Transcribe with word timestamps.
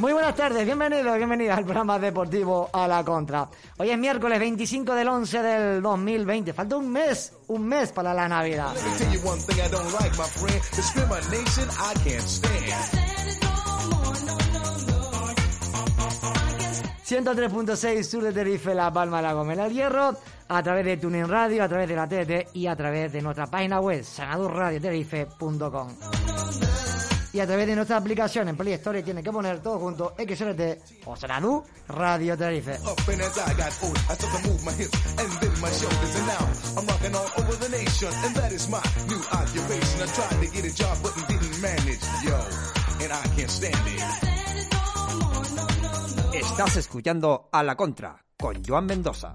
Muy 0.00 0.12
buenas 0.14 0.34
tardes, 0.34 0.64
bienvenidos, 0.64 1.14
bienvenidas 1.18 1.58
al 1.58 1.64
programa 1.64 1.98
deportivo 1.98 2.70
a 2.72 2.88
la 2.88 3.04
contra. 3.04 3.50
Hoy 3.76 3.90
es 3.90 3.98
miércoles 3.98 4.40
25 4.40 4.94
del 4.94 5.08
11 5.08 5.42
del 5.42 5.82
2020, 5.82 6.54
falta 6.54 6.78
un 6.78 6.90
mes, 6.90 7.34
un 7.48 7.68
mes 7.68 7.92
para 7.92 8.14
la 8.14 8.26
Navidad. 8.26 8.74
103.6 17.04 18.02
sur 18.02 18.22
de 18.22 18.32
Tenerife, 18.32 18.74
La 18.74 18.90
Palma, 18.90 19.20
La 19.20 19.34
Gomera, 19.34 19.66
El 19.66 19.74
Hierro, 19.74 20.16
a 20.48 20.62
través 20.62 20.86
de 20.86 20.96
Tuning 20.96 21.28
Radio, 21.28 21.62
a 21.62 21.68
través 21.68 21.86
de 21.86 21.96
la 21.96 22.08
TDT 22.08 22.56
y 22.56 22.68
a 22.68 22.74
través 22.74 23.12
de 23.12 23.20
nuestra 23.20 23.48
página 23.48 23.80
web, 23.80 24.02
sanadurradiotenerife.com 24.02 26.29
y 27.32 27.40
a 27.40 27.46
través 27.46 27.66
de 27.66 27.76
nuestra 27.76 27.96
aplicación 27.96 28.48
en 28.48 28.56
Play 28.56 28.74
Store 28.74 29.02
tiene 29.02 29.22
que 29.22 29.30
poner 29.30 29.60
todo 29.60 29.78
junto 29.78 30.14
XRT 30.16 31.06
o 31.06 31.16
Sanadú 31.16 31.64
Radio 31.88 32.36
Tenerife. 32.36 32.78
Estás 46.32 46.76
escuchando 46.76 47.48
a 47.52 47.62
la 47.62 47.76
contra 47.76 48.24
con 48.36 48.62
Joan 48.64 48.86
Mendoza. 48.86 49.34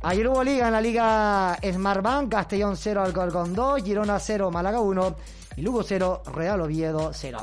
Ayer 0.00 0.28
hubo 0.28 0.44
liga 0.44 0.68
en 0.68 0.72
la 0.72 0.80
liga 0.80 1.58
Smartbank, 1.60 2.30
Castellón 2.30 2.76
0, 2.76 3.02
Alcorcón 3.02 3.52
2, 3.52 3.82
Girona 3.82 4.20
0, 4.20 4.50
Málaga 4.50 4.80
1 4.80 5.16
y 5.56 5.62
Lugo 5.62 5.82
0, 5.82 6.22
Real 6.32 6.60
Oviedo 6.60 7.10
0. 7.12 7.38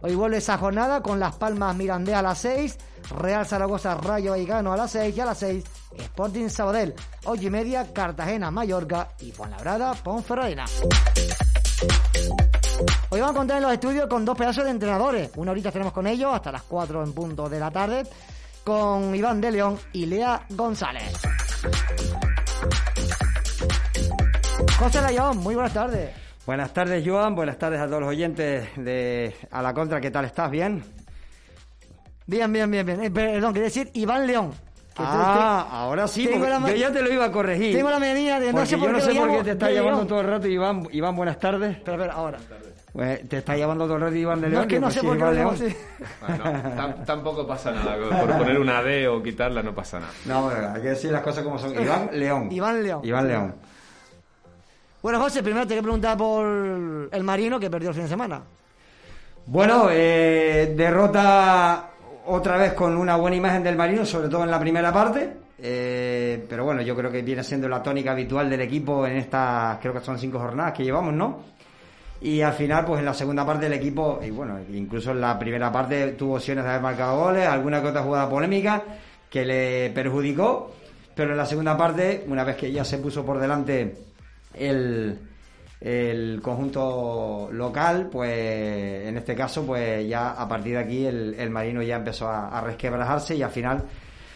Hoy 0.00 0.14
vuelve 0.16 0.38
esa 0.38 0.58
jornada 0.58 1.02
con 1.02 1.20
Las 1.20 1.36
Palmas 1.36 1.76
Mirandés 1.76 2.16
a 2.16 2.22
las 2.22 2.38
6, 2.38 2.78
Real 3.16 3.46
Zaragoza 3.46 3.94
Rayo 3.94 4.34
Gano 4.44 4.72
a 4.72 4.76
las 4.76 4.90
6 4.90 5.16
y 5.16 5.20
a 5.20 5.26
las 5.26 5.38
6 5.38 5.64
Sporting 5.98 6.48
Sabadell, 6.48 6.94
8 7.24 7.42
y 7.42 7.50
media 7.50 7.92
Cartagena 7.92 8.50
Mallorca 8.50 9.10
y 9.20 9.30
Fuenlabrada 9.30 9.94
Ponferradina. 9.94 10.64
Hoy 13.10 13.20
vamos 13.20 13.36
a 13.36 13.38
contar 13.38 13.56
en 13.58 13.62
los 13.62 13.72
estudios 13.72 14.08
con 14.08 14.24
dos 14.24 14.36
pedazos 14.36 14.64
de 14.64 14.70
entrenadores. 14.70 15.30
Una 15.36 15.52
horita 15.52 15.70
tenemos 15.70 15.92
con 15.92 16.08
ellos 16.08 16.34
hasta 16.34 16.50
las 16.50 16.62
4 16.62 17.04
en 17.04 17.12
punto 17.12 17.48
de 17.48 17.60
la 17.60 17.70
tarde 17.70 18.02
con 18.64 19.14
Iván 19.14 19.40
de 19.40 19.52
León 19.52 19.78
y 19.92 20.06
Lea 20.06 20.44
González. 20.50 21.12
José 24.80 25.02
Layón, 25.02 25.36
muy 25.36 25.54
buenas 25.54 25.74
tardes. 25.74 26.10
Buenas 26.46 26.72
tardes, 26.72 27.06
Joan. 27.06 27.34
Buenas 27.34 27.58
tardes 27.58 27.78
a 27.78 27.86
todos 27.86 28.00
los 28.00 28.08
oyentes 28.08 28.66
de 28.76 29.36
A 29.50 29.60
la 29.60 29.74
Contra. 29.74 30.00
¿Qué 30.00 30.10
tal 30.10 30.24
estás? 30.24 30.50
¿Bien? 30.50 30.82
Bien, 32.24 32.50
bien, 32.50 32.70
bien, 32.70 32.86
bien. 32.86 33.04
Eh, 33.04 33.10
perdón, 33.10 33.52
quería 33.52 33.66
decir 33.66 33.90
Iván 33.92 34.26
León. 34.26 34.52
Ah, 34.96 35.66
te, 35.68 35.76
ahora 35.76 36.08
sí, 36.08 36.24
yo 36.24 36.74
ya 36.74 36.90
te 36.90 37.02
lo 37.02 37.12
iba 37.12 37.26
a 37.26 37.30
corregir. 37.30 37.76
Tengo 37.76 37.90
la 37.90 37.98
medida 37.98 38.40
de 38.40 38.54
no 38.54 38.64
sé 38.64 38.78
por 38.78 38.86
yo 38.86 38.92
no 38.92 38.98
qué 38.98 39.04
sé 39.04 39.14
por 39.14 39.30
qué 39.30 39.44
te 39.44 39.50
está 39.50 39.70
llamando 39.70 40.06
todo 40.06 40.22
el 40.22 40.26
rato 40.26 40.48
Iván. 40.48 40.88
Iván, 40.92 41.14
buenas 41.14 41.38
tardes. 41.38 41.76
Pero, 41.84 41.98
pero, 41.98 42.12
ahora. 42.12 42.38
Pues, 42.94 43.28
te 43.28 43.36
está 43.36 43.58
llamando 43.58 43.84
todo 43.84 43.96
el 43.96 44.02
rato 44.02 44.16
Iván 44.16 44.40
de 44.40 44.46
No 44.46 44.52
León. 44.52 44.62
es 44.62 44.68
que 44.68 44.80
no 44.80 44.86
pues 44.86 44.94
sé 44.94 45.02
por 45.02 45.12
qué 45.12 45.18
Iván 45.18 45.34
León. 45.34 45.58
Bueno, 46.20 46.94
tampoco 47.04 47.46
pasa 47.46 47.70
nada. 47.70 47.98
Por 47.98 48.38
poner 48.38 48.58
una 48.58 48.82
D 48.82 49.06
o 49.08 49.22
quitarla 49.22 49.62
no 49.62 49.74
pasa 49.74 50.00
nada. 50.00 50.12
No, 50.24 50.44
bueno, 50.44 50.72
hay 50.74 50.80
que 50.80 50.88
decir 50.88 51.12
las 51.12 51.20
cosas 51.20 51.44
como 51.44 51.58
son. 51.58 51.78
Iván 51.78 52.08
León. 52.14 52.48
Iván 52.50 52.82
León. 52.82 53.00
Iván 53.04 53.28
León. 53.28 53.54
Bueno, 55.02 55.18
José, 55.18 55.42
primero 55.42 55.64
te 55.64 55.68
quiero 55.68 55.82
preguntar 55.82 56.16
por 56.18 57.08
el 57.10 57.24
Marino 57.24 57.58
que 57.58 57.70
perdió 57.70 57.88
el 57.88 57.94
fin 57.94 58.04
de 58.04 58.10
semana. 58.10 58.42
Bueno, 59.46 59.88
eh, 59.90 60.74
derrota 60.76 61.90
otra 62.26 62.58
vez 62.58 62.74
con 62.74 62.96
una 62.96 63.16
buena 63.16 63.36
imagen 63.36 63.62
del 63.62 63.76
Marino, 63.76 64.04
sobre 64.04 64.28
todo 64.28 64.44
en 64.44 64.50
la 64.50 64.60
primera 64.60 64.92
parte. 64.92 65.32
Eh, 65.58 66.44
pero 66.48 66.64
bueno, 66.64 66.82
yo 66.82 66.94
creo 66.94 67.10
que 67.10 67.22
viene 67.22 67.42
siendo 67.42 67.68
la 67.68 67.82
tónica 67.82 68.12
habitual 68.12 68.50
del 68.50 68.60
equipo 68.60 69.06
en 69.06 69.16
estas, 69.16 69.78
creo 69.78 69.94
que 69.94 70.00
son 70.00 70.18
cinco 70.18 70.38
jornadas 70.38 70.74
que 70.74 70.84
llevamos, 70.84 71.14
¿no? 71.14 71.38
Y 72.20 72.42
al 72.42 72.52
final, 72.52 72.84
pues 72.84 73.00
en 73.00 73.06
la 73.06 73.14
segunda 73.14 73.46
parte 73.46 73.64
del 73.64 73.72
equipo, 73.74 74.20
y 74.22 74.30
bueno, 74.30 74.58
incluso 74.70 75.12
en 75.12 75.22
la 75.22 75.38
primera 75.38 75.72
parte 75.72 76.12
tuvo 76.12 76.34
opciones 76.34 76.64
de 76.64 76.70
haber 76.70 76.82
marcado 76.82 77.18
goles, 77.18 77.46
alguna 77.46 77.80
que 77.80 77.88
otra 77.88 78.02
jugada 78.02 78.28
polémica 78.28 78.82
que 79.30 79.46
le 79.46 79.90
perjudicó, 79.90 80.72
pero 81.14 81.30
en 81.30 81.38
la 81.38 81.46
segunda 81.46 81.76
parte, 81.76 82.24
una 82.28 82.44
vez 82.44 82.56
que 82.56 82.70
ya 82.70 82.84
se 82.84 82.98
puso 82.98 83.24
por 83.24 83.38
delante 83.38 84.09
el, 84.54 85.18
el 85.80 86.40
conjunto 86.42 87.48
local, 87.52 88.08
pues 88.10 89.06
en 89.08 89.16
este 89.16 89.34
caso, 89.34 89.64
pues 89.64 90.06
ya 90.06 90.32
a 90.32 90.46
partir 90.48 90.74
de 90.74 90.78
aquí 90.78 91.06
el, 91.06 91.34
el 91.38 91.50
Marino 91.50 91.82
ya 91.82 91.96
empezó 91.96 92.28
a, 92.28 92.60
resquebrajarse 92.60 93.34
y 93.34 93.42
al 93.42 93.50
final, 93.50 93.84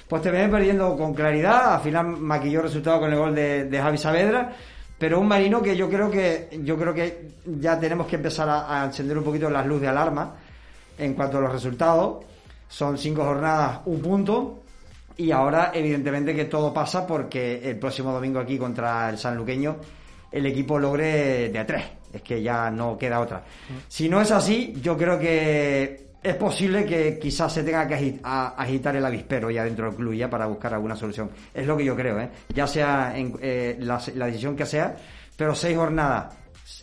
pues 0.08 0.22
te 0.22 0.30
ven 0.30 0.50
perdiendo 0.50 0.96
con 0.96 1.12
claridad, 1.12 1.74
al 1.74 1.80
final 1.80 2.06
maquilló 2.06 2.60
el 2.60 2.66
resultado 2.66 3.00
con 3.00 3.12
el 3.12 3.18
gol 3.18 3.34
de, 3.34 3.64
de 3.64 3.78
Javi 3.78 3.98
Saavedra, 3.98 4.52
pero 4.98 5.20
un 5.20 5.28
Marino 5.28 5.60
que 5.60 5.76
yo 5.76 5.88
creo 5.90 6.10
que 6.10 6.48
yo 6.62 6.78
creo 6.78 6.94
que 6.94 7.32
ya 7.44 7.78
tenemos 7.78 8.06
que 8.06 8.16
empezar 8.16 8.48
a, 8.48 8.82
a 8.82 8.86
encender 8.86 9.18
un 9.18 9.24
poquito 9.24 9.50
las 9.50 9.66
luces 9.66 9.82
de 9.82 9.88
alarma 9.88 10.36
en 10.96 11.14
cuanto 11.14 11.38
a 11.38 11.40
los 11.42 11.52
resultados. 11.52 12.24
Son 12.68 12.96
cinco 12.96 13.24
jornadas, 13.24 13.80
un 13.84 14.00
punto. 14.00 14.60
Y 15.16 15.30
ahora, 15.30 15.70
evidentemente, 15.74 16.34
que 16.34 16.46
todo 16.46 16.72
pasa 16.72 17.06
porque 17.06 17.60
el 17.62 17.78
próximo 17.78 18.12
domingo 18.12 18.40
aquí 18.40 18.58
contra 18.58 19.10
el 19.10 19.18
sanluqueño 19.18 19.76
el 20.34 20.46
equipo 20.46 20.78
logre 20.78 21.48
de 21.48 21.58
a 21.58 21.64
tres. 21.66 21.84
Es 22.12 22.22
que 22.22 22.42
ya 22.42 22.70
no 22.70 22.98
queda 22.98 23.20
otra. 23.20 23.42
Si 23.88 24.08
no 24.08 24.20
es 24.20 24.30
así, 24.32 24.74
yo 24.82 24.96
creo 24.96 25.18
que 25.18 26.08
es 26.22 26.34
posible 26.36 26.84
que 26.84 27.18
quizás 27.18 27.52
se 27.52 27.62
tenga 27.62 27.86
que 27.86 28.18
agitar 28.22 28.96
el 28.96 29.04
avispero 29.04 29.50
ya 29.50 29.64
dentro 29.64 29.86
del 29.86 29.94
club 29.94 30.14
ya 30.14 30.28
para 30.28 30.46
buscar 30.46 30.74
alguna 30.74 30.96
solución. 30.96 31.30
Es 31.52 31.66
lo 31.66 31.76
que 31.76 31.84
yo 31.84 31.94
creo, 31.94 32.18
¿eh? 32.18 32.28
Ya 32.48 32.66
sea 32.66 33.12
en, 33.16 33.36
eh, 33.40 33.76
la, 33.80 34.00
la 34.14 34.26
decisión 34.26 34.56
que 34.56 34.66
sea, 34.66 34.96
pero 35.36 35.54
seis 35.54 35.76
jornadas, 35.76 36.34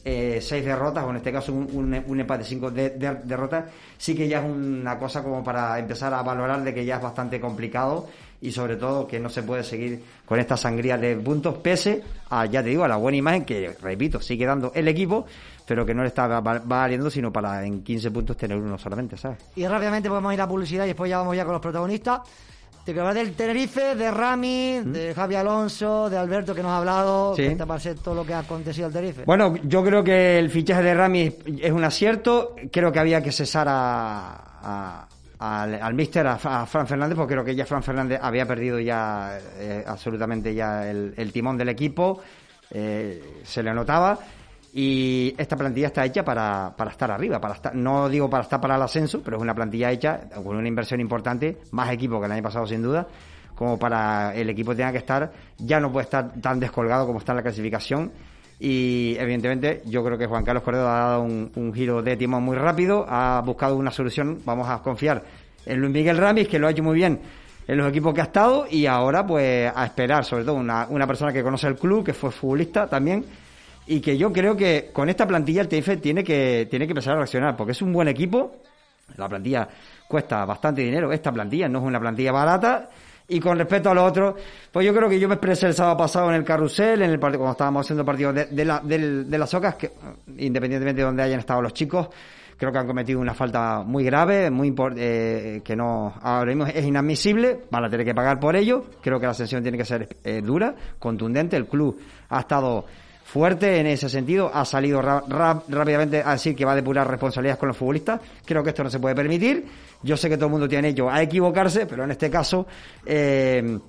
eh, 0.05 0.39
seis 0.41 0.63
derrotas, 0.63 1.03
o 1.03 1.09
en 1.09 1.17
este 1.17 1.31
caso 1.31 1.51
un, 1.53 2.19
empate, 2.19 2.43
cinco 2.43 2.69
de- 2.71 2.91
de- 2.91 3.15
derrotas, 3.23 3.65
sí 3.97 4.15
que 4.15 4.27
ya 4.27 4.39
es 4.39 4.45
una 4.45 4.97
cosa 4.99 5.23
como 5.23 5.43
para 5.43 5.77
empezar 5.79 6.13
a 6.13 6.21
valorar 6.21 6.63
de 6.63 6.73
que 6.73 6.85
ya 6.85 6.97
es 6.97 7.01
bastante 7.01 7.39
complicado 7.39 8.07
y 8.41 8.51
sobre 8.51 8.75
todo 8.75 9.07
que 9.07 9.19
no 9.19 9.29
se 9.29 9.43
puede 9.43 9.63
seguir 9.63 10.03
con 10.25 10.39
esta 10.39 10.57
sangría 10.57 10.97
de 10.97 11.15
puntos 11.17 11.57
pese 11.59 12.03
a, 12.29 12.45
ya 12.45 12.63
te 12.63 12.69
digo, 12.69 12.83
a 12.83 12.87
la 12.87 12.95
buena 12.97 13.17
imagen 13.17 13.45
que, 13.45 13.75
repito, 13.81 14.19
sigue 14.19 14.45
dando 14.45 14.71
el 14.75 14.87
equipo, 14.87 15.25
pero 15.67 15.85
que 15.85 15.93
no 15.93 16.01
le 16.01 16.07
está 16.09 16.27
va- 16.27 16.41
va- 16.41 16.61
valiendo 16.63 17.09
sino 17.09 17.31
para 17.31 17.63
en 17.65 17.83
15 17.83 18.09
puntos 18.11 18.37
tener 18.37 18.57
uno 18.57 18.77
solamente, 18.77 19.15
¿sabes? 19.17 19.37
Y 19.55 19.65
rápidamente 19.67 20.09
podemos 20.09 20.33
ir 20.33 20.41
a 20.41 20.47
publicidad 20.47 20.85
y 20.85 20.87
después 20.87 21.09
ya 21.09 21.19
vamos 21.19 21.35
ya 21.35 21.43
con 21.43 21.53
los 21.53 21.61
protagonistas. 21.61 22.21
Te 22.85 22.91
hablar 22.99 23.13
del 23.13 23.33
Tenerife, 23.33 23.95
de 23.95 24.09
Rami, 24.09 24.79
de 24.83 25.13
Javi 25.13 25.35
Alonso, 25.35 26.09
de 26.09 26.17
Alberto 26.17 26.55
que 26.55 26.63
nos 26.63 26.71
ha 26.71 26.77
hablado. 26.77 27.35
Sí. 27.35 27.49
¿Qué 27.49 27.55
parece 27.65 27.93
todo 27.95 28.15
lo 28.15 28.25
que 28.25 28.33
ha 28.33 28.39
acontecido 28.39 28.87
al 28.87 28.93
Tenerife? 28.93 29.23
Bueno, 29.25 29.55
yo 29.63 29.83
creo 29.83 30.03
que 30.03 30.39
el 30.39 30.49
fichaje 30.49 30.81
de 30.81 30.93
Rami 30.95 31.31
es 31.61 31.71
un 31.71 31.83
acierto. 31.83 32.55
Creo 32.71 32.91
que 32.91 32.99
había 32.99 33.21
que 33.21 33.31
cesar 33.31 33.67
a, 33.69 34.33
a- 34.63 35.07
al, 35.39 35.75
al 35.81 35.93
míster, 35.93 36.25
a, 36.27 36.33
a 36.33 36.65
Fran 36.65 36.87
Fernández, 36.87 37.15
porque 37.15 37.33
creo 37.35 37.45
que 37.45 37.55
ya 37.55 37.65
Fran 37.65 37.83
Fernández 37.83 38.19
había 38.21 38.45
perdido 38.47 38.79
ya 38.79 39.37
eh, 39.57 39.83
absolutamente 39.87 40.53
ya 40.53 40.89
el, 40.89 41.13
el 41.17 41.31
timón 41.31 41.57
del 41.57 41.69
equipo. 41.69 42.21
eh, 42.71 43.41
se 43.43 43.61
le 43.63 43.73
notaba. 43.73 44.17
Y 44.73 45.35
esta 45.37 45.57
plantilla 45.57 45.87
está 45.87 46.05
hecha 46.05 46.23
para, 46.23 46.73
para 46.77 46.91
estar 46.91 47.11
arriba, 47.11 47.41
para 47.41 47.55
estar, 47.55 47.75
no 47.75 48.07
digo 48.07 48.29
para 48.29 48.43
estar 48.43 48.61
para 48.61 48.77
el 48.77 48.81
ascenso, 48.81 49.21
pero 49.21 49.37
es 49.37 49.43
una 49.43 49.53
plantilla 49.53 49.91
hecha 49.91 50.29
con 50.29 50.55
una 50.55 50.67
inversión 50.67 51.01
importante, 51.01 51.57
más 51.71 51.91
equipo 51.91 52.19
que 52.19 52.25
el 52.27 52.31
año 52.31 52.43
pasado 52.43 52.65
sin 52.65 52.81
duda, 52.81 53.05
como 53.53 53.77
para 53.77 54.33
el 54.33 54.49
equipo 54.49 54.73
tenga 54.73 54.93
que 54.93 54.99
estar, 54.99 55.31
ya 55.57 55.79
no 55.81 55.91
puede 55.91 56.05
estar 56.05 56.31
tan 56.41 56.59
descolgado 56.59 57.05
como 57.05 57.19
está 57.19 57.33
en 57.33 57.37
la 57.37 57.43
clasificación. 57.43 58.11
Y 58.59 59.17
evidentemente 59.19 59.81
yo 59.87 60.03
creo 60.05 60.17
que 60.17 60.27
Juan 60.27 60.45
Carlos 60.45 60.63
Corredo 60.63 60.87
ha 60.87 60.99
dado 60.99 61.23
un, 61.23 61.51
un 61.55 61.73
giro 61.73 62.01
de 62.01 62.15
timón 62.15 62.43
muy 62.43 62.55
rápido, 62.55 63.05
ha 63.09 63.41
buscado 63.41 63.75
una 63.75 63.91
solución, 63.91 64.39
vamos 64.45 64.69
a 64.69 64.81
confiar 64.81 65.23
en 65.65 65.79
Luis 65.79 65.91
Miguel 65.91 66.17
Ramis, 66.17 66.47
que 66.47 66.59
lo 66.59 66.67
ha 66.67 66.71
hecho 66.71 66.83
muy 66.83 66.95
bien 66.95 67.19
en 67.67 67.77
los 67.77 67.89
equipos 67.89 68.13
que 68.13 68.21
ha 68.21 68.25
estado, 68.25 68.65
y 68.69 68.85
ahora 68.85 69.25
pues 69.25 69.71
a 69.73 69.85
esperar, 69.85 70.25
sobre 70.25 70.43
todo 70.43 70.55
una, 70.55 70.87
una 70.89 71.07
persona 71.07 71.33
que 71.33 71.43
conoce 71.43 71.67
el 71.67 71.75
club, 71.75 72.03
que 72.05 72.13
fue 72.13 72.31
futbolista 72.31 72.87
también, 72.87 73.25
y 73.87 73.99
que 73.99 74.17
yo 74.17 74.31
creo 74.31 74.55
que 74.55 74.89
con 74.93 75.09
esta 75.09 75.27
plantilla 75.27 75.61
el 75.61 75.67
Tenerife 75.67 75.97
tiene 75.97 76.23
que, 76.23 76.67
tiene 76.69 76.85
que 76.85 76.91
empezar 76.91 77.13
a 77.13 77.17
reaccionar, 77.17 77.55
porque 77.57 77.71
es 77.73 77.81
un 77.81 77.91
buen 77.93 78.07
equipo, 78.07 78.57
La 79.17 79.27
plantilla 79.27 79.67
cuesta 80.07 80.45
bastante 80.45 80.81
dinero. 80.81 81.11
Esta 81.11 81.31
plantilla 81.31 81.67
no 81.67 81.79
es 81.79 81.85
una 81.85 81.99
plantilla 81.99 82.31
barata. 82.31 82.89
Y 83.27 83.39
con 83.39 83.57
respecto 83.57 83.89
a 83.89 83.93
los 83.93 84.09
otros, 84.09 84.35
pues 84.71 84.85
yo 84.85 84.93
creo 84.93 85.07
que 85.09 85.17
yo 85.19 85.27
me 85.27 85.35
expresé 85.35 85.67
el 85.67 85.73
sábado 85.73 85.97
pasado 85.97 86.29
en 86.29 86.35
el 86.35 86.43
carrusel, 86.43 87.01
en 87.01 87.11
el 87.11 87.19
partido, 87.19 87.39
cuando 87.39 87.51
estábamos 87.53 87.85
haciendo 87.85 88.03
partidos 88.03 88.35
de, 88.35 88.45
de, 88.47 88.65
la, 88.65 88.79
del- 88.81 89.29
de 89.29 89.37
las 89.37 89.53
ocas, 89.53 89.75
que 89.75 89.91
independientemente 90.37 91.01
de 91.01 91.05
donde 91.05 91.23
hayan 91.23 91.39
estado 91.39 91.61
los 91.61 91.73
chicos, 91.73 92.09
creo 92.57 92.71
que 92.73 92.77
han 92.77 92.87
cometido 92.87 93.19
una 93.21 93.33
falta 93.33 93.83
muy 93.85 94.03
grave, 94.03 94.49
muy 94.51 94.75
eh, 94.97 95.61
que 95.63 95.75
no 95.77 96.13
ahora 96.21 96.47
mismo 96.53 96.65
es 96.65 96.85
inadmisible, 96.85 97.61
van 97.71 97.85
a 97.85 97.89
tener 97.89 98.05
que 98.05 98.13
pagar 98.13 98.37
por 98.39 98.55
ello. 98.55 98.83
Creo 99.01 99.17
que 99.19 99.27
la 99.27 99.33
sanción 99.33 99.61
tiene 99.63 99.77
que 99.77 99.85
ser 99.85 100.09
eh, 100.25 100.41
dura, 100.41 100.75
contundente. 100.99 101.55
El 101.55 101.67
club 101.67 102.01
ha 102.29 102.41
estado 102.41 102.85
fuerte 103.31 103.79
en 103.79 103.87
ese 103.87 104.09
sentido, 104.09 104.51
ha 104.53 104.65
salido 104.65 105.01
rápidamente 105.01 106.21
a 106.21 106.33
decir 106.33 106.53
que 106.53 106.65
va 106.65 106.73
a 106.73 106.75
depurar 106.75 107.09
responsabilidades 107.09 107.57
con 107.57 107.69
los 107.69 107.77
futbolistas. 107.77 108.19
Creo 108.43 108.61
que 108.61 108.71
esto 108.71 108.83
no 108.83 108.89
se 108.89 108.99
puede 108.99 109.15
permitir. 109.15 109.65
Yo 110.03 110.17
sé 110.17 110.27
que 110.27 110.35
todo 110.35 110.47
el 110.47 110.51
mundo 110.51 110.67
tiene 110.67 110.89
ello 110.89 111.09
a 111.09 111.21
equivocarse, 111.21 111.85
pero 111.85 112.03
en 112.03 112.11
este 112.11 112.29
caso 112.29 112.67
eh, 113.05 113.79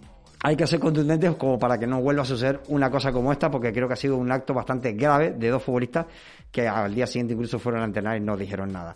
hay 0.44 0.54
que 0.54 0.64
ser 0.64 0.78
contundentes 0.78 1.34
como 1.34 1.58
para 1.58 1.76
que 1.76 1.88
no 1.88 2.00
vuelva 2.00 2.22
a 2.22 2.24
suceder 2.24 2.60
una 2.68 2.88
cosa 2.88 3.10
como 3.10 3.32
esta, 3.32 3.50
porque 3.50 3.72
creo 3.72 3.88
que 3.88 3.94
ha 3.94 3.96
sido 3.96 4.16
un 4.16 4.30
acto 4.30 4.54
bastante 4.54 4.92
grave 4.92 5.32
de 5.32 5.48
dos 5.48 5.60
futbolistas 5.60 6.06
que 6.52 6.68
al 6.68 6.94
día 6.94 7.08
siguiente 7.08 7.34
incluso 7.34 7.58
fueron 7.58 7.82
a 7.82 7.86
entrenar 7.86 8.16
y 8.18 8.20
no 8.20 8.36
dijeron 8.36 8.72
nada. 8.72 8.94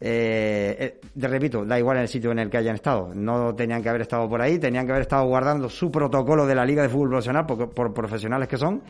Eh, 0.00 0.76
eh, 0.78 1.00
te 1.18 1.26
repito, 1.26 1.64
da 1.64 1.76
igual 1.80 1.96
en 1.96 2.02
el 2.02 2.08
sitio 2.08 2.30
en 2.30 2.38
el 2.38 2.48
que 2.48 2.58
hayan 2.58 2.76
estado. 2.76 3.10
No 3.12 3.56
tenían 3.56 3.82
que 3.82 3.88
haber 3.88 4.02
estado 4.02 4.28
por 4.28 4.40
ahí, 4.40 4.60
tenían 4.60 4.86
que 4.86 4.92
haber 4.92 5.02
estado 5.02 5.26
guardando 5.26 5.68
su 5.68 5.90
protocolo 5.90 6.46
de 6.46 6.54
la 6.54 6.64
Liga 6.64 6.82
de 6.84 6.88
Fútbol 6.88 7.08
Profesional, 7.08 7.44
porque, 7.44 7.66
por 7.66 7.92
profesionales 7.92 8.46
que 8.46 8.56
son. 8.56 8.82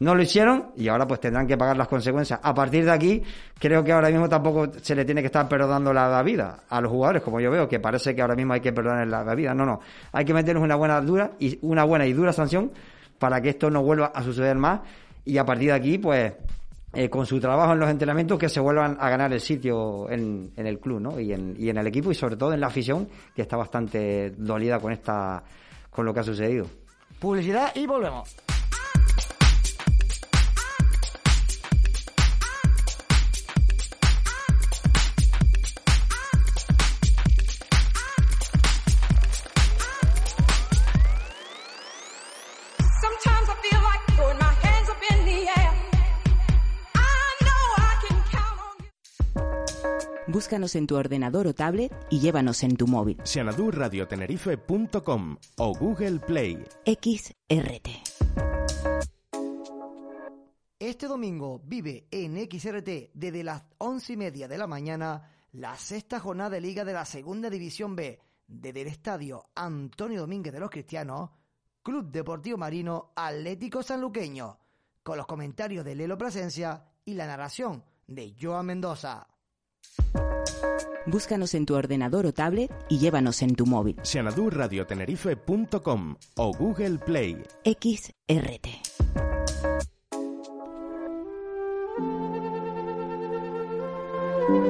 No 0.00 0.14
lo 0.14 0.22
hicieron 0.22 0.72
y 0.76 0.88
ahora 0.88 1.06
pues 1.06 1.20
tendrán 1.20 1.46
que 1.46 1.56
pagar 1.56 1.76
las 1.76 1.88
consecuencias. 1.88 2.40
A 2.42 2.54
partir 2.54 2.84
de 2.84 2.90
aquí, 2.90 3.22
creo 3.58 3.84
que 3.84 3.92
ahora 3.92 4.10
mismo 4.10 4.28
tampoco 4.28 4.70
se 4.80 4.94
le 4.94 5.04
tiene 5.04 5.20
que 5.20 5.26
estar 5.26 5.48
perdonando 5.48 5.92
la, 5.92 6.22
vida 6.22 6.60
a 6.68 6.80
los 6.80 6.90
jugadores, 6.90 7.22
como 7.22 7.40
yo 7.40 7.50
veo, 7.50 7.68
que 7.68 7.80
parece 7.80 8.14
que 8.14 8.22
ahora 8.22 8.34
mismo 8.34 8.52
hay 8.52 8.60
que 8.60 8.72
perdonar 8.72 9.06
la, 9.06 9.24
la 9.24 9.34
vida. 9.34 9.54
No, 9.54 9.64
no. 9.64 9.80
Hay 10.12 10.24
que 10.24 10.34
meternos 10.34 10.62
una 10.62 10.76
buena 10.76 11.00
dura 11.00 11.32
y 11.38 11.58
una 11.62 11.84
buena 11.84 12.06
y 12.06 12.12
dura 12.12 12.32
sanción 12.32 12.72
para 13.18 13.40
que 13.40 13.50
esto 13.50 13.70
no 13.70 13.82
vuelva 13.82 14.06
a 14.06 14.22
suceder 14.22 14.56
más 14.56 14.80
y 15.24 15.38
a 15.38 15.44
partir 15.44 15.68
de 15.68 15.74
aquí, 15.74 15.98
pues 15.98 16.32
eh, 16.92 17.08
con 17.08 17.26
su 17.26 17.40
trabajo 17.40 17.72
en 17.72 17.80
los 17.80 17.90
entrenamientos 17.90 18.38
que 18.38 18.48
se 18.48 18.60
vuelvan 18.60 18.96
a 19.00 19.08
ganar 19.08 19.32
el 19.32 19.40
sitio 19.40 20.08
en, 20.10 20.52
en 20.56 20.66
el 20.66 20.78
club 20.78 21.00
¿no? 21.00 21.18
y, 21.18 21.32
en, 21.32 21.56
y 21.58 21.68
en 21.68 21.78
el 21.78 21.86
equipo 21.86 22.12
y 22.12 22.14
sobre 22.14 22.36
todo 22.36 22.52
en 22.52 22.60
la 22.60 22.68
afición 22.68 23.08
que 23.34 23.42
está 23.42 23.56
bastante 23.56 24.30
dolida 24.36 24.78
con 24.78 24.92
esta 24.92 25.42
con 25.90 26.04
lo 26.04 26.12
que 26.12 26.20
ha 26.20 26.24
sucedido. 26.24 26.66
Publicidad 27.18 27.74
y 27.74 27.86
volvemos. 27.86 28.36
Búscanos 50.34 50.74
en 50.74 50.86
tu 50.88 50.96
ordenador 50.96 51.46
o 51.46 51.54
tablet 51.54 51.94
y 52.10 52.18
llévanos 52.18 52.64
en 52.64 52.76
tu 52.76 52.88
móvil. 52.88 53.18
xanadurradiotenerife.com 53.22 55.36
o 55.58 55.78
Google 55.78 56.18
Play. 56.18 56.64
XRT. 56.84 57.88
Este 60.80 61.06
domingo 61.06 61.60
vive 61.64 62.08
en 62.10 62.34
XRT 62.50 63.12
desde 63.14 63.44
las 63.44 63.62
once 63.78 64.14
y 64.14 64.16
media 64.16 64.48
de 64.48 64.58
la 64.58 64.66
mañana 64.66 65.30
la 65.52 65.76
sexta 65.76 66.18
jornada 66.18 66.50
de 66.50 66.62
Liga 66.62 66.84
de 66.84 66.94
la 66.94 67.04
Segunda 67.04 67.48
División 67.48 67.94
B 67.94 68.18
desde 68.48 68.80
el 68.80 68.88
Estadio 68.88 69.50
Antonio 69.54 70.22
Domínguez 70.22 70.52
de 70.52 70.58
los 70.58 70.70
Cristianos, 70.70 71.30
Club 71.80 72.10
Deportivo 72.10 72.58
Marino 72.58 73.12
Atlético 73.14 73.84
Sanluqueño, 73.84 74.58
con 75.04 75.16
los 75.16 75.28
comentarios 75.28 75.84
de 75.84 75.94
Lelo 75.94 76.18
Plasencia 76.18 76.88
y 77.04 77.14
la 77.14 77.28
narración 77.28 77.84
de 78.08 78.34
Joan 78.36 78.66
Mendoza. 78.66 79.28
Búscanos 81.06 81.54
en 81.54 81.66
tu 81.66 81.74
ordenador 81.74 82.26
o 82.26 82.32
tablet 82.32 82.70
y 82.88 82.98
llévanos 82.98 83.42
en 83.42 83.54
tu 83.54 83.66
móvil. 83.66 83.96
xanadurradiotenerife.com 84.02 86.16
o 86.36 86.52
Google 86.52 86.98
Play. 86.98 87.42
XRT. 87.64 88.68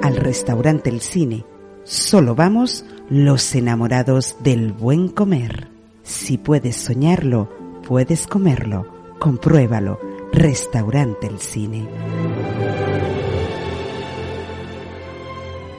Al 0.02 0.16
restaurante 0.16 0.90
El 0.90 1.00
Cine 1.00 1.44
solo 1.84 2.34
vamos 2.34 2.84
los 3.08 3.54
enamorados 3.54 4.36
del 4.40 4.72
buen 4.72 5.08
comer. 5.08 5.68
Si 6.02 6.38
puedes 6.38 6.76
soñarlo, 6.76 7.48
puedes 7.86 8.26
comerlo. 8.26 8.86
Compruébalo. 9.18 9.98
Restaurante 10.32 11.26
El 11.26 11.38
Cine. 11.38 11.88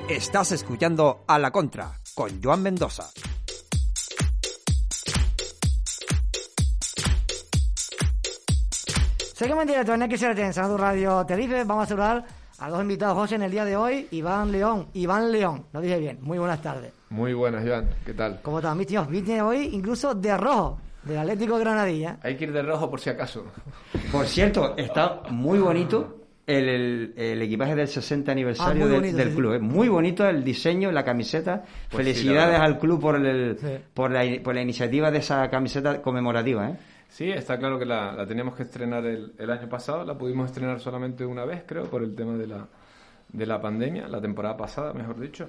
Estás 0.09 0.51
escuchando 0.51 1.23
A 1.25 1.39
la 1.39 1.49
Contra 1.49 1.91
con 2.13 2.39
Joan 2.39 2.61
Mendoza. 2.61 3.09
Seguimos 9.33 9.63
en 9.63 9.67
directo 9.67 9.95
en 9.95 10.01
XRT 10.15 10.37
en 10.37 10.53
Sanadu 10.53 10.77
Radio 10.77 11.25
Tenerife. 11.25 11.63
Vamos 11.63 11.85
a 11.85 11.87
saludar 11.87 12.23
a 12.59 12.69
dos 12.69 12.81
invitados, 12.81 13.17
José, 13.17 13.35
en 13.35 13.41
el 13.41 13.51
día 13.51 13.65
de 13.65 13.75
hoy. 13.75 14.07
Iván 14.11 14.51
León. 14.51 14.89
Iván 14.93 15.31
León, 15.31 15.65
lo 15.73 15.81
dije 15.81 15.97
bien. 15.97 16.19
Muy 16.21 16.37
buenas 16.37 16.61
tardes. 16.61 16.93
Muy 17.09 17.33
buenas, 17.33 17.65
Joan. 17.67 17.89
¿Qué 18.05 18.13
tal? 18.13 18.41
¿Cómo 18.43 18.59
están 18.59 18.77
mis 18.77 18.85
tíos? 18.85 19.07
Vine 19.07 19.41
hoy 19.41 19.71
incluso 19.73 20.13
de 20.13 20.37
rojo, 20.37 20.79
del 21.01 21.17
Atlético 21.17 21.57
de 21.57 21.63
Granadilla. 21.63 22.19
Hay 22.21 22.37
que 22.37 22.43
ir 22.43 22.53
de 22.53 22.61
rojo 22.61 22.91
por 22.91 22.99
si 22.99 23.09
acaso. 23.09 23.45
Por 24.11 24.27
cierto, 24.27 24.77
está 24.77 25.23
muy 25.31 25.57
bonito 25.57 26.24
el, 26.47 26.69
el- 26.69 27.13
el 27.17 27.41
equipaje 27.41 27.75
del 27.75 27.87
60 27.87 28.31
aniversario 28.31 28.83
Ah, 28.85 28.87
del- 28.87 28.95
bonito, 29.01 29.17
del 29.17 29.29
sí, 29.29 29.35
club. 29.35 29.51
sí. 29.51 29.55
Es 29.57 29.61
muy 29.61 29.87
bonito 29.89 30.27
el 30.27 30.43
diseño, 30.43 30.91
la 30.91 31.03
camiseta. 31.03 31.63
Pues 31.89 32.05
sí, 32.05 32.13
Felicidades 32.13 32.59
la 32.59 32.65
al 32.65 32.79
club 32.79 33.01
por, 33.01 33.15
el, 33.15 33.57
Sí. 33.59 33.67
por, 33.93 34.11
la, 34.11 34.23
por 34.43 34.53
la 34.55 34.61
iniciativa 34.61 35.09
de 35.11 35.17
esa 35.19 35.49
camiseta 35.49 36.01
conmemorativa. 36.01 36.69
¿eh? 36.69 36.77
Sí, 37.09 37.29
está 37.31 37.57
claro 37.57 37.79
que 37.79 37.85
la, 37.85 38.11
la 38.13 38.25
teníamos 38.27 38.55
que 38.55 38.63
estrenar 38.63 39.05
el, 39.05 39.33
el 39.37 39.49
año 39.49 39.67
pasado. 39.69 40.03
La 40.05 40.17
pudimos 40.17 40.47
estrenar 40.47 40.79
solamente 40.79 41.25
una 41.25 41.45
vez, 41.45 41.63
creo, 41.65 41.85
por 41.85 42.03
el 42.03 42.13
tema 42.15 42.33
de 42.33 42.47
la, 42.47 42.67
de 43.31 43.45
la 43.45 43.59
pandemia, 43.61 44.07
la 44.07 44.21
temporada 44.21 44.55
pasada, 44.57 44.93
mejor 44.93 45.19
dicho. 45.19 45.47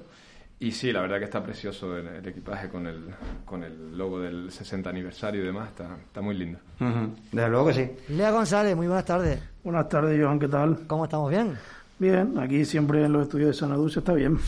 Y 0.58 0.72
sí, 0.72 0.90
la 0.90 1.02
verdad 1.02 1.18
que 1.18 1.24
está 1.24 1.42
precioso 1.42 1.94
el, 1.98 2.06
el 2.06 2.26
equipaje 2.26 2.68
con 2.70 2.86
el, 2.86 3.04
con 3.44 3.62
el 3.62 3.98
logo 3.98 4.20
del 4.20 4.50
60 4.50 4.88
aniversario 4.88 5.42
y 5.42 5.44
demás. 5.44 5.68
Está, 5.68 5.96
está 6.02 6.22
muy 6.22 6.34
lindo. 6.34 6.58
Ujú, 6.80 7.14
Desde 7.30 7.48
luego 7.50 7.66
que 7.66 7.74
sí. 7.74 7.90
Lea 8.14 8.30
González, 8.30 8.74
muy 8.74 8.86
buenas 8.86 9.04
tardes. 9.04 9.38
Buenas 9.66 9.88
tardes, 9.88 10.22
Johan, 10.22 10.38
¿qué 10.38 10.46
tal? 10.46 10.86
¿Cómo 10.86 11.06
estamos? 11.06 11.28
¿Bien? 11.28 11.58
Bien, 11.98 12.38
aquí 12.38 12.64
siempre 12.64 13.04
en 13.04 13.12
los 13.12 13.22
estudios 13.22 13.48
de 13.48 13.54
Sanadú 13.54 13.88
se 13.88 13.98
está 13.98 14.12
bien. 14.12 14.38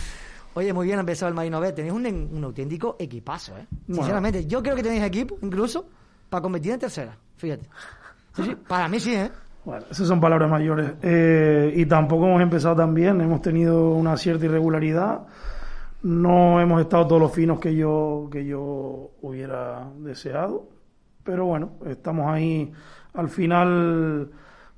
Oye, 0.55 0.73
muy 0.73 0.87
bien 0.87 0.99
ha 0.99 1.01
empezado 1.01 1.29
el 1.29 1.35
Marino 1.35 1.59
B. 1.59 1.73
Tenéis 1.73 1.93
un, 1.93 2.07
un 2.07 2.45
auténtico 2.45 2.95
equipazo, 3.01 3.59
¿eh? 3.59 3.67
Bueno. 3.69 3.95
Sinceramente, 3.97 4.47
yo 4.47 4.63
creo 4.63 4.77
que 4.77 4.83
tenéis 4.85 5.03
equipo, 5.03 5.37
incluso, 5.43 5.87
para 6.31 6.41
competir 6.41 6.71
en 6.71 6.79
tercera. 6.79 7.17
Fíjate. 7.37 7.65
Sí, 8.37 8.45
sí, 8.45 8.57
para 8.69 8.87
mí 8.87 9.01
sí, 9.01 9.13
¿eh? 9.17 9.29
Bueno, 9.65 9.87
esas 9.91 10.07
son 10.07 10.21
palabras 10.21 10.49
mayores. 10.49 10.93
Eh, 11.03 11.73
y 11.75 11.85
tampoco 11.87 12.29
hemos 12.29 12.41
empezado 12.41 12.77
tan 12.77 12.95
bien, 12.95 13.21
hemos 13.21 13.43
tenido 13.43 13.91
una 13.91 14.17
cierta 14.17 14.45
irregularidad. 14.45 15.23
No 16.05 16.61
hemos 16.61 16.81
estado 16.81 17.09
todos 17.09 17.23
los 17.23 17.33
finos 17.33 17.59
que 17.59 17.75
yo, 17.75 18.29
que 18.31 18.47
yo 18.47 19.11
hubiera 19.23 19.85
deseado. 19.99 20.69
Pero 21.25 21.45
bueno, 21.47 21.73
estamos 21.87 22.29
ahí. 22.29 22.71
Al 23.15 23.29
final, 23.29 24.31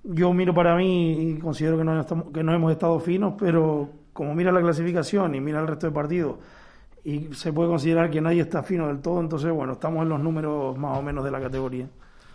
yo 0.03 0.33
miro 0.33 0.55
para 0.55 0.75
mí 0.77 1.13
y 1.13 1.39
considero 1.39 1.77
que 1.79 1.85
no, 1.85 2.01
estamos, 2.01 2.27
que 2.33 2.43
no 2.43 2.55
hemos 2.55 2.73
estado 2.73 2.99
finos, 3.01 3.35
pero 3.39 3.89
como 4.13 4.35
mira 4.35 4.51
la 4.53 4.61
clasificación 4.61 5.35
y 5.35 5.41
mira 5.41 5.61
el 5.61 5.67
resto 5.67 5.87
de 5.87 5.93
partidos, 5.93 6.37
y 7.05 7.29
se 7.35 7.53
puede 7.53 7.69
considerar 7.71 8.11
que 8.11 8.21
nadie 8.21 8.43
está 8.43 8.63
fino 8.63 8.87
del 8.89 9.01
todo, 9.01 9.21
entonces 9.21 9.51
bueno, 9.53 9.75
estamos 9.75 10.03
en 10.03 10.09
los 10.11 10.21
números 10.21 10.77
más 10.77 10.99
o 10.99 11.03
menos 11.03 11.25
de 11.25 11.31
la 11.31 11.41
categoría. 11.41 11.87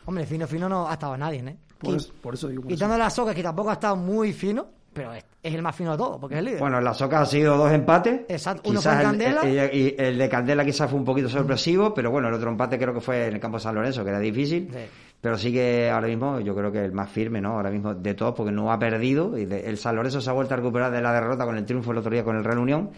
Hombre, 0.05 0.25
fino, 0.25 0.47
fino 0.47 0.69
no 0.69 0.87
ha 0.87 0.93
estado 0.93 1.17
nadie, 1.17 1.39
¿eh? 1.39 1.55
Por, 1.79 1.95
eso, 1.95 2.13
por 2.21 2.33
eso 2.35 2.47
digo. 2.47 2.63
Quitando 2.67 2.97
las 2.97 3.13
socas, 3.13 3.35
que 3.35 3.43
tampoco 3.43 3.69
ha 3.69 3.73
estado 3.73 3.95
muy 3.95 4.31
fino, 4.33 4.65
pero 4.93 5.11
es, 5.13 5.25
es 5.43 5.53
el 5.53 5.61
más 5.61 5.75
fino 5.75 5.91
de 5.91 5.97
todos, 5.97 6.17
porque 6.19 6.35
es 6.35 6.39
el 6.39 6.45
líder. 6.45 6.59
Bueno, 6.61 6.77
en 6.77 6.83
las 6.85 7.01
ocas 7.01 7.21
ha 7.23 7.25
sido 7.25 7.57
dos 7.57 7.71
empates. 7.71 8.21
Exacto, 8.29 8.69
uno 8.69 8.81
fue 8.81 8.91
en 8.93 8.97
el- 8.99 9.03
Candela. 9.03 9.41
el- 9.41 9.57
el- 9.57 9.75
y 9.75 9.95
el 9.97 10.17
de 10.17 10.29
Candela 10.29 10.63
quizás 10.63 10.89
fue 10.89 10.97
un 10.97 11.05
poquito 11.05 11.27
sorpresivo, 11.27 11.93
pero 11.93 12.09
bueno, 12.11 12.29
el 12.29 12.33
otro 12.35 12.49
empate 12.49 12.79
creo 12.79 12.93
que 12.93 13.01
fue 13.01 13.27
en 13.27 13.33
el 13.35 13.39
campo 13.39 13.57
de 13.57 13.63
San 13.63 13.75
Lorenzo, 13.75 14.03
que 14.03 14.09
era 14.09 14.19
difícil. 14.19 14.69
Sí. 14.71 14.79
Pero 15.25 15.39
sí 15.39 15.51
que 15.51 15.89
ahora 15.89 16.05
mismo 16.05 16.39
yo 16.39 16.53
creo 16.55 16.71
que 16.71 16.85
el 16.85 16.91
más 16.91 17.09
firme, 17.09 17.41
¿no? 17.41 17.53
Ahora 17.53 17.71
mismo 17.71 17.95
de 17.95 18.13
todos, 18.13 18.35
porque 18.35 18.51
no 18.51 18.71
ha 18.71 18.77
perdido. 18.77 19.35
Y 19.39 19.45
de- 19.45 19.61
el 19.67 19.75
San 19.79 19.95
Lorenzo 19.95 20.21
se 20.21 20.29
ha 20.29 20.33
vuelto 20.33 20.53
a 20.53 20.57
recuperar 20.57 20.91
de 20.91 21.01
la 21.01 21.11
derrota 21.11 21.45
con 21.45 21.57
el 21.57 21.65
triunfo 21.65 21.93
el 21.93 21.97
otro 21.97 22.11
día 22.11 22.23
con 22.23 22.35
el 22.37 22.43
Real 22.43 22.59
Unión. 22.59 22.91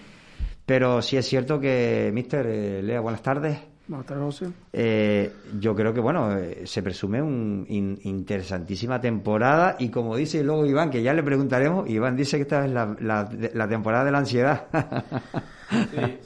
Pero 0.66 1.02
sí 1.02 1.16
es 1.16 1.26
cierto 1.26 1.58
que, 1.58 2.12
mister, 2.14 2.46
eh, 2.46 2.82
Lea, 2.84 3.00
buenas 3.00 3.22
tardes. 3.22 3.58
Buenas 3.88 4.06
tardes, 4.08 4.24
José. 4.26 4.48
Eh, 4.74 5.32
yo 5.58 5.74
creo 5.74 5.94
que, 5.94 6.02
bueno, 6.02 6.38
eh, 6.38 6.64
se 6.66 6.84
presume 6.84 7.22
una 7.22 7.66
interesantísima 7.70 9.00
temporada 9.00 9.78
y 9.80 9.88
como 9.88 10.18
dice 10.18 10.44
luego 10.44 10.66
Iván, 10.66 10.90
que 10.90 11.02
ya 11.02 11.14
le 11.14 11.24
preguntaremos, 11.24 11.90
Iván 11.90 12.18
dice 12.18 12.36
que 12.36 12.42
esta 12.44 12.66
es 12.66 12.72
la, 12.74 12.94
la- 13.00 13.30
la 13.54 13.68
temporada 13.70 14.04
de 14.04 14.12
la 14.12 14.18
ansiedad. 14.18 14.66
Sí, 15.70 16.18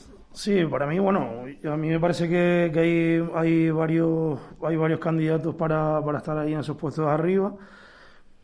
para 0.69 0.87
mí, 0.87 0.97
bueno, 0.99 1.43
a 1.65 1.77
mí 1.77 1.89
me 1.89 1.99
parece 1.99 2.27
que, 2.29 2.69
que 2.73 2.79
hay, 2.79 3.29
hay 3.35 3.69
varios 3.71 4.39
hay 4.63 4.77
varios 4.77 4.99
candidatos 4.99 5.55
para, 5.55 6.01
para 6.03 6.19
estar 6.19 6.37
ahí 6.37 6.53
en 6.53 6.59
esos 6.61 6.77
puestos 6.77 7.05
de 7.05 7.11
arriba, 7.11 7.53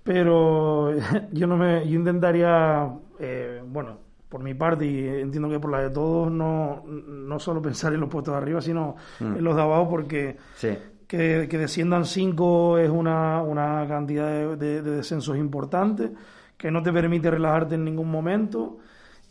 pero 0.04 0.94
yo 1.32 1.48
no 1.48 1.58
me 1.58 1.88
yo 1.88 1.96
intentaría, 1.96 2.90
eh, 3.20 3.62
bueno, 3.66 3.98
por 4.30 4.44
mi 4.44 4.54
parte 4.54 4.86
y 4.86 5.08
entiendo 5.22 5.50
que 5.50 5.60
por 5.60 5.72
la 5.72 5.80
de 5.82 5.90
todos, 5.90 6.32
no, 6.32 6.84
no 6.86 7.40
solo 7.40 7.62
pensar 7.62 7.94
en 7.94 8.02
los 8.02 8.10
puestos 8.10 8.34
de 8.34 8.38
arriba, 8.38 8.62
sino 8.62 8.96
Mm. 9.20 9.38
en 9.38 9.44
los 9.44 9.56
de 9.56 9.62
abajo, 9.62 9.90
porque 9.90 10.38
Sí. 10.56 10.78
que, 11.08 11.48
que 11.50 11.58
desciendan 11.58 12.04
cinco 12.06 12.78
es 12.78 12.90
una, 12.90 13.42
una 13.42 13.86
cantidad 13.88 14.28
de, 14.28 14.58
de- 14.58 14.82
de 14.82 14.92
descensos 14.98 15.38
importante, 15.38 16.12
que 16.58 16.70
no 16.72 16.84
te 16.84 16.92
permite 16.92 17.32
relajarte 17.32 17.76
en 17.76 17.86
ningún 17.86 18.10
momento. 18.12 18.80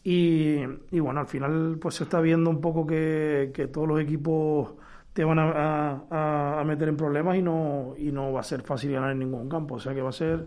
Y, 0.09 0.61
y 0.93 1.01
bueno, 1.01 1.19
al 1.19 1.27
final 1.27 1.79
pues 1.81 1.97
se 1.97 2.05
está 2.05 2.21
viendo 2.21 2.49
un 2.49 2.61
poco 2.61 2.87
que, 2.87 3.51
que 3.53 3.67
todos 3.67 3.89
los 3.89 4.01
equipos 4.01 4.75
te 5.13 5.25
van 5.25 5.41
a, 5.41 5.51
a- 5.51 6.03
a- 6.11 6.61
a 6.61 6.65
meter 6.65 6.89
en 6.91 6.97
problemas 6.97 7.37
y 7.37 7.43
no, 7.43 7.95
y 7.99 8.13
no 8.13 8.33
va 8.33 8.39
a 8.41 8.45
ser 8.45 8.63
fácil 8.63 8.93
ganar 8.93 9.11
en 9.11 9.19
ningún 9.19 9.49
campo. 9.49 9.75
O 9.75 9.81
sea 9.81 9.93
que 9.95 10.03
va 10.03 10.11
a 10.11 10.13
ser 10.13 10.47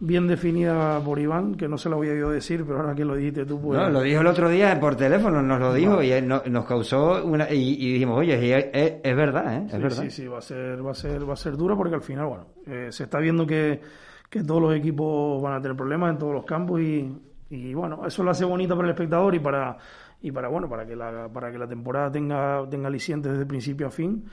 bien 0.00 0.26
definida 0.26 0.98
por 1.04 1.20
Iván, 1.20 1.54
que 1.54 1.68
no 1.68 1.78
se 1.78 1.88
lo 1.88 1.98
había 1.98 2.10
oído 2.10 2.30
decir, 2.30 2.64
pero 2.66 2.80
ahora 2.80 2.92
que 2.96 3.04
lo 3.04 3.14
dijiste 3.14 3.44
tú, 3.46 3.60
pues... 3.60 3.78
No, 3.78 3.88
lo 3.88 4.00
dijo 4.00 4.20
el 4.20 4.26
otro 4.26 4.48
día 4.48 4.80
por 4.80 4.96
teléfono, 4.96 5.40
nos 5.42 5.60
lo 5.60 5.72
dijo 5.72 6.02
y 6.02 6.10
él 6.10 6.26
no- 6.26 6.42
nos 6.50 6.64
causó 6.64 7.24
una. 7.24 7.48
Y, 7.52 7.74
y 7.74 7.92
dijimos, 7.92 8.18
oye, 8.18 8.44
y 8.44 8.50
es, 8.50 8.66
es- 8.72 8.94
es 9.04 9.16
verdad, 9.16 9.58
¿eh? 9.58 9.62
Es 9.66 9.72
Sí, 9.74 9.78
verdad. 9.78 10.02
sí, 10.02 10.10
sí, 10.10 10.26
va 10.26 10.38
a 10.38 10.42
ser, 10.42 10.84
va 10.84 10.90
a 10.90 10.94
ser, 10.94 11.28
va 11.28 11.34
a 11.34 11.36
ser 11.36 11.56
dura 11.56 11.76
porque 11.76 11.94
al 11.94 12.02
final, 12.02 12.26
bueno, 12.26 12.46
eh, 12.66 12.88
se 12.90 13.04
está 13.04 13.20
viendo 13.20 13.46
que, 13.46 13.80
que 14.28 14.42
todos 14.42 14.60
los 14.60 14.74
equipos 14.74 15.40
van 15.40 15.52
a 15.54 15.62
tener 15.62 15.76
problemas 15.76 16.10
en 16.10 16.18
todos 16.18 16.32
los 16.34 16.44
campos 16.44 16.80
y, 16.80 17.16
y, 17.52 17.74
bueno, 17.74 18.06
eso 18.06 18.22
lo 18.22 18.30
hace 18.30 18.44
bonita 18.46 18.74
para 18.74 18.88
el 18.88 18.94
espectador 18.94 19.34
y 19.34 19.38
para 19.38 19.76
y 20.22 20.30
para 20.30 20.48
bueno, 20.48 20.68
para 20.68 20.86
que 20.86 20.96
la, 20.96 21.28
para 21.28 21.50
que 21.50 21.58
la 21.58 21.68
temporada 21.68 22.10
tenga, 22.10 22.66
tenga 22.70 22.88
alicientes 22.88 23.32
desde 23.32 23.44
principio 23.44 23.88
a 23.88 23.90
fin, 23.90 24.24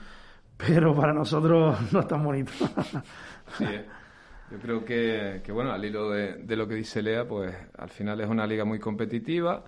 pero 0.56 0.94
para 0.94 1.12
nosotros 1.12 1.76
no 1.92 2.00
es 2.00 2.06
tan 2.06 2.24
bonito. 2.24 2.52
Sí, 3.58 3.64
eh. 3.64 3.84
yo 4.50 4.58
creo 4.58 4.84
que, 4.84 5.42
que, 5.44 5.52
bueno, 5.52 5.72
al 5.72 5.84
hilo 5.84 6.10
de, 6.10 6.36
de 6.36 6.56
lo 6.56 6.66
que 6.66 6.76
dice 6.76 7.02
Lea, 7.02 7.26
pues 7.26 7.54
al 7.76 7.90
final 7.90 8.20
es 8.20 8.28
una 8.28 8.46
liga 8.46 8.64
muy 8.64 8.78
competitiva 8.78 9.64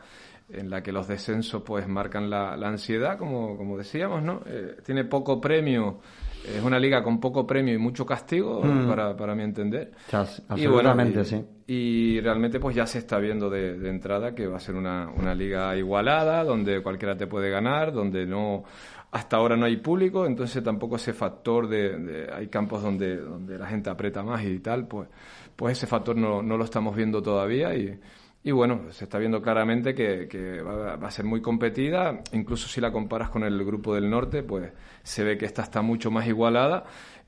en 0.54 0.70
la 0.70 0.82
que 0.82 0.92
los 0.92 1.08
descensos 1.08 1.62
pues 1.62 1.86
marcan 1.88 2.28
la, 2.30 2.56
la 2.56 2.68
ansiedad, 2.68 3.18
como, 3.18 3.56
como 3.56 3.76
decíamos, 3.78 4.22
¿no? 4.22 4.40
Eh, 4.46 4.76
tiene 4.84 5.04
poco 5.04 5.40
premio, 5.40 6.00
es 6.46 6.62
una 6.62 6.78
liga 6.78 7.02
con 7.02 7.20
poco 7.20 7.46
premio 7.46 7.74
y 7.74 7.78
mucho 7.78 8.04
castigo, 8.04 8.60
Mm. 8.62 8.88
para, 8.88 9.16
para 9.16 9.34
mi 9.34 9.42
entender. 9.44 9.92
Sea, 10.08 10.24
Y 10.56 10.66
bueno, 10.66 10.90
absolutamente, 10.90 11.20
y- 11.20 11.24
sí. 11.24 11.44
Y 11.66 12.20
realmente 12.20 12.60
pues 12.60 12.74
ya 12.76 12.84
se 12.86 12.98
está 12.98 13.18
viendo 13.18 13.48
de, 13.48 13.78
de 13.78 13.88
entrada 13.88 14.34
que 14.34 14.46
va 14.46 14.56
a 14.56 14.60
ser 14.60 14.74
una, 14.74 15.08
una 15.08 15.34
liga 15.34 15.74
igualada, 15.76 16.44
donde 16.44 16.82
cualquiera 16.82 17.16
te 17.16 17.26
puede 17.26 17.48
ganar, 17.50 17.92
donde 17.92 18.26
no 18.26 18.64
hasta 19.12 19.36
ahora 19.36 19.56
no 19.58 19.66
hay 19.66 19.76
público, 19.76 20.24
entonces 20.26 20.62
tampoco 20.64 20.96
ese 20.96 21.12
factor 21.12 21.68
de, 21.68 21.98
de- 21.98 22.32
hay 22.32 22.48
campos 22.48 22.82
donde, 22.82 23.16
donde 23.18 23.58
la 23.58 23.66
gente 23.66 23.90
aprieta 23.90 24.22
más 24.22 24.42
y 24.44 24.58
tal, 24.60 24.86
pues, 24.88 25.08
pues 25.54 25.76
ese 25.78 25.86
factor 25.86 26.16
no, 26.16 26.42
no 26.42 26.56
lo 26.56 26.64
estamos 26.64 26.96
viendo 26.96 27.22
todavía 27.22 27.74
y, 27.74 27.98
y 28.44 28.50
bueno, 28.50 28.86
se 28.90 29.04
está 29.04 29.18
viendo 29.18 29.40
claramente 29.40 29.94
que, 29.94 30.60
va, 30.62 30.94
a 30.94 31.10
ser 31.10 31.24
muy 31.24 31.40
competida, 31.40 32.22
incluso 32.32 32.66
si 32.66 32.80
la 32.80 32.90
comparas 32.90 33.30
con 33.30 33.44
el 33.44 33.64
grupo 33.64 33.94
del 33.94 34.10
norte, 34.10 34.42
pues 34.42 34.72
se 35.02 35.22
ve 35.22 35.38
que 35.38 35.46
esta 35.46 35.62
está 35.62 35.80
mucho 35.80 36.10
más 36.10 36.26
igualada. 36.26 36.84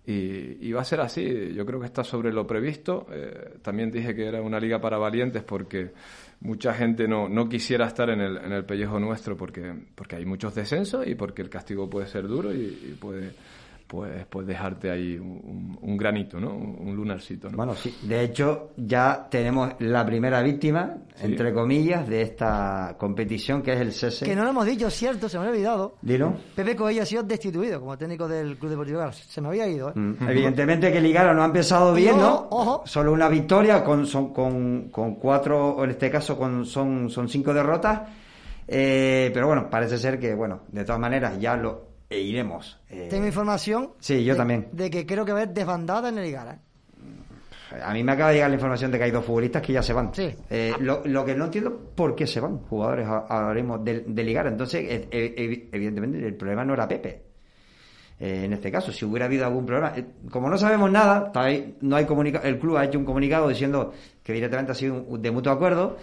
Y, 0.06 0.70
va 0.72 0.82
a 0.82 0.84
ser 0.84 1.00
así, 1.00 1.54
yo 1.54 1.64
creo 1.64 1.80
que 1.80 1.86
está 1.86 2.04
sobre 2.04 2.32
lo 2.32 2.46
previsto. 2.46 3.06
Eh, 3.10 3.58
también 3.62 3.90
dije 3.90 4.14
que 4.14 4.26
era 4.26 4.42
una 4.42 4.58
liga 4.60 4.80
para 4.80 4.98
valientes 4.98 5.42
porque 5.44 5.92
mucha 6.40 6.74
gente 6.74 7.08
no, 7.08 7.28
no 7.28 7.48
quisiera 7.48 7.86
estar 7.86 8.10
en 8.10 8.20
el, 8.20 8.36
en 8.36 8.52
el 8.52 8.64
pellejo 8.66 8.98
nuestro 8.98 9.36
porque, 9.36 9.72
porque 9.94 10.16
hay 10.16 10.26
muchos 10.26 10.54
descensos 10.54 11.06
y 11.06 11.14
porque 11.14 11.40
el 11.40 11.48
castigo 11.48 11.88
puede 11.88 12.06
ser 12.06 12.28
duro 12.28 12.52
y 12.52 12.98
puede 13.00 13.32
pues, 13.94 14.26
pues 14.28 14.46
dejarte 14.46 14.90
ahí 14.90 15.16
un, 15.16 15.96
granito, 15.96 16.40
¿no? 16.40 16.52
Un, 16.54 16.88
un 16.88 16.96
lunarcito, 16.96 17.48
¿no? 17.48 17.56
Bueno, 17.56 17.74
sí. 17.74 17.94
De 18.02 18.22
hecho, 18.22 18.70
ya 18.76 19.28
tenemos 19.30 19.74
la 19.78 20.04
primera 20.04 20.42
víctima, 20.42 20.96
Sí. 21.14 21.26
entre 21.26 21.52
comillas, 21.54 22.08
de 22.08 22.22
esta 22.22 22.96
competición, 22.98 23.62
que 23.62 23.72
es 23.72 23.80
el 23.80 23.92
cese. 23.92 24.24
Que 24.24 24.34
no 24.34 24.42
lo 24.42 24.50
hemos 24.50 24.66
dicho, 24.66 24.90
cierto, 24.90 25.28
se 25.28 25.38
me 25.38 25.44
había 25.44 25.52
olvidado. 25.52 25.96
Dilo. 26.02 26.34
Pepe 26.56 26.74
Coello 26.74 27.02
ha 27.02 27.06
sido 27.06 27.22
destituido 27.22 27.78
como 27.78 27.96
técnico 27.96 28.26
del 28.26 28.56
Club 28.58 28.70
Deportivo 28.70 28.98
Gar. 28.98 29.14
Se 29.14 29.40
me 29.40 29.48
había 29.48 29.68
ido, 29.68 29.90
¿eh? 29.90 29.92
Mm. 29.94 30.28
Evidentemente 30.28 30.92
que 30.92 31.00
Ligara 31.00 31.32
no 31.32 31.42
ha 31.42 31.46
empezado 31.46 31.94
bien, 31.94 32.16
¿no? 32.16 32.48
Ojo, 32.50 32.56
ojo. 32.60 32.82
Solo 32.86 33.12
una 33.12 33.28
victoria 33.28 33.84
con, 33.84 34.06
son, 34.06 34.32
con, 34.32 34.88
con 34.90 35.14
cuatro, 35.14 35.68
o 35.76 35.84
en 35.84 35.90
este 35.90 36.10
caso 36.10 36.36
con, 36.36 36.66
son, 36.66 37.08
son 37.08 37.28
cinco 37.28 37.54
derrotas. 37.54 38.00
Eh, 38.66 39.30
pero 39.32 39.46
bueno, 39.46 39.68
parece 39.70 39.98
ser 39.98 40.18
que, 40.18 40.34
bueno, 40.34 40.62
de 40.68 40.84
todas 40.84 41.00
maneras 41.00 41.38
ya 41.38 41.56
lo 41.56 41.93
e 42.10 42.20
iremos. 42.20 42.78
eh, 42.90 43.08
Tengo 43.10 43.26
información. 43.26 43.90
Sí, 43.98 44.24
yo 44.24 44.34
de- 44.34 44.38
también. 44.38 44.68
De 44.72 44.90
que 44.90 45.04
creo 45.06 45.24
que 45.24 45.32
va 45.32 45.38
a 45.38 45.42
haber 45.42 45.54
desbandada 45.54 46.08
en 46.08 46.18
el 46.18 46.26
Igara. 46.26 46.58
A 47.82 47.92
mí 47.92 48.04
me 48.04 48.12
acaba 48.12 48.28
de 48.30 48.36
llegar 48.36 48.50
la 48.50 48.54
información 48.54 48.92
de 48.92 48.98
que 48.98 49.04
hay 49.04 49.10
dos 49.10 49.24
futbolistas 49.24 49.60
que 49.62 49.72
ya 49.72 49.82
se 49.82 49.92
van. 49.92 50.14
Sí. 50.14 50.32
Eh, 50.48 50.74
lo, 50.78 51.02
lo 51.06 51.24
que 51.24 51.34
no 51.34 51.46
entiendo 51.46 51.76
por 51.96 52.14
qué 52.14 52.24
se 52.26 52.38
van 52.38 52.58
jugadores 52.58 53.06
ahora 53.08 53.52
mismo 53.54 53.78
de, 53.78 54.00
de 54.06 54.22
Ligara. 54.24 54.48
Entonces, 54.48 54.84
eh, 54.88 55.08
evi- 55.36 55.68
evidentemente, 55.72 56.24
el 56.24 56.34
problema 56.36 56.64
no 56.64 56.74
era 56.74 56.86
Pepe. 56.86 57.22
Eh, 58.20 58.42
en 58.44 58.52
este 58.52 58.70
caso, 58.70 58.92
si 58.92 59.04
hubiera 59.04 59.26
habido 59.26 59.44
algún 59.44 59.66
problema, 59.66 59.92
eh, 59.96 60.04
como 60.30 60.48
no 60.48 60.56
sabemos 60.56 60.88
nada, 60.90 61.32
no 61.80 61.96
hay 61.96 62.06
el 62.44 62.58
club 62.60 62.76
ha 62.76 62.84
hecho 62.84 62.96
un 62.98 63.04
comunicado 63.04 63.48
diciendo 63.48 63.92
que 64.22 64.32
directamente 64.32 64.70
ha 64.70 64.74
sido 64.76 65.02
un- 65.02 65.20
de 65.20 65.30
mutuo 65.32 65.52
acuerdo. 65.52 65.96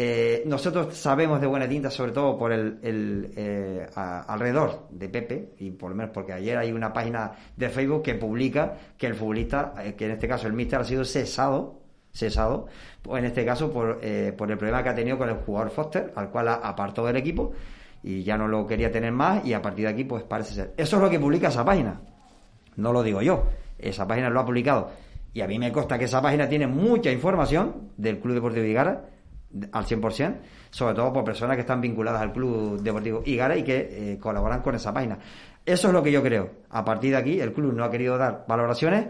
Eh, 0.00 0.44
nosotros 0.46 0.96
sabemos 0.96 1.40
de 1.40 1.48
buena 1.48 1.68
tinta, 1.68 1.90
sobre 1.90 2.12
todo 2.12 2.38
por 2.38 2.52
el, 2.52 2.78
eh, 2.84 3.84
alrededor 3.94 4.86
de 4.90 5.08
Pepe, 5.08 5.54
y 5.58 5.72
por 5.72 5.90
lo 5.90 5.96
menos 5.96 6.12
porque 6.14 6.32
ayer 6.32 6.56
hay 6.56 6.70
una 6.70 6.92
página 6.92 7.32
de 7.56 7.68
Facebook 7.68 8.04
que 8.04 8.14
publica 8.14 8.76
que 8.96 9.08
el 9.08 9.16
futbolista, 9.16 9.74
eh, 9.82 9.94
que 9.94 10.04
en 10.04 10.12
este 10.12 10.28
caso 10.28 10.46
el 10.46 10.52
míster 10.52 10.78
ha 10.78 10.84
sido 10.84 11.04
cesado, 11.04 11.80
cesado, 12.12 12.68
en 13.10 13.24
este 13.24 13.44
caso 13.44 13.72
por, 13.72 13.98
eh, 14.00 14.32
por 14.38 14.48
el 14.52 14.56
problema 14.56 14.84
que 14.84 14.90
ha 14.90 14.94
tenido 14.94 15.18
con 15.18 15.30
el 15.30 15.34
jugador 15.34 15.70
Foster, 15.70 16.12
al 16.14 16.30
cual 16.30 16.46
apartó 16.46 17.04
del 17.04 17.16
equipo 17.16 17.50
y 18.04 18.22
ya 18.22 18.38
no 18.38 18.46
lo 18.46 18.68
quería 18.68 18.92
tener 18.92 19.10
más 19.10 19.44
y 19.44 19.52
a 19.52 19.60
partir 19.60 19.86
de 19.86 19.90
aquí 19.90 20.04
pues 20.04 20.22
parece 20.22 20.54
ser. 20.54 20.74
Eso 20.76 20.94
es 20.94 21.02
lo 21.02 21.10
que 21.10 21.18
publica 21.18 21.48
esa 21.48 21.64
página. 21.64 22.00
No 22.76 22.92
lo 22.92 23.02
digo 23.02 23.20
yo, 23.20 23.46
esa 23.76 24.06
página 24.06 24.30
lo 24.30 24.38
ha 24.38 24.46
publicado. 24.46 24.92
Y 25.34 25.40
a 25.40 25.48
mí 25.48 25.58
me 25.58 25.72
consta 25.72 25.98
que 25.98 26.04
esa 26.04 26.22
página 26.22 26.48
tiene 26.48 26.68
mucha 26.68 27.10
información 27.10 27.90
del 27.96 28.20
Club 28.20 28.34
Deportivo 28.34 28.64
Igara, 28.64 29.17
al 29.72 29.84
100%, 29.84 30.36
sobre 30.70 30.94
todo 30.94 31.12
por 31.12 31.24
personas 31.24 31.56
que 31.56 31.62
están 31.62 31.80
vinculadas 31.80 32.20
al 32.20 32.32
Club 32.32 32.80
Deportivo 32.82 33.22
Igara 33.24 33.56
y 33.56 33.62
que 33.62 34.12
eh, 34.12 34.18
colaboran 34.18 34.60
con 34.62 34.74
esa 34.74 34.92
página. 34.92 35.18
Eso 35.68 35.88
es 35.88 35.92
lo 35.92 36.02
que 36.02 36.10
yo 36.10 36.22
creo. 36.22 36.50
A 36.70 36.82
partir 36.84 37.10
de 37.10 37.18
aquí, 37.18 37.40
el 37.40 37.52
club 37.52 37.74
no 37.74 37.84
ha 37.84 37.90
querido 37.90 38.16
dar 38.16 38.46
valoraciones. 38.48 39.06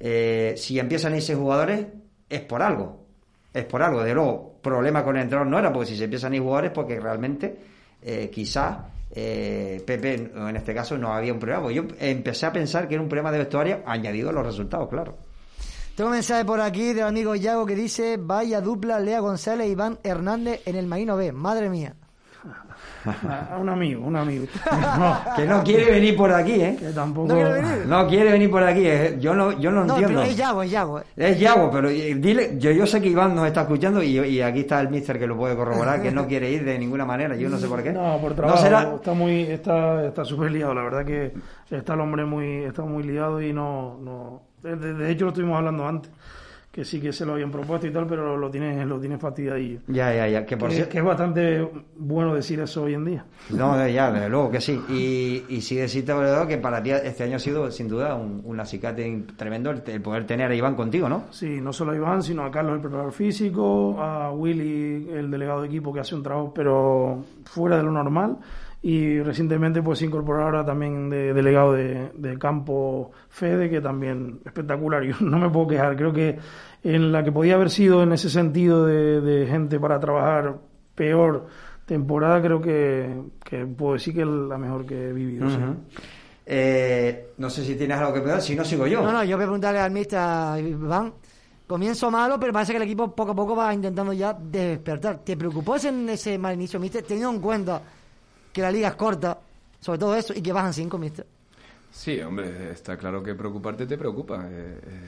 Eh, 0.00 0.54
si 0.56 0.78
empiezan 0.78 1.12
a 1.12 1.16
irse 1.16 1.36
jugadores, 1.36 1.86
es 2.28 2.40
por 2.40 2.62
algo. 2.62 3.06
Es 3.54 3.64
por 3.64 3.80
algo. 3.80 4.02
De 4.02 4.12
luego, 4.12 4.58
problema 4.60 5.04
con 5.04 5.16
el 5.16 5.22
entrenador 5.22 5.48
no 5.48 5.58
era, 5.58 5.72
porque 5.72 5.86
si 5.86 5.96
se 5.96 6.04
empiezan 6.04 6.32
a 6.32 6.36
ir 6.36 6.42
jugadores, 6.42 6.72
porque 6.72 6.98
realmente 6.98 7.56
eh, 8.02 8.28
quizás 8.28 8.78
eh, 9.12 9.82
Pepe, 9.86 10.14
en 10.34 10.56
este 10.56 10.74
caso, 10.74 10.98
no 10.98 11.12
había 11.12 11.32
un 11.32 11.38
problema. 11.38 11.62
Porque 11.62 11.76
yo 11.76 11.84
empecé 12.00 12.46
a 12.46 12.52
pensar 12.52 12.88
que 12.88 12.94
era 12.94 13.02
un 13.02 13.08
problema 13.08 13.30
de 13.30 13.38
vestuario 13.38 13.82
añadido 13.86 14.30
a 14.30 14.32
los 14.32 14.44
resultados, 14.44 14.88
claro. 14.88 15.16
Tengo 15.96 16.08
un 16.10 16.16
mensaje 16.16 16.44
por 16.44 16.60
aquí 16.60 16.92
del 16.94 17.04
amigo 17.04 17.34
Yago 17.34 17.66
que 17.66 17.74
dice: 17.74 18.16
Vaya 18.18 18.60
dupla 18.60 18.98
Lea 19.00 19.20
González 19.20 19.66
e 19.66 19.70
Iván 19.70 19.98
Hernández 20.02 20.60
en 20.66 20.76
el 20.76 20.86
Marino 20.86 21.16
B. 21.16 21.32
Madre 21.32 21.68
mía. 21.68 21.94
A 23.50 23.56
un 23.58 23.68
amigo, 23.68 24.04
un 24.06 24.16
amigo. 24.16 24.46
No, 24.98 25.16
Que 25.36 25.44
no 25.46 25.62
quiere 25.62 25.90
venir 25.90 26.16
por 26.16 26.32
aquí, 26.32 26.52
¿eh? 26.52 26.76
que 26.78 26.86
tampoco... 26.90 27.28
¿No 27.28 27.34
quiere 27.34 27.52
venir? 27.52 27.86
No 27.86 28.06
quiere 28.08 28.32
venir 28.32 28.50
por 28.50 28.62
aquí. 28.62 28.82
eh. 28.86 29.16
Yo 29.20 29.34
no, 29.34 29.58
yo 29.58 29.70
no, 29.70 29.84
No, 29.84 29.94
entiendo. 29.94 30.20
pero 30.20 30.30
es 30.30 30.36
Yago, 30.36 30.62
es 30.62 30.70
Yago. 30.70 31.00
eh. 31.00 31.04
Es 31.16 31.38
Yago, 31.38 31.70
pero 31.70 31.88
dile, 31.88 32.56
yo, 32.58 32.70
yo 32.70 32.86
sé 32.86 33.00
que 33.00 33.08
Iván 33.08 33.34
nos 33.34 33.46
está 33.46 33.62
escuchando 33.62 34.02
y, 34.02 34.18
y 34.18 34.40
aquí 34.42 34.60
está 34.60 34.80
el 34.80 34.88
mister 34.90 35.18
que 35.18 35.26
lo 35.26 35.36
puede 35.36 35.56
corroborar, 35.56 36.00
que 36.02 36.10
no 36.10 36.26
quiere 36.26 36.50
ir 36.50 36.64
de 36.64 36.78
ninguna 36.78 37.04
manera, 37.06 37.36
yo 37.36 37.48
no 37.48 37.58
sé 37.58 37.68
por 37.68 37.82
qué. 37.82 37.92
No, 37.92 38.18
por 38.20 38.34
trabajo. 38.34 38.58
será- 38.62 38.94
Está 38.94 39.12
muy, 39.14 39.42
está, 39.42 40.06
está 40.06 40.24
súper 40.24 40.50
liado. 40.52 40.74
La 40.74 40.82
verdad 40.82 41.04
que 41.04 41.32
está 41.70 41.94
el 41.94 42.00
hombre 42.00 42.24
muy, 42.26 42.64
está 42.64 42.82
muy 42.82 43.02
liado 43.02 43.40
y 43.40 43.52
no, 43.52 43.98
no. 43.98 44.42
De, 44.62 44.76
de- 44.76 45.10
hecho 45.10 45.24
lo 45.24 45.30
estuvimos 45.30 45.56
hablando 45.58 45.86
antes, 45.86 46.10
que 46.70 46.84
sí 46.84 47.00
que 47.00 47.12
se 47.12 47.24
lo 47.26 47.32
habían 47.32 47.50
propuesto 47.50 47.86
y 47.86 47.90
tal, 47.90 48.06
pero 48.06 48.36
lo 48.36 48.50
tiene, 48.50 48.84
lo 48.86 49.00
tiene 49.00 49.18
fastidiadillo. 49.18 49.80
Ya, 49.88 50.14
ya, 50.14 50.28
ya, 50.28 50.46
que 50.46 50.56
por 50.56 50.68
Que, 50.68 50.74
cierto... 50.76 50.92
que 50.92 50.98
es 50.98 51.04
bastante 51.04 51.68
bueno 51.96 52.34
decir 52.34 52.60
eso 52.60 52.82
hoy 52.84 52.94
en 52.94 53.04
día. 53.04 53.24
No, 53.56 53.88
ya, 53.88 54.12
desde 54.12 54.28
luego 54.28 54.50
que 54.50 54.60
sí. 54.60 54.78
Y, 54.90 55.42
y 55.48 55.60
sí 55.62 55.74
decirte, 55.76 56.12
verdad, 56.14 56.46
que 56.46 56.58
para 56.58 56.82
ti 56.82 56.90
este 56.90 57.24
año 57.24 57.36
ha 57.36 57.40
sido 57.40 57.70
sin 57.72 57.88
duda 57.88 58.14
un, 58.14 58.42
un 58.44 58.60
acicate 58.60 59.24
tremendo 59.36 59.70
el, 59.70 59.82
el 59.86 60.00
poder 60.00 60.24
tener 60.26 60.50
a 60.50 60.54
Iván 60.54 60.76
contigo, 60.76 61.08
¿no? 61.08 61.24
Sí, 61.32 61.60
no 61.60 61.72
solo 61.72 61.92
a 61.92 61.96
Iván, 61.96 62.22
sino 62.22 62.44
a 62.44 62.50
Carlos, 62.50 62.74
el 62.76 62.80
preparador 62.80 63.12
físico, 63.12 63.96
a 64.00 64.30
Willy, 64.30 65.08
el 65.12 65.30
delegado 65.30 65.62
de 65.62 65.66
equipo, 65.68 65.92
que 65.92 66.00
hace 66.00 66.14
un 66.14 66.22
trabajo, 66.22 66.52
pero 66.54 67.24
fuera 67.46 67.76
de 67.78 67.82
lo 67.82 67.90
normal. 67.90 68.36
Y 68.82 69.20
recientemente 69.20 69.82
pues 69.82 69.98
se 69.98 70.06
incorporó 70.06 70.42
ahora 70.44 70.64
también 70.64 71.10
de 71.10 71.34
delegado 71.34 71.74
de, 71.74 72.10
de 72.14 72.38
campo 72.38 73.10
Fede, 73.28 73.68
que 73.68 73.80
también 73.80 74.40
espectacular. 74.44 75.02
Yo 75.04 75.14
no 75.20 75.38
me 75.38 75.50
puedo 75.50 75.68
quejar. 75.68 75.96
Creo 75.96 76.12
que 76.12 76.38
en 76.82 77.12
la 77.12 77.22
que 77.22 77.32
podía 77.32 77.56
haber 77.56 77.70
sido 77.70 78.02
en 78.02 78.12
ese 78.12 78.30
sentido 78.30 78.86
de, 78.86 79.20
de 79.20 79.46
gente 79.46 79.78
para 79.78 80.00
trabajar 80.00 80.56
peor, 80.94 81.46
temporada 81.84 82.40
creo 82.40 82.60
que, 82.62 83.22
que 83.44 83.66
puedo 83.66 83.94
decir 83.94 84.14
que 84.14 84.22
es 84.22 84.26
la 84.26 84.56
mejor 84.56 84.86
que 84.86 85.08
he 85.08 85.12
vivido. 85.12 85.48
sí. 85.50 85.56
Ujú. 85.56 85.76
Eh, 86.52 87.28
no 87.38 87.48
sé 87.48 87.64
si 87.64 87.76
tienes 87.76 87.96
algo 87.96 88.12
que 88.12 88.22
pedir, 88.22 88.40
si 88.40 88.56
no 88.56 88.64
sigo 88.64 88.84
yo. 88.84 89.02
No, 89.02 89.12
no, 89.12 89.22
yo 89.22 89.36
voy 89.36 89.44
a 89.44 89.46
preguntarle 89.46 89.78
al 89.78 89.92
mister 89.92 90.18
Iván. 90.58 91.12
Comienzo 91.64 92.10
malo, 92.10 92.40
pero 92.40 92.52
parece 92.52 92.72
que 92.72 92.78
el 92.78 92.82
equipo 92.82 93.14
poco 93.14 93.30
a 93.30 93.34
poco 93.36 93.54
va 93.54 93.72
intentando 93.72 94.12
ya 94.12 94.32
despertar. 94.32 95.20
¿Te 95.20 95.36
preocupó 95.36 95.76
ese, 95.76 95.92
ese 96.12 96.38
mal 96.38 96.54
inicio, 96.54 96.80
mister? 96.80 97.04
Teniendo 97.04 97.30
en 97.30 97.40
cuenta 97.40 97.80
que 98.52 98.62
la 98.62 98.70
liga 98.70 98.88
es 98.88 98.94
corta, 98.94 99.38
sobre 99.80 99.98
todo 99.98 100.14
eso, 100.16 100.32
y 100.34 100.42
que 100.42 100.52
bajan 100.52 100.72
cinco, 100.72 100.98
mister. 100.98 101.26
Sí, 101.90 102.20
hombre, 102.20 102.70
está 102.70 102.96
claro 102.96 103.22
que 103.22 103.34
preocuparte 103.34 103.86
te 103.86 103.98
preocupa. 103.98 104.46
Eh, 104.48 104.80
eh, 104.82 105.00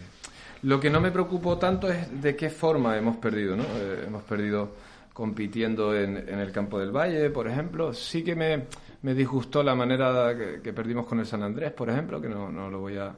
lo 0.62 0.80
que 0.80 0.90
no 0.90 1.00
me 1.00 1.10
preocupó 1.10 1.58
tanto 1.58 1.90
es 1.90 2.20
de 2.20 2.34
qué 2.36 2.50
forma 2.50 2.96
hemos 2.96 3.16
perdido, 3.16 3.56
¿no? 3.56 3.62
Eh, 3.62 4.04
hemos 4.06 4.22
perdido 4.24 4.70
compitiendo 5.12 5.94
en, 5.96 6.16
en 6.16 6.38
el 6.38 6.50
campo 6.50 6.78
del 6.78 6.90
Valle, 6.90 7.30
por 7.30 7.46
ejemplo. 7.46 7.92
Sí 7.92 8.24
que 8.24 8.34
me, 8.34 8.66
me 9.02 9.14
disgustó 9.14 9.62
la 9.62 9.74
manera 9.74 10.34
que, 10.62 10.72
perdimos 10.72 11.06
con 11.06 11.20
el 11.20 11.26
San 11.26 11.42
Andrés, 11.42 11.72
por 11.72 11.90
ejemplo, 11.90 12.20
que 12.20 12.28
no, 12.28 12.50
no 12.50 12.70
lo 12.70 12.80
voy 12.80 12.96
a, 12.96 13.14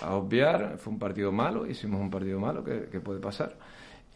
a 0.00 0.14
obviar. 0.14 0.76
Fue 0.78 0.92
un 0.92 0.98
partido 0.98 1.30
malo, 1.30 1.66
hicimos 1.66 2.00
un 2.00 2.10
partido 2.10 2.40
malo 2.40 2.64
que, 2.64 2.88
que 2.90 3.00
puede 3.00 3.20
pasar. 3.20 3.54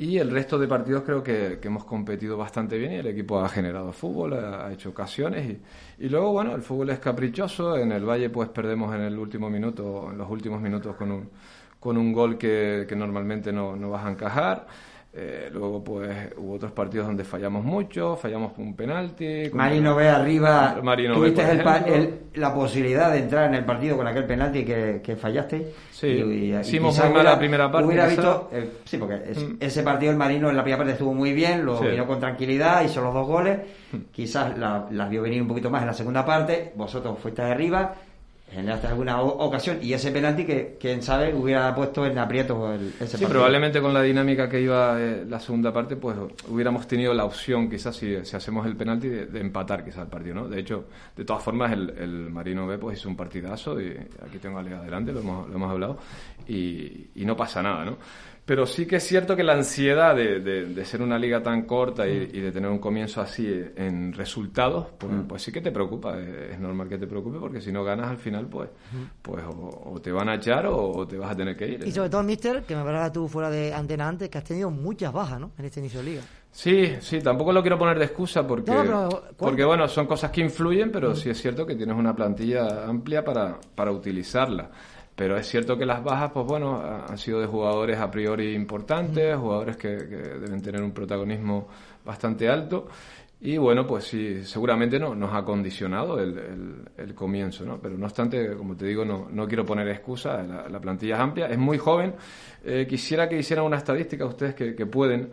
Y 0.01 0.17
el 0.17 0.31
resto 0.31 0.59
de 0.59 0.67
partidos 0.67 1.03
creo 1.03 1.23
que, 1.23 1.59
hemos 1.63 1.85
competido 1.85 2.39
bastante 2.39 2.79
bien 2.79 2.93
y 2.93 2.97
el 2.97 3.07
equipo 3.09 3.39
ha 3.39 3.51
generado 3.51 3.93
fútbol, 3.93 4.33
ha, 4.33 4.73
hecho 4.73 4.89
ocasiones 4.89 5.51
y, 5.99 6.07
y 6.07 6.09
luego, 6.09 6.33
bueno, 6.33 6.55
el 6.55 6.63
fútbol 6.63 6.89
es 6.89 6.99
caprichoso. 6.99 7.77
En 7.77 7.93
el 7.93 8.03
Valle 8.09 8.31
pues 8.31 8.49
perdemos 8.49 8.95
en 8.95 9.03
el 9.03 9.19
último 9.19 9.51
minuto, 9.51 10.09
en 10.11 10.17
los 10.17 10.31
últimos 10.31 10.59
minutos 10.63 10.97
con 10.97 11.13
un, 11.13 11.29
con 11.79 11.99
un 11.99 12.15
gol 12.15 12.39
que, 12.39 12.87
que 12.89 12.97
normalmente 12.97 13.53
no, 13.53 13.77
no 13.77 13.91
vas 13.91 14.07
a 14.07 14.11
encajar. 14.11 14.67
Eh, 15.13 15.49
luego 15.53 15.83
pues 15.83 16.09
hubo 16.37 16.55
otros 16.55 16.71
partidos 16.71 17.09
donde 17.09 17.25
fallamos 17.25 17.65
mucho, 17.65 18.15
fallamos 18.15 18.53
un 18.59 18.77
penalti. 18.77 19.51
Marino 19.53 19.97
ve 19.97 20.09
arriba. 20.09 20.77
Marino 20.85 21.15
tuviste 21.15 21.43
el 21.51 21.63
pa- 21.65 21.79
el- 21.79 22.15
la 22.35 22.55
posibilidad 22.55 23.11
de 23.11 23.19
entrar 23.19 23.49
en 23.49 23.57
el 23.57 23.65
partido 23.65 23.97
con 23.97 24.07
aquel 24.07 24.25
penalti 24.25 24.65
que, 24.65 25.01
que 25.03 25.17
fallaste. 25.17 25.73
Sí, 25.91 26.07
Y- 26.07 26.53
y- 26.53 26.57
hicimos 26.61 26.97
muy 26.97 27.13
mal 27.13 27.25
la 27.25 27.39
primera 27.39 27.69
parte, 27.73 27.89
Hubiera 27.89 28.07
visto. 28.07 28.51
eh, 28.53 28.71
sí, 28.85 28.99
porque 28.99 29.17
es- 29.33 29.43
Mm. 29.43 29.57
ese 29.59 29.83
partido 29.83 30.13
el 30.13 30.17
Marino 30.17 30.49
en 30.49 30.57
la 30.57 30.63
primera 30.63 30.79
parte 30.79 30.93
estuvo 30.93 31.13
muy 31.13 31.33
bien, 31.33 31.67
lo 31.67 31.79
Sí. 31.79 31.87
Mm. 31.87 31.91
vino 31.91 32.07
con 32.07 32.21
tranquilidad, 32.21 32.85
hizo 32.85 33.03
los 33.03 33.13
dos 33.13 33.27
goles. 33.27 33.59
Quizás 34.13 34.57
la- 34.57 34.87
las 34.93 35.11
vio 35.11 35.23
venir 35.23 35.43
un 35.43 35.49
poquito 35.49 35.71
más 35.71 35.81
en 35.83 35.89
la 35.89 35.93
segunda 35.95 36.25
parte. 36.25 36.73
Vosotros 36.77 37.19
fuiste 37.19 37.43
de 37.43 37.51
arriba. 37.51 37.95
Generaste 38.53 38.89
alguna 38.89 39.21
ocasión 39.21 39.79
y 39.81 39.93
ese 39.93 40.11
penalti 40.11 40.45
que, 40.45 40.77
quién 40.81 41.03
sabe, 41.03 41.33
hubiera 41.33 41.73
puesto 41.73 42.05
en 42.05 42.19
aprietos 42.19 42.75
el, 42.75 42.89
ese 42.89 43.07
Sí, 43.07 43.11
partido. 43.13 43.29
probablemente 43.31 43.81
con 43.81 43.95
la 43.95 44.03
dinámica 44.03 44.49
que 44.49 44.61
iba 44.61 45.01
eh, 45.01 45.25
la 45.29 45.39
segunda 45.39 45.73
parte, 45.73 45.95
pues 45.95 46.17
hubiéramos 46.49 46.89
tenido 46.89 47.15
la 47.15 47.25
opción, 47.25 47.71
quizás 47.71 47.95
si, 47.95 48.25
si 48.25 48.35
hacemos 48.37 48.67
el 48.67 48.77
penalti, 48.77 49.09
de, 49.09 49.27
de 49.27 49.41
empatar 49.41 49.85
quizás 49.85 50.03
el 50.03 50.09
partido, 50.09 50.35
¿no? 50.35 50.49
De 50.49 50.59
hecho, 50.59 50.87
de 51.17 51.25
todas 51.25 51.43
formas, 51.45 51.71
el, 51.73 51.91
el 51.91 52.31
Marino 52.31 52.67
B 52.67 52.77
pues 52.79 52.99
hizo 52.99 53.09
un 53.09 53.17
partidazo 53.17 53.81
y 53.81 53.91
aquí 54.27 54.39
tengo 54.41 54.59
a 54.59 54.63
Lea 54.63 54.79
adelante, 54.79 55.13
lo 55.13 55.21
hemos, 55.21 55.49
lo 55.49 55.55
hemos 55.55 55.71
hablado, 55.71 55.99
y, 56.49 57.11
y 57.15 57.25
no 57.25 57.37
pasa 57.37 57.63
nada, 57.63 57.85
¿no? 57.85 57.99
Pero 58.45 58.67
sí 58.67 58.85
que 58.87 58.97
es 58.97 59.05
cierto 59.07 59.37
que 59.37 59.45
la 59.45 59.53
ansiedad 59.53 60.17
de, 60.17 60.41
de- 60.41 60.65
de 60.67 60.85
ser 60.85 61.03
una 61.03 61.17
liga 61.19 61.41
tan 61.41 61.63
corta 61.67 62.09
y, 62.09 62.31
y 62.33 62.41
de 62.41 62.51
tener 62.51 62.69
un 62.69 62.79
comienzo 62.81 63.21
así 63.21 63.47
eh, 63.47 63.73
en 63.77 64.13
resultados, 64.13 64.89
pues, 64.99 65.13
pues 65.29 65.43
sí 65.43 65.53
que 65.53 65.61
te 65.61 65.71
preocupa. 65.71 66.19
eh, 66.19 66.51
Es 66.55 66.59
normal 66.59 66.89
que 66.89 66.99
te 66.99 67.07
preocupe 67.07 67.39
porque 67.39 67.61
si 67.61 67.71
no 67.71 67.85
ganas 67.85 68.09
al 68.09 68.19
final, 68.19 68.47
pues, 68.47 68.69
pues 69.23 69.45
o, 69.45 69.93
o 69.95 70.01
te 70.01 70.11
van 70.11 70.29
a 70.31 70.35
echar 70.35 70.67
o, 70.67 70.77
o 70.91 71.07
te 71.07 71.17
vas 71.17 71.31
a 71.31 71.37
tener 71.37 71.57
que 71.57 71.69
ir. 71.69 71.87
Y 71.87 71.93
sobre 71.93 72.11
todo, 72.11 72.25
mister, 72.25 72.63
que 72.65 72.75
me 72.75 72.81
hablarás 72.81 73.13
tú 73.13 73.29
fuera 73.29 73.51
de 73.51 73.73
antena 73.73 74.09
antes, 74.09 74.29
que 74.29 74.39
has 74.39 74.45
tenido 74.45 74.71
muchas 74.71 75.13
bajas, 75.13 75.39
¿no? 75.39 75.53
En 75.57 75.65
este 75.67 75.79
inicio 75.79 76.01
de 76.01 76.07
liga. 76.07 76.23
Sí, 76.53 76.97
sí, 77.01 77.21
tampoco 77.21 77.53
lo 77.53 77.63
quiero 77.63 77.79
poner 77.79 77.97
de 78.01 78.07
excusa 78.07 78.45
porque, 78.45 78.73
No, 78.73 78.81
pero, 78.83 79.09
¿cuál? 79.11 79.35
porque 79.39 79.65
bueno, 79.65 79.87
son 79.87 80.09
cosas 80.09 80.33
que 80.33 80.41
influyen, 80.41 80.91
pero 80.91 81.15
sí 81.15 81.31
es 81.31 81.41
cierto 81.41 81.65
que 81.65 81.77
tienes 81.77 81.95
una 81.97 82.17
plantilla 82.17 82.85
amplia 82.89 83.23
para, 83.25 83.57
para 83.77 83.93
utilizarla. 83.93 84.69
Pero 85.21 85.37
es 85.37 85.47
cierto 85.47 85.77
que 85.77 85.85
las 85.85 86.03
bajas, 86.03 86.31
pues 86.33 86.47
bueno, 86.47 86.77
ha- 86.81 87.05
han 87.05 87.19
sido 87.19 87.41
de 87.41 87.47
jugadores 87.47 87.99
a 87.99 88.11
priori 88.11 88.55
importantes, 88.55 89.37
jugadores 89.37 89.77
que, 89.77 89.99
que 89.99 90.17
deben 90.17 90.63
tener 90.63 90.83
un 90.83 90.93
protagonismo 90.93 91.69
bastante 92.03 92.49
alto. 92.49 92.89
Y 93.43 93.59
bueno, 93.59 93.87
pues 93.87 94.05
sí, 94.05 94.43
seguramente 94.45 94.99
no, 94.99 95.15
nos 95.15 95.35
ha 95.35 95.45
condicionado 95.45 96.19
el, 96.19 96.39
el- 96.39 96.89
el 96.97 97.15
comienzo, 97.15 97.67
¿no? 97.67 97.79
Pero 97.79 97.99
no 97.99 98.07
obstante, 98.07 98.57
como 98.57 98.75
te 98.75 98.87
digo, 98.87 99.05
no, 99.05 99.29
no 99.31 99.47
quiero 99.47 99.67
poner 99.67 99.89
excusa, 99.89 100.43
la, 100.43 100.67
la 100.71 100.81
plantilla 100.81 101.17
es 101.17 101.21
amplia, 101.21 101.47
es 101.49 101.59
muy 101.59 101.77
joven. 101.77 102.15
Eh, 102.65 102.87
quisiera 102.89 103.29
que 103.29 103.39
hicieran 103.39 103.67
una 103.67 103.77
estadística 103.77 104.25
ustedes 104.25 104.55
que, 104.55 104.75
que 104.75 104.87
pueden 104.87 105.31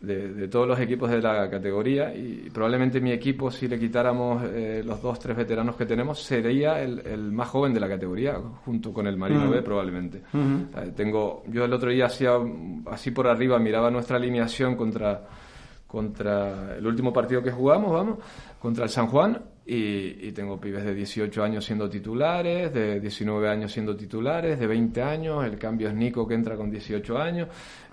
de, 0.00 0.32
de 0.32 0.48
todos 0.48 0.66
los 0.66 0.80
equipos 0.80 1.10
de 1.10 1.20
la 1.20 1.50
categoría 1.50 2.14
y 2.14 2.48
probablemente 2.52 3.00
mi 3.00 3.12
equipo, 3.12 3.50
si 3.50 3.68
le 3.68 3.78
quitáramos 3.78 4.42
eh, 4.46 4.82
los 4.84 5.02
dos, 5.02 5.18
tres 5.18 5.36
veteranos 5.36 5.76
que 5.76 5.84
tenemos, 5.84 6.22
sería 6.22 6.80
el, 6.82 7.00
el 7.00 7.30
más 7.32 7.48
joven 7.48 7.74
de 7.74 7.80
la 7.80 7.88
categoría, 7.88 8.38
junto 8.64 8.92
con 8.92 9.06
el 9.06 9.16
Marino 9.16 9.44
Ujú. 9.44 9.52
B 9.52 9.62
probablemente. 9.62 10.22
Ujú. 10.32 10.68
O 10.70 10.72
sea, 10.72 10.94
tengo, 10.94 11.42
yo 11.48 11.64
el 11.66 11.72
otro 11.72 11.90
día 11.90 12.06
hacía 12.06 12.32
así 12.86 13.10
por 13.10 13.26
arriba, 13.26 13.58
miraba 13.58 13.90
nuestra 13.90 14.16
alineación 14.16 14.74
contra, 14.74 15.22
contra 15.86 16.76
el 16.76 16.86
último 16.86 17.12
partido 17.12 17.42
que 17.42 17.50
jugamos, 17.50 17.92
vamos, 17.92 18.18
contra 18.58 18.84
el 18.84 18.90
San 18.90 19.06
Juan, 19.08 19.38
y, 19.70 20.26
y 20.26 20.32
tengo 20.32 20.60
pibes 20.60 20.84
de 20.84 20.92
18 20.92 21.44
años 21.44 21.64
siendo 21.64 21.88
titulares, 21.88 22.74
de 22.74 22.98
19 22.98 23.48
años 23.48 23.70
siendo 23.70 23.94
titulares, 23.94 24.58
de 24.58 24.66
20 24.66 25.00
años, 25.00 25.44
el 25.44 25.58
cambio 25.58 25.88
es 25.88 25.94
Nico 25.94 26.26
que 26.26 26.34
entra 26.34 26.56
con 26.56 26.72
18 26.72 27.16
años, 27.16 27.46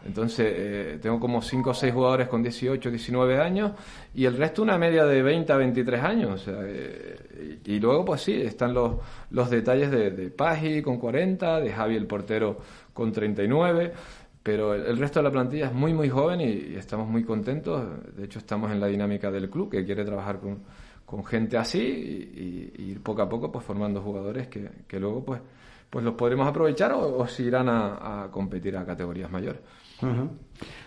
entonces 0.04 0.54
eh, 0.58 1.00
tengo 1.00 1.20
como 1.20 1.40
5 1.40 1.70
o 1.70 1.74
6 1.76 1.94
jugadores 1.94 2.30
con 2.30 2.42
18, 2.42 2.90
19 2.90 3.40
años, 3.40 3.74
y 4.16 4.26
el 4.26 4.36
resto 4.38 4.64
una 4.64 4.80
media 4.80 5.06
de 5.06 5.22
20 5.22 5.54
a 5.54 5.58
23 5.58 6.04
años, 6.04 6.42
o 6.42 6.44
sea, 6.46 6.56
eh, 6.64 7.60
y, 7.64 7.74
y 7.74 7.80
luego 7.80 8.04
pues 8.06 8.22
sí, 8.22 8.42
están 8.42 8.74
los, 8.74 8.96
los 9.30 9.48
detalles 9.52 9.92
de, 9.92 10.10
de 10.10 10.32
Pagi 10.32 10.82
con 10.82 10.98
40, 10.98 11.60
de 11.60 11.72
Javi 11.72 11.96
el 11.96 12.08
portero 12.08 12.58
con 12.92 13.12
39, 13.12 13.94
pero 14.42 14.74
el, 14.74 14.98
resto 14.98 15.20
de 15.20 15.24
la 15.26 15.32
plantilla 15.32 15.68
es 15.68 15.74
muy 15.74 15.94
muy 15.94 16.10
joven 16.10 16.40
y 16.40 16.76
estamos 16.76 17.08
muy 17.10 17.26
contentos. 17.26 17.84
De 18.16 18.24
hecho, 18.24 18.40
estamos 18.40 18.72
en 18.72 18.80
la 18.80 18.88
dinámica 18.88 19.30
del 19.30 19.50
club 19.50 19.70
que 19.70 19.84
quiere 19.84 20.06
trabajar 20.06 20.40
con, 20.40 20.60
con 21.08 21.26
gente 21.26 21.58
así 21.58 21.80
y, 21.80 22.92
ir 22.92 23.02
poco 23.02 23.22
a 23.22 23.30
poco 23.30 23.50
pues 23.50 23.66
formando 23.66 24.02
jugadores 24.02 24.50
que, 24.50 24.70
que 24.86 25.00
luego 25.00 25.24
pues 25.24 25.42
pues 25.90 26.04
los 26.04 26.16
podremos 26.16 26.46
aprovechar 26.46 26.92
o, 26.92 27.20
o 27.20 27.28
se 27.28 27.44
irán 27.44 27.70
a, 27.70 28.28
competir 28.30 28.76
a 28.76 28.86
categorías 28.86 29.32
mayores. 29.32 29.62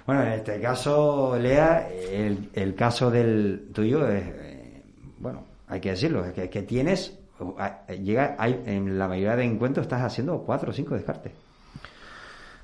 Bueno, 0.06 0.22
en 0.22 0.32
este 0.32 0.60
caso, 0.60 1.38
Lea, 1.38 1.88
el, 1.88 2.50
el 2.52 2.74
caso 2.74 3.10
del 3.10 3.70
tuyo 3.72 4.06
es, 4.06 4.24
eh, 4.26 4.82
bueno, 5.18 5.46
hay 5.68 5.80
que 5.80 5.90
decirlo, 5.90 6.22
es 6.26 6.34
que, 6.34 6.50
que 6.50 6.62
tienes, 6.62 7.18
llega, 8.02 8.36
hay, 8.38 8.62
en 8.66 8.98
la 8.98 9.08
mayoría 9.08 9.36
de 9.36 9.44
encuentros 9.44 9.86
estás 9.86 10.02
haciendo 10.02 10.42
cuatro 10.42 10.70
o 10.70 10.72
cinco 10.74 10.94
descartes. 10.96 11.32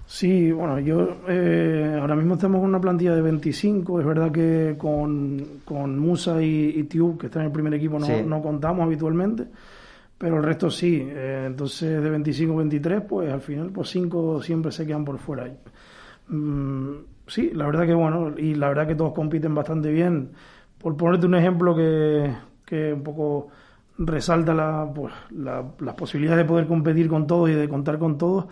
Sí, 0.09 0.53
bueno, 0.53 0.79
yo 0.79 1.17
eh, 1.29 1.99
ahora 2.01 2.15
mismo 2.15 2.35
estamos 2.35 2.61
con 2.61 2.69
una 2.69 2.81
plantilla 2.81 3.15
de 3.15 3.23
25. 3.23 4.01
Es 4.01 4.07
verdad 4.07 4.31
que 4.31 4.77
con, 4.79 5.45
con 5.65 5.99
Musa 5.99 6.41
y, 6.41 6.75
y 6.77 6.85
Tiub, 6.85 7.19
que 7.19 7.27
están 7.27 7.43
en 7.43 7.47
el 7.47 7.53
primer 7.53 7.75
equipo, 7.75 7.99
no, 7.99 8.07
Sí. 8.07 8.13
no 8.25 8.41
contamos 8.41 8.85
habitualmente, 8.85 9.49
pero 10.17 10.37
el 10.37 10.45
resto 10.45 10.71
sí. 10.71 11.03
Eh, 11.05 11.45
entonces, 11.49 12.01
de 12.03 12.11
25-23, 12.19 13.01
pues 13.03 13.33
al 13.33 13.41
final, 13.41 13.71
pues 13.71 13.89
5 13.91 14.41
siempre 14.43 14.71
se 14.71 14.87
quedan 14.87 15.05
por 15.05 15.19
fuera. 15.19 15.49
Mm, 16.29 16.91
sí, 17.27 17.51
la 17.53 17.67
verdad 17.67 17.85
que 17.87 17.95
bueno, 17.95 18.33
y 18.39 18.55
la 18.55 18.69
verdad 18.69 18.87
que 18.87 18.95
todos 18.95 19.13
compiten 19.13 19.55
bastante 19.57 19.91
bien. 19.91 20.31
Por 20.79 20.97
ponerte 20.97 21.27
un 21.27 21.35
ejemplo 21.35 21.75
que, 21.75 22.33
que 22.65 22.93
un 22.93 23.03
poco 23.03 23.49
resalta 23.99 24.55
la, 24.55 24.89
pues, 24.95 25.13
la, 25.31 25.65
las 25.81 25.95
posibilidades 25.97 26.45
de 26.45 26.49
poder 26.49 26.69
competir 26.69 27.09
con 27.09 27.27
todos 27.27 27.51
y 27.51 27.55
de 27.55 27.69
contar 27.69 27.99
con 27.99 28.17
todos, 28.19 28.45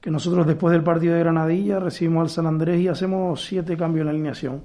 que 0.00 0.10
nosotros 0.10 0.46
después 0.46 0.72
del 0.72 0.82
partido 0.82 1.14
de 1.14 1.20
Granadilla 1.20 1.80
recibimos 1.80 2.22
al 2.22 2.30
San 2.30 2.46
Andrés 2.46 2.80
y 2.80 2.88
hacemos 2.88 3.44
siete 3.44 3.76
cambios 3.76 4.02
en 4.02 4.06
la 4.06 4.12
alineación. 4.12 4.62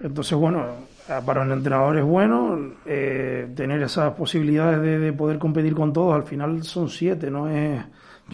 Entonces, 0.00 0.38
bueno, 0.38 0.64
eh, 1.08 1.20
para 1.24 1.42
un 1.42 1.52
entrenador 1.52 1.98
es 1.98 2.04
bueno 2.04 2.58
eh, 2.84 3.50
tener 3.54 3.82
esas 3.82 4.14
posibilidades 4.14 4.80
de, 4.80 4.98
de 4.98 5.12
poder 5.12 5.38
competir 5.38 5.74
con 5.74 5.92
todos. 5.92 6.14
Al 6.14 6.24
final 6.24 6.62
son 6.62 6.88
siete, 6.88 7.30
no 7.30 7.48
es 7.48 7.82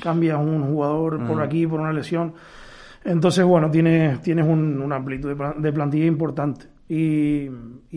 cambias 0.01 0.38
un 0.38 0.62
jugador 0.64 1.27
por 1.27 1.42
aquí 1.42 1.66
por 1.66 1.81
una 1.81 1.92
lesión. 1.92 2.33
Entonces, 3.05 3.45
bueno, 3.45 3.71
tienes, 3.71 4.23
tienes 4.23 4.47
un, 4.47 4.81
una 4.81 4.97
amplitud 4.97 5.37
de 5.57 5.73
plantilla 5.73 6.07
importante. 6.07 6.66
Y, 6.88 7.49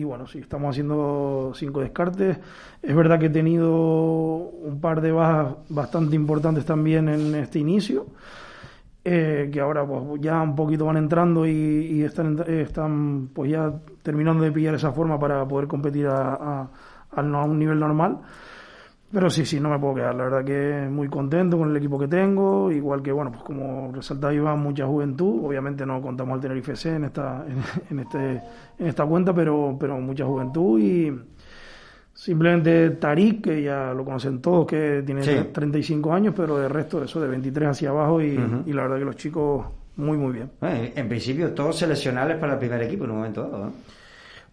bueno, 0.04 0.26
sí, 0.26 0.38
estamos 0.38 0.70
haciendo 0.70 1.52
cinco 1.54 1.80
descartes. 1.80 2.38
Es 2.82 2.96
verdad 2.96 3.18
que 3.18 3.26
he 3.26 3.30
tenido 3.30 3.70
un 3.74 4.80
par 4.80 5.00
de 5.02 5.12
bajas 5.12 5.54
bastante 5.68 6.16
importantes 6.16 6.64
también 6.64 7.08
en 7.08 7.34
este 7.34 7.58
inicio 7.58 8.06
eh, 9.04 9.50
que 9.52 9.60
ahora 9.60 9.86
pues 9.86 10.20
ya 10.20 10.40
un 10.42 10.56
poquito 10.56 10.86
van 10.86 10.96
entrando 10.96 11.46
y, 11.46 11.50
y 11.52 12.02
están, 12.02 12.42
están 12.48 13.28
pues 13.32 13.50
ya 13.50 13.72
terminando 14.02 14.42
de 14.42 14.52
pillar 14.52 14.74
esa 14.74 14.92
forma 14.92 15.18
para 15.18 15.46
poder 15.46 15.68
competir 15.68 16.06
a, 16.08 16.34
a- 16.34 16.70
a 17.12 17.22
un 17.22 17.58
nivel 17.58 17.78
normal. 17.80 18.18
Pero 19.12 19.30
sí, 19.30 19.46
sí, 19.46 19.60
no 19.60 19.70
me 19.70 19.78
puedo 19.78 19.94
quedar. 19.94 20.14
La 20.16 20.24
verdad 20.24 20.44
que 20.44 20.88
muy 20.90 21.08
contento 21.08 21.56
con 21.56 21.70
el 21.70 21.76
equipo 21.76 21.98
que 21.98 22.08
tengo. 22.08 22.70
Igual 22.72 23.02
que, 23.02 23.12
bueno, 23.12 23.30
pues 23.30 23.44
como 23.44 23.92
resaltaba 23.92 24.34
Iván, 24.34 24.58
mucha 24.60 24.84
juventud. 24.86 25.44
Obviamente 25.46 25.86
no 25.86 26.02
contamos 26.02 26.34
al 26.34 26.40
Tenerife 26.40 26.74
C 26.74 26.96
en 26.96 27.04
esta, 27.04 27.44
en, 27.48 27.58
en 27.90 27.98
este, 28.00 28.42
en 28.78 28.86
esta 28.86 29.06
cuenta, 29.06 29.32
pero, 29.32 29.76
pero 29.78 29.98
mucha 30.00 30.24
juventud 30.26 30.80
y 30.80 31.12
simplemente 32.12 32.90
Tarik, 32.90 33.42
que 33.44 33.62
ya 33.62 33.92
lo 33.94 34.04
conocen 34.04 34.40
todos, 34.40 34.66
que 34.66 35.02
tiene 35.04 35.22
Sí. 35.22 35.36
35 35.52 36.12
años, 36.12 36.34
pero 36.36 36.58
de 36.58 36.68
resto, 36.68 37.02
eso 37.02 37.20
de 37.20 37.28
23 37.28 37.68
hacia 37.70 37.90
abajo 37.90 38.20
y, 38.22 38.38
y 38.66 38.72
la 38.72 38.82
verdad 38.82 38.98
que 38.98 39.04
los 39.04 39.16
chicos 39.16 39.66
muy, 39.96 40.16
muy 40.18 40.32
bien. 40.32 40.50
Eh, 40.62 40.92
en 40.96 41.08
principio, 41.08 41.52
todos 41.52 41.76
seleccionables 41.78 42.38
para 42.38 42.54
el 42.54 42.58
primer 42.58 42.82
equipo 42.82 43.04
en 43.04 43.10
un 43.10 43.16
momento 43.18 43.42
dado. 43.48 43.64
¿no? 43.66 43.72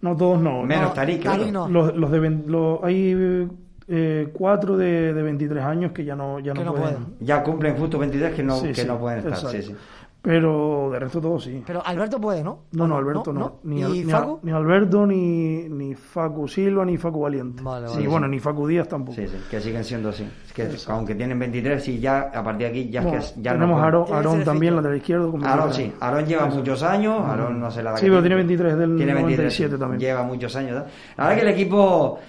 No, 0.01 0.17
todos 0.17 0.41
no. 0.41 0.63
Menos 0.63 0.89
No, 0.89 0.93
Tarik. 0.93 1.23
Tarik 1.23 1.51
no. 1.51 1.67
Los, 1.69 1.95
los 1.95 2.11
de 2.11 2.29
los- 2.47 2.83
hay 2.83 3.47
eh, 3.95 4.29
cuatro 4.33 4.75
de, 4.75 5.13
de 5.13 5.21
23 5.21 5.63
años 5.63 5.91
que 5.91 6.03
ya 6.03 6.15
no, 6.15 6.39
ya 6.39 6.53
Que 6.53 6.59
no, 6.63 6.71
no 6.71 6.73
pueden. 6.75 6.95
pueden. 6.95 7.15
Ya 7.19 7.43
cumplen 7.43 7.77
justo 7.77 7.99
23 7.99 8.33
que 8.33 8.41
no, 8.43 8.55
Sí, 8.55 8.67
que 8.69 8.75
sí, 8.81 8.87
no 8.87 8.97
pueden 8.99 9.19
estar. 9.19 9.33
exacto. 9.33 9.51
Sí, 9.57 9.61
sí. 9.61 9.75
Pero 10.21 10.89
de 10.89 10.99
resto 10.99 11.19
todos 11.19 11.43
sí. 11.43 11.61
Pero 11.67 11.85
Alberto 11.85 12.19
puede, 12.21 12.41
¿no? 12.45 12.59
No, 12.71 12.87
no, 12.87 12.95
Alberto 12.95 13.33
no. 13.33 13.57
Ni, 13.63 13.81
¿Y 13.81 13.83
ni, 13.83 14.03
Facu? 14.05 14.39
Ni 14.43 14.53
Alberto, 14.53 15.05
ni, 15.05 15.67
ni 15.67 15.95
Facu 15.95 16.47
Silva, 16.47 16.85
ni 16.85 16.97
Facu 16.97 17.19
Valiente. 17.19 17.61
Vale, 17.61 17.89
Sí, 17.89 18.07
bueno, 18.07 18.25
ni 18.29 18.39
Facu 18.39 18.65
Díaz 18.65 18.87
tampoco. 18.87 19.17
Sí, 19.17 19.27
sí, 19.27 19.35
que 19.51 19.59
siguen 19.59 19.83
siendo 19.83 20.09
así. 20.09 20.25
Es 20.45 20.53
que 20.53 20.69
aunque 20.87 21.13
tienen 21.15 21.37
23, 21.37 21.83
sí, 21.83 21.99
ya 21.99 22.31
a 22.33 22.41
partir 22.41 22.59
de 22.59 22.65
aquí 22.67 22.89
ya 22.89 23.01
Bueno, 23.01 23.17
es 23.17 23.31
que 23.33 23.41
ya 23.41 23.51
tenemos 23.51 23.77
no. 23.77 23.83
Aarón, 23.83 24.05
Aarón 24.13 24.43
también, 24.45 24.77
lateral 24.77 24.95
izquierdo. 24.97 25.33
Aarón 25.43 25.73
sí, 25.73 25.91
Aarón 25.99 26.25
lleva 26.25 26.45
muchos 26.45 26.81
años, 26.83 27.19
Aarón 27.19 27.59
no 27.59 27.69
se 27.69 27.83
la 27.83 27.91
da 27.91 27.97
Sí, 27.97 28.05
que 28.05 28.11
pero 28.11 28.21
tiene. 28.21 28.35
tiene 28.45 28.63
23 28.63 28.77
del 28.77 28.95
Tiene 28.95 29.13
23, 29.13 29.37
97 29.59 29.77
también. 29.77 29.99
Lleva 29.99 30.23
muchos 30.23 30.55
años. 30.55 30.71
¿no? 30.71 30.85
La 31.17 31.23
verdad 31.27 31.35
que 31.35 31.49
el 31.49 31.53
equipo, 31.53 32.19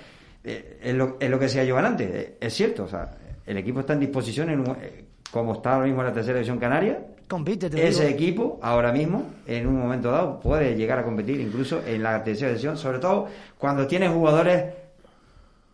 eh, 0.44 0.78
es, 0.83 0.94
lo, 0.94 1.16
es 1.18 1.28
lo 1.30 1.38
que 1.38 1.44
decía 1.46 1.64
Joan 1.68 1.87
antes, 1.87 2.11
eh, 2.12 2.37
es 2.40 2.52
cierto, 2.54 2.85
o 2.85 2.88
sea, 2.88 3.11
el 3.46 3.57
equipo 3.59 3.80
está 3.80 3.94
en 3.94 4.00
disposición, 4.00 4.50
en 4.50 4.61
un- 4.61 4.76
eh, 4.80 5.04
como 5.30 5.54
está 5.54 5.74
ahora 5.74 5.87
mismo 5.87 6.00
en 6.02 6.09
la 6.09 6.12
tercera 6.12 6.37
división 6.38 6.59
canaria, 6.59 6.98
Compite, 7.28 7.70
te 7.70 7.88
ese 7.88 8.04
digo. 8.07 8.14
equipo 8.14 8.59
ahora 8.62 8.92
mismo, 8.92 9.24
en 9.46 9.66
un 9.66 9.78
momento 9.80 10.11
dado, 10.11 10.38
puede 10.40 10.76
llegar 10.76 10.98
a 10.98 11.04
competir 11.04 11.40
incluso 11.40 11.83
en 11.87 12.02
la 12.02 12.22
tercera 12.22 12.48
división, 12.50 12.76
sobre 12.76 12.98
todo 12.98 13.26
cuando 13.59 13.87
tiene 13.87 14.09
jugadores 14.09 14.64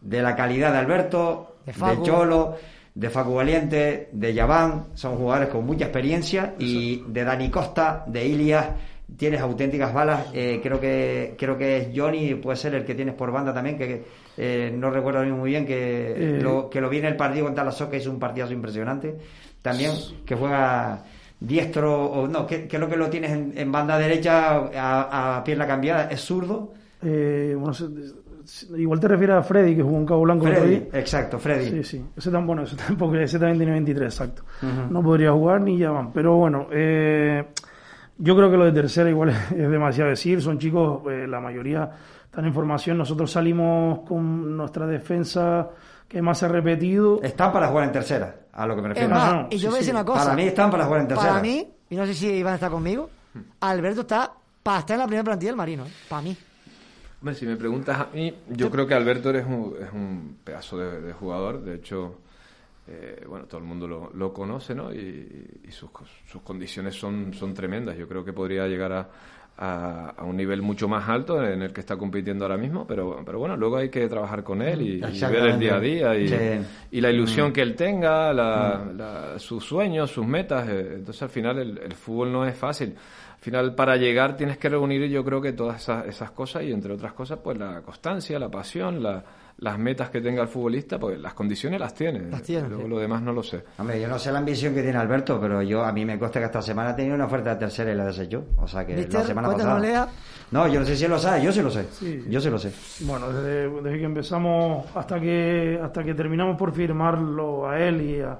de 0.00 0.22
la 0.22 0.35
calidad 0.37 0.72
de 0.72 0.78
Alberto, 0.78 1.56
De 1.66 1.72
de. 1.72 2.02
Cholo, 2.02 2.56
de 2.94 3.11
Facu 3.11 3.35
Valiente, 3.35 4.09
de 4.12 4.33
Yaván, 4.35 4.87
son 4.94 5.16
jugadores 5.16 5.48
con 5.50 5.66
mucha 5.66 5.85
experiencia 5.87 6.54
y 6.59 7.02
de 7.06 7.24
Dani 7.24 7.50
Costa, 7.50 8.04
de 8.06 8.24
Ilias, 8.26 8.66
tienes 9.16 9.40
auténticas 9.40 9.92
balas, 9.92 10.26
eh, 10.32 10.60
creo 10.62 10.80
que 10.80 11.34
creo 11.38 11.56
que 11.58 11.76
es 11.78 11.88
Johnny, 11.94 12.34
puede 12.36 12.56
ser 12.56 12.74
el 12.74 12.84
que 12.84 12.94
tienes 12.94 13.14
por 13.14 13.30
banda 13.32 13.52
también, 13.52 13.76
que 13.78 14.02
eh, 14.36 14.72
no 14.74 14.90
recuerdo 14.90 15.24
muy 15.34 15.50
bien, 15.50 15.66
que, 15.66 16.36
Eh. 16.36 16.40
lo, 16.40 16.68
que 16.70 16.80
lo 16.80 16.88
vi 16.88 16.98
en 16.98 17.06
el 17.06 17.16
partido 17.16 17.46
contra 17.46 17.64
la 17.64 17.72
Soca, 17.72 17.96
hizo 17.96 18.10
un 18.10 18.18
partidazo 18.18 18.52
impresionante, 18.52 19.16
también 19.62 19.92
que 20.24 20.34
juega 20.34 21.02
diestro, 21.38 22.04
o 22.04 22.26
no, 22.28 22.46
que, 22.46 22.66
que 22.68 22.78
lo 22.78 22.88
que 22.88 22.96
lo 22.96 23.08
tienes 23.10 23.30
en, 23.32 23.52
en 23.56 23.72
banda 23.72 23.98
derecha 23.98 24.56
a, 24.76 25.36
a 25.38 25.44
pierna 25.44 25.66
cambiada, 25.66 26.08
es 26.10 26.20
zurdo, 26.20 26.72
bueno, 27.02 27.72
igual 28.76 29.00
te 29.00 29.08
refieres 29.08 29.36
a 29.36 29.42
Freddy, 29.42 29.76
que 29.76 29.82
jugó 29.82 29.98
en 29.98 30.06
Cabo 30.06 30.22
Blanco 30.22 30.46
Freddy, 30.46 30.88
exacto, 30.92 31.38
Freddy. 31.38 31.70
Sí, 31.70 31.84
sí. 31.84 32.04
Ese, 32.16 32.30
tan, 32.30 32.46
bueno, 32.46 32.62
ese, 32.62 32.76
tampoco, 32.76 33.14
ese 33.16 33.38
también 33.38 33.58
tiene 33.58 33.72
23, 33.72 34.04
exacto. 34.12 34.42
No 34.90 35.02
podría 35.02 35.32
jugar 35.32 35.60
ni 35.60 35.78
ya 35.78 35.90
van. 35.90 36.12
Pero 36.12 36.36
bueno, 36.36 36.66
eh, 36.72 37.44
yo 38.20 38.37
creo 38.37 38.50
que 38.50 38.56
lo 38.56 38.64
de 38.66 38.72
tercera 38.72 39.09
igual 39.11 39.30
es, 39.30 39.50
es 39.52 39.70
demasiado 39.70 40.11
decir. 40.11 40.40
Son 40.42 40.59
chicos, 40.59 41.02
eh, 41.11 41.26
la 41.26 41.40
mayoría 41.40 41.90
están 42.24 42.44
en 42.44 42.54
formación. 42.54 42.98
Nosotros 42.98 43.30
salimos 43.30 44.00
con 44.06 44.56
nuestra 44.56 44.87
defensa 44.87 45.68
que 46.06 46.20
más 46.22 46.38
se 46.38 46.46
ha 46.46 46.48
repetido. 46.48 47.20
Están 47.22 47.52
para 47.52 47.68
jugar 47.68 47.85
en 47.87 47.92
tercera, 47.92 48.37
a 48.52 48.66
lo 48.66 48.76
que 48.76 48.83
me 48.83 48.88
Es 48.88 48.94
refiero. 48.94 49.14
más, 49.14 49.33
no, 49.35 49.48
y 49.50 49.59
sí, 49.59 49.64
yo 49.64 49.70
voy 49.70 49.76
a 49.78 49.78
sí. 49.78 49.85
decir 49.87 49.94
una 49.94 50.04
cosa. 50.04 50.24
Para 50.24 50.37
mí 50.37 50.42
están 50.42 50.70
para 50.70 50.85
jugar 50.85 51.00
en 51.02 51.09
tercera. 51.09 51.28
Para 51.30 51.42
mí, 51.42 51.68
y 51.88 51.96
no 51.96 52.06
sé 52.06 52.14
si 52.14 52.28
Iván 52.28 52.54
está 52.54 52.68
conmigo, 52.70 53.09
Alberto 53.61 54.02
está 54.02 54.33
para 54.62 54.80
estar 54.80 54.94
en 54.94 55.00
la 55.00 55.06
primera 55.06 55.24
plantilla 55.24 55.50
del 55.50 55.56
Marino, 55.56 55.85
¿eh? 55.85 55.90
para 56.09 56.22
mí. 56.22 56.37
Hombre, 57.20 57.35
si 57.35 57.46
me 57.46 57.56
preguntas 57.56 57.98
a 58.00 58.09
mí, 58.14 58.35
yo 58.48 58.70
creo 58.70 58.87
que 58.87 58.94
Alberto 58.94 59.30
es 59.30 59.44
un, 59.46 59.74
es 59.80 59.92
un 59.92 60.38
pedazo 60.42 60.78
de, 60.78 61.00
de 61.00 61.12
jugador. 61.12 61.62
De 61.62 61.74
hecho, 61.76 62.16
eh, 62.90 63.24
bueno, 63.29 63.46
todo 63.46 63.59
el 63.61 63.66
mundo 63.66 63.87
lo, 63.87 64.11
lo 64.12 64.33
conoce, 64.33 64.74
¿no? 64.74 64.92
Y, 64.92 65.61
y 65.64 65.70
sus, 65.70 65.90
sus 66.26 66.42
condiciones 66.42 66.94
son, 66.96 67.33
son 67.33 67.55
tremendas. 67.55 67.96
Yo 67.96 68.09
creo 68.09 68.24
que 68.24 68.33
podría 68.33 68.66
llegar 68.66 68.92
a, 68.92 69.09
a, 69.57 70.11
a 70.16 70.24
un 70.24 70.37
nivel 70.37 70.61
mucho 70.62 70.88
más 70.88 71.09
alto 71.09 71.44
en 71.44 71.62
el 71.62 71.72
que 71.72 71.81
está 71.81 71.96
compitiendo 71.96 72.44
ahora 72.44 72.57
mismo. 72.57 72.87
Pero, 72.87 73.22
pero 73.24 73.38
bueno, 73.38 73.57
luego 73.57 73.76
hay 73.76 73.90
que 73.90 74.09
trabajar 74.09 74.42
con 74.42 74.61
él 74.62 74.83
y, 74.83 74.94
y 75.05 75.20
ver 75.20 75.44
el 75.46 75.59
día 75.59 75.76
a 75.76 75.81
día 75.81 76.16
y, 76.18 76.29
Sí. 76.29 76.37
y 76.92 77.00
la 77.00 77.11
ilusión 77.11 77.53
que 77.53 77.62
él 77.62 77.76
tenga, 77.76 78.33
la- 78.33 78.90
la- 78.96 79.38
sus 79.38 79.64
sueños, 79.64 80.11
sus 80.11 80.26
metas. 80.26 80.68
eh, 80.68 80.94
Entonces, 80.96 81.22
al 81.22 81.31
final, 81.31 81.59
el, 81.59 81.79
el 81.79 81.92
fútbol 81.92 82.33
no 82.33 82.44
es 82.46 82.57
fácil. 82.57 82.94
Al 83.35 83.38
final, 83.44 83.74
para 83.74 83.96
llegar 83.96 84.37
tienes 84.37 84.59
que 84.59 84.68
reunir, 84.68 85.09
yo 85.09 85.24
creo 85.24 85.40
que 85.40 85.53
todas 85.53 85.81
esas, 85.81 86.07
esas 86.07 86.31
cosas 86.33 86.62
y, 86.64 86.72
entre 86.72 86.92
otras 86.92 87.12
cosas, 87.14 87.38
pues 87.42 87.57
la 87.57 87.81
constancia, 87.83 88.38
la 88.38 88.50
pasión, 88.50 89.03
la- 89.03 89.22
las 89.60 89.78
metas 89.78 90.10
que 90.10 90.20
tenga 90.20 90.42
el 90.42 90.48
futbolista, 90.48 90.98
pues 90.98 91.18
las 91.18 91.34
condiciones 91.34 91.78
las 91.80 91.94
tiene. 91.94 92.30
Las 92.30 92.42
tiene, 92.42 92.68
Luego 92.68 92.84
sí. 92.84 92.88
lo 92.88 92.98
demás 92.98 93.22
no 93.22 93.32
lo 93.32 93.42
sé. 93.42 93.62
Hombre, 93.78 94.00
yo 94.00 94.08
no 94.08 94.18
sé 94.18 94.32
la 94.32 94.38
ambición 94.38 94.74
que 94.74 94.82
tiene 94.82 94.98
Alberto, 94.98 95.38
pero 95.40 95.60
yo 95.62 95.84
a 95.84 95.92
mí 95.92 96.04
me 96.04 96.18
consta 96.18 96.40
que 96.40 96.46
esta 96.46 96.62
semana 96.62 96.90
ha 96.90 96.96
tenido 96.96 97.14
una 97.14 97.26
oferta 97.26 97.50
de 97.50 97.56
tercera 97.56 97.92
y 97.92 97.94
la 97.94 98.06
desechó. 98.06 98.44
O 98.56 98.66
sea 98.66 98.86
que 98.86 98.94
Mister, 98.96 99.20
la 99.20 99.26
semana 99.26 99.50
pasada. 99.52 99.78
Lea. 99.78 100.08
No, 100.50 100.66
yo 100.66 100.80
no 100.80 100.86
sé 100.86 100.96
si 100.96 101.04
él 101.04 101.10
lo 101.10 101.18
sabe, 101.18 101.42
yo 101.44 101.52
sí 101.52 101.62
lo 101.62 101.70
sé. 101.70 101.84
Sí. 101.92 102.24
Yo 102.28 102.40
sí 102.40 102.50
lo 102.50 102.58
sé. 102.58 102.72
Bueno, 103.04 103.30
desde, 103.32 103.68
desde 103.82 103.98
que 103.98 104.04
empezamos 104.04 104.86
hasta 104.96 105.20
que 105.20 105.78
hasta 105.82 106.02
que 106.02 106.14
terminamos 106.14 106.56
por 106.56 106.72
firmarlo 106.72 107.68
a 107.68 107.78
él 107.78 108.00
y 108.00 108.20
a, 108.20 108.38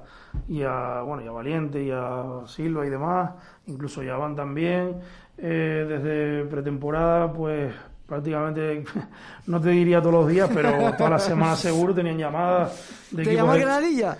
y 0.49 0.63
a 0.63 1.01
bueno 1.03 1.23
y 1.23 1.27
a 1.27 1.31
Valiente 1.31 1.83
y 1.83 1.91
a 1.91 2.41
Silva 2.47 2.85
y 2.85 2.89
demás, 2.89 3.31
incluso 3.67 4.01
ya 4.03 4.17
van 4.17 4.35
también. 4.35 4.95
eh, 5.37 5.85
desde 5.87 6.45
pretemporada, 6.49 7.31
pues 7.31 7.73
prácticamente 8.11 8.83
no 9.47 9.61
te 9.61 9.69
diría 9.69 10.01
todos 10.01 10.13
los 10.15 10.27
días, 10.27 10.49
pero 10.53 10.71
todas 10.97 11.09
las 11.11 11.23
semanas 11.23 11.59
seguro 11.59 11.93
tenían 11.93 12.17
llamadas 12.17 13.07
de 13.09 13.23
¿Te 13.23 13.33
llamó 13.35 13.53
de- 13.53 13.59
Granadilla? 13.61 14.17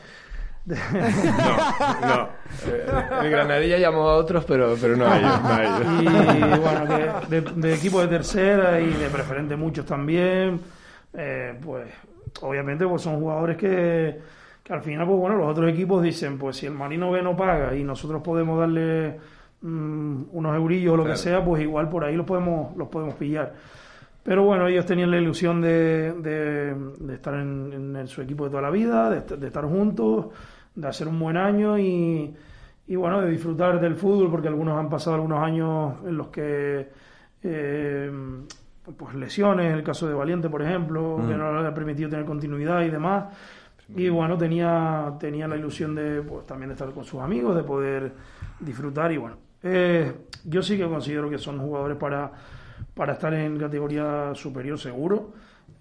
No, 0.65 2.08
no. 2.08 2.30
Eh, 2.67 2.86
el 3.23 3.32
Granadilla 3.32 3.77
llamó 3.80 4.08
a 4.10 4.15
otros, 4.17 4.45
pero, 4.45 4.75
pero 4.80 4.95
no 4.95 5.06
a 5.08 5.17
ellos. 5.17 5.41
No 5.41 5.49
a 5.49 5.63
ellos. 5.63 6.04
y 6.04 6.60
bueno, 6.60 6.86
de, 7.30 7.41
de, 7.41 7.51
de 7.56 7.73
equipos 7.73 8.04
de 8.04 8.08
tercera 8.08 8.80
y 8.80 8.93
de 8.93 9.10
preferente 9.10 9.56
muchos 9.56 9.86
también. 9.86 10.62
Eh, 11.13 11.60
pues 11.63 11.88
obviamente 12.41 12.86
pues 12.88 13.01
son 13.01 13.19
jugadores 13.19 13.58
que, 13.58 14.19
que 14.63 14.71
al 14.73 14.82
final, 14.82 15.06
pues 15.08 15.19
bueno, 15.19 15.36
los 15.36 15.49
otros 15.49 15.69
equipos 15.71 16.01
dicen, 16.04 16.38
pues 16.38 16.58
si 16.58 16.67
el 16.67 16.73
Marino 16.73 17.12
B 17.12 17.21
no 17.23 17.36
paga 17.36 17.75
y 17.75 17.84
nosotros 17.84 18.21
podemos 18.21 18.60
darle 18.60 19.19
mm, 19.62 20.23
unos 20.32 20.56
eurillos 20.56 20.93
o 20.93 20.97
lo 20.97 21.04
Claro. 21.04 21.17
que 21.17 21.21
sea, 21.23 21.43
pues 21.43 21.62
igual 21.63 21.89
por 21.89 22.06
ahí 22.06 22.15
los 22.15 22.25
podemos, 22.27 22.77
los 22.77 22.88
podemos 22.88 23.15
pillar. 23.15 23.51
Pero 24.23 24.43
bueno, 24.43 24.67
ellos 24.67 24.86
tenían 24.86 25.10
la 25.10 25.17
ilusión 25.17 25.62
de, 25.62 26.13
de, 26.13 26.75
de 26.99 27.13
estar 27.15 27.34
en, 27.34 27.95
en 27.95 28.07
su 28.07 28.21
equipo 28.21 28.43
de 28.45 28.51
toda 28.51 28.62
la 28.62 28.69
vida, 28.69 29.10
de, 29.10 29.38
de 29.38 29.47
estar 29.47 29.65
juntos, 29.65 30.27
de 30.75 30.88
hacer 30.88 31.07
un 31.07 31.19
buen 31.19 31.38
año 31.38 31.77
y, 31.79 32.34
y 32.88 32.95
bueno, 32.95 33.21
de 33.21 33.29
disfrutar 33.31 33.79
del 33.81 33.95
fútbol, 33.95 34.29
porque 34.29 34.47
algunos 34.47 34.77
han 34.77 34.89
pasado 34.89 35.15
algunos 35.15 35.41
años 35.41 35.95
en 36.05 36.17
los 36.17 36.27
que 36.27 36.88
eh, 37.41 38.12
pues 38.95 39.15
lesiones, 39.15 39.67
en 39.67 39.73
el 39.77 39.84
caso 39.84 40.07
de 40.07 40.13
Valiente, 40.13 40.49
por 40.49 40.62
ejemplo, 40.62 41.19
que 41.27 41.36
no 41.36 41.62
le 41.62 41.67
ha 41.67 41.73
permitido 41.73 42.10
tener 42.10 42.25
continuidad 42.25 42.81
y 42.84 42.89
demás. 42.89 43.25
Y 43.95 44.07
bueno, 44.10 44.38
tenía, 44.38 45.13
tenía 45.19 45.47
la 45.47 45.57
ilusión 45.57 45.95
de 45.95 46.21
pues, 46.21 46.45
también 46.45 46.69
de 46.69 46.73
estar 46.75 46.91
con 46.91 47.03
sus 47.03 47.19
amigos, 47.21 47.55
de 47.55 47.63
poder 47.63 48.12
disfrutar 48.60 49.12
y 49.12 49.17
bueno. 49.17 49.36
eh, 49.63 50.12
yo 50.45 50.62
sí 50.62 50.77
que 50.77 50.88
considero 50.88 51.29
que 51.29 51.38
son 51.38 51.60
jugadores 51.60 51.97
para, 51.97 52.31
para 52.94 53.13
estar 53.13 53.34
en 53.34 53.58
categoría 53.58 54.32
superior 54.34 54.78
seguro. 54.80 55.32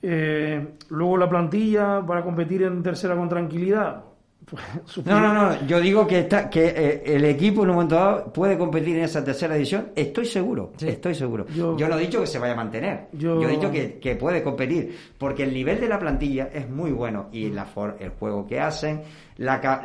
Eh, 0.03 0.75
luego 0.91 1.17
la 1.19 1.29
plantilla 1.29 2.05
para 2.07 2.23
competir 2.23 2.63
en 2.63 2.83
tercera 2.83 3.15
con 3.17 3.29
tranquilidad. 3.29 4.05
pues, 4.51 5.07
No, 5.07 5.21
no, 5.21 5.35
no. 5.35 5.67
Yo 5.67 5.79
digo 5.81 6.07
que 6.07 6.21
está, 6.21 6.49
que 6.49 6.67
eh, 6.69 7.03
el 7.05 7.25
equipo 7.27 7.63
en 7.63 7.69
un 7.71 7.75
momento 7.77 7.95
dado 7.97 8.33
puede 8.33 8.57
competir 8.57 8.97
en 8.97 9.05
esa 9.05 9.23
tercera 9.23 9.55
edición. 9.57 9.89
Estoy 9.95 10.25
seguro. 10.25 10.73
Estoy 10.81 11.15
seguro. 11.15 11.47
Yo- 11.49 11.77
Yo, 11.77 11.89
no 11.89 11.97
he 11.99 12.01
dicho 12.01 12.21
que 12.21 12.27
se 12.27 12.39
vaya 12.39 12.55
a 12.55 12.57
mantener. 12.57 13.09
Yo- 13.13 13.41
Yo, 13.43 13.49
he 13.49 13.53
dicho 13.53 13.71
que, 13.71 13.99
que 13.99 14.17
puede 14.17 14.43
competir. 14.43 14.97
Porque 15.19 15.43
el 15.45 15.53
nivel 15.53 15.79
de 15.81 15.89
la 15.89 15.99
plantilla 15.99 16.49
es 16.53 16.69
muy 16.69 16.91
bueno. 16.93 17.29
Y 17.33 17.51
la 17.51 17.67
for- 17.67 17.97
el 18.01 18.11
juego 18.11 18.47
que 18.47 18.59
hacen, 18.59 19.03
la, 19.37 19.83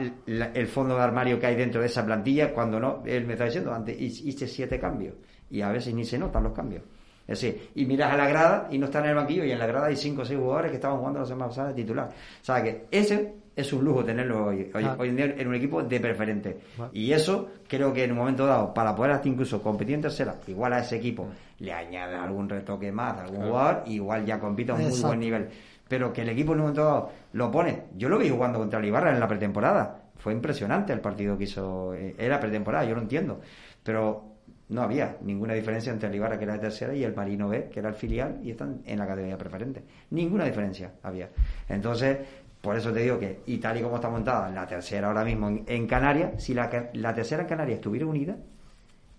el 0.54 0.68
fondo 0.68 0.96
de 0.96 1.02
armario 1.02 1.40
que 1.40 1.48
hay 1.48 1.56
dentro 1.56 1.82
de 1.82 1.88
esa 1.88 2.06
plantilla, 2.06 2.54
cuando 2.54 2.80
no, 2.80 3.04
él 3.06 3.26
me 3.26 3.34
está 3.34 3.46
diciendo, 3.46 3.74
antes 3.74 4.00
hice 4.00 4.48
siete 4.48 4.80
cambios. 4.80 5.16
Y 5.50 5.62
a 5.62 5.70
veces 5.72 5.94
ni 5.94 6.06
se 6.06 6.18
notan 6.18 6.44
los 6.44 6.54
cambios. 6.54 6.84
Es 7.28 7.42
decir, 7.42 7.70
y 7.76 7.86
miras 7.86 8.14
a 8.14 8.18
la 8.18 8.28
grada 8.28 8.68
y 8.72 8.78
no 8.78 8.86
están 8.86 9.04
en 9.06 9.10
el 9.12 9.16
banquillo 9.16 9.44
y 9.44 9.52
en 9.52 9.58
la 9.60 9.66
grada 9.66 9.88
hay 9.88 9.96
cinco 9.96 10.22
o 10.22 10.26
seis 10.26 10.40
jugadores 10.40 10.70
que 10.72 10.76
estaban 10.76 10.98
jugando 11.00 11.20
la 11.20 11.26
semana 11.26 11.48
pasada 11.48 11.70
de 11.70 11.74
titular. 11.74 12.08
O 12.10 12.46
sea 12.46 12.62
que 12.62 12.86
ese 12.92 13.34
es 13.56 13.74
un 13.74 13.84
lujo 13.84 14.04
tenerlo 14.04 14.48
hoy, 14.48 14.70
hoy, 14.76 14.84
Ah. 14.84 14.96
hoy 15.00 15.10
en 15.10 15.16
día 15.16 15.26
en 15.38 15.48
un 15.48 15.56
equipo 15.56 15.82
de 15.82 16.00
preferente. 16.00 16.58
Y 16.94 17.12
eso 17.12 17.50
creo 17.68 17.92
que 17.94 18.04
en 18.04 18.12
un 18.12 18.18
momento 18.18 18.46
dado, 18.46 18.74
para 18.74 18.96
poder 18.96 19.14
hasta 19.14 19.28
incluso 19.28 19.62
competir 19.64 19.96
en 19.96 20.02
tercera, 20.02 20.36
igual 20.48 20.74
a 20.74 20.80
ese 20.80 20.98
equipo 20.98 21.28
le 21.60 21.74
añade 21.74 22.16
algún 22.16 22.48
retoque 22.50 22.92
más 22.92 23.16
de 23.16 23.24
algún 23.24 23.48
jugador, 23.48 23.84
igual 23.88 24.26
ya 24.26 24.40
compite 24.40 24.72
a 24.72 24.76
un 24.76 24.82
muy 24.82 25.02
buen 25.02 25.20
nivel. 25.20 25.50
pero 25.88 26.12
que 26.12 26.22
el 26.24 26.30
equipo 26.30 26.52
en 26.54 26.58
un 26.60 26.62
momento 26.64 26.84
dado 26.84 27.10
lo 27.34 27.52
pone. 27.52 27.84
Yo 27.96 28.10
lo 28.10 28.18
vi 28.18 28.28
jugando 28.30 28.58
contra 28.60 28.80
el 28.80 28.86
Ibarra 28.86 29.12
en 29.14 29.20
la 29.20 29.28
pretemporada. 29.28 30.00
Fue 30.18 30.34
impresionante 30.34 30.92
el 30.94 31.00
partido 31.00 31.38
que 31.38 31.44
hizo. 31.44 31.94
eh, 31.94 32.16
Era 32.18 32.40
pretemporada, 32.40 32.86
yo 32.86 32.96
lo 32.96 33.02
entiendo. 33.02 33.40
Pero 33.84 34.35
no 34.70 34.82
había 34.82 35.18
ninguna 35.22 35.54
diferencia 35.54 35.92
entre 35.92 36.10
el 36.10 36.16
Ibarra, 36.16 36.38
que 36.38 36.44
era 36.46 36.54
de 36.54 36.60
tercera, 36.60 36.96
y 36.96 37.04
el 37.04 37.16
Marino 37.16 37.48
B, 37.50 37.70
que 37.70 37.80
era 37.80 37.90
el 37.90 37.96
filial, 37.96 38.40
y 38.44 38.52
están 38.52 38.82
en 38.86 38.98
la 38.98 39.08
categoría 39.08 39.38
preferente. 39.38 39.84
Ninguna 40.10 40.46
diferencia 40.46 40.94
había. 41.04 41.30
Entonces, 41.70 42.18
por 42.62 42.76
eso 42.76 42.92
te 42.92 43.02
digo 43.02 43.20
que, 43.20 43.42
y 43.46 43.58
tal 43.58 43.78
y 43.78 43.82
como 43.82 43.98
está 43.98 44.10
montada 44.10 44.50
la 44.50 44.66
tercera 44.66 45.08
ahora 45.08 45.24
mismo 45.24 45.50
en, 45.50 45.64
en 45.68 45.86
Canarias, 45.86 46.44
si 46.44 46.56
la, 46.56 46.90
la 46.94 47.14
tercera 47.14 47.44
en 47.44 47.48
Canarias 47.48 47.76
estuviera 47.76 48.08
unida, 48.08 48.36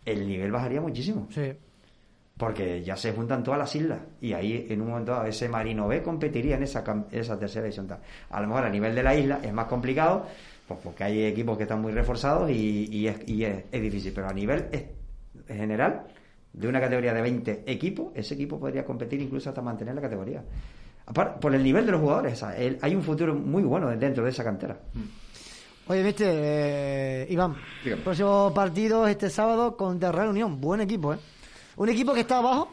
el 0.04 0.26
nivel 0.26 0.50
bajaría 0.50 0.80
muchísimo. 0.80 1.28
Sí. 1.30 1.52
Porque 2.36 2.82
ya 2.82 2.96
se 2.96 3.12
juntan 3.12 3.42
todas 3.42 3.58
las 3.58 3.74
islas 3.74 4.00
y 4.20 4.32
ahí 4.32 4.66
en 4.68 4.82
un 4.82 4.88
momento 4.88 5.12
dado 5.12 5.26
ese 5.26 5.48
Marino 5.48 5.88
B 5.88 6.02
competiría 6.02 6.56
en 6.56 6.64
esa, 6.64 6.84
esa 7.10 7.38
tercera 7.38 7.64
división. 7.64 7.86
tal. 7.86 8.00
A 8.30 8.40
lo 8.40 8.48
mejor 8.48 8.64
a 8.64 8.68
nivel 8.68 8.94
de 8.94 9.02
la 9.02 9.14
isla 9.14 9.40
es 9.42 9.52
más 9.52 9.66
complicado, 9.66 10.26
pues 10.68 10.80
porque 10.82 11.04
hay 11.04 11.24
equipos 11.24 11.56
que 11.56 11.62
están 11.62 11.80
muy 11.80 11.92
reforzados 11.92 12.50
y, 12.50 12.88
y 12.90 13.08
es, 13.08 13.28
y 13.28 13.44
es, 13.44 13.64
es 13.72 13.80
difícil. 13.80 14.12
Pero 14.14 14.28
a 14.28 14.34
nivel 14.34 14.66
general, 15.48 16.02
de 16.52 16.68
una 16.68 16.80
categoría 16.80 17.12
de 17.12 17.20
20 17.22 17.64
equipos, 17.66 18.08
ese 18.14 18.34
equipo 18.34 18.58
podría 18.58 18.84
competir 18.84 19.20
incluso 19.20 19.50
hasta 19.50 19.60
mantener 19.62 19.94
la 19.94 20.00
categoría. 20.00 20.42
Aparte, 21.06 21.38
por 21.40 21.54
el 21.54 21.62
nivel 21.62 21.84
de 21.86 21.92
los 21.92 22.00
jugadores, 22.00 22.42
el- 22.56 22.78
hay 22.80 22.94
un 22.94 23.02
futuro 23.02 23.34
muy 23.34 23.62
bueno 23.62 23.88
dentro 23.96 24.24
de 24.24 24.30
esa 24.30 24.42
cantera. 24.42 24.78
Oye, 25.88 26.02
viste, 26.02 26.24
eh, 26.28 27.26
Iván, 27.30 27.54
Dígame. 27.84 28.02
próximo 28.02 28.52
partido 28.52 29.06
este 29.06 29.30
sábado 29.30 29.76
contra 29.76 30.10
Real 30.10 30.30
Unión. 30.30 30.60
Buen 30.60 30.80
equipo, 30.80 31.14
¿eh? 31.14 31.18
Un 31.76 31.88
equipo 31.90 32.12
que 32.12 32.20
está 32.20 32.38
abajo, 32.38 32.70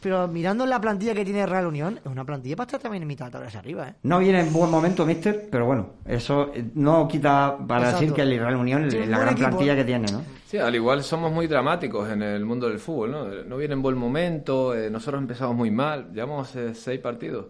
pero 0.00 0.28
mirando 0.28 0.64
la 0.66 0.80
plantilla 0.80 1.14
que 1.14 1.24
tiene 1.24 1.46
Real 1.46 1.66
Unión, 1.66 1.98
es 2.04 2.06
una 2.10 2.24
plantilla 2.24 2.56
para 2.56 2.66
estar 2.66 2.80
también 2.80 3.02
en 3.02 3.08
mitad 3.08 3.26
de 3.26 3.32
tabla 3.32 3.48
hacia 3.48 3.60
arriba, 3.60 3.88
¿eh? 3.88 3.94
No 4.02 4.18
viene 4.18 4.40
en 4.40 4.52
buen 4.52 4.70
momento, 4.70 5.04
mister, 5.04 5.48
pero 5.50 5.66
bueno, 5.66 5.90
eso 6.06 6.50
eh, 6.54 6.64
no 6.74 7.08
quita 7.08 7.56
para 7.66 7.80
Exacto. 7.80 8.00
decir 8.00 8.14
que 8.14 8.22
el 8.22 8.38
Real 8.38 8.56
Unión, 8.56 8.90
Sí, 8.90 8.98
un 8.98 9.10
la 9.10 9.18
gran 9.18 9.32
equipo, 9.34 9.48
plantilla 9.48 9.72
¿eh? 9.72 9.76
que 9.76 9.84
tiene, 9.84 10.12
¿no? 10.12 10.22
Sí, 10.46 10.58
al 10.58 10.74
igual 10.74 11.02
somos 11.02 11.32
muy 11.32 11.46
dramáticos 11.48 12.08
en 12.10 12.22
el 12.22 12.44
mundo 12.44 12.68
del 12.68 12.78
fútbol, 12.78 13.10
¿no? 13.10 13.24
No 13.44 13.56
viene 13.56 13.74
en 13.74 13.82
buen 13.82 13.96
momento, 13.96 14.74
eh, 14.74 14.88
nosotros 14.90 15.20
empezamos 15.20 15.56
muy 15.56 15.70
mal, 15.72 16.12
llevamos 16.12 16.54
eh, 16.56 16.74
seis 16.74 17.00
partidos. 17.00 17.46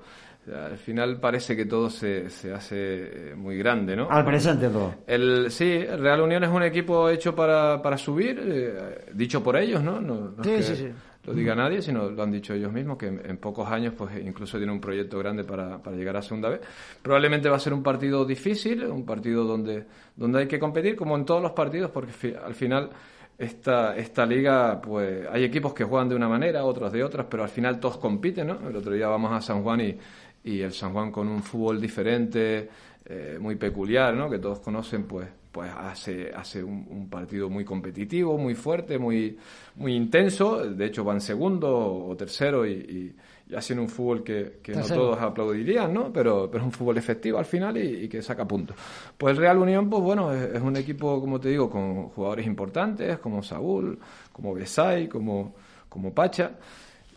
Al 0.46 0.78
final 0.78 1.18
parece 1.18 1.56
que 1.56 1.64
todo 1.66 1.90
se, 1.90 2.30
se 2.30 2.54
hace 2.54 3.32
muy 3.36 3.58
grande, 3.58 3.96
¿no? 3.96 4.08
Al 4.08 4.24
presente 4.24 4.68
todo. 4.68 4.94
El, 5.04 5.50
sí, 5.50 5.84
Real 5.84 6.20
Unión 6.20 6.44
es 6.44 6.50
un 6.50 6.62
equipo 6.62 7.10
hecho 7.10 7.34
para, 7.34 7.82
para 7.82 7.98
subir, 7.98 8.40
eh, 8.44 9.06
dicho 9.12 9.42
por 9.42 9.56
ellos, 9.56 9.82
¿no? 9.82 10.00
No, 10.00 10.30
no 10.36 10.44
Sí, 10.44 10.50
es 10.52 10.56
que 10.70 10.76
sí, 10.76 10.82
sí. 10.84 10.92
Lo 11.26 11.34
diga 11.34 11.54
nadie, 11.54 11.82
sino 11.82 12.08
lo 12.08 12.22
han 12.22 12.30
dicho 12.30 12.54
ellos 12.54 12.72
mismos, 12.72 12.96
que 12.96 13.08
en, 13.08 13.20
en 13.28 13.36
pocos 13.38 13.68
años 13.68 13.94
pues 13.98 14.16
incluso 14.24 14.56
tiene 14.58 14.72
un 14.72 14.80
proyecto 14.80 15.18
grande 15.18 15.42
para, 15.44 15.78
para 15.82 15.96
llegar 15.96 16.16
a 16.16 16.22
segunda 16.22 16.48
vez. 16.48 16.60
Probablemente 17.02 17.48
va 17.48 17.56
a 17.56 17.60
ser 17.60 17.72
un 17.74 17.82
partido 17.82 18.24
difícil, 18.24 18.84
un 18.84 19.04
partido 19.04 19.44
donde, 19.44 19.84
donde 20.14 20.40
hay 20.40 20.46
que 20.46 20.58
competir, 20.58 20.94
como 20.96 21.16
en 21.16 21.24
todos 21.24 21.42
los 21.42 21.52
partidos, 21.52 21.90
porque 21.90 22.12
fi- 22.12 22.34
al 22.34 22.54
final 22.54 22.90
esta, 23.38 23.96
esta 23.96 24.24
liga, 24.24 24.80
pues 24.80 25.26
hay 25.30 25.44
equipos 25.44 25.74
que 25.74 25.84
juegan 25.84 26.08
de 26.08 26.14
una 26.14 26.28
manera, 26.28 26.64
otros 26.64 26.90
de 26.92 27.02
otras, 27.04 27.26
pero 27.28 27.42
al 27.42 27.48
final 27.50 27.78
todos 27.80 27.98
compiten, 27.98 28.46
¿no? 28.46 28.68
El 28.68 28.76
otro 28.76 28.92
día 28.92 29.08
vamos 29.08 29.32
a 29.32 29.40
San 29.40 29.62
Juan 29.62 29.80
y, 29.80 29.98
y 30.44 30.60
el 30.60 30.72
San 30.72 30.92
Juan 30.92 31.10
con 31.10 31.28
un 31.28 31.42
fútbol 31.42 31.80
diferente, 31.80 32.68
eh, 33.04 33.36
muy 33.40 33.56
peculiar, 33.56 34.14
¿no? 34.14 34.30
Que 34.30 34.38
todos 34.38 34.60
conocen, 34.60 35.04
pues, 35.04 35.28
pues 35.56 35.72
hace, 35.74 36.30
hace 36.34 36.62
un, 36.62 36.86
un 36.90 37.08
partido 37.08 37.48
muy 37.48 37.64
competitivo, 37.64 38.36
muy 38.36 38.54
fuerte, 38.54 38.98
muy, 38.98 39.38
muy 39.76 39.94
intenso. 39.94 40.58
De 40.70 40.84
hecho, 40.84 41.02
van 41.02 41.18
segundo 41.22 41.68
o 42.08 42.14
tercero 42.14 42.66
y, 42.66 42.72
y- 42.72 43.16
y 43.48 43.54
hacen 43.54 43.78
un 43.78 43.88
fútbol 43.88 44.24
que, 44.24 44.58
que 44.60 44.72
no 44.72 44.82
todos 44.96 45.18
aplaudirían, 45.20 45.94
¿no? 45.94 46.12
Pero, 46.12 46.48
pero 46.50 46.62
es 46.64 46.66
un 46.66 46.72
fútbol 46.72 46.98
efectivo 46.98 47.38
al 47.38 47.44
final 47.46 47.76
y, 47.78 48.04
y 48.04 48.08
que 48.08 48.20
saca 48.20 48.44
puntos. 48.46 48.76
Pues 49.16 49.30
el 49.30 49.36
Real 49.38 49.56
Unión, 49.58 49.88
pues 49.88 50.02
bueno, 50.02 50.32
es, 50.32 50.56
es 50.56 50.60
un 50.60 50.76
equipo, 50.76 51.20
como 51.20 51.38
te 51.40 51.48
digo, 51.50 51.70
con 51.70 52.08
jugadores 52.10 52.44
importantes, 52.46 53.18
como 53.20 53.42
Saúl, 53.44 53.98
como 54.32 54.52
Besay, 54.52 55.08
como, 55.08 55.54
como 55.88 56.12
Pacha. 56.12 56.50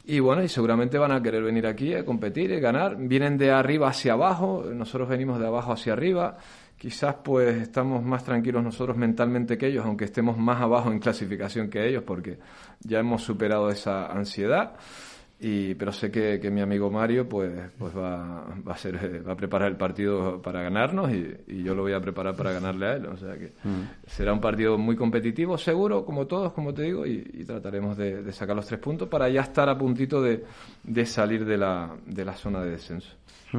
Y 0.06 0.20
bueno, 0.20 0.42
y 0.44 0.48
seguramente 0.48 0.98
van 0.98 1.12
a 1.12 1.22
querer 1.22 1.44
venir 1.44 1.68
aquí 1.68 1.94
a 1.94 2.06
competir 2.06 2.52
y 2.52 2.60
ganar. 2.60 2.96
Vienen 2.98 3.36
de 3.38 3.52
arriba 3.52 3.90
hacia 3.90 4.14
abajo, 4.14 4.64
nosotros 4.74 5.10
venimos 5.10 5.40
de 5.40 5.48
abajo 5.48 5.72
hacia 5.72 5.94
arriba. 5.94 6.38
Quizás 6.80 7.16
pues 7.24 7.58
estamos 7.58 8.02
más 8.04 8.24
tranquilos 8.24 8.64
nosotros 8.64 8.96
mentalmente 8.96 9.58
que 9.58 9.68
ellos, 9.68 9.86
aunque 9.86 10.06
estemos 10.06 10.38
más 10.38 10.62
abajo 10.62 10.90
en 10.90 11.00
clasificación 11.00 11.70
que 11.70 11.86
ellos, 11.86 12.04
porque 12.04 12.40
ya 12.80 13.00
hemos 13.00 13.22
superado 13.22 13.70
esa 13.70 14.06
ansiedad. 14.06 14.76
Y, 15.42 15.76
pero 15.76 15.92
sé 15.94 16.10
que, 16.10 16.38
que 16.40 16.50
mi 16.52 16.60
amigo 16.60 16.90
Mario 16.90 17.28
pues, 17.28 17.52
pues 17.78 17.96
va, 17.96 18.46
va, 18.66 18.74
a 18.74 18.78
ser, 18.78 19.26
va 19.26 19.34
a 19.34 19.36
preparar 19.38 19.70
el 19.70 19.78
partido 19.78 20.42
para 20.42 20.62
ganarnos 20.62 21.12
y, 21.12 21.34
y 21.48 21.64
yo 21.64 21.76
lo 21.76 21.82
voy 21.84 21.94
a 21.94 22.02
preparar 22.02 22.36
para 22.36 22.54
ganarle 22.54 22.86
a 22.86 22.94
él. 22.96 23.06
O 23.08 23.18
sea 23.18 23.38
que 23.38 23.52
será 24.08 24.32
un 24.32 24.42
partido 24.42 24.78
muy 24.78 24.96
competitivo, 24.96 25.58
seguro, 25.58 26.06
como 26.06 26.28
todos, 26.28 26.54
como 26.54 26.74
te 26.74 26.84
digo, 26.84 27.06
y, 27.06 27.30
y 27.34 27.44
trataremos 27.44 27.98
de, 27.98 28.24
de 28.24 28.32
sacar 28.34 28.56
los 28.56 28.66
tres 28.66 28.80
puntos 28.80 29.08
para 29.10 29.28
ya 29.30 29.42
estar 29.42 29.68
a 29.68 29.78
puntito 29.78 30.22
de, 30.22 30.46
de 30.84 31.06
salir 31.06 31.46
de 31.46 31.58
la, 31.58 31.94
de 32.06 32.24
la 32.26 32.34
zona 32.36 32.62
de 32.62 32.72
descenso. 32.72 33.16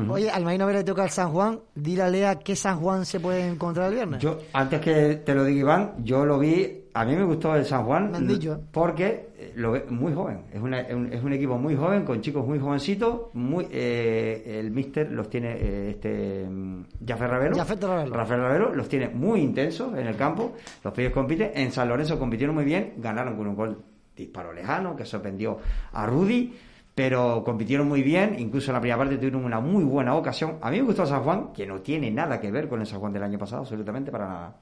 Oye, 0.09 0.31
al 0.31 0.44
Marino 0.44 0.66
B 0.66 0.72
le 0.72 0.85
toca 0.85 1.05
el 1.05 1.11
San 1.11 1.31
Juan. 1.33 1.59
Dile 1.74 2.03
a 2.03 2.09
Lea 2.09 2.38
qué 2.38 2.55
San 2.55 2.79
Juan 2.79 3.05
se 3.05 3.18
puede 3.20 3.46
encontrar 3.46 3.88
el 3.88 3.94
viernes. 3.94 4.22
Yo, 4.22 4.38
antes 4.53 4.81
que 4.81 5.16
te 5.24 5.35
lo 5.35 5.44
diga 5.44 5.61
Iván, 5.61 5.92
yo 6.05 6.24
lo 6.24 6.38
vi, 6.38 6.85
a 6.94 7.05
mí 7.05 7.16
me 7.16 7.24
gustó 7.24 7.55
el 7.57 7.64
San 7.64 7.85
Juan 7.85 8.11
Me 8.12 8.18
han 8.18 8.29
dicho. 8.29 8.61
porque 8.72 9.31
eh, 9.37 9.53
lo 9.57 9.72
ve 9.72 9.85
muy 9.88 10.12
joven, 10.12 10.42
es, 10.53 10.61
una- 10.61 10.81
es 10.81 11.22
un, 11.22 11.33
equipo 11.33 11.57
muy 11.59 11.74
joven, 11.76 12.05
con 12.05 12.20
chicos 12.20 12.46
muy 12.46 12.59
jovencitos, 12.59 13.35
muy 13.35 13.66
eh, 13.70 14.59
el 14.61 14.70
míster 14.70 15.11
los 15.11 15.29
tiene 15.31 15.53
eh, 15.59 15.90
este 15.90 16.46
mm, 16.48 16.85
Jafet 17.07 17.31
Ravelo, 17.31 17.57
Jafet 17.57 17.83
Ravelo. 17.83 18.14
Rafael 18.14 18.40
Ravelo, 18.42 18.74
los 18.74 18.88
tiene 18.88 19.09
muy 19.09 19.40
intensos 19.40 19.96
en 19.96 20.07
el 20.07 20.16
campo, 20.16 20.53
los 20.85 20.92
pibes 20.94 21.12
compiten, 21.12 21.50
en 21.55 21.72
San 21.72 21.88
Lorenzo 21.88 22.18
compitieron 22.18 22.55
muy 22.55 22.64
bien, 22.64 22.94
ganaron 22.98 23.37
con 23.37 23.46
un 23.48 23.57
gol 23.57 23.79
disparo 24.16 24.53
lejano 24.53 24.94
que 24.96 25.05
sorprendió 25.05 25.59
a 25.92 26.07
Rudy, 26.07 26.53
pero 27.00 27.42
compitieron 27.42 27.88
muy 27.88 28.02
bien, 28.02 28.36
incluso 28.38 28.70
en 28.70 28.74
la 28.74 28.80
primera 28.82 28.98
parte 28.98 29.16
tuvieron 29.16 29.42
una 29.42 29.58
muy 29.58 29.84
buena 29.84 30.14
ocasión. 30.14 30.58
A 30.60 30.70
mí 30.70 30.76
me 30.76 30.82
gustó 30.82 31.06
San 31.06 31.22
Juan, 31.22 31.50
que 31.54 31.66
no 31.66 31.80
tiene 31.80 32.10
nada 32.10 32.38
que 32.38 32.50
ver 32.50 32.68
con 32.68 32.78
el 32.78 32.86
San 32.86 33.00
Juan 33.00 33.10
del 33.10 33.22
año 33.22 33.38
pasado, 33.38 33.62
absolutamente 33.62 34.12
para 34.12 34.28
nada. 34.28 34.56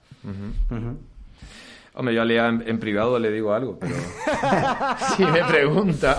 Hombre, 1.94 2.14
yo 2.14 2.22
a 2.22 2.24
Lea 2.24 2.46
en, 2.46 2.62
en 2.64 2.78
privado 2.78 3.18
le 3.18 3.32
digo 3.32 3.52
algo, 3.52 3.76
pero 3.76 3.96
si 5.16 5.24
me 5.24 5.42
pregunta, 5.46 6.16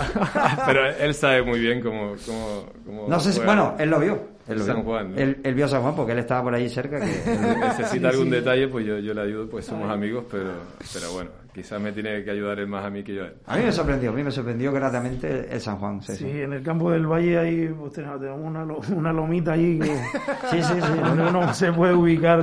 pero 0.66 0.90
él 0.90 1.14
sabe 1.14 1.42
muy 1.42 1.58
bien 1.58 1.80
cómo... 1.80 2.16
cómo, 2.26 2.66
cómo 2.84 3.08
No 3.08 3.18
sé 3.18 3.32
si, 3.32 3.40
bueno, 3.40 3.74
él 3.78 3.88
lo 3.88 3.98
vio. 3.98 4.20
Él 4.52 4.58
lo 4.58 4.64
San 4.64 4.76
vio. 4.76 4.84
Juan, 4.84 5.12
¿no? 5.12 5.16
Él, 5.18 5.40
él 5.42 5.54
vio 5.54 5.64
a 5.64 5.68
San 5.68 5.82
Juan 5.82 5.94
porque 5.96 6.12
él 6.12 6.18
estaba 6.18 6.42
por 6.44 6.54
allí 6.54 6.68
cerca. 6.68 6.98
Que, 7.00 7.06
necesita 7.60 8.08
algún 8.08 8.30
detalle, 8.30 8.68
pues 8.68 8.86
yo, 8.86 8.98
yo 8.98 9.14
le 9.14 9.22
ayudo, 9.22 9.48
pues 9.48 9.64
somos 9.64 9.90
amigos, 9.90 10.24
pero, 10.30 10.50
pero 10.92 11.12
bueno, 11.12 11.30
quizás 11.54 11.80
me 11.80 11.92
tiene 11.92 12.22
que 12.24 12.30
ayudar 12.30 12.58
él 12.60 12.66
más 12.68 12.84
a 12.84 12.90
mí 12.90 13.02
que 13.02 13.14
yo 13.14 13.24
a 13.24 13.26
él. 13.28 13.34
a 13.46 13.56
mí 13.56 13.62
me 13.64 13.72
sorprendió, 13.72 14.10
a 14.10 14.12
mí 14.14 14.22
me 14.24 14.30
sorprendió 14.30 14.72
gratamente 14.72 15.48
el 15.52 15.60
San 15.60 15.76
Juan. 15.78 16.02
Sí, 16.02 16.14
Sí, 16.16 16.24
sí. 16.30 16.40
en 16.40 16.52
el 16.52 16.62
campo 16.62 16.90
del 16.90 17.06
Valle 17.06 17.38
ahí 17.38 17.68
pues, 17.68 17.92
tenemos 17.92 18.20
una, 18.42 18.64
lo- 18.64 18.80
una 18.94 19.12
lomita 19.12 19.52
ahí 19.52 19.78
que 19.78 19.86
Sí, 20.50 20.62
sí, 20.62 20.74
sí. 20.74 20.98
donde 21.02 21.22
uno 21.28 21.52
se 21.54 21.72
puede 21.72 21.94
ubicar 21.94 22.42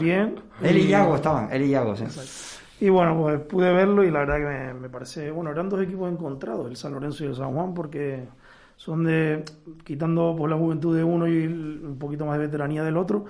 bien. 0.00 0.36
Él 0.62 0.76
y 0.78 0.86
Iago 0.88 1.16
estaban, 1.16 1.48
él 1.52 1.62
y 1.62 1.70
Iago, 1.70 1.94
sí. 1.96 2.04
Y 2.82 2.88
bueno, 2.88 3.14
pues 3.20 3.40
pude 3.40 3.70
verlo 3.72 4.02
y 4.04 4.10
la 4.10 4.20
verdad 4.20 4.36
que 4.38 4.44
me, 4.44 4.74
me 4.74 4.88
parece, 4.88 5.30
bueno, 5.30 5.50
eran 5.50 5.68
dos 5.68 5.82
equipos 5.82 6.10
encontrados, 6.10 6.66
el 6.70 6.76
San 6.76 6.92
Lorenzo 6.94 7.24
y 7.24 7.26
el 7.28 7.34
San 7.36 7.52
Juan, 7.54 7.74
porque 7.74 8.24
son 8.80 9.04
de, 9.04 9.44
quitando 9.84 10.34
pues, 10.36 10.50
la 10.50 10.56
juventud 10.56 10.96
de 10.96 11.04
uno 11.04 11.28
y 11.28 11.46
un 11.46 11.98
poquito 11.98 12.24
más 12.24 12.38
de 12.38 12.46
veteranía 12.46 12.82
del 12.82 12.96
otro, 12.96 13.26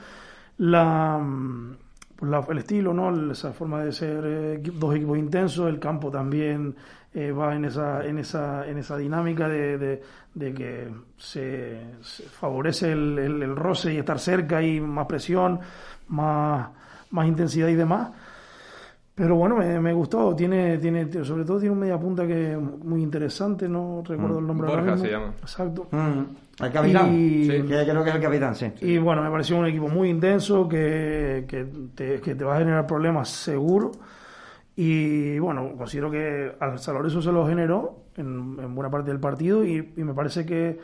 la, 0.58 1.18
mm, 1.18 1.76
pues, 2.16 2.30
la- 2.30 2.46
el 2.48 2.58
estilo, 2.58 2.94
¿no? 2.94 3.32
Esa 3.32 3.52
forma 3.52 3.82
de 3.84 3.92
ser 3.92 4.22
eh, 4.26 4.62
dos 4.74 4.94
equipos 4.94 5.18
intensos, 5.18 5.68
el 5.68 5.78
campo 5.80 6.10
también 6.10 6.74
eh, 7.14 7.32
va 7.32 7.56
en 7.56 7.64
esa, 7.64 8.06
en 8.06 8.18
esa, 8.18 8.68
en 8.68 8.78
esa 8.78 8.96
dinámica 8.96 9.48
de, 9.48 9.78
de- 9.78 10.02
de 10.34 10.54
que 10.54 10.88
se, 11.16 11.80
se 12.02 12.22
favorece 12.24 12.92
el, 12.92 13.18
el- 13.18 13.42
el 13.42 13.56
roce 13.56 13.92
y 13.94 13.98
estar 13.98 14.18
cerca 14.20 14.62
y 14.62 14.80
más 14.80 15.06
presión, 15.06 15.58
más, 16.08 16.68
más 17.10 17.26
intensidad 17.26 17.66
y 17.68 17.74
demás. 17.74 18.10
Pero 19.22 19.36
bueno, 19.36 19.56
me, 19.56 19.78
me 19.80 19.92
gustó. 19.92 20.34
Tiene, 20.34 20.78
tiene, 20.78 21.06
sobre 21.24 21.44
todo 21.44 21.58
tiene 21.58 21.74
un 21.74 21.80
media 21.80 21.98
punta 21.98 22.26
que 22.26 22.52
es 22.52 22.58
muy 22.58 23.02
interesante, 23.02 23.68
no 23.68 24.02
recuerdo 24.06 24.38
el 24.38 24.46
nombre 24.46 24.66
ahora 24.68 24.80
Borja 24.80 24.92
mismo. 24.94 25.06
se 25.06 25.12
llama. 25.12 25.34
Exacto. 25.42 25.88
Mm, 25.90 26.64
el 26.64 26.72
capitán. 26.72 27.14
Y- 27.14 27.44
Sí, 27.44 27.50
que 27.62 27.66
creo 27.84 28.02
que 28.04 28.08
es 28.10 28.16
el 28.16 28.22
capitán, 28.22 28.54
sí. 28.54 28.72
Y 28.80 28.96
bueno, 28.96 29.22
me 29.22 29.30
pareció 29.30 29.58
un 29.58 29.66
equipo 29.66 29.88
muy 29.88 30.08
intenso 30.08 30.66
que, 30.66 31.44
que, 31.46 31.66
te, 31.94 32.20
que 32.22 32.34
te 32.34 32.44
va 32.44 32.56
a 32.56 32.58
generar 32.60 32.86
problemas 32.86 33.28
seguro. 33.28 33.90
Y 34.76 35.38
bueno, 35.38 35.72
considero 35.76 36.10
que 36.10 36.52
al 36.58 36.78
San 36.78 36.94
Lorenzo 36.94 37.20
se 37.20 37.30
lo 37.32 37.46
generó 37.46 38.04
en, 38.16 38.56
en 38.58 38.74
buena 38.74 38.90
parte 38.90 39.10
del 39.10 39.20
partido 39.20 39.64
y, 39.64 39.92
y 39.96 40.02
me 40.04 40.14
parece 40.14 40.46
que 40.46 40.78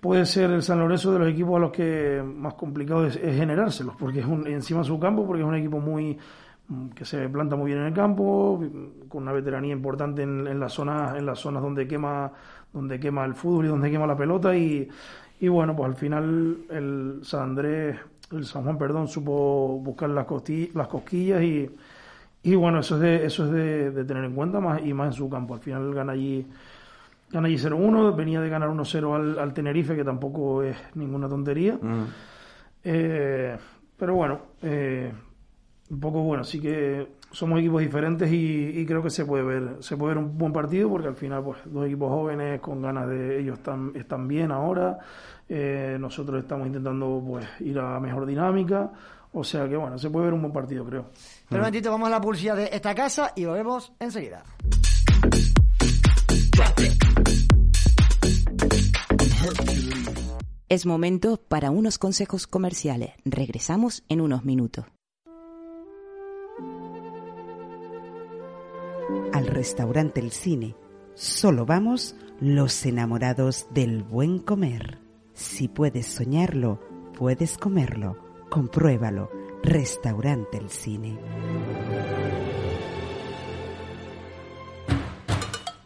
puede 0.00 0.24
ser 0.26 0.50
el 0.50 0.62
San 0.62 0.78
Lorenzo 0.78 1.12
de 1.12 1.18
los 1.18 1.28
equipos 1.28 1.56
a 1.56 1.58
los 1.58 1.72
que 1.72 2.22
más 2.24 2.54
complicado 2.54 3.06
es, 3.06 3.16
es 3.16 3.36
generárselos, 3.36 3.96
porque 3.96 4.20
es 4.20 4.26
un, 4.26 4.46
encima 4.46 4.80
de 4.80 4.86
su 4.86 5.00
campo, 5.00 5.26
porque 5.26 5.42
es 5.42 5.48
un 5.48 5.56
equipo 5.56 5.80
muy 5.80 6.12
mm, 6.14 6.18
que 6.94 7.04
se 7.04 7.28
planta 7.28 7.56
muy 7.56 7.68
bien 7.68 7.80
en 7.80 7.86
el 7.86 7.92
campo, 7.94 8.58
mm, 8.60 9.08
con 9.08 9.22
una 9.22 9.32
veteranía 9.32 9.72
importante 9.72 10.22
en, 10.22 10.46
en 10.46 10.58
las 10.60 10.72
zonas, 10.72 11.16
en 11.16 11.26
las 11.26 11.38
zonas 11.38 11.62
donde 11.62 11.86
quema, 11.86 12.32
donde 12.72 12.98
quema 12.98 13.24
el 13.24 13.34
fútbol 13.34 13.66
y 13.66 13.68
donde 13.68 13.90
quema 13.90 14.06
la 14.06 14.16
pelota 14.16 14.56
y, 14.56 14.88
Y 15.40 15.48
bueno, 15.48 15.76
pues 15.76 15.88
al 15.90 15.96
final 15.96 16.56
el 16.70 17.20
San 17.22 17.42
Andrés, 17.50 17.96
el 18.32 18.44
San 18.46 18.64
Juan, 18.64 18.78
perdón, 18.78 19.06
supo 19.08 19.78
buscar 19.82 20.08
las, 20.10 20.26
las 20.74 20.88
cosquillas 20.88 21.42
y, 21.42 21.70
y 22.42 22.54
bueno, 22.54 22.80
eso 22.80 22.94
es 22.96 23.00
de, 23.02 23.26
eso 23.26 23.44
es 23.46 23.52
de, 23.52 23.90
de 23.90 24.04
tener 24.04 24.24
en 24.24 24.34
cuenta 24.34 24.60
más 24.60 24.80
y 24.84 24.94
más 24.94 25.08
en 25.08 25.12
su 25.12 25.28
campo. 25.28 25.54
Al 25.54 25.60
final 25.60 25.92
gana 25.94 26.12
allí, 26.12 26.46
gana 27.30 27.48
allí 27.48 27.56
0-1, 27.56 28.16
venía 28.16 28.40
de 28.40 28.48
ganar 28.48 28.70
1-0 28.70 29.14
al, 29.14 29.38
al 29.38 29.52
Tenerife, 29.52 29.94
que 29.94 30.04
tampoco 30.04 30.62
es 30.62 30.76
ninguna 30.94 31.28
tontería. 31.28 31.78
Eh, 32.82 33.56
pero 33.98 34.14
bueno, 34.14 34.40
eh, 34.62 35.12
un 35.90 36.00
poco 36.00 36.22
bueno, 36.22 36.44
sí 36.44 36.60
que 36.60 37.06
somos 37.30 37.60
equipos 37.60 37.80
diferentes 37.80 38.30
y, 38.30 38.80
y 38.80 38.86
creo 38.86 39.02
que 39.02 39.10
se 39.10 39.24
puede 39.24 39.44
ver, 39.44 39.76
se 39.80 39.96
puede 39.96 40.14
ver 40.14 40.24
un 40.24 40.36
buen 40.36 40.52
partido 40.52 40.88
porque 40.88 41.08
al 41.08 41.16
final 41.16 41.44
pues 41.44 41.58
dos 41.66 41.86
equipos 41.86 42.10
jóvenes 42.10 42.60
con 42.60 42.82
ganas 42.82 43.08
de 43.08 43.40
ellos 43.40 43.58
están, 43.58 43.92
están 43.94 44.26
bien 44.26 44.50
ahora, 44.50 44.98
eh, 45.48 45.96
nosotros 46.00 46.42
estamos 46.42 46.66
intentando 46.66 47.22
pues 47.26 47.46
ir 47.60 47.78
a 47.78 48.00
mejor 48.00 48.26
dinámica, 48.26 48.90
o 49.32 49.44
sea 49.44 49.68
que 49.68 49.76
bueno, 49.76 49.98
se 49.98 50.10
puede 50.10 50.26
ver 50.26 50.34
un 50.34 50.42
buen 50.42 50.52
partido 50.52 50.84
creo. 50.84 51.10
Pero 51.48 51.60
un 51.60 51.66
momentito, 51.66 51.90
vamos 51.90 52.08
a 52.08 52.10
la 52.10 52.20
publicidad 52.20 52.56
de 52.56 52.68
esta 52.72 52.94
casa 52.94 53.32
y 53.36 53.44
volvemos 53.44 53.92
enseguida. 54.00 54.42
Es 60.68 60.84
momento 60.84 61.36
para 61.36 61.70
unos 61.70 61.96
consejos 61.96 62.48
comerciales. 62.48 63.12
Regresamos 63.24 64.02
en 64.08 64.20
unos 64.20 64.44
minutos. 64.44 64.86
Al 69.36 69.48
restaurante 69.48 70.18
El 70.18 70.32
Cine 70.32 70.74
solo 71.14 71.66
vamos 71.66 72.16
los 72.40 72.86
enamorados 72.86 73.66
del 73.68 74.02
buen 74.02 74.38
comer. 74.38 74.98
Si 75.34 75.68
puedes 75.68 76.06
soñarlo, 76.06 76.80
puedes 77.18 77.58
comerlo. 77.58 78.16
Compruébalo. 78.48 79.30
Restaurante 79.62 80.56
El 80.56 80.70
Cine. 80.70 81.18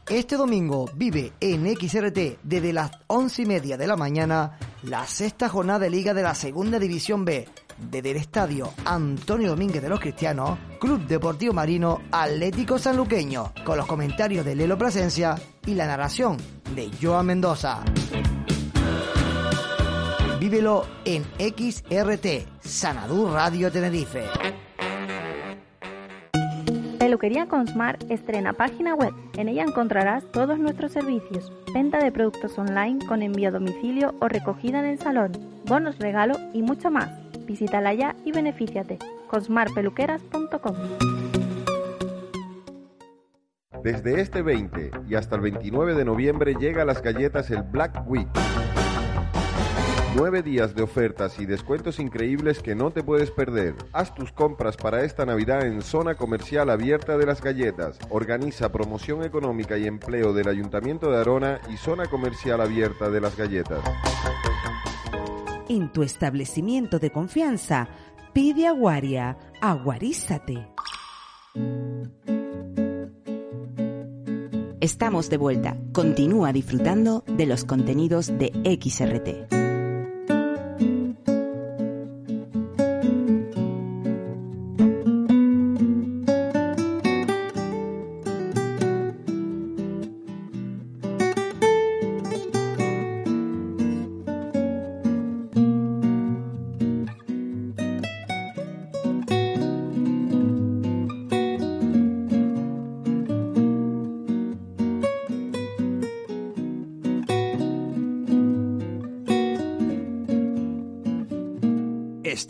Este 0.09 0.37
domingo 0.37 0.89
vive 0.95 1.33
en 1.41 1.67
XRT 1.77 2.39
desde 2.45 2.73
las 2.73 2.93
once 3.09 3.43
y 3.43 3.47
media 3.47 3.77
de 3.77 3.89
la 3.89 3.97
mañana 3.97 4.61
la 4.85 5.05
sexta 5.09 5.49
jornada 5.49 5.81
de 5.81 5.91
Liga 5.91 6.15
de 6.15 6.23
la 6.23 6.37
Segunda 6.37 6.79
División 6.79 7.25
B 7.25 7.49
desde 7.91 8.11
el 8.11 8.17
estadio 8.17 8.73
Antonio 8.85 9.51
Domínguez 9.51 9.83
de 9.83 9.89
los 9.89 10.01
Cristianos, 10.01 10.59
Club 10.81 11.07
Deportivo 11.07 11.53
Marino 11.53 12.01
Atlético 12.11 12.79
Sanluqueño, 12.79 13.53
con 13.65 13.77
los 13.77 13.87
comentarios 13.87 14.45
de 14.45 14.55
Lelo 14.55 14.77
Plasencia 14.77 15.37
y 15.67 15.75
la 15.75 15.87
narración 15.87 16.37
de 16.75 16.91
Joan 17.01 17.27
Mendoza. 17.27 17.83
Vívelo 20.41 20.87
en 21.05 21.23
XRT, 21.39 22.61
Sanadú 22.61 23.31
Radio 23.31 23.71
Tenerife. 23.71 24.25
Peluquería 26.99 27.47
Consmar 27.47 27.99
estrena 28.09 28.53
página 28.53 28.95
web. 28.95 29.13
En 29.37 29.49
ella 29.49 29.65
encontrarás 29.65 30.25
todos 30.33 30.59
nuestros 30.59 30.93
servicios. 30.93 31.53
Venta 31.75 31.99
de 31.99 32.13
productos 32.13 32.59
online 32.59 33.05
con 33.07 33.23
envío 33.23 33.49
a 33.49 33.53
domicilio 33.53 34.15
o 34.21 34.29
recogida 34.29 34.79
en 34.79 34.87
el 34.87 34.99
salón, 34.99 35.33
bonos 35.67 35.99
regalo 35.99 36.37
y 36.53 36.63
mucho 36.63 36.91
más. 36.91 37.11
Visítala 37.51 37.93
ya 37.95 38.15
y 38.25 38.31
benefíciate. 38.31 38.97
consmarpeluqueras.com 39.29 40.77
Desde 43.83 44.21
este 44.21 44.43
20 44.43 44.93
y 45.09 45.17
hasta 45.17 45.35
el 45.35 45.41
29 45.41 45.97
de 45.97 46.05
noviembre 46.05 46.55
llega 46.55 46.83
a 46.83 46.85
las 46.85 47.03
galletas 47.03 47.51
el 47.51 47.65
Black 47.65 48.05
Week. 48.07 48.29
Nueve 50.15 50.45
días 50.45 50.77
de 50.77 50.85
ofertas 50.85 51.41
y 51.41 51.47
descuentos 51.47 51.99
increíbles 51.99 52.63
que 52.63 52.77
no 52.77 52.93
te 52.93 53.03
puedes 53.03 53.33
perder. 53.33 53.75
Haz 53.93 54.15
tus 54.15 54.31
compras 54.31 54.77
para 54.77 55.03
esta 55.03 55.27
Navidad 55.27 55.67
en 55.67 55.83
Zona 55.83 56.15
Comercial 56.15 56.71
Abierta 56.71 57.19
de 57.19 57.27
las 57.27 57.43
Galletas. 57.43 57.99
Organiza 58.11 58.71
promoción 58.71 59.25
económica 59.25 59.77
y 59.77 59.89
empleo 59.89 60.33
del 60.33 60.47
Ayuntamiento 60.47 61.11
de 61.11 61.19
Arona 61.19 61.61
y 61.69 61.77
Zona 61.79 62.07
Comercial 62.07 62.61
Abierta 62.61 63.11
de 63.11 63.21
las 63.21 63.37
Galletas. 63.37 63.81
En 65.71 65.93
tu 65.93 66.03
establecimiento 66.03 66.99
de 66.99 67.13
confianza, 67.13 67.87
pide 68.33 68.67
aguaria. 68.67 69.39
Aguarízate. 69.61 70.67
Estamos 74.81 75.31
de 75.31 75.37
vuelta. 75.37 75.77
Continúa 75.93 76.53
disfrutando 76.53 77.23
de 77.29 77.47
los 77.47 77.65
contenidos 77.65 78.37
de 78.37 78.51
XRT. 78.83 79.60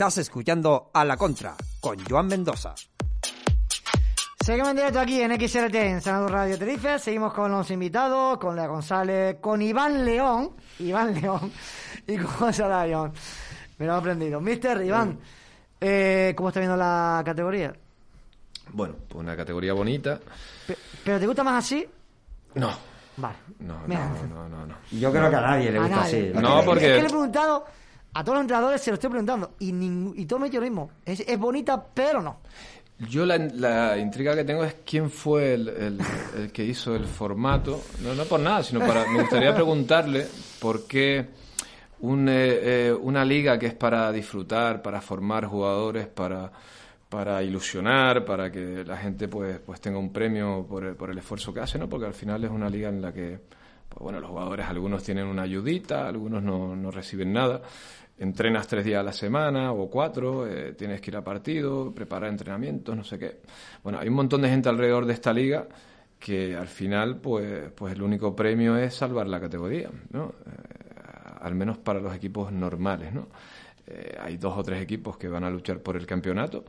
Estás 0.01 0.17
escuchando 0.17 0.91
a 0.95 1.05
la 1.05 1.15
contra 1.19 1.55
con 1.79 2.03
Joan 2.09 2.27
Mendoza. 2.27 2.75
Seguimos 4.43 4.71
en 4.71 4.77
directo 4.77 4.99
aquí 4.99 5.21
en 5.21 5.31
XRT, 5.39 5.75
en 5.75 6.01
Sanado 6.01 6.27
Radio 6.29 6.59
Tenerife. 6.59 6.99
Seguimos 6.99 7.35
con 7.35 7.51
los 7.51 7.71
invitados, 7.71 8.39
con 8.39 8.57
Lea 8.57 8.67
González, 8.67 9.37
con 9.43 9.61
Iván 9.61 10.03
León. 10.03 10.53
Iván 10.79 11.21
León 11.21 11.53
y 12.07 12.17
con 12.17 12.29
José 12.29 12.67
León. 12.67 13.13
Me 13.77 13.85
lo 13.85 13.93
he 13.93 13.97
aprendido. 13.99 14.41
Mister 14.41 14.81
Iván, 14.83 15.19
eh, 15.79 16.33
¿cómo 16.35 16.49
está 16.49 16.61
viendo 16.61 16.79
la 16.79 17.21
categoría? 17.23 17.71
Bueno, 18.73 18.95
pues 19.07 19.23
una 19.23 19.37
categoría 19.37 19.75
bonita. 19.75 20.19
Pe- 20.67 20.79
¿Pero 21.05 21.21
te 21.21 21.27
gusta 21.27 21.45
más 21.45 21.63
así? 21.63 21.87
No, 22.55 22.71
Vale. 23.19 23.37
no, 23.59 23.87
no, 23.87 24.27
no, 24.29 24.49
no, 24.49 24.67
no. 24.67 24.75
Yo 24.93 25.13
creo 25.13 25.29
que 25.29 25.37
a 25.37 25.41
nadie 25.43 25.71
le 25.71 25.79
gusta 25.79 25.97
nadie. 25.97 26.31
así. 26.31 26.41
No, 26.43 26.63
porque- 26.65 26.87
Es 26.87 26.93
que 26.97 27.01
le 27.03 27.07
he 27.07 27.11
preguntado 27.11 27.67
a 28.13 28.25
todos 28.25 28.37
los 28.37 28.43
entrenadores, 28.43 28.81
se 28.81 28.91
lo 28.91 28.95
estoy 28.95 29.11
preguntando. 29.11 29.53
Y, 29.61 29.73
ningú- 29.73 30.15
y 30.17 30.27
todos 30.27 30.41
me 30.41 30.47
dicen 30.49 30.61
lo 30.61 30.67
mismo. 30.71 30.91
Es, 31.05 31.21
es 31.21 31.39
bonita, 31.39 31.83
pero 31.95 32.21
no. 32.23 32.39
Yo 33.09 33.25
la, 33.25 33.39
la 33.39 33.97
intriga 33.99 34.35
que 34.35 34.45
tengo 34.45 34.63
es 34.65 34.77
quién 34.85 35.11
fue 35.11 35.55
el, 35.55 35.69
el- 35.69 35.99
el 36.37 36.53
que 36.53 36.65
hizo 36.65 36.95
el 36.95 37.07
formato. 37.07 37.81
No, 38.03 38.15
no 38.15 38.25
por 38.25 38.41
nada, 38.41 38.63
sino 38.63 38.81
para. 38.81 39.07
Me 39.11 39.21
gustaría 39.21 39.55
preguntarle 39.55 40.27
por 40.61 40.87
qué 40.87 41.27
un, 42.01 42.29
eh, 42.29 42.33
eh, 42.89 42.93
una 42.93 43.25
liga 43.25 43.59
que 43.59 43.67
es 43.67 43.75
para 43.75 44.11
disfrutar, 44.13 44.83
para 44.83 45.01
formar 45.01 45.47
jugadores, 45.47 46.09
para, 46.09 46.51
para 47.09 47.43
ilusionar, 47.43 48.25
para 48.27 48.51
que 48.53 48.85
la 48.85 48.97
gente 48.99 49.29
pues, 49.29 49.59
pues 49.61 49.81
tenga 49.81 49.99
un 49.99 50.13
premio 50.13 50.67
por 50.69 50.85
el, 50.85 50.95
por 50.95 51.11
el 51.11 51.19
esfuerzo 51.19 51.55
que 51.55 51.61
hace, 51.61 51.79
¿no? 51.79 51.89
Porque 51.89 52.07
al 52.07 52.15
final 52.15 52.45
es 52.45 52.51
una 52.51 52.69
liga 52.69 52.89
en 52.91 53.01
la 53.01 53.13
que, 53.15 53.39
pues 53.89 53.99
bueno, 54.03 54.21
los 54.21 54.29
jugadores 54.31 54.67
algunos 54.67 55.03
tienen 55.03 55.27
una 55.27 55.43
ayudita, 55.43 56.07
algunos 56.07 56.43
no, 56.43 56.77
no 56.77 56.91
reciben 56.91 57.33
nada. 57.33 57.63
Entrenas 58.21 58.69
tres 58.69 58.85
días 58.85 59.01
a 59.01 59.03
la 59.03 59.15
semana 59.15 59.73
o 59.73 59.89
cuatro, 59.89 60.47
eh, 60.47 60.75
tienes 60.75 61.01
que 61.01 61.11
ir 61.11 61.17
a 61.17 61.25
partido, 61.25 61.91
preparar 61.95 62.29
entrenamientos, 62.29 62.95
no 62.95 63.03
sé 63.03 63.19
qué. 63.19 63.41
Bueno, 63.83 63.99
hay 63.99 64.09
un 64.09 64.15
montón 64.15 64.43
de 64.43 64.51
gente 64.51 64.69
alrededor 64.69 65.07
de 65.07 65.15
esta 65.15 65.33
liga 65.33 65.67
que 66.19 66.55
al 66.55 66.69
final, 66.69 67.17
pues, 67.17 67.73
pues 67.75 67.95
el 67.95 68.03
único 68.03 68.37
premio 68.37 68.77
es 68.77 68.93
salvar 68.93 69.27
la 69.27 69.41
categoría, 69.41 69.91
¿no? 70.11 70.35
Eh, 70.45 71.41
al 71.41 71.55
menos 71.55 71.79
para 71.79 71.99
los 71.99 72.15
equipos 72.15 72.53
normales, 72.53 73.11
¿no? 73.15 73.29
Eh, 73.87 74.19
hay 74.21 74.37
dos 74.37 74.53
o 74.55 74.63
tres 74.63 74.83
equipos 74.83 75.17
que 75.17 75.27
van 75.27 75.45
a 75.45 75.51
luchar 75.51 75.81
por 75.81 75.97
el 75.97 76.05
campeonato 76.05 76.67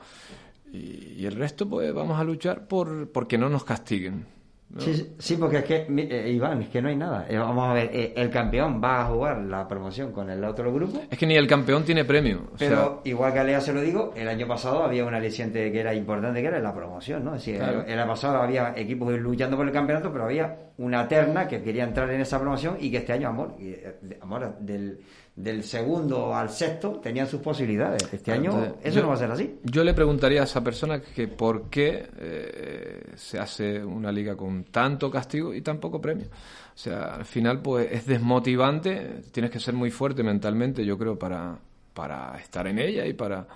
y, 0.71 1.15
y 1.17 1.25
el 1.25 1.35
resto, 1.35 1.67
pues, 1.67 1.93
vamos 1.93 2.17
a 2.17 2.23
luchar 2.23 2.65
por 2.65 3.11
porque 3.11 3.37
no 3.37 3.49
nos 3.49 3.65
castiguen. 3.65 4.25
¿No? 4.73 4.81
Sí, 4.81 5.13
sí, 5.17 5.35
porque 5.37 5.57
es 5.57 5.63
que, 5.65 5.85
eh, 5.89 6.31
Iván, 6.31 6.61
es 6.61 6.69
que 6.69 6.81
no 6.81 6.89
hay 6.89 6.95
nada. 6.95 7.25
Eh, 7.29 7.37
vamos 7.37 7.69
a 7.69 7.73
ver, 7.73 7.89
eh, 7.93 8.13
el 8.15 8.29
campeón 8.29 8.81
va 8.83 9.01
a 9.01 9.05
jugar 9.05 9.37
la 9.41 9.67
promoción 9.67 10.11
con 10.11 10.29
el 10.29 10.43
otro 10.43 10.73
grupo. 10.73 11.01
Es 11.09 11.17
que 11.17 11.25
ni 11.27 11.35
el 11.35 11.47
campeón 11.47 11.83
tiene 11.83 12.05
premio. 12.05 12.49
O 12.53 12.57
Pero 12.57 12.75
sea, 13.03 13.11
igual 13.11 13.33
que 13.33 13.39
a 13.39 13.43
Lea 13.43 13.61
se 13.61 13.73
lo 13.73 13.81
digo, 13.81 14.13
el 14.15 14.27
año 14.27 14.47
pasado 14.47 14.83
había 14.83 15.05
una 15.05 15.17
aliciente 15.17 15.71
que 15.71 15.79
era 15.79 15.93
importante, 15.93 16.41
que 16.41 16.47
era 16.47 16.59
la 16.59 16.73
promoción, 16.73 17.23
¿no? 17.25 17.35
Es 17.35 17.45
decir, 17.45 17.57
Claro. 17.57 17.81
el, 17.83 17.91
el 17.91 17.99
año 17.99 18.07
pasado 18.09 18.41
había 18.41 18.73
equipos 18.75 19.11
luchando 19.19 19.57
por 19.57 19.67
el 19.67 19.73
campeonato, 19.73 20.11
pero 20.11 20.25
había 20.25 20.55
una 20.77 21.07
terna 21.07 21.47
que 21.47 21.61
quería 21.61 21.83
entrar 21.83 22.09
en 22.09 22.21
esa 22.21 22.39
promoción 22.39 22.77
y 22.79 22.89
que 22.89 22.97
este 22.97 23.13
año, 23.13 23.29
amor, 23.29 23.55
eh, 23.59 23.97
amor 24.21 24.57
del, 24.59 24.99
del 25.35 25.63
segundo 25.63 26.35
al 26.35 26.49
sexto 26.49 26.99
tenían 27.01 27.25
sus 27.27 27.39
posibilidades. 27.41 28.03
Este 28.13 28.31
año 28.33 28.51
Entonces, 28.51 28.73
eso 28.83 28.95
yo- 28.97 29.01
no 29.03 29.07
va 29.07 29.13
a 29.13 29.17
ser 29.17 29.31
así. 29.31 29.59
Yo 29.63 29.83
le 29.83 29.93
preguntaría 29.93 30.41
a 30.41 30.43
esa 30.43 30.61
persona 30.63 31.01
que 31.01 31.27
por 31.29 31.69
qué 31.69 32.05
eh, 32.19 33.03
se 33.15 33.39
hace 33.39 33.83
una 33.83 34.11
liga 34.11 34.35
con 34.35 34.65
tanto 34.65 35.09
castigo 35.09 35.53
y 35.53 35.61
tan 35.61 35.77
poco 35.79 36.01
premio. 36.01 36.25
O 36.27 36.77
sea, 36.77 37.15
al 37.15 37.25
final 37.25 37.61
pues 37.61 37.87
es 37.91 38.05
desmotivante, 38.05 39.21
tienes 39.31 39.51
que 39.51 39.59
ser 39.59 39.73
muy 39.73 39.89
fuerte 39.91 40.21
mentalmente, 40.23 40.85
yo 40.85 40.97
creo, 40.97 41.17
para, 41.17 41.57
para 41.93 42.37
estar 42.37 42.67
en 42.67 42.79
ella 42.79 43.05
y 43.05 43.13
para, 43.13 43.47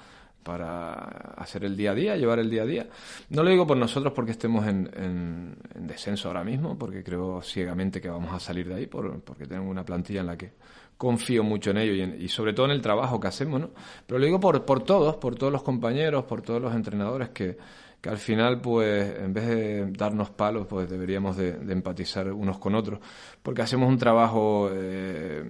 para 0.44 0.94
hacer 1.38 1.66
el 1.66 1.76
día 1.76 1.92
a 1.92 1.96
día, 1.96 2.16
llevar 2.16 2.40
el 2.40 2.50
día 2.50 2.62
a 2.64 2.66
día. 2.66 2.88
No 3.30 3.44
lo 3.44 3.50
digo 3.50 3.66
por 3.68 3.78
nosotros 3.78 4.14
porque 4.14 4.32
estemos 4.32 4.66
en, 4.68 4.90
en- 4.96 5.56
en 5.76 5.88
descenso 5.88 6.28
ahora 6.30 6.44
mismo, 6.44 6.78
porque 6.78 7.04
creo 7.04 7.42
ciegamente 7.42 8.00
que 8.00 8.10
vamos 8.10 8.34
a 8.34 8.40
salir 8.40 8.68
de 8.68 8.76
ahí, 8.76 8.86
por- 8.88 9.20
porque 9.22 9.46
tenemos 9.46 9.70
una 9.72 9.84
plantilla 9.84 10.22
en 10.22 10.28
la 10.28 10.38
que 10.38 10.52
confío 10.98 11.44
mucho 11.44 11.72
en 11.72 11.78
ello 11.78 11.94
y, 11.94 12.02
en- 12.02 12.22
y 12.22 12.28
sobre 12.30 12.54
todo 12.54 12.66
en 12.68 12.72
el 12.74 12.82
trabajo 12.82 13.20
que 13.20 13.28
hacemos, 13.28 13.60
¿no? 13.60 13.70
Pero 14.08 14.20
lo 14.20 14.26
digo 14.26 14.40
por, 14.40 14.64
por 14.66 14.84
todos, 14.84 15.16
por 15.18 15.36
todos 15.36 15.52
los 15.52 15.64
compañeros, 15.64 16.26
por 16.26 16.42
todos 16.42 16.62
los 16.62 16.74
entrenadores 16.74 17.30
que, 17.30 17.58
que 18.02 18.10
al 18.10 18.18
final, 18.18 18.62
pues, 18.62 19.16
en 19.20 19.34
vez 19.34 19.48
de 19.48 19.92
darnos 19.92 20.30
palos, 20.30 20.68
pues 20.68 20.90
deberíamos 20.90 21.36
de, 21.38 21.50
empatizar 21.72 22.32
unos 22.32 22.60
con 22.60 22.76
otros, 22.76 23.00
porque 23.42 23.62
hacemos 23.64 23.90
un 23.90 23.98
trabajo, 23.98 24.70
eh, 24.72 25.44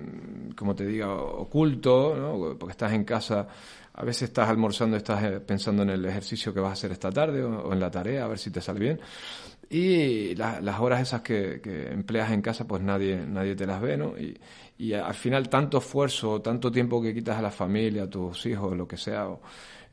como 0.55 0.73
te 0.75 0.85
diga, 0.85 1.13
oculto, 1.13 2.15
¿no? 2.15 2.57
Porque 2.57 2.71
estás 2.71 2.93
en 2.93 3.03
casa, 3.03 3.47
a 3.93 4.03
veces 4.03 4.23
estás 4.29 4.49
almorzando, 4.49 4.97
estás 4.97 5.23
eh, 5.23 5.39
pensando 5.41 5.83
en 5.83 5.89
el 5.91 6.05
ejercicio 6.05 6.53
que 6.53 6.59
vas 6.59 6.69
a 6.71 6.73
hacer 6.73 6.91
esta 6.91 7.11
tarde 7.11 7.43
o 7.43 7.71
en 7.73 7.79
la 7.79 7.91
tarea, 7.91 8.25
a 8.25 8.27
ver 8.27 8.39
si 8.39 8.51
te 8.51 8.61
sale 8.61 8.79
bien. 8.79 8.99
Y 9.69 10.35
la- 10.35 10.61
las 10.61 10.79
horas 10.79 11.01
esas 11.01 11.21
que, 11.21 11.59
que 11.61 11.87
empleas 11.91 12.31
en 12.31 12.41
casa, 12.41 12.67
pues 12.67 12.81
nadie, 12.81 13.17
nadie 13.27 13.55
te 13.55 13.65
las 13.65 13.81
ve, 13.81 13.97
¿no? 13.97 14.17
Y, 14.17 14.37
y 14.77 14.93
al 14.93 15.13
final 15.13 15.49
tanto 15.49 15.77
esfuerzo, 15.79 16.41
tanto 16.41 16.71
tiempo 16.71 17.01
que 17.01 17.13
quitas 17.13 17.37
a 17.37 17.41
la 17.41 17.51
familia, 17.51 18.03
a 18.03 18.09
tus 18.09 18.45
hijos, 18.45 18.75
lo 18.77 18.87
que 18.87 18.97
sea, 18.97 19.27
o, 19.29 19.41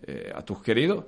eh, 0.06 0.32
a 0.34 0.42
tus 0.44 0.62
queridos, 0.62 1.04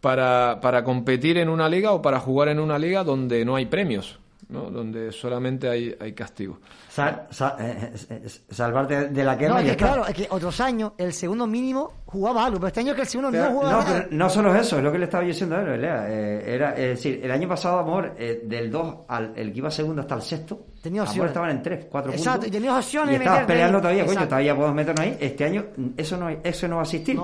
para, 0.00 0.58
para 0.60 0.82
competir 0.84 1.36
en 1.38 1.48
una 1.48 1.68
liga 1.68 1.92
o 1.92 2.00
para 2.02 2.20
jugar 2.20 2.48
en 2.48 2.60
una 2.60 2.78
liga 2.78 3.02
donde 3.04 3.44
no 3.44 3.56
hay 3.56 3.66
premios, 3.66 4.18
¿no? 4.48 4.70
Donde 4.70 5.10
solamente 5.12 5.68
hay, 5.68 5.94
hay 5.98 6.12
castigo. 6.12 6.60
Sal- 6.88 7.26
sa- 7.30 7.56
eh, 7.58 7.92
eh, 8.10 8.26
salvarte 8.50 9.08
de 9.08 9.24
la 9.24 9.36
quema 9.36 9.54
No, 9.56 9.60
y 9.60 9.64
es 9.64 9.68
ya 9.70 9.76
que 9.76 9.84
claro, 9.84 10.06
es 10.06 10.14
que 10.14 10.26
otros 10.30 10.60
años 10.60 10.92
el 10.98 11.12
segundo 11.12 11.46
mínimo 11.46 11.92
jugaba 12.06 12.44
algo, 12.46 12.58
pero 12.58 12.68
este 12.68 12.80
año 12.80 12.90
es 12.90 12.96
que 12.96 13.02
el 13.02 13.08
segundo 13.08 13.30
Pero- 13.32 13.44
no 13.44 13.50
jugaba 13.50 13.72
no, 13.82 13.88
nada. 13.88 14.06
no 14.10 14.30
solo 14.30 14.54
es 14.54 14.60
eso, 14.62 14.78
es 14.78 14.84
lo 14.84 14.92
que 14.92 14.98
le 14.98 15.04
estaba 15.04 15.24
diciendo 15.24 15.56
a 15.56 15.60
él, 15.62 15.80
Lea. 15.80 16.06
Eh, 16.08 16.54
era, 16.54 16.70
es 16.74 16.88
decir, 16.90 17.20
el 17.22 17.30
año 17.30 17.48
pasado, 17.48 17.78
amor, 17.80 18.14
eh, 18.18 18.42
del 18.44 18.70
2 18.70 18.96
al 19.08 19.32
el 19.36 19.52
que 19.52 19.58
iba 19.58 19.70
segundo 19.70 20.02
hasta 20.02 20.14
el 20.14 20.22
sexto, 20.22 20.66
Tenía 20.82 21.00
amor, 21.02 21.08
opciones. 21.10 21.30
estaban 21.30 21.50
en 21.50 21.62
3, 21.62 21.86
4 21.90 22.12
puntos. 22.12 22.26
Exacto, 22.26 22.46
y 22.46 22.50
tenías 22.50 22.74
opciones 22.84 23.14
Y 23.14 23.18
de 23.18 23.24
estabas 23.24 23.44
peleando 23.46 23.78
ahí. 23.78 23.82
todavía, 23.82 24.02
coño, 24.02 24.12
Exacto. 24.12 24.28
todavía 24.28 24.54
podemos 24.54 24.76
meternos 24.76 25.00
ahí. 25.04 25.16
Este 25.20 25.44
año 25.44 25.64
mm, 25.76 25.86
eso 25.96 26.16
no, 26.16 26.28
eso 26.30 26.68
no 26.68 26.76
va 26.76 26.82
a 26.82 26.84
existir. 26.84 27.18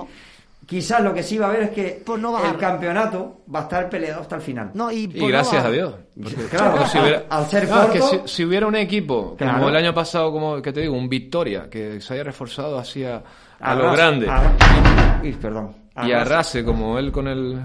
Quizás 0.65 1.01
lo 1.01 1.13
que 1.13 1.23
sí 1.23 1.37
va 1.37 1.47
a 1.47 1.49
haber 1.49 1.63
es 1.63 1.69
que 1.71 2.01
Pues 2.05 2.21
no 2.21 2.31
va 2.31 2.47
a 2.47 2.51
el 2.51 2.57
campeonato 2.57 3.41
va 3.53 3.59
a 3.59 3.63
estar 3.63 3.89
peleado 3.89 4.21
hasta 4.21 4.37
el 4.37 4.41
final. 4.41 4.71
No, 4.73 4.89
y, 4.91 4.99
Y 5.03 5.07
pues 5.07 5.21
no 5.21 5.27
gracias 5.27 5.65
a 5.65 5.69
Dios. 5.71 5.95
Claro, 6.49 6.85
si 6.87 6.97
hubiera, 6.99 7.23
al 7.29 7.45
ser 7.47 7.67
No, 7.67 7.83
es 7.83 7.89
que 7.89 7.99
corto- 7.99 8.27
si, 8.27 8.35
si 8.35 8.45
hubiera 8.45 8.67
un 8.67 8.75
equipo, 8.75 9.35
Claro. 9.37 9.53
como 9.57 9.69
el 9.69 9.75
año 9.75 9.93
pasado, 9.93 10.31
como 10.31 10.61
que 10.61 10.71
te 10.71 10.81
digo, 10.81 10.95
un 10.95 11.09
Victoria, 11.09 11.69
que 11.69 11.99
se 11.99 12.13
haya 12.13 12.23
reforzado 12.23 12.77
así 12.79 13.03
a, 13.03 13.21
a 13.59 13.75
lo 13.75 13.91
grande. 13.91 14.27
Uy, 15.21 15.33
perdón. 15.33 15.75
Y 15.95 16.11
Arras- 16.11 16.21
arrase 16.21 16.63
como 16.63 16.97
él 16.97 17.11
con 17.11 17.27
el... 17.27 17.61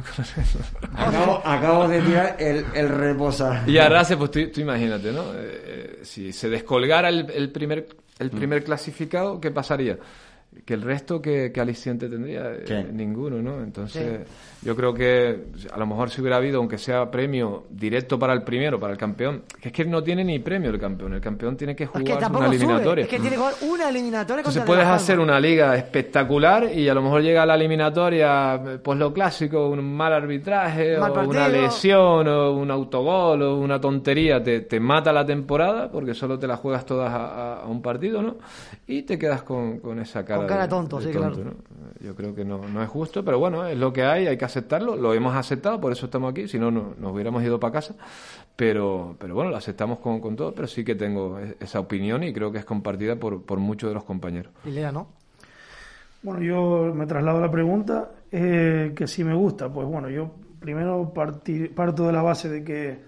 Acabo, 0.97 1.41
acabo 1.45 1.89
de 1.89 2.01
tirar 2.03 2.37
el, 2.39 2.65
el 2.75 2.89
reposa. 2.89 3.63
y 3.67 3.79
arrase, 3.79 4.17
pues 4.17 4.31
tú, 4.31 4.41
tú 4.53 4.61
imagínate, 4.61 5.13
¿no? 5.13 5.23
Eh, 5.35 5.37
eh, 5.37 5.99
si 6.03 6.33
se 6.33 6.49
descolgara 6.49 7.09
el, 7.09 7.31
el 7.31 7.51
primer, 7.51 7.87
el 8.19 8.31
primer 8.31 8.65
clasificado, 8.65 9.41
¿qué 9.41 9.51
pasaría? 9.51 9.97
Que 10.65 10.75
el 10.75 10.83
resto, 10.83 11.21
¿qué, 11.23 11.51
qué 11.53 11.61
aliciente 11.61 12.09
tendría? 12.09 12.53
Eh, 12.55 12.65
¿Qué? 12.67 12.85
ninguno, 12.85 13.41
¿no? 13.43 13.63
Entonces, 13.63 14.21
yo 14.63 14.75
creo 14.75 14.93
que 14.93 15.45
a 15.73 15.79
lo 15.79 15.87
mejor 15.87 16.11
si 16.11 16.21
hubiera 16.21 16.37
habido, 16.37 16.59
aunque 16.59 16.79
sea 16.79 17.11
premio 17.11 17.65
directo 17.71 18.19
para 18.19 18.33
el 18.33 18.43
primero, 18.43 18.81
para 18.81 18.93
el 18.93 18.99
campeón, 18.99 19.43
que 19.61 19.69
es 19.69 19.75
que 19.75 19.85
no 19.85 20.03
tiene 20.03 20.25
ni 20.25 20.39
premio 20.41 20.71
el 20.71 20.79
campeón, 20.81 21.15
el 21.15 21.21
campeón 21.21 21.57
tiene 21.57 21.77
que 21.77 21.85
Es 21.85 21.91
jugar 21.91 22.05
que 22.05 22.17
tampoco 22.17 22.45
una 22.45 22.49
sube, 22.53 22.57
eliminatoria. 22.65 23.05
es 23.05 23.09
que 23.11 23.17
tiene 23.21 23.31
que 23.31 23.37
jugar 23.37 23.55
una 23.63 23.89
eliminatoria 23.89 24.41
Entonces 24.41 24.63
puedes 24.65 24.85
hacer 24.87 25.21
una 25.21 25.39
liga 25.39 25.77
espectacular 25.77 26.73
y 26.75 26.89
a 26.89 26.95
lo 26.95 27.03
mejor 27.03 27.23
llega 27.23 27.43
a 27.43 27.47
la 27.47 27.55
eliminatoria, 27.55 28.55
eh, 28.57 28.79
pues 28.83 28.99
lo 28.99 29.13
clásico, 29.13 29.69
un 29.69 29.97
mal 29.97 30.13
arbitraje, 30.13 30.99
Mal 30.99 31.13
o 31.13 31.29
una 31.29 31.49
lesión, 31.49 32.27
o 32.29 32.53
un 32.53 32.71
autogol, 32.71 33.43
o 33.43 33.57
una 33.59 33.81
tontería, 33.81 34.43
te, 34.43 34.63
te 34.63 34.81
mata 34.81 35.13
la 35.13 35.25
temporada 35.25 35.91
porque 35.91 36.15
solo 36.15 36.39
te 36.39 36.47
la 36.47 36.57
juegas 36.57 36.85
todas 36.85 37.13
a, 37.13 37.27
a- 37.27 37.63
a 37.63 37.67
un 37.67 37.81
partido, 37.83 38.23
¿no? 38.23 38.37
Y 38.87 39.03
te 39.03 39.19
quedas 39.19 39.43
con, 39.43 39.79
con 39.81 39.99
esa 40.01 40.25
cara, 40.25 40.39
Con 40.39 40.47
cara 40.49 40.63
de, 40.63 40.69
tonto, 40.69 40.99
de 40.99 41.05
sí, 41.07 41.11
claro. 41.13 41.37
¿no? 41.37 41.53
Yo 42.01 42.15
creo 42.15 42.35
que 42.35 42.45
no, 42.45 42.59
no 42.69 42.83
es 42.83 42.89
justo, 42.89 43.25
pero 43.25 43.39
bueno, 43.39 43.67
es 43.67 43.77
lo 43.77 43.93
que 43.93 44.05
hay, 44.05 44.27
hay 44.27 44.37
que 44.39 44.45
aceptarlo, 44.59 44.97
lo 44.97 45.15
hemos 45.15 45.35
aceptado, 45.35 45.81
por 45.81 45.93
eso 45.93 46.07
estamos 46.07 46.31
aquí, 46.33 46.49
si 46.49 46.59
no, 46.59 46.71
no 46.71 46.95
nos 46.99 47.13
hubiéramos 47.13 47.43
ido 47.43 47.59
para 47.61 47.73
casa, 47.75 47.95
pero, 48.57 49.17
pero 49.19 49.35
bueno, 49.35 49.51
lo 49.51 49.57
aceptamos 49.57 49.99
con, 50.01 50.21
con 50.21 50.37
todo, 50.37 50.53
pero 50.55 50.67
sí 50.69 50.85
que 50.85 50.95
tengo 50.95 51.39
e- 51.39 51.57
esa 51.61 51.81
opinión 51.81 52.23
y 52.25 52.33
creo 52.33 52.51
que 52.53 52.59
es 52.59 52.65
compartida 52.65 53.17
por, 53.17 53.43
por 53.43 53.59
muchos 53.59 53.89
de 53.91 53.95
los 53.95 54.05
compañeros. 54.05 54.53
Y 54.65 54.71
Lea, 54.71 54.91
¿no? 54.93 55.07
Bueno, 56.23 56.41
yo 56.43 56.93
me 56.95 57.07
traslado 57.07 57.39
a 57.39 57.41
la 57.43 57.51
pregunta, 57.51 58.11
eh, 58.33 58.93
que 58.97 59.07
si 59.07 59.23
me 59.25 59.35
gusta, 59.35 59.69
pues 59.73 59.87
bueno, 59.87 60.11
yo 60.11 60.31
primero 60.59 61.13
parti- 61.15 61.69
parto 61.69 62.07
de 62.07 62.13
la 62.13 62.23
base 62.23 62.49
de 62.49 62.65
que 62.65 62.99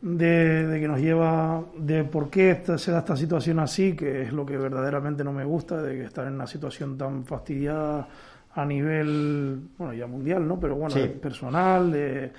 de, 0.00 0.66
de 0.66 0.80
que 0.80 0.88
nos 0.88 1.00
lleva 1.00 1.62
de 1.78 2.02
por 2.04 2.28
qué 2.28 2.50
esta- 2.52 2.76
se 2.78 2.90
da 2.90 3.00
esta 3.00 3.16
situación 3.16 3.58
así, 3.60 3.94
que 3.94 4.22
es 4.22 4.32
lo 4.32 4.44
que 4.44 4.56
verdaderamente 4.56 5.22
no 5.22 5.32
me 5.32 5.44
gusta, 5.44 5.80
de 5.80 5.94
que 5.96 6.04
estar 6.04 6.26
en 6.26 6.34
una 6.34 6.46
situación 6.46 6.98
tan 6.98 7.24
fastidiada 7.24 8.08
a 8.54 8.64
nivel, 8.64 9.60
bueno, 9.78 9.94
ya 9.94 10.06
mundial, 10.06 10.46
¿no? 10.46 10.60
Pero 10.60 10.76
bueno, 10.76 10.90
Sí. 10.94 11.06
personal, 11.20 11.90
de, 11.90 12.32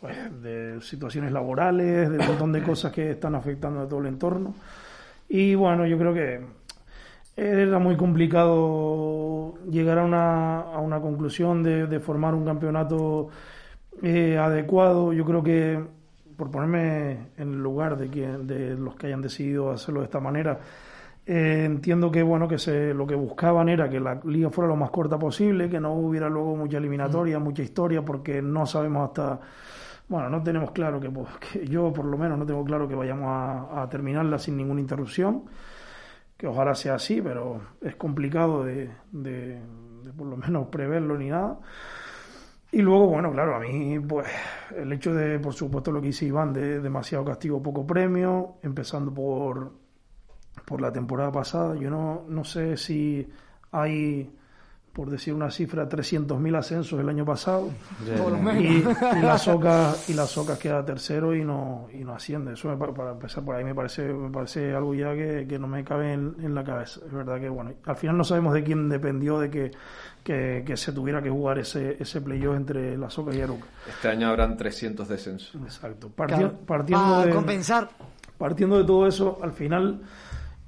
pues, 0.00 0.42
de 0.42 0.80
situaciones 0.82 1.32
laborales, 1.32 2.10
de 2.10 2.18
un 2.18 2.26
montón 2.26 2.52
de 2.52 2.62
cosas 2.62 2.92
que 2.92 3.10
están 3.12 3.34
afectando 3.34 3.80
a 3.80 3.88
todo 3.88 4.00
el 4.00 4.06
entorno. 4.06 4.54
Y 5.28 5.54
bueno, 5.54 5.86
yo 5.86 5.96
creo 5.98 6.12
que 6.12 6.40
era 7.36 7.78
muy 7.78 7.96
complicado 7.96 9.54
llegar 9.70 9.98
a 9.98 10.04
una, 10.04 10.60
a 10.60 10.78
una 10.80 11.00
conclusión 11.00 11.62
de, 11.62 11.86
de 11.86 11.98
formar 12.00 12.34
un 12.34 12.44
campeonato 12.44 13.28
eh, 14.02 14.36
adecuado. 14.38 15.12
Yo 15.12 15.24
creo 15.24 15.42
que, 15.42 15.82
por 16.36 16.50
ponerme 16.50 17.12
en 17.38 17.54
el 17.54 17.62
lugar 17.62 17.96
de, 17.96 18.08
quien, 18.08 18.46
de 18.46 18.74
los 18.76 18.96
que 18.96 19.06
hayan 19.06 19.22
decidido 19.22 19.70
hacerlo 19.70 20.00
de 20.00 20.06
esta 20.06 20.20
manera, 20.20 20.58
eh, 21.26 21.64
entiendo 21.64 22.10
que 22.10 22.22
bueno 22.22 22.46
que 22.48 22.58
se, 22.58 22.92
lo 22.94 23.06
que 23.06 23.14
buscaban 23.14 23.68
era 23.68 23.88
que 23.88 24.00
la 24.00 24.20
liga 24.24 24.50
fuera 24.50 24.68
lo 24.68 24.76
más 24.76 24.90
corta 24.90 25.18
posible, 25.18 25.68
que 25.70 25.80
no 25.80 25.94
hubiera 25.94 26.28
luego 26.28 26.56
mucha 26.56 26.78
eliminatoria, 26.78 27.38
mucha 27.38 27.62
historia, 27.62 28.04
porque 28.04 28.42
no 28.42 28.66
sabemos 28.66 29.08
hasta 29.08 29.40
bueno, 30.08 30.28
no 30.28 30.42
tenemos 30.42 30.70
claro 30.72 31.00
que, 31.00 31.10
pues, 31.10 31.28
que 31.38 31.66
yo 31.66 31.90
por 31.92 32.04
lo 32.04 32.18
menos 32.18 32.38
no 32.38 32.44
tengo 32.44 32.62
claro 32.64 32.86
que 32.86 32.94
vayamos 32.94 33.26
a, 33.28 33.82
a 33.82 33.88
terminarla 33.88 34.38
sin 34.38 34.56
ninguna 34.56 34.80
interrupción, 34.82 35.44
que 36.36 36.46
ojalá 36.46 36.74
sea 36.74 36.96
así, 36.96 37.22
pero 37.22 37.60
es 37.80 37.96
complicado 37.96 38.64
de, 38.64 38.90
de- 39.12 39.60
de 40.04 40.12
por 40.12 40.26
lo 40.26 40.36
menos 40.36 40.68
preverlo 40.68 41.16
ni 41.16 41.30
nada. 41.30 41.58
Y 42.72 42.82
luego, 42.82 43.06
bueno, 43.06 43.30
claro, 43.32 43.54
a 43.56 43.60
mí, 43.60 43.98
pues, 44.00 44.26
el 44.76 44.92
hecho 44.92 45.14
de, 45.14 45.38
por 45.38 45.54
supuesto, 45.54 45.92
lo 45.92 46.00
que 46.00 46.08
dice 46.08 46.26
Iván, 46.26 46.52
de 46.52 46.80
demasiado 46.80 47.24
castigo, 47.24 47.62
poco 47.62 47.86
premio, 47.86 48.56
empezando 48.62 49.14
por, 49.14 49.72
por 50.64 50.80
la 50.80 50.92
temporada 50.92 51.30
pasada. 51.32 51.74
Yo 51.76 51.90
no, 51.90 52.24
no 52.28 52.44
sé 52.44 52.76
si 52.76 53.26
hay, 53.72 54.30
por 54.92 55.10
decir 55.10 55.34
una 55.34 55.50
cifra, 55.50 55.88
300.000 55.88 56.56
ascensos 56.56 57.00
el 57.00 57.08
año 57.08 57.24
pasado. 57.24 57.70
Menos. 58.06 58.54
Y, 58.62 58.66
y 59.18 59.22
la 59.22 59.36
Soca 59.36 59.92
y 60.08 60.12
la 60.14 60.24
Soca 60.26 60.56
queda 60.58 60.84
tercero 60.84 61.34
y 61.34 61.44
no 61.44 61.88
y 61.92 62.04
no 62.04 62.14
asciende 62.14 62.52
eso 62.52 62.68
me 62.68 62.76
pa- 62.76 62.94
para 62.94 63.10
empezar 63.12 63.44
por 63.44 63.56
ahí 63.56 63.64
me 63.64 63.74
parece 63.74 64.04
me 64.12 64.30
parece 64.30 64.72
algo 64.74 64.94
ya 64.94 65.12
que, 65.14 65.46
que 65.48 65.58
no 65.58 65.66
me 65.66 65.82
cabe 65.82 66.12
en, 66.12 66.36
en 66.40 66.54
la 66.54 66.62
cabeza 66.62 67.00
es 67.04 67.12
verdad 67.12 67.40
que 67.40 67.48
bueno 67.48 67.72
al 67.84 67.96
final 67.96 68.16
no 68.16 68.22
sabemos 68.24 68.54
de 68.54 68.62
quién 68.62 68.88
dependió 68.88 69.40
de 69.40 69.50
que, 69.50 69.70
que, 70.22 70.62
que 70.64 70.76
se 70.76 70.92
tuviera 70.92 71.20
que 71.22 71.30
jugar 71.30 71.58
ese 71.58 71.96
ese 72.00 72.20
playoff 72.20 72.56
entre 72.56 72.96
la 72.96 73.10
Soca 73.10 73.34
y 73.34 73.40
Aruca 73.40 73.66
Este 73.88 74.08
año 74.08 74.28
habrán 74.28 74.56
300 74.56 75.08
descensos. 75.08 75.54
exacto 75.64 76.10
Claro, 76.14 76.32
Parti- 76.52 76.64
partiendo 76.66 77.04
para 77.04 77.26
de 77.26 77.32
compensar. 77.32 77.88
partiendo 78.38 78.78
de 78.78 78.84
todo 78.84 79.06
eso, 79.08 79.38
al 79.42 79.52
final, 79.52 80.00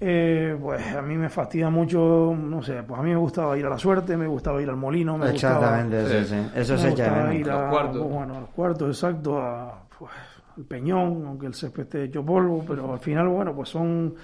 eh, 0.01 0.57
pues 0.61 0.95
a 0.95 1.01
mí 1.03 1.17
me 1.17 1.29
fastidia 1.31 1.71
mucho, 1.71 2.35
no 2.39 2.63
sé, 2.63 2.83
pues 2.83 3.01
a 3.01 3.03
mí 3.03 3.11
me 3.11 3.17
gustaba 3.17 3.57
ir 3.59 3.65
a 3.67 3.71
la 3.71 3.79
suerte, 3.79 4.17
me 4.17 4.27
gustaba 4.27 4.61
ir 4.63 4.69
al 4.69 4.77
molino, 4.77 5.17
me 5.17 5.31
Exactamente, 5.31 6.03
gustaba, 6.03 6.07
sí, 6.07 6.25
sí. 6.25 6.51
Eso 6.55 6.77
me 6.77 6.79
se 6.79 6.91
gustaba 6.91 7.35
ir 7.35 7.51
A 7.51 7.55
los 7.55 7.65
cuartos. 7.65 8.07
pues, 8.07 8.11
bueno, 8.11 8.37
a 8.37 8.41
los 8.41 8.51
cuartos, 8.51 8.89
exacto, 8.89 9.39
a, 9.41 9.87
pues, 9.99 10.13
al 10.57 10.65
peñón, 10.65 11.25
aunque 11.27 11.47
el 11.47 11.55
césped 11.55 11.83
esté 11.85 12.05
hecho 12.05 12.25
polvo, 12.25 12.65
pero 12.67 12.93
al 12.93 12.99
final, 13.01 13.29
bueno, 13.29 13.55
pues 13.55 13.69
son, 13.71 14.15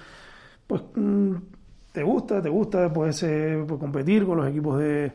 pues 0.67 0.83
mm, 0.95 1.35
te 1.91 2.03
gusta, 2.03 2.41
te 2.41 2.49
gusta, 2.49 2.91
pues, 2.93 3.23
eh, 3.23 3.63
pues, 3.67 3.79
competir 3.79 4.25
con 4.25 4.37
los 4.37 4.47
equipos 4.47 4.79
de, 4.79 5.11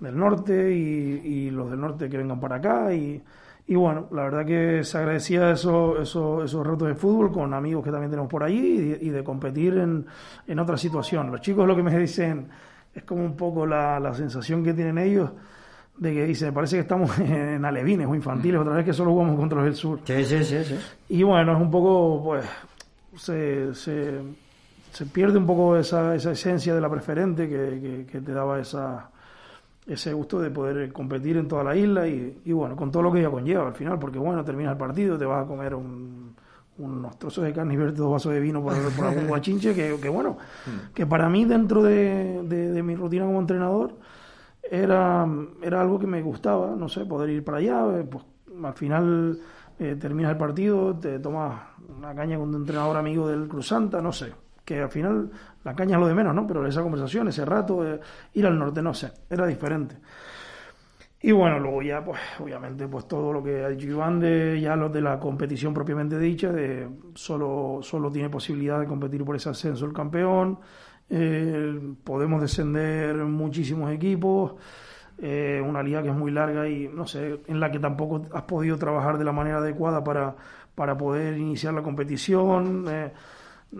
del 0.00 0.16
norte 0.16 0.72
y, 0.72 1.20
y 1.24 1.50
los 1.50 1.70
del 1.70 1.80
norte 1.80 2.08
que 2.08 2.18
vengan 2.18 2.40
para 2.40 2.56
acá 2.56 2.92
y 2.94 3.22
Y 3.68 3.74
bueno, 3.74 4.06
la 4.12 4.22
verdad 4.22 4.46
que 4.46 4.84
se 4.84 4.98
agradecía 4.98 5.50
esos, 5.50 6.00
esos, 6.00 6.44
esos 6.44 6.66
retos 6.66 6.86
de 6.86 6.94
fútbol 6.94 7.32
con 7.32 7.52
amigos 7.52 7.84
que 7.84 7.90
también 7.90 8.10
tenemos 8.10 8.30
por 8.30 8.44
allí 8.44 8.96
y, 9.00 9.06
y 9.06 9.10
de 9.10 9.24
competir 9.24 9.76
en, 9.78 10.06
en 10.46 10.58
otra 10.60 10.76
situación. 10.76 11.32
Los 11.32 11.40
chicos 11.40 11.66
lo 11.66 11.74
que 11.74 11.82
me 11.82 11.98
dicen 11.98 12.48
es 12.94 13.02
como 13.02 13.24
un 13.24 13.36
poco 13.36 13.66
la, 13.66 13.98
la 13.98 14.14
sensación 14.14 14.62
que 14.62 14.72
tienen 14.72 14.98
ellos 14.98 15.30
de 15.98 16.14
que 16.14 16.26
dicen, 16.26 16.52
parece 16.54 16.76
que 16.76 16.82
estamos 16.82 17.18
en 17.18 17.64
alevines 17.64 18.06
o 18.06 18.14
infantiles, 18.14 18.60
otra 18.60 18.74
vez 18.74 18.84
que 18.84 18.92
solo 18.92 19.12
jugamos 19.12 19.36
contra 19.36 19.58
los 19.58 19.64
del 19.64 19.74
sur. 19.74 20.00
Sí, 20.04 20.24
sí, 20.24 20.44
sí, 20.44 20.64
sí. 20.64 20.78
Y 21.08 21.22
bueno, 21.22 21.52
es 21.52 21.60
un 21.60 21.70
poco, 21.70 22.22
pues, 22.22 22.44
se, 23.16 23.74
se, 23.74 24.20
se 24.92 25.06
pierde 25.06 25.38
un 25.38 25.46
poco 25.46 25.76
esa, 25.76 26.14
esa 26.14 26.32
esencia 26.32 26.74
de 26.74 26.80
la 26.80 26.90
preferente 26.90 27.48
que, 27.48 27.80
que, 27.80 28.06
que 28.10 28.20
te 28.20 28.32
daba 28.32 28.60
esa, 28.60 29.10
ese 29.86 30.12
gusto 30.12 30.40
de 30.40 30.50
poder 30.50 30.92
competir 30.92 31.36
en 31.36 31.48
toda 31.48 31.62
la 31.64 31.76
isla 31.76 32.08
y, 32.08 32.40
y 32.44 32.52
bueno, 32.52 32.76
con 32.76 32.90
todo 32.90 33.02
lo 33.04 33.12
que 33.12 33.20
ella 33.20 33.30
conlleva 33.30 33.66
al 33.68 33.74
final, 33.74 33.98
porque 33.98 34.18
bueno, 34.18 34.44
terminas 34.44 34.72
el 34.72 34.78
partido, 34.78 35.16
te 35.18 35.24
vas 35.24 35.44
a 35.44 35.46
comer 35.46 35.74
un, 35.74 36.34
unos 36.78 37.18
trozos 37.18 37.44
de 37.44 37.52
carne 37.52 37.74
y 37.74 37.76
verte 37.76 37.98
dos 37.98 38.12
vasos 38.12 38.32
de 38.32 38.40
vino 38.40 38.62
por, 38.62 38.74
por 38.92 39.06
algún 39.06 39.26
guachinche, 39.28 39.74
que, 39.74 39.96
que 40.00 40.08
bueno, 40.08 40.36
que 40.94 41.06
para 41.06 41.28
mí 41.28 41.44
dentro 41.44 41.82
de, 41.82 42.42
de, 42.44 42.72
de 42.72 42.82
mi 42.82 42.96
rutina 42.96 43.24
como 43.24 43.40
entrenador 43.40 43.94
era, 44.62 45.26
era 45.62 45.80
algo 45.80 45.98
que 45.98 46.06
me 46.06 46.22
gustaba, 46.22 46.74
no 46.76 46.88
sé, 46.88 47.04
poder 47.06 47.30
ir 47.30 47.44
para 47.44 47.58
allá, 47.58 48.00
eh, 48.00 48.04
pues 48.04 48.24
al 48.62 48.74
final 48.74 49.38
eh, 49.78 49.96
terminas 50.00 50.32
el 50.32 50.38
partido, 50.38 50.96
te 50.98 51.18
tomas 51.18 51.60
una 51.96 52.14
caña 52.14 52.38
con 52.38 52.48
un 52.48 52.56
entrenador 52.56 52.96
amigo 52.96 53.28
del 53.28 53.48
Cruz 53.48 53.68
Santa, 53.68 54.00
no 54.00 54.12
sé, 54.12 54.32
que 54.66 54.80
al 54.80 54.90
final 54.90 55.30
la 55.64 55.74
caña 55.74 55.94
es 55.94 56.00
lo 56.00 56.08
de 56.08 56.14
menos, 56.14 56.34
¿no? 56.34 56.46
Pero 56.46 56.66
esa 56.66 56.82
conversación, 56.82 57.28
ese 57.28 57.44
rato, 57.44 57.86
eh, 57.86 58.00
ir 58.34 58.46
al 58.46 58.58
norte, 58.58 58.82
no 58.82 58.92
sé, 58.92 59.12
era 59.30 59.46
diferente. 59.46 59.96
Y 61.22 61.32
bueno, 61.32 61.58
luego 61.58 61.82
ya, 61.82 62.04
pues, 62.04 62.20
obviamente, 62.40 62.86
pues 62.88 63.08
todo 63.08 63.32
lo 63.32 63.42
que 63.42 63.64
ha 63.64 63.68
dicho 63.68 63.86
Iván 63.86 64.20
ya 64.60 64.76
los 64.76 64.92
de 64.92 65.00
la 65.00 65.18
competición 65.18 65.72
propiamente 65.72 66.18
dicha, 66.18 66.52
de 66.52 66.88
solo, 67.14 67.78
solo 67.80 68.10
tiene 68.10 68.28
posibilidad 68.28 68.80
de 68.80 68.86
competir 68.86 69.24
por 69.24 69.36
ese 69.36 69.48
ascenso 69.48 69.86
el 69.86 69.92
campeón, 69.92 70.58
eh, 71.08 71.94
podemos 72.04 72.40
descender 72.40 73.16
muchísimos 73.16 73.92
equipos, 73.92 74.56
eh, 75.18 75.62
una 75.64 75.82
liga 75.82 76.02
que 76.02 76.08
es 76.10 76.14
muy 76.14 76.32
larga 76.32 76.68
y 76.68 76.88
no 76.88 77.06
sé, 77.06 77.40
en 77.46 77.60
la 77.60 77.70
que 77.70 77.78
tampoco 77.78 78.22
has 78.32 78.42
podido 78.42 78.76
trabajar 78.76 79.16
de 79.16 79.24
la 79.24 79.32
manera 79.32 79.58
adecuada 79.58 80.02
para, 80.02 80.34
para 80.74 80.96
poder 80.98 81.38
iniciar 81.38 81.72
la 81.72 81.82
competición. 81.82 82.84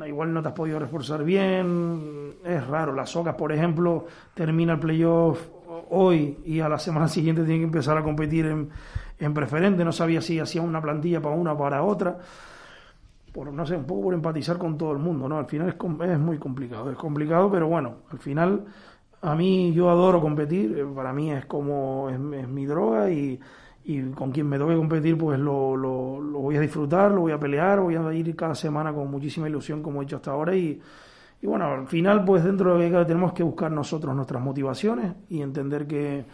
Igual 0.07 0.33
no 0.33 0.43
te 0.43 0.49
has 0.49 0.55
podido 0.55 0.79
reforzar 0.79 1.25
bien, 1.25 2.35
es 2.45 2.67
raro. 2.67 2.93
Las 2.93 3.11
Socas, 3.11 3.35
por 3.35 3.53
ejemplo, 3.53 4.07
termina 4.35 4.75
el 4.75 4.81
playoff 4.81 5.49
hoy 5.91 6.39
y 6.45 6.61
a 6.61 6.69
la 6.69 6.79
semana 6.79 7.09
siguiente 7.09 7.45
tiene 7.45 7.61
que 7.61 7.67
empezar 7.67 7.97
a 7.97 8.03
competir 8.03 8.47
en, 8.47 8.71
en 9.19 9.35
preferente. 9.35 9.85
No 9.85 9.93
sabía 9.93 10.21
si 10.21 10.39
hacía 10.39 10.63
una 10.63 10.81
plantilla 10.81 11.21
para 11.21 11.35
una 11.35 11.53
o 11.53 11.59
para 11.59 11.83
otra. 11.83 12.19
Por, 13.33 13.53
no 13.53 13.67
sé, 13.67 13.77
un 13.77 13.85
poco 13.85 14.03
por 14.03 14.15
empatizar 14.15 14.57
con 14.57 14.79
todo 14.79 14.93
el 14.93 14.99
mundo, 14.99 15.29
¿no? 15.29 15.39
Al 15.39 15.47
final 15.47 15.69
es, 15.69 15.75
es 16.09 16.19
muy 16.19 16.39
complicado, 16.39 16.91
es 16.91 16.97
complicado, 16.97 17.51
pero 17.51 17.69
bueno, 17.69 17.97
al 18.11 18.19
final 18.19 18.65
a 19.21 19.35
mí 19.35 19.75
yo 19.75 19.91
adoro 19.91 20.23
competir, 20.23 20.79
eh, 20.79 20.87
para 20.95 21.13
mí 21.13 21.33
es 21.33 21.45
como, 21.45 22.09
es 22.09 22.49
mi 22.49 22.65
droga 22.65 23.11
y, 23.11 23.39
y 23.89 24.03
con 24.11 24.33
quien 24.33 24.49
me 24.49 24.59
toque 24.59 24.75
competir 24.75 25.17
pues 25.17 25.39
lo, 25.39 25.77
lo, 25.77 26.21
lo 26.21 26.39
voy 26.41 26.57
a 26.57 26.61
disfrutar, 26.61 27.13
lo 27.13 27.21
voy 27.21 27.33
a 27.33 27.39
pelear, 27.39 27.79
voy 27.79 27.95
a 27.95 28.13
ir 28.13 28.35
cada 28.35 28.55
semana 28.57 28.93
con 28.93 29.09
muchísima 29.09 29.49
ilusión 29.49 29.81
como 29.81 30.03
he 30.03 30.05
hecho 30.05 30.17
hasta 30.17 30.33
ahora 30.33 30.57
y, 30.57 30.81
y 31.41 31.47
bueno, 31.47 31.67
al 31.67 31.87
final 31.87 32.25
pues 32.25 32.43
dentro 32.43 32.77
de 32.77 32.91
lo 32.91 32.99
que 32.99 33.05
tenemos 33.05 33.33
que 33.33 33.45
buscar 33.45 33.71
nosotros 33.71 34.13
nuestras 34.17 34.43
motivaciones 34.43 35.13
y 35.29 35.41
entender 35.41 35.87
que, 35.87 36.25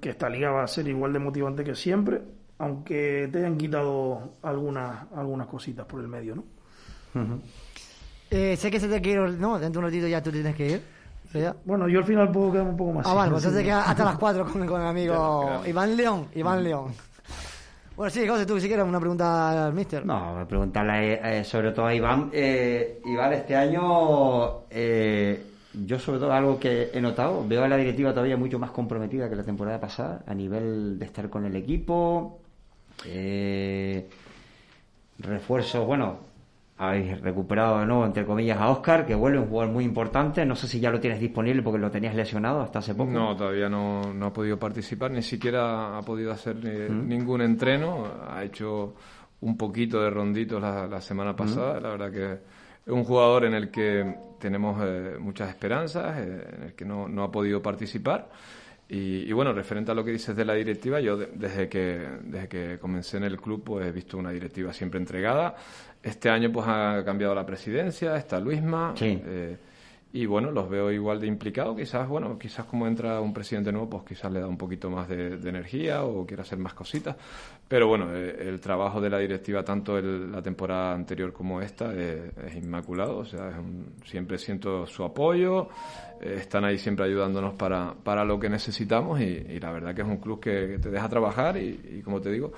que 0.00 0.10
esta 0.10 0.28
liga 0.28 0.52
va 0.52 0.62
a 0.62 0.68
ser 0.68 0.86
igual 0.86 1.12
de 1.12 1.18
motivante 1.18 1.64
que 1.64 1.74
siempre, 1.74 2.22
aunque 2.58 3.28
te 3.32 3.38
hayan 3.38 3.58
quitado 3.58 4.34
algunas, 4.42 5.10
algunas 5.12 5.48
cositas 5.48 5.86
por 5.86 6.00
el 6.00 6.06
medio, 6.06 6.36
¿no? 6.36 6.44
Eh, 8.30 8.56
sé 8.56 8.70
que 8.70 8.78
se 8.78 8.88
te 8.88 9.00
quiere 9.00 9.32
no, 9.32 9.58
dentro 9.58 9.80
de 9.80 9.86
un 9.86 9.92
ratito 9.92 10.06
ya 10.06 10.22
tú 10.22 10.30
tienes 10.30 10.54
que 10.54 10.70
ir. 10.70 10.95
Bueno, 11.64 11.88
yo 11.88 11.98
al 12.00 12.04
final 12.04 12.30
puedo 12.30 12.52
quedar 12.52 12.66
un 12.66 12.76
poco 12.76 12.92
más. 12.92 13.06
Ah, 13.06 13.14
vale, 13.14 13.30
pues 13.32 13.44
entonces 13.44 13.64
queda 13.64 13.82
hasta 13.82 14.04
las 14.04 14.18
4 14.18 14.44
con, 14.44 14.66
con 14.66 14.80
el 14.80 14.86
amigo 14.86 15.62
Iván 15.66 15.96
León. 15.96 16.26
Iván 16.34 16.62
León. 16.62 16.92
Bueno, 17.96 18.10
sí, 18.10 18.28
José, 18.28 18.44
tú 18.44 18.60
si 18.60 18.68
quieres 18.68 18.84
una 18.84 19.00
pregunta 19.00 19.66
al 19.66 19.72
mister. 19.72 20.04
No, 20.04 20.44
preguntarle 20.46 21.38
eh, 21.38 21.44
sobre 21.44 21.72
todo 21.72 21.86
a 21.86 21.94
Iván. 21.94 22.30
Eh, 22.32 23.00
Iván, 23.06 23.32
este 23.32 23.56
año 23.56 24.64
eh, 24.70 25.42
yo 25.84 25.98
sobre 25.98 26.18
todo 26.18 26.32
algo 26.32 26.58
que 26.58 26.90
he 26.92 27.00
notado, 27.00 27.46
veo 27.46 27.64
a 27.64 27.68
la 27.68 27.76
directiva 27.76 28.10
todavía 28.10 28.36
mucho 28.36 28.58
más 28.58 28.70
comprometida 28.70 29.28
que 29.28 29.36
la 29.36 29.42
temporada 29.42 29.80
pasada 29.80 30.22
a 30.26 30.34
nivel 30.34 30.98
de 30.98 31.04
estar 31.04 31.28
con 31.28 31.44
el 31.44 31.54
equipo. 31.56 32.38
Eh, 33.04 34.08
refuerzos, 35.18 35.86
bueno, 35.86 36.18
habéis 36.78 37.20
recuperado 37.20 37.78
de 37.80 37.86
nuevo, 37.86 38.04
entre 38.04 38.26
comillas, 38.26 38.58
a 38.58 38.68
Oscar, 38.68 39.06
que 39.06 39.14
vuelve 39.14 39.38
un 39.38 39.46
jugador 39.48 39.72
muy 39.72 39.84
importante. 39.84 40.44
No 40.44 40.54
sé 40.54 40.68
si 40.68 40.78
ya 40.80 40.90
lo 40.90 41.00
tienes 41.00 41.20
disponible 41.20 41.62
porque 41.62 41.78
lo 41.78 41.90
tenías 41.90 42.14
lesionado 42.14 42.60
hasta 42.60 42.80
hace 42.80 42.94
poco. 42.94 43.10
No, 43.10 43.34
todavía 43.36 43.68
no, 43.68 44.12
no 44.12 44.26
ha 44.26 44.32
podido 44.32 44.58
participar, 44.58 45.10
ni 45.10 45.22
siquiera 45.22 45.96
ha 45.96 46.02
podido 46.02 46.32
hacer 46.32 46.56
eh, 46.64 46.88
Mm. 46.90 47.08
ningún 47.08 47.40
entreno. 47.40 48.06
Ha 48.28 48.44
hecho 48.44 48.94
un 49.40 49.56
poquito 49.56 50.00
de 50.02 50.10
ronditos 50.10 50.60
la, 50.60 50.86
la 50.86 51.00
semana 51.00 51.32
Mm. 51.32 51.36
pasada. 51.36 51.80
La 51.80 51.90
verdad 51.90 52.10
que 52.12 52.32
es 52.34 52.92
un 52.92 53.04
jugador 53.04 53.44
en 53.46 53.54
el 53.54 53.70
que 53.70 54.14
tenemos 54.38 54.78
eh, 54.84 55.16
muchas 55.18 55.48
esperanzas, 55.48 56.18
eh, 56.18 56.46
en 56.56 56.62
el 56.64 56.74
que 56.74 56.84
no, 56.84 57.08
no 57.08 57.24
ha 57.24 57.30
podido 57.30 57.62
participar. 57.62 58.28
Y, 58.88 59.28
y 59.28 59.32
bueno, 59.32 59.52
referente 59.52 59.90
a 59.90 59.94
lo 59.94 60.04
que 60.04 60.12
dices 60.12 60.36
de 60.36 60.44
la 60.44 60.54
directiva, 60.54 61.00
yo 61.00 61.16
de- 61.16 61.30
desde 61.34 61.68
que 61.68 62.06
desde 62.22 62.48
que 62.48 62.78
comencé 62.78 63.16
en 63.16 63.24
el 63.24 63.36
club 63.40 63.62
pues 63.64 63.84
he 63.86 63.90
visto 63.92 64.16
una 64.16 64.30
directiva 64.30 64.72
siempre 64.72 65.00
entregada. 65.00 65.56
Este 66.02 66.30
año 66.30 66.52
pues 66.52 66.66
ha 66.68 67.02
cambiado 67.04 67.34
la 67.34 67.44
presidencia, 67.44 68.16
está 68.16 68.38
Luisma. 68.38 68.92
Sí. 68.96 69.20
eh, 69.24 69.56
y 70.12 70.24
bueno, 70.24 70.50
los 70.50 70.68
veo 70.70 70.90
igual 70.90 71.20
de 71.20 71.26
implicados. 71.26 71.76
Quizás, 71.76 72.08
bueno, 72.08 72.38
quizás 72.38 72.64
como 72.64 72.86
entra 72.86 73.20
un 73.20 73.34
presidente 73.34 73.70
nuevo, 73.70 73.90
pues 73.90 74.04
quizás 74.04 74.32
le 74.32 74.40
da 74.40 74.46
un 74.46 74.56
poquito 74.56 74.88
más 74.88 75.08
de, 75.08 75.36
de 75.36 75.48
energía 75.50 76.04
o 76.04 76.24
quiere 76.26 76.42
hacer 76.42 76.58
más 76.58 76.72
cositas. 76.72 77.16
Pero 77.68 77.88
bueno, 77.88 78.06
eh, 78.14 78.36
el 78.48 78.60
trabajo 78.60 79.00
de 79.00 79.10
la 79.10 79.18
directiva, 79.18 79.62
tanto 79.64 79.98
el- 79.98 80.30
la 80.32 80.40
temporada 80.40 80.94
anterior 80.94 81.32
como 81.32 81.60
esta, 81.60 81.92
eh, 81.94 82.30
es 82.46 82.54
inmaculado. 82.56 83.18
O 83.18 83.24
sea, 83.26 83.50
es 83.50 83.56
un- 83.58 83.92
siempre 84.04 84.38
siento 84.38 84.86
su 84.86 85.04
apoyo. 85.04 85.68
eh, 86.18 86.36
están 86.38 86.64
ahí 86.64 86.78
siempre 86.78 87.04
ayudándonos 87.04 87.52
para, 87.54 87.92
para 88.02 88.24
lo 88.24 88.40
que 88.40 88.48
necesitamos. 88.48 89.20
Y, 89.20 89.24
y 89.24 89.60
la 89.60 89.70
verdad 89.70 89.94
que 89.94 90.00
es 90.00 90.08
un 90.08 90.16
club 90.16 90.40
que, 90.40 90.66
que 90.68 90.78
te 90.78 90.90
deja 90.90 91.08
trabajar. 91.10 91.58
Y, 91.58 91.78
y 91.98 92.00
como 92.02 92.22
te 92.22 92.30
digo, 92.30 92.52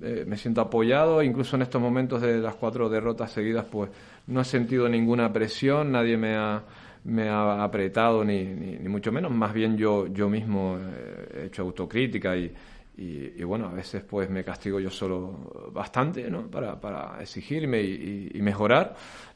eh, 0.00 0.24
me 0.26 0.38
siento 0.38 0.62
apoyado. 0.62 1.22
Incluso 1.22 1.56
en 1.56 1.62
estos 1.62 1.82
momentos 1.82 2.22
de 2.22 2.38
las 2.38 2.54
cuatro 2.54 2.88
derrotas 2.88 3.32
seguidas, 3.32 3.66
pues 3.70 3.90
no 4.28 4.40
he 4.40 4.44
sentido 4.44 4.88
ninguna 4.88 5.30
presión. 5.30 5.92
Nadie 5.92 6.16
me 6.16 6.36
ha 6.36 6.62
me 7.04 7.28
ha 7.28 7.62
apretado 7.64 8.24
ni, 8.24 8.44
ni, 8.44 8.76
ni 8.78 8.88
mucho 8.88 9.10
menos, 9.12 9.30
más 9.32 9.52
bien 9.52 9.76
yo, 9.76 10.06
yo 10.08 10.28
mismo 10.28 10.78
eh, 10.80 11.40
he 11.42 11.46
hecho 11.46 11.62
autocrítica 11.62 12.36
y, 12.36 12.52
y, 12.96 13.32
y 13.40 13.44
bueno, 13.44 13.66
a 13.68 13.72
veces 13.72 14.02
pues 14.04 14.28
me 14.30 14.44
castigo 14.44 14.78
yo 14.80 14.90
solo 14.90 15.70
bastante, 15.72 16.30
¿no? 16.30 16.46
Para, 16.48 16.80
para 16.80 17.20
exigirme 17.20 17.80
y, 17.82 18.30
y- 18.34 18.38
y 18.38 18.42
mejorar, 18.42 18.94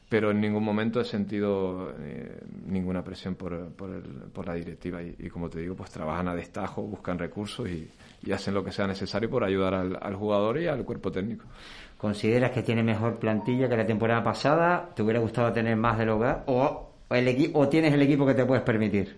pero 0.09 0.31
en 0.31 0.39
ningún 0.39 0.63
momento 0.63 1.01
he 1.01 1.05
sentido 1.05 1.93
eh, 1.99 2.39
ninguna 2.67 3.03
presión 3.03 3.35
por, 3.35 3.69
por, 3.73 3.89
el- 3.91 4.29
por 4.31 4.47
la 4.47 4.53
directiva 4.53 5.01
y, 5.03 5.15
y 5.19 5.29
como 5.29 5.49
te 5.49 5.59
digo, 5.59 5.75
pues 5.75 5.89
trabajan 5.91 6.27
a 6.29 6.35
destajo, 6.35 6.81
buscan 6.83 7.19
recursos 7.19 7.67
y, 7.69 7.89
y 8.23 8.31
hacen 8.31 8.53
lo 8.53 8.63
que 8.63 8.71
sea 8.71 8.87
necesario 8.87 9.29
por 9.29 9.43
ayudar 9.43 9.73
al, 9.73 9.97
al 10.01 10.15
jugador 10.15 10.59
y 10.59 10.67
al 10.67 10.85
cuerpo 10.85 11.11
técnico. 11.11 11.45
¿Consideras 11.97 12.51
que 12.51 12.61
tiene 12.63 12.83
mejor 12.83 13.17
plantilla 13.19 13.67
que 13.67 13.77
la 13.77 13.85
temporada 13.85 14.23
pasada? 14.23 14.89
¿Te 14.95 15.01
hubiera 15.03 15.19
gustado 15.19 15.51
tener 15.51 15.75
más 15.75 15.97
del 15.97 16.09
hogar? 16.09 16.43
¿O, 16.47 16.86
el 17.09 17.27
equi- 17.27 17.51
o 17.53 17.67
tienes 17.69 17.93
el 17.93 18.01
equipo 18.01 18.25
que 18.25 18.33
te 18.33 18.45
puedes 18.45 18.63
permitir? 18.63 19.15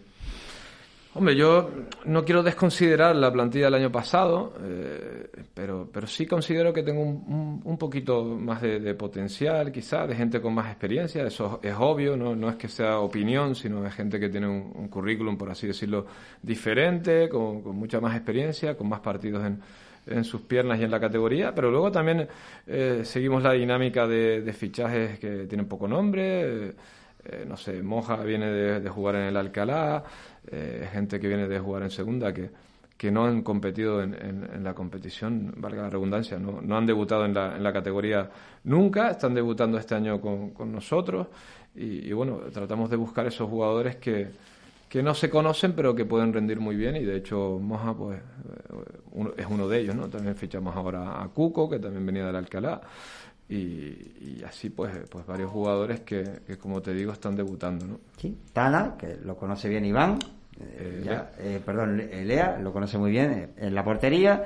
Hombre, 1.15 1.35
yo 1.35 1.71
no 2.05 2.23
quiero 2.23 2.43
desconsiderar 2.43 3.15
la 3.15 3.33
plantilla 3.33 3.65
del 3.65 3.73
año 3.73 3.91
pasado, 3.91 4.53
eh, 4.63 5.27
pero, 5.55 5.89
pero 5.91 6.05
sí 6.05 6.27
considero 6.27 6.71
que 6.71 6.83
tengo 6.83 7.01
un, 7.01 7.23
un- 7.27 7.61
un 7.63 7.77
poquito 7.79 8.23
más 8.23 8.61
de, 8.61 8.79
de 8.79 8.93
potencial, 8.93 9.71
quizá, 9.71 10.05
de 10.05 10.15
gente 10.15 10.39
con 10.39 10.53
más 10.53 10.67
experiencia. 10.67 11.23
Eso 11.25 11.59
es 11.63 11.73
obvio, 11.77 12.15
¿no? 12.15 12.35
no 12.35 12.47
es 12.49 12.57
que 12.57 12.67
sea 12.67 12.99
opinión, 12.99 13.55
sino 13.55 13.85
es 13.87 13.93
gente 13.95 14.19
que 14.19 14.29
tiene 14.29 14.47
un, 14.47 14.87
currículum, 14.87 15.35
por 15.35 15.49
así 15.49 15.65
decirlo, 15.65 16.05
diferente, 16.43 17.27
con, 17.27 17.63
con 17.63 17.75
mucha 17.75 17.99
más 17.99 18.15
experiencia, 18.15 18.77
con 18.77 18.87
más 18.87 18.99
partidos 18.99 19.43
en, 19.45 19.59
en 20.05 20.23
sus 20.23 20.41
piernas 20.41 20.79
y 20.79 20.83
en 20.83 20.91
la 20.91 20.99
categoría, 20.99 21.55
pero 21.55 21.71
luego 21.71 21.91
también 21.91 22.27
eh, 22.67 23.01
seguimos 23.03 23.41
la 23.41 23.53
dinámica 23.53 24.05
de, 24.07 24.41
de 24.41 24.53
fichajes 24.53 25.17
que 25.17 25.47
tienen 25.47 25.67
poco 25.67 25.87
nombre. 25.87 26.75
Eh, 27.31 27.45
no 27.47 27.57
sé, 27.57 27.81
Moja 27.83 28.15
viene 28.17 28.47
de, 28.47 28.89
jugar 28.89 29.15
en 29.15 29.21
el 29.23 29.37
Alcalá, 29.37 30.03
eh, 30.51 30.87
gente 30.91 31.19
que 31.19 31.27
viene 31.27 31.47
de 31.47 31.59
jugar 31.59 31.83
en 31.83 31.91
segunda 31.91 32.33
que, 32.33 32.49
que 32.97 33.11
no 33.11 33.25
han 33.25 33.43
competido 33.43 34.01
en, 34.03 34.63
la 34.63 34.73
competición, 34.73 35.53
valga 35.57 35.83
la 35.83 35.89
redundancia, 35.89 36.37
no, 36.39 36.61
no 36.61 36.77
han 36.77 36.85
debutado 36.85 37.25
en 37.25 37.33
la, 37.33 37.55
en 37.55 37.63
la 37.63 37.71
categoría 37.73 38.29
nunca, 38.65 39.11
están 39.11 39.33
debutando 39.33 39.77
este 39.77 39.95
año 39.95 40.19
con, 40.19 40.51
con 40.51 40.71
nosotros 40.71 41.27
y, 41.75 42.07
y 42.09 42.13
bueno, 42.13 42.39
tratamos 42.53 42.89
de 42.89 42.97
buscar 42.97 43.25
esos 43.27 43.49
jugadores 43.49 43.95
que, 43.97 44.27
que 44.89 45.03
no 45.03 45.13
se 45.13 45.29
conocen 45.29 45.73
pero 45.73 45.95
que 45.95 46.05
pueden 46.05 46.33
rendir 46.33 46.59
muy 46.59 46.75
bien 46.75 46.95
y 46.95 47.05
de 47.05 47.17
hecho 47.17 47.59
Moja 47.61 47.93
pues 47.93 48.19
eh, 48.19 48.21
uno- 49.11 49.31
es 49.37 49.45
uno 49.49 49.67
de 49.67 49.79
ellos, 49.79 49.95
¿no? 49.95 50.07
También 50.09 50.35
fichamos 50.35 50.75
ahora 50.75 51.21
a 51.21 51.27
Cuco, 51.29 51.69
que 51.69 51.79
también 51.79 52.05
venía 52.05 52.25
del 52.25 52.35
Alcalá 52.35 52.81
y, 53.49 53.55
y 54.39 54.43
así 54.47 54.69
pues, 54.69 54.91
pues 55.09 55.25
varios 55.25 55.49
jugadores 55.51 56.01
que, 56.01 56.23
que, 56.45 56.57
como 56.57 56.81
te 56.81 56.93
digo 56.93 57.11
están 57.11 57.35
debutando, 57.35 57.85
¿no? 57.87 57.99
Sí, 58.17 58.37
Tana, 58.53 58.95
que 58.97 59.17
lo 59.23 59.35
conoce 59.35 59.67
bien 59.69 59.85
Iván, 59.85 60.19
eh, 60.61 61.01
ya, 61.03 61.31
eh, 61.39 61.59
perdón, 61.65 61.97
Le- 61.97 62.25
Lea, 62.25 62.57
lo 62.61 62.71
conoce 62.71 62.97
muy 62.97 63.11
bien 63.11 63.31
eh, 63.31 63.49
en 63.57 63.73
la 63.75 63.83
portería, 63.83 64.43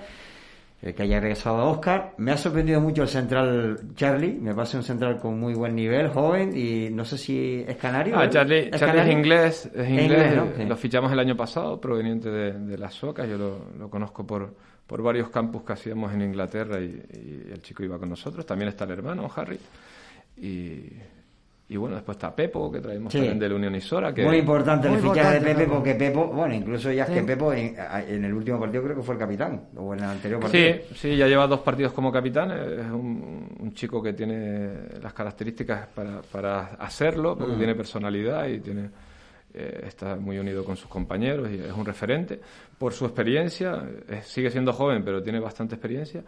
que 0.81 1.01
haya 1.03 1.21
regresado 1.21 1.59
a 1.59 1.63
Oscar. 1.69 2.13
Me 2.17 2.31
ha 2.33 2.37
sorprendido 2.37 2.81
mucho 2.81 3.03
el 3.03 3.07
central 3.07 3.79
Charlie, 3.95 4.33
me 4.33 4.53
parece 4.53 4.75
un 4.75 4.83
central 4.83 5.17
con 5.17 5.39
muy 5.39 5.53
buen 5.53 5.75
nivel, 5.75 6.09
joven, 6.09 6.51
y 6.57 6.89
no 6.89 7.05
sé 7.05 7.17
si 7.17 7.63
es 7.65 7.77
canario. 7.77 8.17
Ah, 8.19 8.25
¿eh? 8.25 8.29
Charlie, 8.29 8.69
¿Es 8.71 8.79
Charlie 8.81 9.01
es 9.01 9.09
inglés, 9.17 9.65
es 9.73 9.75
Es 9.75 9.89
inglés, 9.89 10.35
¿no? 10.35 10.43
eh, 10.43 10.53
Sí. 10.57 10.65
lo 10.65 10.75
fichamos 10.75 11.09
el 11.13 11.19
año 11.19 11.37
pasado, 11.37 11.79
proveniente 11.79 12.29
de, 12.29 12.51
de 12.59 12.77
las 12.77 12.93
Socas, 12.95 13.29
yo 13.29 13.37
lo, 13.37 13.59
lo 13.79 13.89
conozco 13.89 14.27
por, 14.27 14.53
por 14.87 15.01
varios 15.01 15.29
campus 15.29 15.63
que 15.63 15.73
hacíamos 15.73 16.13
en 16.13 16.21
Inglaterra 16.21 16.79
y, 16.79 16.85
y 17.13 17.51
el 17.51 17.61
chico 17.61 17.83
iba 17.83 17.97
con 17.97 18.09
nosotros, 18.09 18.45
también 18.45 18.69
está 18.69 18.83
el 18.85 18.91
hermano, 18.91 19.29
Harry, 19.35 19.59
y, 20.37 20.81
y 21.69 21.77
bueno, 21.77 21.95
después 21.95 22.17
está 22.17 22.35
Pepo, 22.35 22.71
que 22.71 22.79
traemos 22.81 23.11
Sí. 23.11 23.19
también 23.19 23.39
de 23.39 23.49
la 23.49 23.55
Unión 23.55 23.73
Isora, 23.75 24.13
que 24.13 24.23
Muy 24.25 24.37
importante 24.37 24.87
el 24.87 24.93
Muy 24.93 25.01
fichaje 25.01 25.19
importante, 25.37 25.47
de 25.47 25.53
Pepe, 25.53 25.63
Pepo. 25.65 25.73
porque 25.75 25.95
Pepo, 25.95 26.27
bueno, 26.27 26.53
incluso 26.53 26.91
ya 26.91 27.03
es 27.03 27.09
Sí. 27.09 27.15
que 27.15 27.23
Pepo 27.23 27.53
en, 27.53 27.75
en 28.09 28.25
el 28.25 28.33
último 28.33 28.59
partido 28.59 28.83
creo 28.83 28.95
que 28.97 29.01
fue 29.01 29.15
el 29.15 29.19
capitán, 29.19 29.61
o 29.77 29.93
en 29.93 29.99
el 29.99 30.05
anterior 30.05 30.39
partido. 30.41 30.75
Sí, 30.89 30.95
sí, 30.95 31.15
ya 31.17 31.27
lleva 31.27 31.47
dos 31.47 31.61
partidos 31.61 31.93
como 31.93 32.11
capitán. 32.11 32.51
Es 32.51 32.91
un, 32.91 33.55
un 33.59 33.73
chico 33.73 34.03
que 34.03 34.13
tiene 34.13 34.69
las 35.01 35.13
características 35.13 35.87
para, 35.87 36.21
para 36.21 36.59
hacerlo, 36.75 37.37
porque 37.37 37.53
Mm. 37.55 37.57
tiene 37.57 37.75
personalidad 37.75 38.47
y 38.47 38.59
tiene 38.59 38.89
eh, 39.53 39.85
está 39.87 40.15
muy 40.15 40.37
unido 40.39 40.63
con 40.63 40.75
sus 40.75 40.89
compañeros 40.89 41.49
y 41.51 41.55
es 41.55 41.71
un 41.71 41.85
referente 41.85 42.39
por 42.77 42.93
su 42.93 43.05
experiencia. 43.05 43.83
eh, 44.07 44.21
sigue 44.23 44.49
siendo 44.49 44.73
joven, 44.73 45.03
pero 45.03 45.21
tiene 45.21 45.39
bastante 45.39 45.75
experiencia. 45.75 46.23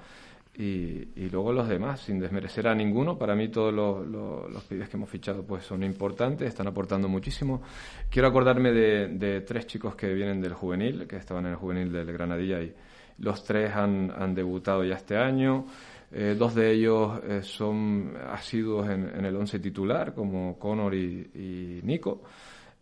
Y, 0.58 1.10
y 1.18 1.30
luego 1.30 1.52
los 1.52 1.68
demás, 1.68 2.00
sin 2.00 2.18
desmerecer 2.18 2.66
a 2.70 2.74
ninguno, 2.74 3.18
para 3.18 3.36
mí 3.36 3.50
todos 3.50 3.74
los, 3.74 4.08
los, 4.08 4.50
los 4.50 4.64
pibes 4.64 4.88
que 4.88 4.96
hemos 4.96 5.10
fichado 5.10 5.44
pues 5.44 5.66
son 5.66 5.84
importantes, 5.84 6.48
están 6.48 6.68
aportando 6.68 7.10
muchísimo. 7.10 7.62
Quiero 8.10 8.30
acordarme 8.30 8.72
de, 8.72 9.10
de 9.10 9.42
tres 9.42 9.68
chicos 9.68 9.96
que 9.96 10.14
vienen 10.14 10.40
del 10.40 10.54
juvenil, 10.54 11.08
que 11.08 11.18
estaban 11.18 11.46
en 11.46 11.52
el 11.52 11.58
juvenil 11.58 11.92
del 11.92 12.10
Granadilla 12.14 12.62
y 12.62 12.74
los 13.18 13.44
tres 13.44 13.76
han, 13.76 14.10
han 14.18 14.34
debutado 14.34 14.86
ya 14.86 14.96
este 14.96 15.18
año. 15.18 15.66
Eh, 16.14 16.36
dos 16.40 16.56
de 16.56 16.72
ellos 16.72 17.20
eh, 17.28 17.42
son 17.44 18.14
asiduos 18.32 18.90
en, 18.90 19.10
en 19.10 19.26
el 19.26 19.36
once 19.36 19.60
titular, 19.60 20.14
como 20.14 20.58
Conor 20.58 20.96
y, 20.96 21.32
y 21.36 21.82
Nico. 21.84 22.22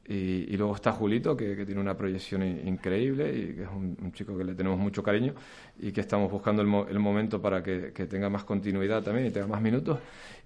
Y, 0.08 0.54
y 0.54 0.58
luego 0.58 0.76
está 0.76 0.92
Julito, 0.92 1.36
que, 1.38 1.56
que 1.56 1.66
tiene 1.66 1.80
una 1.80 1.96
proyección 1.96 2.44
in- 2.44 2.68
increíble 2.68 3.30
y 3.34 3.54
que 3.56 3.64
es 3.64 3.70
un, 3.70 3.98
un 4.02 4.12
chico 4.12 4.38
que 4.38 4.44
le 4.44 4.54
tenemos 4.54 4.78
mucho 4.78 5.02
cariño 5.02 5.34
y 5.80 5.94
que 5.94 6.02
estamos 6.02 6.30
buscando 6.30 6.62
el, 6.62 6.68
mo- 6.68 6.86
el 6.90 7.00
momento 7.00 7.42
para 7.42 7.64
que, 7.64 7.94
que 7.94 8.06
tenga 8.06 8.30
más 8.30 8.44
continuidad 8.44 9.02
también 9.02 9.28
y 9.28 9.32
tenga 9.32 9.48
más 9.48 9.62
minutos. 9.62 10.00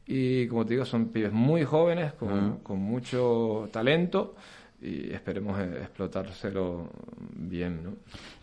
Y 0.05 0.47
como 0.47 0.63
te 0.65 0.73
digo, 0.75 0.85
son 0.85 1.07
pibes 1.09 1.33
muy 1.33 1.63
jóvenes, 1.63 2.13
con, 2.13 2.59
con 2.59 2.77
mucho 2.79 3.67
talento 3.71 4.35
y 4.79 5.11
esperemos 5.11 5.59
explotárselo 5.59 6.89
bien, 7.35 7.83
¿no? 7.83 7.93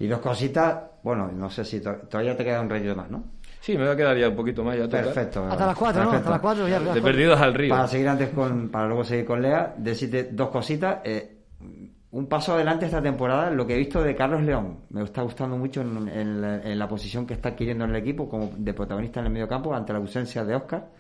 Y 0.00 0.08
dos 0.08 0.18
cositas, 0.18 0.82
bueno, 1.04 1.30
no 1.30 1.48
sé 1.48 1.64
si 1.64 1.80
to- 1.80 1.94
todavía 2.10 2.36
te 2.36 2.44
queda 2.44 2.60
un 2.60 2.68
ratito 2.70 2.96
más, 2.96 3.08
¿no? 3.08 3.22
Sí, 3.64 3.78
me 3.78 3.84
voy 3.84 3.94
a 3.94 3.96
quedar 3.96 4.18
ya 4.18 4.28
un 4.28 4.36
poquito 4.36 4.62
más. 4.62 4.76
Ya. 4.76 4.86
Perfecto. 4.86 5.46
Hasta 5.46 5.64
las 5.64 5.74
4, 5.78 6.04
¿no? 6.04 6.10
Hasta 6.10 6.30
las 6.32 6.40
4 6.40 6.68
ya. 6.68 6.80
De 6.80 7.00
perdidos 7.00 7.40
al 7.40 7.54
río. 7.54 7.70
Para 7.70 7.88
seguir 7.88 8.06
antes 8.10 8.28
con, 8.28 8.68
para 8.68 8.86
luego 8.88 9.04
seguir 9.04 9.24
con 9.24 9.40
Lea, 9.40 9.74
decirte 9.78 10.24
dos 10.24 10.50
cositas. 10.50 10.98
Eh, 11.02 11.38
un 12.10 12.26
paso 12.26 12.52
adelante 12.52 12.84
esta 12.84 13.00
temporada, 13.00 13.50
lo 13.50 13.66
que 13.66 13.74
he 13.74 13.78
visto 13.78 14.02
de 14.02 14.14
Carlos 14.14 14.42
León, 14.42 14.80
me 14.90 15.02
está 15.02 15.22
gustando 15.22 15.56
mucho 15.56 15.80
en, 15.80 16.08
en 16.08 16.42
la, 16.42 16.56
en 16.60 16.78
la 16.78 16.86
posición 16.86 17.26
que 17.26 17.32
está 17.32 17.48
adquiriendo 17.48 17.84
en 17.84 17.90
el 17.92 17.96
equipo 17.96 18.28
como 18.28 18.52
de 18.54 18.74
protagonista 18.74 19.20
en 19.20 19.26
el 19.26 19.32
medio 19.32 19.48
campo 19.48 19.74
ante 19.74 19.94
la 19.94 19.98
ausencia 19.98 20.44
de 20.44 20.56
Oscar, 20.56 20.90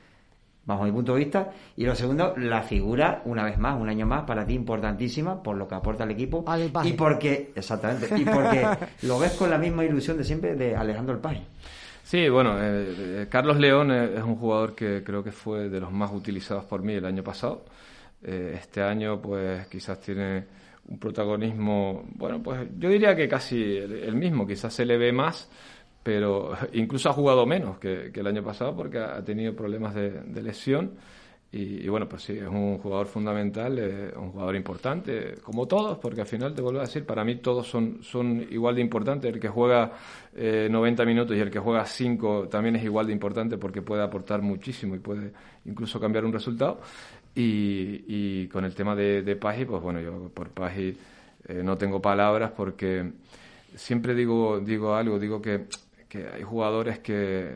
bajo 0.64 0.84
mi 0.84 0.92
punto 0.92 1.12
de 1.12 1.18
vista. 1.18 1.50
Y 1.76 1.84
lo 1.84 1.94
segundo, 1.94 2.32
la 2.38 2.62
figura, 2.62 3.20
una 3.26 3.44
vez 3.44 3.58
más, 3.58 3.78
un 3.78 3.90
año 3.90 4.06
más, 4.06 4.22
para 4.22 4.46
ti 4.46 4.54
importantísima 4.54 5.42
por 5.42 5.54
lo 5.54 5.68
que 5.68 5.74
aporta 5.74 6.04
el 6.04 6.12
equipo. 6.12 6.42
Y 6.82 6.94
porque, 6.94 7.52
exactamente, 7.54 8.08
y 8.18 8.24
porque 8.24 8.66
lo 9.02 9.18
ves 9.18 9.32
con 9.34 9.50
la 9.50 9.58
misma 9.58 9.84
ilusión 9.84 10.16
de 10.16 10.24
siempre 10.24 10.54
de 10.54 10.74
Alejandro 10.74 11.14
El 11.14 11.20
Pay. 11.20 11.46
Sí, 12.04 12.28
bueno, 12.28 12.62
eh, 12.62 13.22
eh, 13.22 13.26
Carlos 13.30 13.56
León 13.58 13.90
eh, 13.90 14.16
es 14.16 14.22
un 14.22 14.36
jugador 14.36 14.74
que 14.74 15.02
creo 15.02 15.24
que 15.24 15.32
fue 15.32 15.70
de 15.70 15.80
los 15.80 15.90
más 15.90 16.12
utilizados 16.12 16.64
por 16.66 16.82
mí 16.82 16.92
el 16.92 17.06
año 17.06 17.24
pasado. 17.24 17.64
Este 18.22 18.82
año, 18.82 19.20
pues 19.20 19.66
quizás 19.68 20.00
tiene 20.00 20.44
un 20.88 20.98
protagonismo, 20.98 22.04
bueno, 22.14 22.42
pues 22.42 22.68
yo 22.78 22.88
diría 22.88 23.14
que 23.14 23.28
casi 23.28 23.76
el, 23.76 24.14
mismo, 24.16 24.46
quizás 24.46 24.72
se 24.72 24.86
le 24.86 24.96
ve 24.96 25.12
más, 25.12 25.50
pero 26.02 26.52
incluso 26.74 27.10
ha 27.10 27.12
jugado 27.12 27.46
menos 27.46 27.78
que, 27.78 28.10
el 28.14 28.26
año 28.26 28.42
pasado 28.42 28.76
porque 28.76 28.98
ha, 28.98 29.16
ha 29.16 29.24
tenido 29.24 29.54
problemas 29.54 29.94
de, 29.94 30.10
de 30.10 30.42
lesión. 30.42 30.92
Y, 31.56 31.88
bueno, 31.88 32.08
pues 32.08 32.24
sí, 32.24 32.32
es 32.32 32.48
un 32.48 32.78
jugador 32.78 33.06
fundamental, 33.06 33.78
eh, 33.78 34.12
un 34.16 34.32
jugador 34.32 34.56
importante, 34.56 35.36
como 35.40 35.68
todos, 35.68 35.98
porque 35.98 36.22
al 36.22 36.26
final 36.26 36.52
te 36.52 36.60
vuelvo 36.60 36.80
a 36.80 36.82
decir, 36.82 37.06
para 37.06 37.22
mí 37.22 37.36
todos 37.36 37.68
son, 37.68 38.02
son 38.02 38.44
igual 38.50 38.74
de 38.74 38.80
importantes. 38.80 39.32
El 39.32 39.38
que 39.38 39.48
juega 39.48 39.92
eh, 40.34 40.66
90 40.68 41.04
minutos 41.04 41.36
y 41.36 41.38
el 41.38 41.52
que 41.52 41.60
juega 41.60 41.86
5 41.86 42.48
también 42.48 42.74
es 42.74 42.82
igual 42.82 43.06
de 43.06 43.12
importante 43.12 43.56
porque 43.56 43.82
puede 43.82 44.02
aportar 44.02 44.42
muchísimo 44.42 44.96
y 44.96 44.98
puede 44.98 45.30
incluso 45.64 46.00
cambiar 46.00 46.24
un 46.24 46.32
resultado. 46.32 46.80
Y, 47.36 48.48
con 48.48 48.64
el 48.64 48.74
tema 48.74 48.96
de, 48.96 49.22
de 49.22 49.36
Pagi, 49.36 49.64
pues 49.64 49.80
bueno, 49.80 50.00
yo 50.00 50.30
por 50.34 50.48
Pagi 50.48 50.96
eh, 51.46 51.62
no 51.62 51.78
tengo 51.78 52.02
palabras 52.02 52.50
porque 52.50 53.12
siempre 53.76 54.16
digo, 54.16 54.58
digo 54.58 54.96
algo, 54.96 55.20
digo 55.20 55.40
que, 55.40 55.66
que 56.08 56.26
hay 56.34 56.42
jugadores 56.42 56.98
que, 56.98 57.52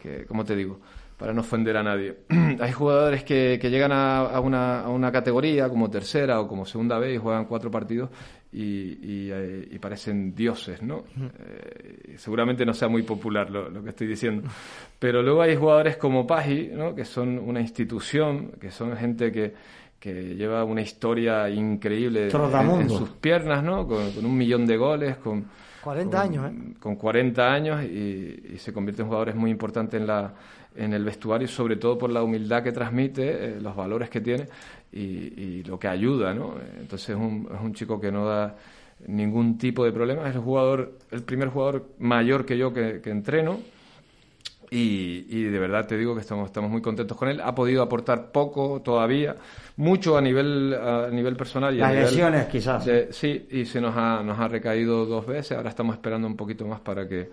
que, 0.00 0.24
¿cómo 0.24 0.46
te 0.46 0.56
digo? 0.56 0.80
Para 1.16 1.32
no 1.32 1.40
ofender 1.40 1.76
a 1.76 1.82
nadie. 1.82 2.16
Hay 2.60 2.72
jugadores 2.72 3.24
que, 3.24 3.58
que 3.60 3.70
llegan 3.70 3.92
a, 3.92 4.20
a, 4.20 4.40
una, 4.40 4.80
a, 4.80 4.88
una, 4.88 5.10
categoría 5.10 5.68
como 5.68 5.88
tercera 5.88 6.40
o 6.40 6.48
como 6.48 6.66
segunda 6.66 6.98
vez 6.98 7.14
y 7.14 7.18
juegan 7.18 7.46
cuatro 7.46 7.70
partidos 7.70 8.10
y, 8.52 8.62
y, 8.62 9.30
eh, 9.32 9.68
y 9.70 9.78
parecen 9.78 10.34
dioses, 10.34 10.82
¿no? 10.82 11.04
Eh, 11.38 12.14
seguramente 12.16 12.66
no 12.66 12.74
sea 12.74 12.88
muy 12.88 13.02
popular 13.02 13.50
lo, 13.50 13.70
lo, 13.70 13.82
que 13.82 13.90
estoy 13.90 14.06
diciendo. 14.06 14.48
Pero 14.98 15.22
luego 15.22 15.42
hay 15.42 15.56
jugadores 15.56 15.96
como 15.96 16.26
Pagi, 16.26 16.70
¿no? 16.72 16.94
Que 16.94 17.04
son 17.04 17.38
una 17.38 17.60
institución, 17.60 18.52
que 18.60 18.70
son 18.70 18.94
gente 18.96 19.32
que, 19.32 19.54
que 19.98 20.34
lleva 20.34 20.64
una 20.64 20.82
historia 20.82 21.48
increíble 21.48 22.28
en, 22.28 22.80
en, 22.80 22.90
sus 22.90 23.10
piernas, 23.10 23.64
¿no? 23.64 23.86
Con, 23.86 24.12
con, 24.12 24.24
un 24.24 24.36
millón 24.36 24.66
de 24.66 24.76
goles, 24.76 25.16
con... 25.16 25.46
40 25.82 26.16
con, 26.16 26.26
años, 26.26 26.50
¿eh? 26.50 26.74
Con 26.80 26.96
40 26.96 27.52
años 27.52 27.84
y, 27.84 28.54
y 28.54 28.58
se 28.58 28.72
convierte 28.72 29.02
en 29.02 29.08
jugadores 29.08 29.34
muy 29.34 29.50
importantes 29.50 30.00
en 30.00 30.06
la 30.06 30.34
en 30.76 30.92
el 30.92 31.04
vestuario, 31.04 31.48
sobre 31.48 31.76
todo 31.76 31.98
por 31.98 32.10
la 32.10 32.22
humildad 32.22 32.62
que 32.62 32.72
transmite, 32.72 33.22
eh, 33.28 33.60
los 33.60 33.74
valores 33.74 34.10
que 34.10 34.20
tiene 34.20 34.46
y, 34.92 35.00
y, 35.00 35.62
lo 35.64 35.78
que 35.78 35.88
ayuda, 35.88 36.34
¿no? 36.34 36.54
Entonces 36.78 37.10
es 37.10 37.16
un, 37.16 37.48
es 37.52 37.60
un 37.60 37.74
chico 37.74 38.00
que 38.00 38.12
no 38.12 38.26
da 38.26 38.56
ningún 39.06 39.58
tipo 39.58 39.84
de 39.84 39.92
problema, 39.92 40.28
es 40.28 40.34
el 40.34 40.40
jugador, 40.40 40.98
el 41.10 41.22
primer 41.22 41.48
jugador 41.48 41.86
mayor 41.98 42.46
que 42.46 42.56
yo 42.56 42.72
que, 42.72 43.00
que 43.02 43.10
entreno 43.10 43.58
y, 44.70 45.26
y, 45.28 45.44
de 45.44 45.58
verdad 45.58 45.86
te 45.86 45.96
digo 45.96 46.14
que 46.14 46.20
estamos, 46.20 46.46
estamos 46.46 46.70
muy 46.70 46.82
contentos 46.82 47.16
con 47.16 47.28
él. 47.28 47.40
Ha 47.40 47.54
podido 47.54 47.82
aportar 47.82 48.32
poco 48.32 48.80
todavía, 48.82 49.36
mucho 49.76 50.16
a 50.16 50.20
nivel, 50.20 50.74
a 50.74 51.08
nivel 51.10 51.36
personal. 51.36 51.74
Y 51.74 51.78
Las 51.78 51.90
a 51.90 51.92
nivel 51.92 52.04
lesiones 52.06 52.46
quizás. 52.46 52.84
De, 52.84 53.12
sí, 53.12 53.46
y 53.50 53.64
se 53.64 53.80
nos 53.80 53.96
ha, 53.96 54.22
nos 54.22 54.38
ha 54.38 54.48
recaído 54.48 55.06
dos 55.06 55.26
veces, 55.26 55.56
ahora 55.56 55.70
estamos 55.70 55.94
esperando 55.94 56.26
un 56.26 56.36
poquito 56.36 56.66
más 56.66 56.80
para 56.80 57.08
que 57.08 57.30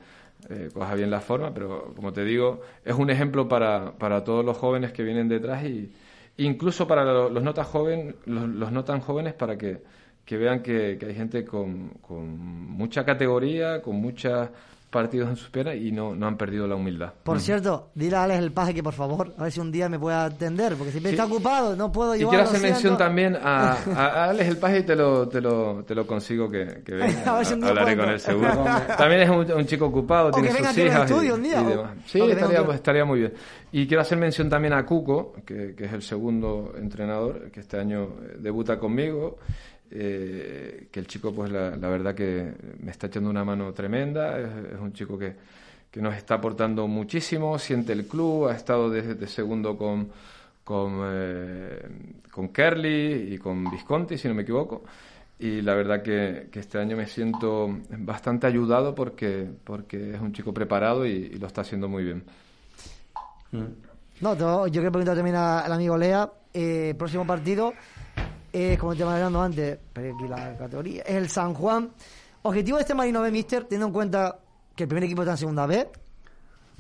eh, 0.50 0.70
coja 0.74 0.96
bien 0.96 1.10
la 1.10 1.22
forma, 1.22 1.54
pero 1.54 1.94
como 1.96 2.14
te 2.14 2.24
digo, 2.24 2.62
es 2.84 2.94
un 2.96 3.10
ejemplo 3.10 3.48
para, 3.48 3.94
para 3.98 4.24
todos 4.24 4.44
los 4.44 4.58
jóvenes 4.58 4.92
que 4.92 5.04
vienen 5.04 5.28
detrás 5.28 5.64
y 5.66 5.92
incluso 6.38 6.88
para 6.88 7.04
los, 7.04 7.32
los 7.32 7.44
no 7.44 7.54
tan 7.54 7.66
joven, 7.66 8.16
los, 8.26 8.48
los, 8.48 8.72
no 8.72 8.84
tan 8.84 9.00
jóvenes 9.00 9.34
para 9.34 9.58
que, 9.58 9.82
que 10.26 10.38
vean 10.38 10.62
que, 10.62 10.98
que 11.00 11.08
hay 11.08 11.16
gente 11.16 11.46
con, 11.46 11.90
con, 12.02 12.38
mucha 12.38 13.06
categoría, 13.06 13.82
con 13.82 13.98
muchos 13.98 14.50
partidos 14.94 15.28
en 15.30 15.36
sus 15.36 15.50
piernas 15.50 15.76
y 15.76 15.92
no, 15.92 16.16
no 16.16 16.28
han 16.28 16.38
perdido 16.38 16.66
la 16.68 16.76
humildad. 16.76 17.12
Por 17.24 17.36
uh 17.36 17.40
-huh. 17.40 17.44
cierto, 17.44 17.90
dile 17.96 18.16
a 18.16 18.24
Alex 18.24 18.40
el 18.40 18.52
paje 18.54 18.74
que 18.74 18.82
por 18.82 18.94
favor, 18.94 19.34
a 19.38 19.44
ver 19.44 19.52
si 19.52 19.60
un 19.60 19.72
día 19.72 19.90
me 19.90 20.00
pueda 20.00 20.24
atender, 20.26 20.76
porque 20.76 20.92
siempre 20.92 21.12
sí. 21.12 21.16
está 21.16 21.26
ocupado, 21.26 21.76
no 21.76 21.92
puedo 21.92 22.16
Y 22.16 22.20
llevar. 22.20 22.36
quiero 22.36 22.50
hacer 22.50 22.62
mención 22.62 22.98
también 22.98 23.36
a, 23.36 23.72
a, 23.96 24.30
Alex 24.30 24.50
el 24.50 24.58
paje 24.58 24.80
y 24.80 24.84
te 24.84 24.96
lo, 24.96 25.28
te 25.28 25.42
lo, 25.42 25.84
te 25.84 25.94
lo 25.96 26.08
consigo 26.08 26.50
que, 26.50 26.82
que 26.86 26.94
venga. 26.94 27.24
a 27.34 27.38
ver 27.38 27.46
si 27.46 27.54
un 27.56 27.60
día 27.62 27.70
hablaré 27.70 27.94
puedo. 27.96 28.06
con 28.06 28.14
él 28.14 28.20
seguro. 28.22 28.66
también 28.98 29.22
es 29.22 29.30
un, 29.30 29.52
un, 29.52 29.66
chico 29.66 29.88
ocupado, 29.88 30.28
o 30.30 30.32
tiene 30.32 30.48
que 30.50 30.54
venga 30.54 30.70
sus 30.70 30.78
hijas. 30.84 31.12
estudio 31.12 31.30
y, 31.30 31.34
un 31.34 31.44
día. 31.44 31.62
y 31.62 31.66
demás. 31.66 31.92
Sí, 32.06 32.22
estaría, 32.22 32.62
estaría 32.74 33.06
muy 33.06 33.20
bien. 33.20 33.34
Y 33.72 33.88
quiero 33.88 34.02
hacer 34.02 34.20
mención 34.20 34.50
también 34.50 34.74
a 34.74 34.86
Cuco, 34.86 35.34
que, 35.46 35.74
que 35.76 35.86
es 35.86 35.94
el 35.94 36.04
segundo 36.04 36.74
entrenador, 36.78 37.50
que 37.52 37.60
este 37.62 37.80
año 37.80 38.10
debuta 38.38 38.78
conmigo. 38.78 39.40
Eh, 39.96 40.88
que 40.92 41.00
el 41.00 41.06
chico, 41.08 41.32
pues 41.34 41.52
la, 41.52 41.76
la, 41.76 41.88
verdad 41.88 42.16
que 42.16 42.52
me 42.82 42.90
está 42.90 43.08
echando 43.08 43.30
una 43.30 43.44
mano 43.46 43.72
tremenda. 43.74 44.40
Es, 44.40 44.74
es 44.74 44.80
un 44.80 44.92
chico 44.94 45.18
que, 45.20 45.36
que, 45.92 46.02
nos 46.02 46.16
está 46.16 46.36
aportando 46.36 46.88
muchísimo, 46.88 47.60
siente 47.60 47.94
el 47.94 48.08
club, 48.08 48.48
ha 48.48 48.56
estado 48.56 48.90
desde 48.90 49.14
de 49.14 49.28
segundo 49.28 49.78
con, 49.78 50.10
con, 50.64 51.02
eh, 51.06 51.88
con 52.32 52.50
Kerly 52.50 53.34
y 53.36 53.38
con 53.38 53.70
Visconti, 53.70 54.18
si 54.18 54.28
no 54.28 54.34
me 54.34 54.42
equivoco. 54.42 54.84
y 55.40 55.62
la 55.62 55.76
verdad 55.76 56.02
que, 56.02 56.48
que 56.52 56.60
este 56.60 56.80
año 56.80 56.96
me 56.98 57.06
siento 57.06 57.70
bastante 58.00 58.48
ayudado 58.48 58.96
porque, 58.96 59.48
porque 59.64 60.16
es 60.16 60.22
un 60.22 60.34
chico 60.34 60.54
preparado 60.54 61.06
y, 61.06 61.12
y 61.12 61.38
lo 61.38 61.46
está 61.48 61.62
haciendo 61.62 61.88
muy 61.88 62.04
bien. 62.04 62.24
No, 64.22 64.36
te- 64.36 64.44
yo 64.44 64.72
quiero 64.72 64.92
preguntar 64.92 65.16
también 65.16 65.36
al 65.36 65.72
amigo 65.72 65.98
Lea. 65.98 66.32
eh, 66.54 66.94
próximo 66.98 67.26
partido 67.28 67.74
es, 68.54 68.80
como 68.80 68.94
te 68.94 69.00
estaba 69.00 69.16
hablando 69.16 69.42
antes, 69.42 69.78
pero 69.92 70.16
aquí 70.16 70.28
la 70.28 70.56
categoría, 70.58 71.02
es 71.02 71.16
el 71.16 71.30
San 71.30 71.54
Juan. 71.54 71.90
Objetivo 72.44 72.78
de 72.78 72.82
este 72.84 72.94
Marino 72.94 73.22
B, 73.22 73.32
Mister, 73.32 73.64
teniendo 73.64 73.88
en 73.88 73.94
cuenta 73.94 74.38
que 74.76 74.84
el 74.84 74.88
primer 74.88 75.04
equipo 75.06 75.24
está 75.24 75.32
en 75.32 75.38
segunda 75.38 75.66
B, 75.66 75.90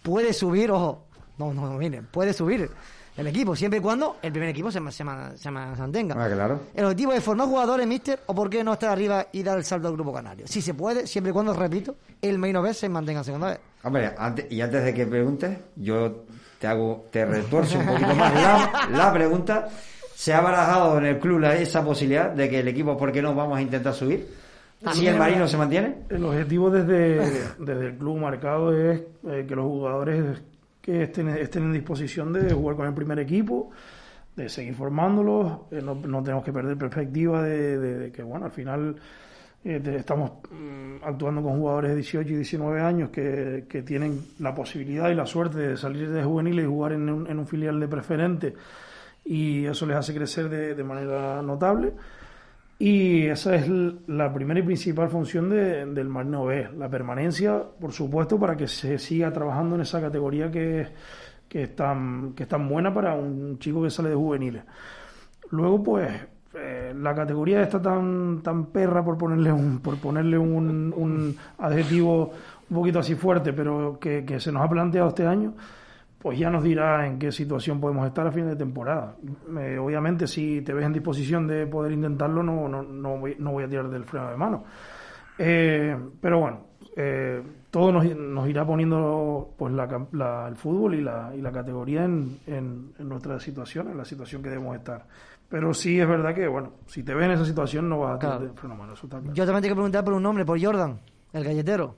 puede 0.02 0.34
subir, 0.34 0.72
ojo, 0.72 1.06
no, 1.38 1.54
no, 1.54 1.72
miren, 1.74 2.06
puede 2.12 2.34
subir 2.34 2.70
el 3.16 3.28
equipo, 3.28 3.56
siempre 3.56 3.78
y 3.80 3.82
cuando 3.82 4.18
el 4.22 4.32
primer 4.32 4.50
equipo 4.50 4.72
se, 4.72 4.80
se, 4.80 4.92
se 4.92 5.04
ma- 5.04 5.36
se 5.38 5.52
mantenga. 5.52 6.16
Ah, 6.18 6.28
claro. 6.30 6.60
El 6.74 6.86
objetivo 6.86 7.14
es 7.14 7.24
formar 7.24 7.48
jugadores, 7.48 7.86
Mister, 7.88 8.20
o 8.26 8.34
por 8.36 8.50
qué 8.50 8.64
no 8.64 8.74
estar 8.74 8.90
arriba 8.90 9.28
y 9.32 9.44
dar 9.44 9.58
el 9.58 9.64
salto 9.64 9.88
al 9.88 9.94
grupo 9.94 10.12
canario. 10.12 10.48
Si 10.48 10.62
se 10.62 10.74
puede, 10.74 11.06
siempre 11.08 11.30
y 11.30 11.34
cuando, 11.34 11.54
repito, 11.54 11.96
el 12.22 12.40
Marino 12.40 12.62
B 12.62 12.74
se 12.74 12.90
mantenga 12.90 13.20
en 13.20 13.26
segunda 13.26 13.48
B. 13.52 13.60
Hombre, 13.84 14.14
antes, 14.18 14.52
y 14.52 14.62
antes 14.62 14.84
de 14.84 14.94
que 14.94 15.06
preguntes, 15.06 15.58
yo 15.76 16.24
te 16.60 16.68
hago, 16.68 17.06
te 17.12 17.26
retuerzo 17.26 17.78
un 17.80 17.86
poquito 17.86 18.16
más 18.16 18.34
la, 18.34 18.90
la 18.92 19.14
pregunta. 19.14 19.70
¿Se 20.24 20.34
ha 20.34 20.40
barajado 20.40 20.98
en 21.00 21.06
el 21.06 21.20
club 21.20 21.40
la- 21.42 21.58
esa 21.58 21.84
posibilidad 21.84 22.32
de 22.32 22.50
que 22.50 22.60
el 22.62 22.68
equipo, 22.70 22.96
¿por 22.96 23.12
qué 23.12 23.22
no 23.22 23.36
vamos 23.36 23.58
a 23.58 23.62
intentar 23.62 23.94
subir? 23.94 24.26
Si 24.94 25.06
el 25.06 25.18
Marino 25.18 25.46
se 25.50 25.58
mantiene. 25.58 25.96
El 26.08 26.24
objetivo 26.24 26.70
desde, 26.70 27.18
desde 27.60 27.88
el 27.88 27.96
club 27.98 28.20
marcado 28.20 28.72
es 28.74 29.02
eh, 29.28 29.46
que 29.46 29.54
los 29.54 29.66
jugadores 29.66 30.42
que 30.82 31.04
estén, 31.04 31.28
estén 31.28 31.64
en 31.64 31.74
disposición 31.74 32.32
de 32.32 32.54
jugar 32.54 32.78
con 32.78 32.88
el 32.88 32.94
primer 32.94 33.20
equipo, 33.20 33.72
de 34.34 34.48
seguir 34.48 34.76
formándolos. 34.76 35.58
eh, 35.72 35.82
no, 35.84 35.94
no 35.96 36.24
tenemos 36.24 36.46
que 36.46 36.54
perder 36.54 36.78
perspectiva 36.78 37.44
de, 37.44 37.78
de- 37.78 37.98
de 38.00 38.12
que, 38.14 38.24
bueno, 38.24 38.46
al 38.46 38.52
final 38.52 38.96
eh, 39.66 39.80
de- 39.84 39.98
estamos 39.98 40.32
mm, 40.52 41.04
actuando 41.04 41.42
con 41.44 41.58
jugadores 41.58 41.90
de 41.92 41.96
18 41.98 42.30
y 42.32 42.36
19 42.38 42.80
años 42.80 43.10
que, 43.10 43.66
que 43.68 43.82
tienen 43.82 44.22
la 44.40 44.56
posibilidad 44.56 45.10
y 45.10 45.16
la 45.16 45.26
suerte 45.26 45.58
de 45.60 45.76
salir 45.76 46.10
de 46.10 46.24
juveniles 46.24 46.64
y 46.64 46.68
jugar 46.70 46.94
en 46.94 47.10
un, 47.10 47.28
en 47.30 47.40
un 47.40 47.46
filial 47.46 47.78
de 47.78 47.88
preferente 47.90 48.54
y 49.26 49.66
eso 49.66 49.86
les 49.86 49.96
hace 49.98 50.14
crecer 50.14 50.50
de, 50.50 50.76
de 50.76 50.84
manera 50.84 51.42
notable. 51.42 51.94
Y 52.80 53.28
esa 53.28 53.56
es 53.56 53.68
la 54.08 54.34
primera 54.34 54.60
y 54.60 54.64
principal 54.64 55.08
función 55.10 55.50
de- 55.50 55.86
del 55.86 56.10
Marino 56.10 56.46
B, 56.46 56.70
la 56.78 56.90
permanencia, 56.90 57.62
por 57.80 57.94
supuesto, 57.94 58.38
para 58.40 58.58
que 58.58 58.68
se 58.68 58.98
siga 59.00 59.32
trabajando 59.32 59.76
en 59.76 59.82
esa 59.82 60.02
categoría 60.02 60.52
que, 60.52 60.88
que, 61.48 61.64
es 61.64 61.76
tan, 61.76 62.34
que 62.34 62.44
es 62.44 62.50
tan 62.50 62.68
buena 62.68 62.94
para 62.94 63.14
un 63.14 63.58
chico 63.60 63.84
que 63.84 63.90
sale 63.90 64.10
de 64.10 64.16
juveniles. 64.16 64.64
Luego, 65.52 65.82
pues, 65.84 66.10
eh, 66.56 66.94
la 67.00 67.16
categoría 67.16 67.62
está 67.62 67.82
tan, 67.82 68.42
tan 68.44 68.66
perra, 68.66 69.04
por 69.06 69.18
ponerle 69.18 69.52
un, 69.52 69.80
por 69.80 69.98
ponerle 69.98 70.38
un, 70.38 70.94
un 70.98 71.36
adjetivo 71.60 72.34
un 72.70 72.76
poquito 72.76 73.00
así 73.00 73.16
fuerte, 73.16 73.54
pero 73.54 73.98
que, 74.00 74.26
que 74.26 74.40
se 74.40 74.52
nos 74.52 74.64
ha 74.64 74.70
planteado 74.70 75.10
este 75.10 75.26
año, 75.28 75.54
pues 76.24 76.40
ya 76.40 76.50
nos 76.50 76.64
dirá 76.64 77.06
en 77.06 77.20
qué 77.20 77.32
situación 77.32 77.80
podemos 77.80 78.08
estar 78.08 78.26
a 78.26 78.32
fin 78.32 78.48
de 78.48 78.56
temporada. 78.56 79.16
Eh, 79.60 79.78
obviamente, 79.78 80.26
si 80.26 80.62
te 80.62 80.74
ves 80.74 80.86
en 80.86 80.94
disposición 80.94 81.46
de 81.46 81.68
poder 81.68 81.92
intentarlo, 81.92 82.42
no, 82.42 82.68
no, 82.68 82.82
no, 82.82 83.18
voy, 83.20 83.36
no 83.38 83.52
voy 83.52 83.66
a 83.66 83.68
tirar 83.70 83.90
del 83.90 84.06
freno 84.06 84.30
de 84.32 84.38
mano. 84.38 84.64
Eh, 85.38 85.98
pero 86.22 86.40
bueno, 86.40 86.60
eh, 86.96 87.42
todo 87.70 87.92
nos, 87.92 88.06
nos 88.16 88.48
irá 88.48 88.66
poniendo 88.66 89.54
pues 89.58 89.74
la, 89.74 89.88
cam- 89.90 90.08
la- 90.14 90.48
el 90.48 90.56
fútbol 90.56 90.96
y 90.96 91.02
la, 91.02 91.32
y 91.36 91.42
la 91.42 91.52
categoría 91.52 92.06
en, 92.06 92.38
en, 92.48 92.94
en 92.98 93.10
nuestra 93.10 93.40
situación, 93.40 93.90
en 93.90 93.98
la 93.98 94.06
situación 94.06 94.42
que 94.42 94.50
debemos 94.50 94.76
estar. 94.78 95.06
Pero 95.50 95.74
sí 95.74 96.00
es 96.00 96.08
verdad 96.08 96.34
que, 96.34 96.48
bueno, 96.48 96.72
si 96.86 97.04
te 97.04 97.14
ves 97.14 97.26
en 97.26 97.32
esa 97.32 97.46
situación 97.46 97.90
no 97.90 98.00
vas 98.00 98.16
a 98.16 98.20
tirar 98.20 98.38
Claro. 98.38 98.46
del 98.48 98.58
freno 98.58 98.76
de 98.76 98.80
mano, 98.80 98.94
eso 98.94 99.06
está 99.08 99.20
claro. 99.20 99.34
Yo 99.36 99.46
también 99.46 99.62
tengo 99.64 99.74
que 99.74 99.78
preguntar 99.78 100.04
por 100.04 100.14
un 100.14 100.24
nombre, 100.24 100.46
por 100.46 100.64
Jordan, 100.64 101.00
el 101.34 101.44
galletero. 101.44 101.96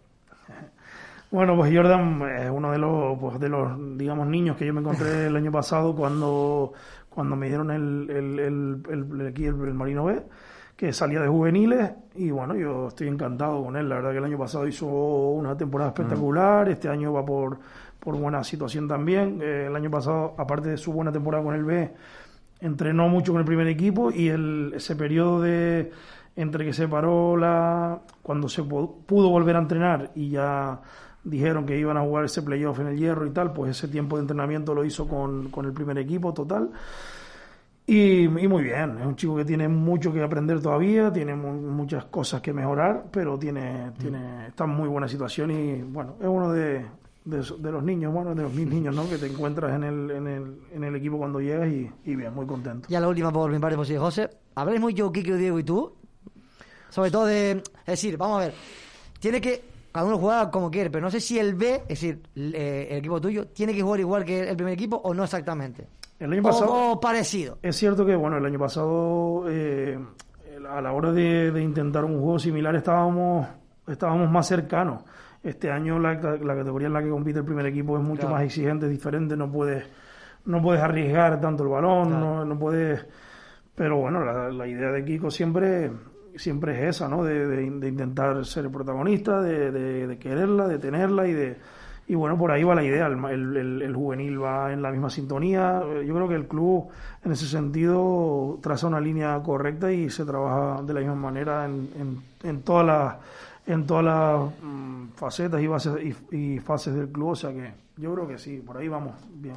Bueno, 1.35 1.55
pues 1.57 1.75
Jordan 1.75 2.21
es 2.39 2.49
uno 2.49 2.71
de 2.71 2.77
los, 2.77 3.19
pues, 3.19 3.39
de 3.41 3.49
los, 3.49 3.97
digamos, 3.97 4.25
niños 4.27 4.55
que 4.55 4.65
yo 4.65 4.73
me 4.73 4.79
encontré 4.79 5.25
el 5.27 5.35
año 5.35 5.51
pasado 5.51 5.93
cuando, 5.93 6.71
cuando 7.09 7.35
me 7.35 7.47
dieron 7.47 7.71
el, 7.71 8.09
el, 8.09 8.81
el, 8.89 9.27
aquí 9.27 9.45
el, 9.45 9.55
el 9.61 9.73
Marino 9.73 10.05
B, 10.05 10.23
que 10.77 10.93
salía 10.93 11.19
de 11.19 11.27
juveniles 11.27 11.91
y 12.15 12.31
bueno, 12.31 12.55
yo 12.55 12.87
estoy 12.87 13.09
encantado 13.09 13.63
con 13.65 13.75
él. 13.75 13.89
La 13.89 13.95
verdad 13.95 14.11
que 14.11 14.17
el 14.19 14.23
año 14.23 14.37
pasado 14.37 14.65
hizo 14.65 14.87
una 14.87 15.57
temporada 15.57 15.89
espectacular, 15.89 16.69
este 16.69 16.87
año 16.87 17.11
va 17.11 17.25
por, 17.25 17.59
por 17.99 18.15
buena 18.17 18.41
situación 18.43 18.87
también. 18.87 19.39
Eh, 19.41 19.65
el 19.67 19.75
año 19.75 19.91
pasado, 19.91 20.35
aparte 20.37 20.69
de 20.69 20.77
su 20.77 20.93
buena 20.93 21.11
temporada 21.11 21.43
con 21.43 21.53
el 21.53 21.65
B, 21.65 21.91
entrenó 22.61 23.09
mucho 23.09 23.33
con 23.33 23.39
el 23.41 23.45
primer 23.45 23.67
equipo 23.67 24.09
y 24.09 24.29
el, 24.29 24.71
ese 24.75 24.95
periodo 24.95 25.41
de 25.41 25.91
entre 26.37 26.63
que 26.65 26.71
se 26.73 26.87
paró 26.87 27.35
la 27.37 27.99
cuando 28.21 28.47
se 28.49 28.63
pu- 28.63 29.05
pudo 29.05 29.29
volver 29.29 29.55
a 29.57 29.59
entrenar 29.59 30.11
y 30.15 30.29
ya 30.29 30.79
dijeron 31.25 31.65
que 31.65 31.77
iban 31.77 31.97
a 31.97 32.01
jugar 32.01 32.23
ese 32.25 32.41
playoff 32.41 32.79
en 32.79 32.87
el 32.87 32.97
hierro 32.97 33.25
y 33.25 33.31
tal, 33.31 33.51
pues 33.51 33.71
ese 33.71 33.87
tiempo 33.89 34.15
de 34.15 34.21
entrenamiento 34.21 34.73
lo 34.73 34.85
hizo 34.85 35.07
con, 35.07 35.49
con 35.49 35.65
el 35.65 35.73
primer 35.73 35.97
equipo 35.97 36.33
total. 36.33 36.69
Y, 37.87 38.23
y 38.23 38.47
muy 38.47 38.63
bien, 38.63 38.97
es 38.99 39.05
un 39.05 39.15
chico 39.15 39.35
que 39.35 39.45
tiene 39.45 39.67
mucho 39.67 40.11
que 40.11 40.23
aprender 40.23 40.59
todavía, 40.59 41.13
tiene 41.13 41.35
mu- 41.35 41.53
muchas 41.71 42.05
cosas 42.05 42.41
que 42.41 42.51
mejorar, 42.51 43.05
pero 43.11 43.37
tiene, 43.37 43.91
tiene, 43.99 44.47
está 44.47 44.63
en 44.63 44.71
muy 44.71 44.87
buena 44.89 45.07
situación 45.07 45.51
y 45.51 45.83
bueno, 45.83 46.15
es 46.19 46.27
uno 46.27 46.51
de, 46.51 46.83
de, 47.25 47.71
los 47.71 47.83
niños, 47.83 48.11
bueno, 48.11 48.33
de 48.33 48.41
los 48.41 48.51
mis 48.53 48.65
niños, 48.65 48.95
¿no? 48.95 49.07
Que 49.07 49.19
te 49.19 49.27
encuentras 49.27 49.75
en 49.75 49.83
el, 49.83 50.09
en 50.09 50.27
el, 50.27 50.57
en 50.73 50.83
el 50.83 50.95
equipo 50.95 51.19
cuando 51.19 51.39
llegas 51.39 51.67
y, 51.67 51.91
y 52.05 52.15
bien, 52.15 52.33
muy 52.33 52.47
contento. 52.47 52.87
Ya 52.89 52.99
la 52.99 53.07
última 53.07 53.31
por 53.31 53.51
mi 53.51 53.59
parte, 53.59 53.75
posible, 53.75 53.99
José. 53.99 54.29
Habláis 54.55 54.81
mucho, 54.81 55.11
Kiki, 55.11 55.33
Diego 55.33 55.59
y 55.59 55.63
tú. 55.63 55.93
Sobre 56.89 57.11
todo 57.11 57.25
de. 57.25 57.51
Es 57.51 57.85
decir, 57.85 58.17
vamos 58.17 58.37
a 58.41 58.45
ver. 58.45 58.53
Tiene 59.19 59.39
que. 59.41 59.74
Cada 59.95 60.07
uno 60.07 60.17
juega 60.17 60.51
como 60.51 60.69
quiere, 60.69 60.89
pero 60.89 61.03
no 61.05 61.09
sé 61.09 61.21
si 61.21 61.39
el 61.39 61.55
B, 61.55 61.75
es 61.83 61.87
decir, 61.87 62.21
el, 62.35 62.53
eh, 62.53 62.87
el 62.91 62.97
equipo 62.97 63.21
tuyo, 63.21 63.47
tiene 63.47 63.73
que 63.73 63.81
jugar 63.81 64.01
igual 64.01 64.25
que 64.25 64.41
el 64.49 64.57
primer 64.57 64.73
equipo 64.73 64.97
o 64.97 65.13
no 65.13 65.23
exactamente. 65.23 65.87
El 66.19 66.33
año 66.33 66.41
O- 66.41 66.43
pasado... 66.43 66.91
o 66.91 66.99
parecido. 66.99 67.59
Es 67.61 67.77
cierto 67.77 68.05
que, 68.05 68.13
bueno, 68.13 68.35
el 68.37 68.45
año 68.45 68.59
pasado, 68.59 69.45
eh, 69.47 69.97
a 70.69 70.81
la 70.81 70.91
hora 70.91 71.13
de, 71.13 71.49
de 71.49 71.61
intentar 71.63 72.03
un 72.03 72.19
juego 72.19 72.37
similar, 72.39 72.75
estábamos, 72.75 73.47
estábamos 73.87 74.29
más 74.29 74.45
cercanos. 74.45 75.01
Este 75.41 75.71
año 75.71 75.97
la, 75.97 76.15
la 76.15 76.55
categoría 76.57 76.87
en 76.87 76.93
la 76.93 77.01
que 77.01 77.09
compite 77.09 77.39
el 77.39 77.45
primer 77.45 77.65
equipo 77.67 77.95
es 77.97 78.03
mucho 78.03 78.23
Claro. 78.23 78.35
más 78.35 78.43
exigente, 78.43 78.87
es 78.87 78.91
diferente, 78.91 79.37
no 79.37 79.49
puedes, 79.49 79.85
no 80.43 80.61
puedes 80.61 80.83
arriesgar 80.83 81.39
tanto 81.39 81.63
el 81.63 81.69
balón, 81.69 82.09
no, 82.19 82.43
no 82.43 82.59
puedes... 82.59 83.05
Pero 83.73 83.95
bueno, 83.99 84.25
la, 84.25 84.49
la 84.49 84.67
idea 84.67 84.91
de 84.91 85.05
Kiko 85.05 85.31
siempre, 85.31 85.89
siempre 86.37 86.73
es 86.77 86.95
esa, 86.95 87.07
¿no? 87.09 87.23
De, 87.23 87.47
de- 87.47 87.63
intentar 87.65 88.45
ser 88.45 88.65
el 88.65 88.71
protagonista, 88.71 89.41
de, 89.41 89.71
de- 89.71 90.17
quererla, 90.17 90.67
de 90.67 90.79
tenerla 90.79 91.27
y 91.27 91.33
de... 91.33 91.57
Y 92.07 92.13
bueno, 92.13 92.37
por 92.37 92.51
ahí 92.51 92.63
va 92.63 92.75
la 92.75 92.83
idea, 92.83 93.07
el, 93.07 93.23
el- 93.57 93.81
el- 93.81 93.95
juvenil 93.95 94.41
va 94.43 94.71
en 94.71 94.81
la 94.83 94.91
misma 94.91 95.09
sintonía. 95.09 95.81
Yo 96.05 96.13
creo 96.13 96.27
que 96.27 96.35
el 96.35 96.47
club 96.47 96.89
en 97.23 97.31
ese 97.31 97.47
sentido 97.47 98.59
traza 98.61 98.85
una 98.87 98.99
línea 98.99 99.41
correcta 99.43 99.91
y 99.91 100.09
se 100.11 100.23
trabaja 100.23 100.83
de 100.83 100.93
la 100.93 100.99
misma 100.99 101.15
manera 101.15 101.65
en, 101.65 102.21
en, 102.43 102.61
todas 102.61 102.85
las 102.85 103.15
en 103.67 103.87
todas 103.87 104.05
las 104.05 104.39
mm, 104.63 105.07
facetas 105.15 105.59
y, 105.59 105.65
bases, 105.65 105.93
y, 106.31 106.35
y 106.35 106.59
fases 106.59 106.93
del 106.93 107.09
club, 107.09 107.29
o 107.29 107.35
sea 107.35 107.51
que 107.51 107.71
yo 107.97 108.13
creo 108.13 108.27
que 108.27 108.37
sí, 108.37 108.61
por 108.63 108.77
ahí 108.77 108.87
vamos 108.87 109.13
bien. 109.33 109.55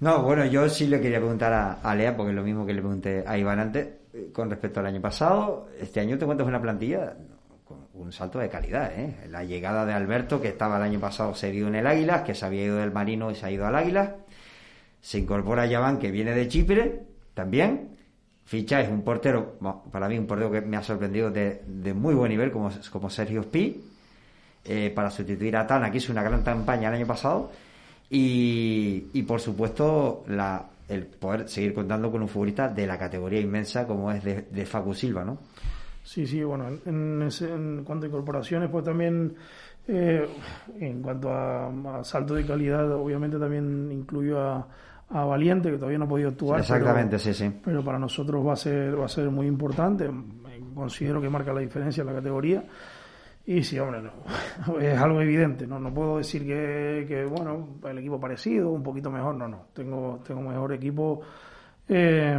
No, 0.00 0.22
bueno, 0.22 0.44
yo 0.46 0.68
sí 0.68 0.86
le 0.88 1.00
quería 1.00 1.18
preguntar 1.18 1.52
a, 1.52 1.72
a 1.74 1.94
Lea, 1.94 2.16
porque 2.16 2.30
es 2.30 2.36
lo 2.36 2.42
mismo 2.42 2.64
que 2.66 2.72
le 2.74 2.80
pregunté 2.80 3.24
a 3.26 3.36
Iván 3.38 3.58
antes, 3.60 3.88
con 4.32 4.50
respecto 4.50 4.80
al 4.80 4.86
año 4.86 5.00
pasado. 5.00 5.68
Este 5.80 6.00
año 6.00 6.16
te 6.18 6.24
encuentras 6.24 6.48
una 6.48 6.60
plantilla 6.60 7.14
con 7.64 7.86
un 7.94 8.12
salto 8.12 8.38
de 8.38 8.48
calidad, 8.48 8.92
¿eh? 8.98 9.26
La 9.28 9.44
llegada 9.44 9.84
de 9.84 9.92
Alberto, 9.92 10.40
que 10.40 10.48
estaba 10.48 10.76
el 10.78 10.82
año 10.82 11.00
pasado 11.00 11.34
cedido 11.34 11.68
en 11.68 11.74
el 11.74 11.86
Águila, 11.86 12.24
que 12.24 12.34
se 12.34 12.46
había 12.46 12.64
ido 12.64 12.78
del 12.78 12.92
Marino 12.92 13.30
y 13.30 13.34
se 13.34 13.46
ha 13.46 13.50
ido 13.50 13.66
al 13.66 13.76
Águila. 13.76 14.16
Se 15.00 15.18
incorpora 15.18 15.66
Yaván, 15.66 15.98
que 15.98 16.10
viene 16.10 16.32
de 16.32 16.48
Chipre, 16.48 17.02
también. 17.34 17.96
Ficha 18.44 18.80
es 18.80 18.88
un 18.88 19.02
portero, 19.02 19.58
para 19.92 20.08
mí 20.08 20.18
un 20.18 20.26
portero 20.26 20.50
que 20.50 20.62
me 20.62 20.78
ha 20.78 20.82
sorprendido 20.82 21.30
de, 21.30 21.62
de 21.66 21.92
muy 21.92 22.14
buen 22.14 22.30
nivel, 22.30 22.50
como, 22.50 22.70
como 22.90 23.10
Sergio 23.10 23.42
Spi, 23.42 23.84
eh, 24.64 24.90
para 24.94 25.10
sustituir 25.10 25.54
a 25.56 25.66
Tana, 25.66 25.90
que 25.90 25.98
hizo 25.98 26.12
una 26.12 26.22
gran 26.22 26.42
campaña 26.42 26.88
el 26.88 26.94
año 26.94 27.06
pasado. 27.06 27.50
Y, 28.08 29.08
y 29.12 29.22
por 29.24 29.40
supuesto, 29.40 30.24
la, 30.28 30.64
el 30.88 31.06
poder 31.06 31.48
seguir 31.48 31.74
contando 31.74 32.10
con 32.10 32.22
un 32.22 32.28
futbolista 32.28 32.68
de 32.68 32.86
la 32.86 32.98
categoría 32.98 33.40
inmensa 33.40 33.86
como 33.86 34.10
es 34.12 34.22
de, 34.24 34.42
de 34.50 34.66
Facu 34.66 34.94
Silva, 34.94 35.24
¿no? 35.24 35.38
Sí, 36.02 36.26
sí, 36.26 36.42
bueno, 36.42 36.66
en, 36.86 37.22
ese- 37.22 37.52
en 37.52 37.84
cuanto 37.84 38.06
a 38.06 38.08
incorporaciones, 38.08 38.70
pues 38.70 38.84
también 38.84 39.34
eh, 39.86 40.26
en 40.80 41.02
cuanto 41.02 41.30
a, 41.32 41.98
a 41.98 42.04
salto 42.04 42.34
de 42.34 42.46
calidad, 42.46 42.90
obviamente 42.92 43.38
también 43.38 43.90
incluyo 43.92 44.40
a, 44.40 44.66
a 45.10 45.24
Valiente, 45.24 45.70
que 45.70 45.76
todavía 45.76 45.98
no 45.98 46.06
ha 46.06 46.08
podido 46.08 46.30
actuar. 46.30 46.60
Exactamente, 46.60 47.16
pero, 47.16 47.18
sí, 47.18 47.34
sí. 47.34 47.52
Pero 47.62 47.84
para 47.84 47.98
nosotros 47.98 48.46
va 48.46 48.54
a 48.54 48.56
ser 48.56 48.98
va 48.98 49.04
a 49.04 49.08
ser 49.08 49.30
muy 49.30 49.46
importante. 49.46 50.08
Considero 50.74 51.20
que 51.20 51.28
marca 51.28 51.52
la 51.52 51.60
diferencia 51.60 52.00
en 52.02 52.06
la 52.06 52.14
categoría. 52.14 52.64
Y 53.48 53.62
sí, 53.62 53.78
hombre, 53.78 54.02
no, 54.02 54.78
es 54.78 55.00
algo 55.00 55.22
evidente. 55.22 55.66
No, 55.66 55.78
no 55.78 55.92
puedo 55.92 56.18
decir 56.18 56.44
que, 56.44 57.06
que, 57.08 57.24
bueno, 57.24 57.78
el 57.88 57.96
equipo 57.96 58.20
parecido, 58.20 58.70
un 58.70 58.82
poquito 58.82 59.10
mejor. 59.10 59.36
No, 59.36 59.48
no. 59.48 59.68
Tengo, 59.72 60.20
tengo 60.22 60.42
mejor 60.42 60.74
equipo 60.74 61.22
eh, 61.88 62.38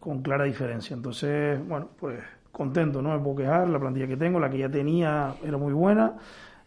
con 0.00 0.22
clara 0.22 0.42
diferencia. 0.42 0.94
Entonces, 0.96 1.64
bueno, 1.68 1.90
pues 1.96 2.18
contento, 2.50 3.00
no 3.00 3.16
me 3.16 3.22
puedo 3.22 3.36
quejar, 3.36 3.68
la 3.68 3.78
plantilla 3.78 4.08
que 4.08 4.16
tengo, 4.16 4.40
la 4.40 4.50
que 4.50 4.58
ya 4.58 4.68
tenía 4.68 5.36
era 5.44 5.56
muy 5.56 5.72
buena, 5.72 6.16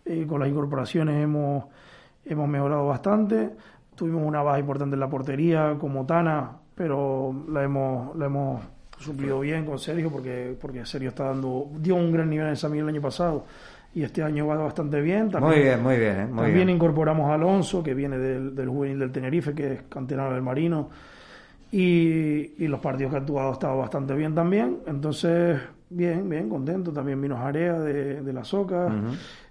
eh, 0.06 0.26
con 0.26 0.40
las 0.40 0.48
incorporaciones 0.48 1.22
hemos, 1.22 1.66
hemos 2.24 2.48
mejorado 2.48 2.88
bastante, 2.88 3.52
tuvimos 3.96 4.24
una 4.26 4.44
baja 4.44 4.60
importante 4.60 4.94
en 4.94 5.00
la 5.02 5.10
portería 5.10 5.76
como 5.78 6.06
Tana, 6.06 6.58
pero 6.74 7.34
la 7.50 7.64
hemos, 7.64 8.16
la 8.16 8.26
hemos 8.28 8.62
suplido 9.00 9.40
bien 9.40 9.66
con 9.66 9.80
Sergio 9.80 10.12
porque, 10.12 10.56
porque 10.60 10.86
Sergio 10.86 11.10
está 11.10 11.26
dando, 11.26 11.70
dio 11.80 11.96
un 11.96 12.12
gran 12.12 12.30
nivel 12.30 12.48
en 12.48 12.56
San 12.56 12.72
Miguel 12.72 12.90
el 12.90 12.96
año 12.96 13.02
pasado 13.02 13.46
y 13.94 14.04
este 14.04 14.22
año 14.22 14.46
va 14.48 14.58
bastante 14.58 15.02
bien. 15.02 15.30
muy 15.40 15.60
bien, 15.60 15.82
muy 15.82 15.98
bien. 15.98 16.20
eh, 16.20 16.26
muy 16.28 16.36
también 16.44 16.54
bien. 16.68 16.70
incorporamos 16.70 17.30
a 17.30 17.36
Alonso, 17.36 17.82
que 17.82 17.94
viene 17.94 18.18
del, 18.18 18.54
del 18.54 18.70
juvenil 18.70 19.00
del 19.00 19.12
Tenerife, 19.12 19.54
que 19.54 19.74
es 19.74 19.82
canterano 19.90 20.34
del 20.34 20.42
Marino. 20.42 20.90
Y, 21.72 22.54
y 22.64 22.68
los 22.68 22.80
partidos 22.80 23.12
que 23.12 23.18
ha 23.18 23.20
actuado 23.22 23.50
ha 23.50 23.54
estado 23.54 23.78
bastante 23.78 24.14
bien 24.16 24.34
también. 24.34 24.78
Entonces, 24.88 25.60
bien, 25.90 26.30
bien, 26.30 26.48
contento. 26.50 26.92
También 26.94 27.20
vino 27.22 27.36
Jarea 27.38 27.80
de, 27.80 28.22
de 28.22 28.34
la 28.34 28.44
Soca. 28.44 28.90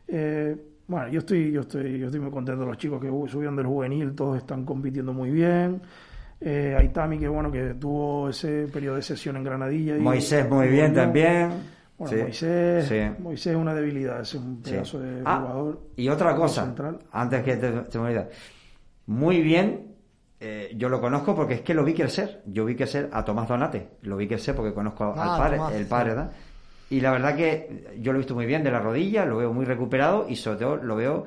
Eh, 0.09 0.57
bueno, 0.87 1.09
yo 1.09 1.19
estoy, 1.19 1.51
yo 1.53 1.63
estoy, 1.63 1.99
yo 1.99 2.07
estoy 2.07 2.21
muy 2.21 2.31
contento. 2.31 2.65
Los 2.65 2.79
chicos 2.79 3.01
que 3.01 3.09
subieron 3.29 3.57
del 3.57 3.67
juvenil, 3.67 4.15
todos 4.15 4.39
están 4.39 4.65
compitiendo 4.65 5.13
muy 5.13 5.31
bien. 5.31 5.83
Eh, 6.41 6.77
Aitami, 6.79 7.19
que 7.19 7.29
bueno, 7.29 7.51
que 7.51 7.75
tuvo 7.75 8.29
ese 8.29 8.67
periodo 8.73 8.97
de 8.97 9.03
sesión 9.03 9.37
en 9.37 9.45
Granadilla. 9.45 9.97
y- 9.97 10.01
Moisés 10.01 10.49
muy 10.49 10.69
bien 10.69 10.93
también. 10.93 11.51
Bueno, 11.99 12.15
Sí, 12.15 12.23
Moisés, 12.23 12.87
sí. 12.87 13.23
Moisés 13.23 13.47
es 13.53 13.57
una 13.57 13.75
debilidad, 13.75 14.21
es 14.21 14.35
un 14.35 14.61
Sí. 14.63 14.71
pedazo 14.73 15.01
de 15.01 15.23
Ah, 15.25 15.39
jugador. 15.41 15.81
Y 15.97 16.09
otra 16.11 16.37
cosa, 16.37 16.65
central. 16.67 16.99
antes 17.11 17.43
que 17.43 17.57
te, 17.57 17.71
te 17.73 17.99
me. 17.99 18.27
Muy 19.07 19.41
bien, 19.41 19.95
eh, 20.41 20.73
yo 20.77 20.91
lo 20.91 21.01
conozco 21.01 21.35
porque 21.35 21.55
es 21.55 21.61
que 21.63 21.73
lo 21.73 21.85
vi 21.85 21.95
crecer. 21.95 22.43
Yo 22.47 22.67
vi 22.67 22.77
crecer 22.77 23.09
a 23.13 23.25
Tomás 23.25 23.49
Donate. 23.49 23.89
Lo 24.03 24.19
vi 24.19 24.29
crecer 24.29 24.55
porque 24.55 24.75
conozco 24.75 25.15
Ah, 25.17 25.37
al 25.37 25.41
padre, 25.41 25.57
Tomás, 25.57 25.73
el 25.75 25.87
padre, 25.87 26.11
sí. 26.11 26.17
¿verdad? 26.17 26.33
Y 26.91 27.01
la 27.01 27.11
verdad 27.13 27.35
que 27.35 27.87
yo 27.99 28.13
lo 28.13 28.19
he 28.19 28.21
visto 28.21 28.35
muy 28.35 28.45
bien 28.47 28.63
de 28.63 28.71
la 28.71 28.79
rodilla, 28.81 29.25
lo 29.25 29.39
veo 29.39 29.53
muy 29.55 29.65
recuperado 29.65 30.27
y 30.29 30.37
sobre 30.37 30.59
todo 30.59 30.77
lo 30.77 30.97
veo 30.97 31.25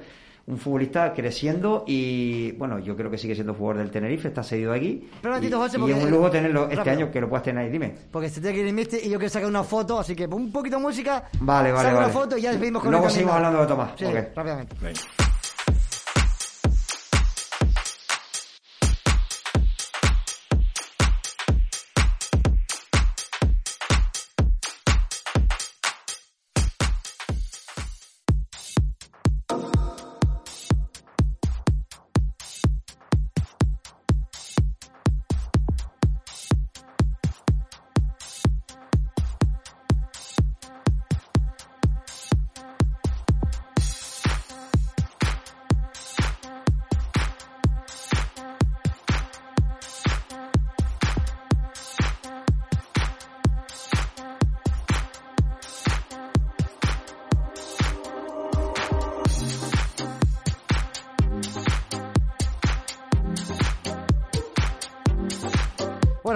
un 0.49 0.57
futbolista 0.57 1.13
creciendo 1.13 1.83
y 1.87 2.51
bueno, 2.53 2.79
yo 2.79 2.95
creo 2.95 3.11
que 3.11 3.17
sigue 3.17 3.35
siendo 3.35 3.53
jugador 3.53 3.77
del 3.77 3.91
Tenerife, 3.91 4.29
está 4.29 4.41
cedido 4.43 4.73
aquí. 4.73 5.07
Pero 5.21 5.35
ratito, 5.35 5.55
y, 5.57 5.59
José, 5.59 5.77
y 5.77 5.79
porque- 5.79 5.97
es 5.97 6.03
un 6.03 6.11
lujo 6.11 6.31
tenerlo 6.31 6.69
este 6.69 6.89
año 6.89 7.11
que 7.11 7.21
lo 7.21 7.29
puedas 7.29 7.43
tener 7.43 7.63
ahí, 7.63 7.69
dime. 7.71 7.93
Porque 8.11 8.29
se 8.29 8.41
tiene 8.41 8.55
que 8.57 8.67
ir 8.67 8.73
mister 8.73 8.99
y 9.03 9.09
yo 9.09 9.19
quiero 9.19 9.29
sacar 9.29 9.47
una 9.47 9.63
foto, 9.63 9.99
así 9.99 10.15
que 10.15 10.25
un 10.25 10.51
poquito 10.51 10.77
de 10.77 10.81
música. 10.81 11.29
Vale, 11.39 11.71
vale, 11.71 11.83
saco 11.83 11.95
vale. 11.97 12.07
una 12.11 12.13
foto 12.19 12.37
y 12.37 12.41
ya 12.41 12.49
despedimos 12.51 12.81
con 12.81 12.91
Luego 12.91 13.05
el 13.05 13.11
seguimos 13.11 13.35
hablando 13.35 13.61
de 13.61 13.67
Tomás. 13.67 13.91
Sí, 13.95 14.05
rápidamente. 14.35 14.75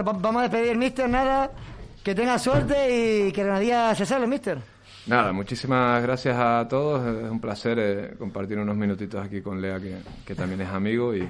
Vamos 0.04 0.38
a 0.38 0.42
despedir, 0.44 0.78
mister, 0.78 1.10
nada. 1.10 1.52
Que 2.04 2.14
tenga 2.14 2.38
suerte 2.38 3.28
y 3.28 3.32
que 3.32 3.44
Granadilla 3.44 3.96
se 3.96 4.06
salve, 4.06 4.28
mister. 4.28 4.58
Nada, 5.08 5.32
muchísimas 5.34 6.02
gracias 6.04 6.38
a 6.38 6.68
todos. 6.70 7.06
Es 7.24 7.30
un 7.30 7.40
placer 7.40 7.78
eh, 7.80 8.16
compartir 8.18 8.58
unos 8.58 8.76
minutitos 8.76 9.26
aquí 9.26 9.42
con 9.42 9.62
Lea, 9.62 9.80
que, 9.80 9.98
que 10.26 10.36
también 10.36 10.62
es 10.62 10.70
amigo, 10.70 11.16
y, 11.16 11.28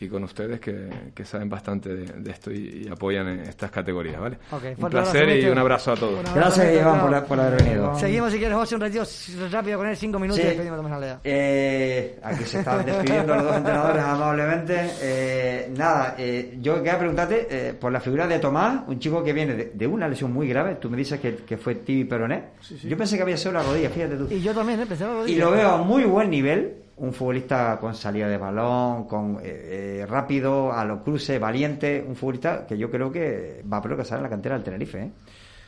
y 0.00 0.08
con 0.08 0.22
ustedes 0.24 0.60
que, 0.60 0.88
que 1.14 1.24
saben 1.24 1.48
bastante 1.48 1.94
de, 1.94 2.04
de 2.20 2.30
esto 2.30 2.50
y, 2.52 2.84
y 2.86 2.88
apoyan 2.88 3.26
en 3.28 3.40
estas 3.40 3.70
categorías, 3.70 4.20
¿vale? 4.20 4.38
Ok, 4.52 4.62
un 4.78 4.90
placer 4.90 5.28
y 5.38 5.46
un 5.48 5.58
abrazo 5.58 5.92
a 5.92 5.96
todos. 5.96 6.18
Abrazo, 6.20 6.34
Gracias, 6.36 6.80
Iván, 6.80 7.00
por, 7.00 7.24
por 7.24 7.40
haber 7.40 7.62
venido. 7.62 7.98
Seguimos 7.98 8.32
si 8.32 8.38
quieres, 8.38 8.56
José, 8.56 8.74
un 8.76 8.80
ratito 8.82 9.02
rápido 9.50 9.78
con 9.78 9.88
él, 9.88 9.96
cinco 9.96 10.18
minutos 10.18 10.36
Sí. 10.40 10.42
y 10.46 10.50
despedimos 10.50 10.78
también 10.78 10.94
a 10.96 11.00
Lea. 11.00 11.20
Eh, 11.24 12.18
aquí 12.22 12.44
se 12.44 12.58
están 12.60 12.84
despidiendo 12.86 13.34
los 13.34 13.44
dos 13.44 13.56
entrenadores 13.56 14.02
amablemente. 14.04 14.90
Eh, 15.00 15.72
nada, 15.76 16.14
eh, 16.18 16.56
yo 16.60 16.76
quería 16.76 16.98
preguntarte 16.98 17.46
eh, 17.50 17.74
por 17.74 17.90
la 17.92 18.00
figura 18.00 18.26
de 18.26 18.38
Tomás, 18.38 18.82
un 18.86 18.98
chico 18.98 19.22
que 19.24 19.32
viene 19.32 19.54
de, 19.54 19.72
de 19.74 19.86
una 19.86 20.06
lesión 20.08 20.32
muy 20.32 20.48
grave. 20.48 20.76
Tú 20.76 20.88
me 20.90 20.96
dices 20.96 21.18
que, 21.20 21.36
que 21.36 21.56
fue 21.56 21.74
tibi 21.76 22.04
peroné. 22.04 22.44
Yo 22.84 22.96
pensé 22.96 23.16
que 23.16 23.22
había 23.22 23.36
sido 23.36 23.52
la 23.52 23.62
rodilla, 23.62 23.90
fíjate 23.90 24.16
tú. 24.16 24.28
Y 24.30 24.40
yo 24.40 24.54
también, 24.54 24.80
¿eh? 24.80 24.86
Pensé 24.86 25.04
en 25.04 25.10
la 25.10 25.14
Y 25.16 25.18
rodilla. 25.20 25.44
lo 25.44 25.50
veo 25.50 25.68
a 25.70 25.78
muy 25.78 26.04
buen 26.04 26.30
nivel. 26.30 26.74
Un 26.98 27.12
futbolista 27.12 27.78
con 27.80 27.94
salida 27.94 28.28
de 28.28 28.36
balón, 28.36 29.06
con 29.06 29.38
eh, 29.42 30.00
eh, 30.00 30.06
rápido, 30.06 30.72
a 30.72 30.84
los 30.84 31.02
cruces, 31.02 31.38
valiente. 31.38 32.04
Un 32.06 32.16
futbolista 32.16 32.66
que 32.66 32.76
yo 32.76 32.90
creo 32.90 33.10
que 33.10 33.62
va 33.70 33.76
a 33.76 33.82
progresar 33.82 34.18
en 34.18 34.24
la 34.24 34.28
cantera 34.28 34.56
del 34.56 34.64
Tenerife. 34.64 35.02
¿eh? 35.02 35.10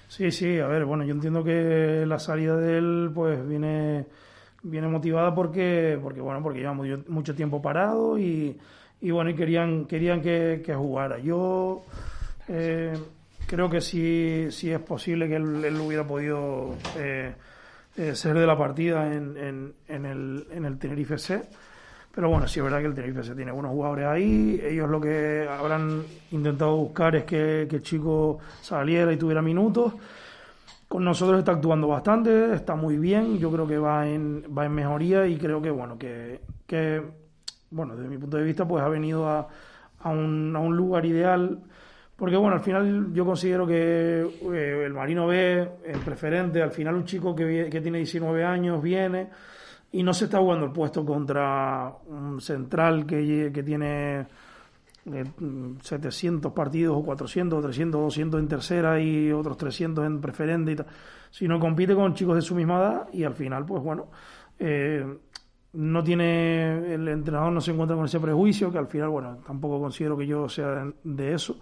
Sí, 0.09 0.31
sí, 0.33 0.59
a 0.59 0.67
ver, 0.67 0.85
bueno, 0.85 1.05
yo 1.05 1.15
entiendo 1.15 1.45
que 1.45 2.05
la 2.05 2.19
salida 2.19 2.57
de 2.57 2.79
él 2.79 3.11
pues 3.15 3.47
viene 3.47 4.07
viene 4.63 4.89
motivada 4.89 5.33
porque 5.35 5.99
porque 6.03 6.21
bueno, 6.21 6.43
porque 6.43 6.59
lleva 6.59 6.75
mucho, 6.75 7.35
tiempo 7.35 7.63
parado 7.63 8.19
y, 8.19 8.59
y 9.01 9.11
bueno, 9.13 9.31
y 9.31 9.35
querían 9.35 9.85
querían 9.87 10.21
que, 10.21 10.63
que 10.67 10.75
jugara. 10.75 11.19
Yo 11.21 11.85
eh, 12.49 12.93
creo 13.47 13.71
que 13.71 13.81
sí, 13.81 14.49
sí 14.51 14.73
es 14.73 14.81
posible 14.81 15.29
que 15.29 15.37
él, 15.37 15.65
él 15.65 15.81
hubiera 15.81 16.05
podido 16.05 16.75
eh, 17.97 18.15
ser 18.15 18.39
de 18.39 18.47
la 18.47 18.57
partida 18.57 19.13
en, 19.13 19.37
en, 19.37 19.75
en 19.89 20.07
el, 20.07 20.47
en 20.51 20.65
el 20.65 20.79
Tenerife 20.79 21.19
C. 21.19 21.43
Pero 22.13 22.29
bueno, 22.29 22.49
sí 22.49 22.59
es 22.59 22.65
verdad 22.65 22.81
que 22.81 22.87
el 22.87 22.95
Tenerife 22.95 23.23
C 23.23 23.35
tiene 23.35 23.53
buenos 23.53 23.71
jugadores 23.71 24.07
ahí. 24.07 24.61
Ellos 24.63 24.91
lo 24.91 25.01
que 25.01 25.47
habrán 25.49 26.03
intentado 26.33 26.77
buscar 26.77 27.15
es 27.15 27.25
que, 27.25 27.67
que 27.71 27.77
el 27.77 27.83
chico 27.83 28.39
saliera 28.61 29.13
y 29.13 29.17
tuviera 29.17 29.41
minutos. 29.43 29.95
Con 30.89 31.05
nosotros 31.05 31.39
está 31.39 31.53
actuando 31.53 31.87
bastante, 31.87 32.53
está 32.53 32.75
muy 32.75 32.99
bien. 32.99 33.39
Yo 33.39 33.53
creo 33.53 33.65
que 33.65 33.79
va 33.79 34.09
en, 34.09 34.43
va 34.57 34.67
en 34.67 34.73
mejoría 34.73 35.25
y 35.29 35.37
creo 35.37 35.63
que, 35.63 35.71
bueno, 35.71 35.97
que, 35.97 36.41
que 36.67 37.01
bueno, 37.71 37.95
desde 37.95 38.09
mi 38.09 38.19
punto 38.19 38.39
de 38.39 38.43
vista, 38.43 38.67
pues 38.67 38.83
ha 38.83 38.89
venido 38.89 39.29
a, 39.29 39.47
a, 40.01 40.11
un, 40.11 40.53
a 40.57 40.59
un 40.59 40.77
lugar 40.77 41.07
ideal. 41.07 41.61
Porque, 42.21 42.37
bueno, 42.37 42.57
al 42.57 42.63
final 42.63 43.15
yo 43.15 43.25
considero 43.25 43.67
que 43.67 44.21
eh, 44.21 44.83
el 44.85 44.93
Marino 44.93 45.27
B, 45.27 45.69
el 45.87 46.01
preferente, 46.01 46.61
al 46.61 46.71
final 46.71 46.97
un 46.97 47.07
chico 47.07 47.35
que, 47.35 47.71
tiene 47.71 47.97
19 47.97 48.45
años 48.45 48.83
viene 48.83 49.31
y 49.91 50.03
no 50.03 50.13
se 50.13 50.27
está 50.27 50.39
jugando 50.39 50.67
el 50.67 50.71
puesto 50.71 51.03
contra 51.03 51.91
un 52.09 52.39
central 52.43 53.07
que, 53.07 53.51
que 53.55 53.63
tiene 53.63 54.27
eh, 55.07 55.25
700 55.81 56.53
partidos 56.53 56.99
o 56.99 57.03
400 57.03 57.59
o 57.59 57.63
300 57.63 58.01
200 58.03 58.39
en 58.39 58.49
tercera 58.49 59.01
y 59.01 59.33
otros 59.33 59.57
300 59.57 60.05
en 60.05 60.21
preferente 60.21 60.73
y 60.73 60.77
tal, 60.77 60.87
sino 61.31 61.59
compite 61.59 61.95
con 61.95 62.13
chicos 62.13 62.37
de 62.37 62.43
su 62.43 62.55
misma 62.55 62.81
edad 62.81 63.09
y 63.15 63.25
al 63.25 63.35
final 63.35 63.65
pues 63.65 63.83
bueno 63.83 64.09
eh, 64.59 65.07
no 65.73 66.05
tiene 66.05 66.95
el 66.95 67.09
entrenador 67.09 67.51
no 67.51 67.63
se 67.63 67.71
encuentra 67.71 67.97
con 67.97 68.05
ese 68.05 68.21
prejuicio 68.21 68.71
que 68.71 68.77
al 68.77 68.89
final 68.89 69.09
bueno 69.09 69.39
tampoco 69.39 69.81
considero 69.81 70.19
que 70.19 70.27
yo 70.27 70.51
sea 70.51 70.87
de 71.03 71.33
eso 71.33 71.59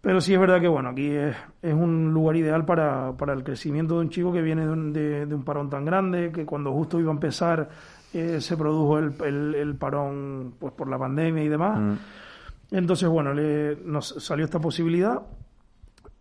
pero 0.00 0.20
sí 0.20 0.34
es 0.34 0.40
verdad 0.40 0.60
que 0.60 0.68
bueno 0.68 0.90
aquí 0.90 1.08
es, 1.08 1.36
es 1.62 1.74
un 1.74 2.12
lugar 2.12 2.36
ideal 2.36 2.64
para, 2.64 3.12
para 3.16 3.32
el 3.32 3.44
crecimiento 3.44 3.94
de 3.94 4.00
un 4.00 4.10
chico 4.10 4.32
que 4.32 4.42
viene 4.42 4.64
de 4.64 4.72
un, 4.72 4.92
de, 4.92 5.26
de 5.26 5.34
un 5.34 5.44
parón 5.44 5.70
tan 5.70 5.84
grande 5.84 6.30
que 6.32 6.46
cuando 6.46 6.72
justo 6.72 7.00
iba 7.00 7.10
a 7.10 7.14
empezar 7.14 7.68
eh, 8.14 8.40
se 8.40 8.56
produjo 8.56 8.98
el, 8.98 9.14
el, 9.24 9.54
el 9.54 9.74
parón 9.74 10.54
pues 10.58 10.72
por 10.72 10.88
la 10.88 10.98
pandemia 10.98 11.42
y 11.44 11.48
demás 11.48 11.98
entonces, 12.70 13.08
bueno, 13.08 13.32
le, 13.32 13.76
nos 13.84 14.08
salió 14.18 14.44
esta 14.44 14.60
posibilidad 14.60 15.22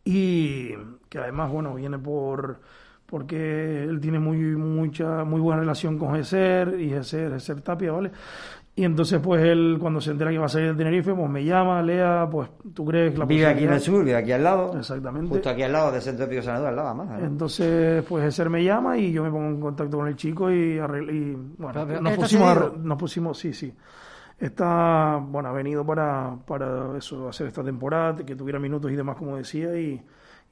y 0.05 0.69
que 1.09 1.19
además, 1.19 1.51
bueno, 1.51 1.75
viene 1.75 1.97
por 1.99 2.59
porque 3.05 3.86
él 3.86 4.01
tiene 4.01 4.19
muy 4.19 4.38
mucha 4.38 5.23
muy 5.23 5.39
buena 5.39 5.61
relación 5.61 5.97
con 5.97 6.13
Geser 6.15 6.78
y 6.78 6.89
Geser, 6.89 7.32
Geser 7.32 7.61
Tapia, 7.61 7.93
¿vale? 7.93 8.11
Y 8.80 8.84
entonces, 8.86 9.19
pues 9.19 9.43
él 9.43 9.78
cuando 9.82 9.99
se 9.99 10.11
entera 10.11 10.30
que 10.30 10.38
va 10.38 10.45
a 10.45 10.49
salir 10.49 10.67
de 10.71 10.75
Tenerife, 10.78 11.11
pues 11.11 11.28
me 11.30 11.43
llama, 11.43 11.82
Lea, 11.82 12.28
pues 12.32 12.47
tú 12.75 12.86
crees 12.86 13.11
que 13.11 13.17
la 13.17 13.25
Vive 13.25 13.47
aquí 13.47 13.63
en 13.63 13.73
el 13.73 13.82
sur, 13.82 14.05
vive 14.05 14.15
aquí 14.15 14.32
al 14.32 14.43
lado. 14.43 14.78
Exactamente. 14.78 15.30
Justo 15.30 15.49
aquí 15.49 15.63
al 15.63 15.71
lado 15.71 15.91
del 15.91 15.99
Centro 16.01 16.25
Épico 16.25 16.43
Sanador, 16.43 16.67
al 16.69 16.75
lado, 16.75 16.88
además. 16.89 17.19
¿eh? 17.19 17.25
Entonces, 17.25 18.03
pues 18.07 18.23
Geser 18.23 18.51
me 18.51 18.63
llama 18.63 18.95
y 18.99 19.11
yo 19.11 19.23
me 19.23 19.32
pongo 19.32 19.47
en 19.47 19.59
contacto 19.59 19.97
con 19.97 20.07
el 20.07 20.15
chico 20.15 20.51
y, 20.51 20.78
arregl- 20.78 21.11
y 21.11 21.34
bueno, 21.57 21.73
Pero, 21.73 21.88
pero, 21.88 22.01
nos 22.01 22.11
¿está 22.13 22.21
pusimos, 22.23 22.49
a 22.57 22.71
nos 22.78 22.97
pusimos, 22.99 23.38
sí, 23.39 23.51
sí. 23.51 23.73
Está, 24.39 25.19
bueno, 25.28 25.49
ha 25.49 25.53
venido 25.53 25.84
para, 25.84 26.36
para 26.45 26.95
eso, 26.97 27.28
hacer 27.30 27.47
esta 27.47 27.63
temporada, 27.63 28.23
que 28.23 28.36
tuviera 28.36 28.59
minutos 28.59 28.91
y 28.91 28.95
demás, 28.95 29.15
como 29.17 29.38
decía, 29.38 29.75
y, 29.75 29.99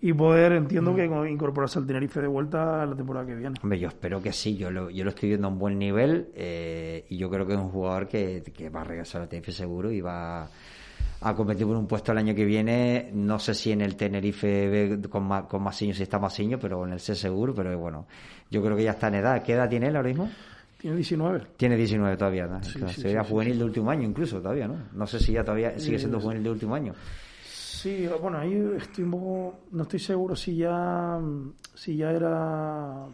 y 0.09 0.13
poder, 0.13 0.51
entiendo 0.51 0.95
que 0.95 1.07
con- 1.07 1.27
incorporarse 1.27 1.79
al 1.79 1.87
Tenerife 1.87 2.21
de 2.21 2.27
vuelta 2.27 2.85
la 2.85 2.95
temporada 2.95 3.25
que 3.25 3.35
viene. 3.35 3.55
Hombre, 3.63 3.79
yo 3.79 3.87
espero 3.87 4.21
que 4.21 4.31
sí, 4.31 4.55
yo 4.55 4.69
lo, 4.69 4.89
yo 4.89 5.03
lo 5.03 5.09
estoy 5.09 5.29
viendo 5.29 5.47
a 5.47 5.51
un 5.51 5.57
buen 5.57 5.79
nivel 5.79 6.29
eh, 6.35 7.05
y 7.09 7.17
yo 7.17 7.29
creo 7.29 7.45
que 7.47 7.53
es 7.53 7.59
un 7.59 7.69
jugador 7.69 8.07
que, 8.07 8.43
que 8.55 8.69
va 8.69 8.81
a 8.81 8.83
regresar 8.83 9.21
al 9.23 9.27
Tenerife 9.29 9.51
seguro 9.51 9.91
y 9.91 10.01
va 10.01 10.47
a 11.21 11.33
competir 11.35 11.65
por 11.65 11.75
un 11.75 11.87
puesto 11.87 12.11
el 12.11 12.19
año 12.19 12.35
que 12.35 12.45
viene, 12.45 13.09
no 13.13 13.39
sé 13.39 13.53
si 13.55 13.71
en 13.71 13.81
el 13.81 13.95
Tenerife 13.95 14.99
con, 15.09 15.23
Ma- 15.23 15.47
con 15.47 15.63
Masiño, 15.63 15.93
si 15.93 16.03
está 16.03 16.19
Masiño, 16.19 16.59
pero 16.59 16.85
en 16.85 16.93
el 16.93 16.99
C 16.99 17.15
seguro, 17.15 17.55
pero 17.55 17.75
bueno, 17.79 18.05
yo 18.51 18.61
creo 18.61 18.75
que 18.77 18.83
ya 18.83 18.91
está 18.91 19.07
en 19.07 19.15
edad. 19.15 19.41
¿Qué 19.41 19.53
edad 19.53 19.67
tiene 19.69 19.87
él 19.87 19.95
ahora 19.95 20.09
mismo? 20.09 20.29
Tiene 20.77 20.97
19. 20.97 21.41
Tiene 21.57 21.77
19 21.77 22.15
todavía, 22.17 22.45
¿no? 22.45 22.61
Sí, 22.63 22.77
Claro, 22.77 22.93
sí, 22.93 23.01
sería 23.01 23.23
sí, 23.23 23.29
juvenil 23.31 23.57
de 23.57 23.63
último 23.63 23.89
año 23.89 24.03
incluso 24.03 24.39
todavía, 24.39 24.67
¿no? 24.67 24.75
No 24.93 25.07
sé 25.07 25.19
si 25.19 25.31
ya 25.31 25.43
todavía 25.43 25.79
sigue 25.79 25.97
siendo 25.97 26.19
Eh, 26.19 26.21
juvenil 26.21 26.43
de 26.43 26.49
último 26.51 26.75
año. 26.75 26.93
Sí, 27.85 28.09
bueno, 28.19 28.39
ahí 28.39 28.71
estoy 28.77 29.03
un 29.03 29.11
poco, 29.11 29.59
no 29.73 29.83
estoy 29.83 29.99
seguro 29.99 30.35
si 30.35 30.55
ya, 30.55 31.19
si 31.75 31.95
ya 31.97 32.09
era 32.11 33.05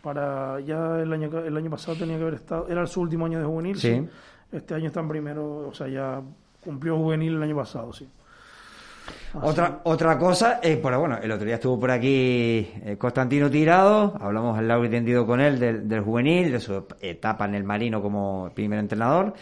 para, 0.00 0.60
ya 0.60 1.00
el 1.00 1.12
año, 1.12 1.28
el 1.40 1.56
año 1.56 1.68
pasado 1.68 1.96
tenía 1.98 2.14
que 2.18 2.22
haber 2.22 2.34
estado, 2.34 2.68
era 2.68 2.86
su 2.86 3.00
último 3.00 3.26
año 3.26 3.40
de 3.40 3.44
juvenil, 3.44 3.76
Sí. 3.76 3.96
sí. 3.96 4.08
Este 4.52 4.74
año 4.74 4.86
está 4.86 5.00
en 5.00 5.08
primero, 5.08 5.66
o 5.66 5.74
sea, 5.74 5.88
ya 5.88 6.20
cumplió 6.62 6.98
juvenil 6.98 7.34
el 7.34 7.42
año 7.42 7.56
pasado, 7.56 7.92
sí. 7.92 8.08
Así- 9.34 9.38
Otra, 9.42 9.80
otra 9.82 10.16
cosa, 10.16 10.60
eh, 10.62 10.78
pero 10.80 11.00
bueno, 11.00 11.18
el 11.20 11.32
otro 11.32 11.44
día 11.44 11.56
estuvo 11.56 11.80
por 11.80 11.90
aquí 11.90 12.68
eh, 12.84 12.96
Constantino 12.96 13.50
Tirado, 13.50 14.16
hablamos 14.20 14.56
al 14.56 14.68
largo 14.68 14.84
y 14.84 14.88
tendido 14.88 15.26
con 15.26 15.40
él 15.40 15.58
del, 15.58 15.88
del 15.88 16.00
juvenil, 16.00 16.52
de 16.52 16.60
su 16.60 16.84
etapa 17.00 17.46
en 17.46 17.56
el 17.56 17.64
Marino 17.64 18.00
como 18.00 18.52
primer 18.54 18.78
entrenador. 18.78 19.34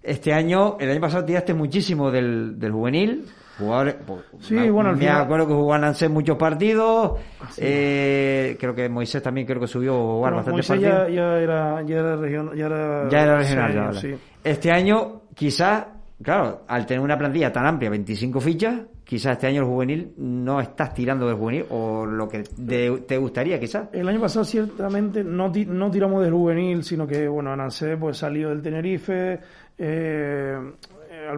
Este 0.00 0.32
año, 0.32 0.76
el 0.78 0.88
año 0.88 1.00
pasado 1.00 1.24
tiraste 1.24 1.52
muchísimo 1.52 2.12
del, 2.12 2.60
del 2.60 2.70
juvenil. 2.70 3.26
Jugadores, 3.58 3.96
Sí, 4.40 4.54
me, 4.54 4.70
bueno, 4.70 4.90
al 4.90 4.96
me 4.96 5.02
final- 5.02 5.20
acuerdo 5.22 5.46
que 5.46 5.54
jugó 5.54 5.78
Nancy 5.78 6.08
muchos 6.08 6.36
partidos. 6.36 7.20
eh, 7.58 8.56
creo 8.58 8.74
que 8.74 8.88
Moisés 8.88 9.22
también 9.22 9.46
creo 9.46 9.60
que 9.60 9.66
subió 9.68 9.92
a 9.94 9.96
jugar 9.98 10.32
Bueno, 10.32 10.36
bastantes 10.38 10.70
Moisés 10.70 10.88
partidos. 10.90 11.08
ya, 11.08 11.14
ya 11.14 11.38
era, 11.40 11.82
ya 11.82 11.96
era 11.98 12.16
regional, 12.16 12.56
ya 12.56 12.66
era, 12.66 13.08
Ya 13.08 13.22
era 13.22 13.36
regional, 13.38 13.74
ya, 13.74 13.80
vale. 13.86 14.00
sí. 14.00 14.14
Este 14.42 14.70
año, 14.72 15.22
quizás, 15.34 15.86
claro, 16.22 16.62
al 16.66 16.84
tener 16.86 17.00
una 17.02 17.16
plantilla 17.16 17.52
tan 17.52 17.66
amplia, 17.66 17.90
25 17.90 18.40
fichas, 18.40 18.80
quizás 19.04 19.32
este 19.32 19.46
año 19.46 19.60
el 19.60 19.66
juvenil 19.68 20.14
no 20.16 20.60
estás 20.60 20.92
tirando 20.94 21.26
del 21.28 21.36
juvenil 21.36 21.66
o 21.70 22.04
lo 22.06 22.28
que 22.28 22.42
de- 22.56 23.04
te 23.06 23.16
gustaría, 23.18 23.60
quizás. 23.60 23.88
El 23.92 24.08
año 24.08 24.20
pasado 24.20 24.44
ciertamente 24.44 25.22
no, 25.22 25.52
no 25.68 25.90
tiramos 25.90 26.22
del 26.24 26.32
juvenil, 26.32 26.82
sino 26.82 27.06
que, 27.06 27.28
bueno, 27.28 27.52
Anancé 27.52 27.96
pues 27.96 28.16
salió 28.16 28.48
del 28.48 28.62
Tenerife, 28.62 29.38
eh, 29.78 30.56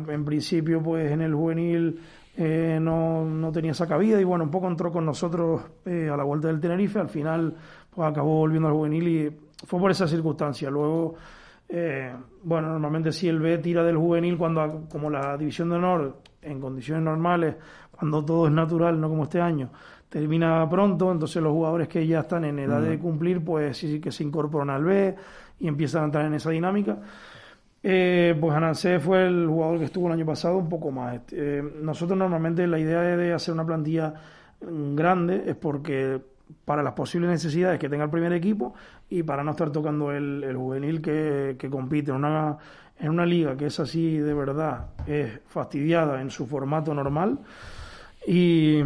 en 0.08 0.24
principio 0.24 0.82
pues 0.82 1.10
en 1.10 1.22
el 1.22 1.34
juvenil 1.34 2.00
eh, 2.36 2.78
no, 2.80 3.24
no 3.24 3.50
tenía 3.50 3.70
esa 3.70 3.86
cabida 3.86 4.20
y 4.20 4.24
bueno, 4.24 4.44
un 4.44 4.50
poco 4.50 4.68
entró 4.68 4.92
con 4.92 5.06
nosotros 5.06 5.62
eh, 5.86 6.10
a 6.12 6.16
la 6.16 6.24
vuelta 6.24 6.48
del 6.48 6.60
Tenerife, 6.60 6.98
al 6.98 7.08
final 7.08 7.54
pues 7.94 8.08
acabó 8.08 8.38
volviendo 8.38 8.68
al 8.68 8.74
juvenil 8.74 9.08
y 9.08 9.36
fue 9.66 9.80
por 9.80 9.90
esa 9.90 10.06
circunstancia. 10.06 10.68
Luego, 10.68 11.14
eh, 11.68 12.12
bueno, 12.42 12.68
normalmente 12.68 13.10
si 13.10 13.28
el 13.28 13.40
B 13.40 13.58
tira 13.58 13.82
del 13.82 13.96
juvenil 13.96 14.36
cuando, 14.36 14.84
como 14.90 15.08
la 15.08 15.36
división 15.36 15.70
de 15.70 15.76
honor, 15.76 16.16
en 16.42 16.60
condiciones 16.60 17.02
normales, 17.02 17.56
cuando 17.90 18.24
todo 18.24 18.46
es 18.46 18.52
natural, 18.52 19.00
no 19.00 19.08
como 19.08 19.24
este 19.24 19.40
año, 19.40 19.70
termina 20.08 20.68
pronto, 20.68 21.10
entonces 21.10 21.42
los 21.42 21.52
jugadores 21.52 21.88
que 21.88 22.06
ya 22.06 22.20
están 22.20 22.44
en 22.44 22.58
edad 22.58 22.82
de 22.82 22.94
Ujú. 22.94 23.02
cumplir, 23.02 23.42
pues 23.42 23.78
sí, 23.78 23.90
sí 23.90 24.00
que 24.00 24.12
se 24.12 24.22
incorporan 24.22 24.70
al 24.70 24.84
B 24.84 25.16
y 25.58 25.68
empiezan 25.68 26.02
a 26.02 26.04
entrar 26.06 26.26
en 26.26 26.34
esa 26.34 26.50
dinámica. 26.50 26.98
Eh, 27.88 28.36
pues 28.40 28.52
Anancé 28.52 28.98
fue 28.98 29.28
el 29.28 29.46
jugador 29.46 29.78
que 29.78 29.84
estuvo 29.84 30.08
el 30.08 30.14
año 30.14 30.26
pasado 30.26 30.58
un 30.58 30.68
poco 30.68 30.90
más. 30.90 31.20
Eh, 31.30 31.62
nosotros 31.82 32.18
normalmente 32.18 32.66
la 32.66 32.80
idea 32.80 33.00
de 33.00 33.32
hacer 33.32 33.54
una 33.54 33.64
plantilla 33.64 34.12
mm, 34.60 34.96
grande 34.96 35.44
es 35.46 35.54
porque 35.54 36.20
para 36.64 36.82
las 36.82 36.94
posibles 36.94 37.30
necesidades 37.30 37.78
que 37.78 37.88
tenga 37.88 38.02
el 38.02 38.10
primer 38.10 38.32
equipo 38.32 38.74
y 39.08 39.22
para 39.22 39.44
no 39.44 39.52
estar 39.52 39.70
tocando 39.70 40.10
el, 40.10 40.52
juvenil 40.56 41.00
que, 41.00 41.56
compite 41.70 42.10
en 42.10 42.16
una, 42.16 42.58
en 42.98 43.08
una 43.08 43.24
liga 43.24 43.56
que 43.56 43.66
es 43.66 43.78
así 43.78 44.18
de 44.18 44.34
verdad, 44.34 44.86
es 45.06 45.38
fastidiada 45.46 46.20
en 46.20 46.30
su 46.30 46.44
formato 46.44 46.92
normal 46.92 47.38
y, 48.26 48.78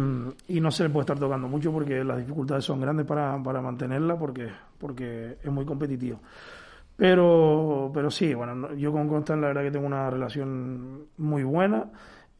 y 0.47 0.61
no 0.61 0.69
se 0.69 0.83
le 0.83 0.91
puede 0.91 1.05
estar 1.05 1.17
tocando 1.17 1.47
mucho 1.47 1.71
porque 1.71 2.03
las 2.03 2.19
dificultades 2.19 2.65
son 2.65 2.79
grandes 2.79 3.07
para, 3.07 3.41
para 3.41 3.61
mantenerla 3.63 4.15
porque, 4.15 4.47
porque 4.77 5.37
es 5.43 5.51
muy 5.51 5.65
competitivo. 5.65 6.19
Pero, 7.05 7.89
pero 7.95 8.11
sí, 8.11 8.31
bueno, 8.35 8.53
no- 8.53 8.73
yo 8.75 8.91
con 8.91 9.07
Constant 9.07 9.41
la 9.41 9.47
verdad 9.47 9.63
que 9.63 9.71
tengo 9.71 9.87
una 9.87 10.07
relación 10.11 10.99
muy 11.17 11.41
buena. 11.43 11.85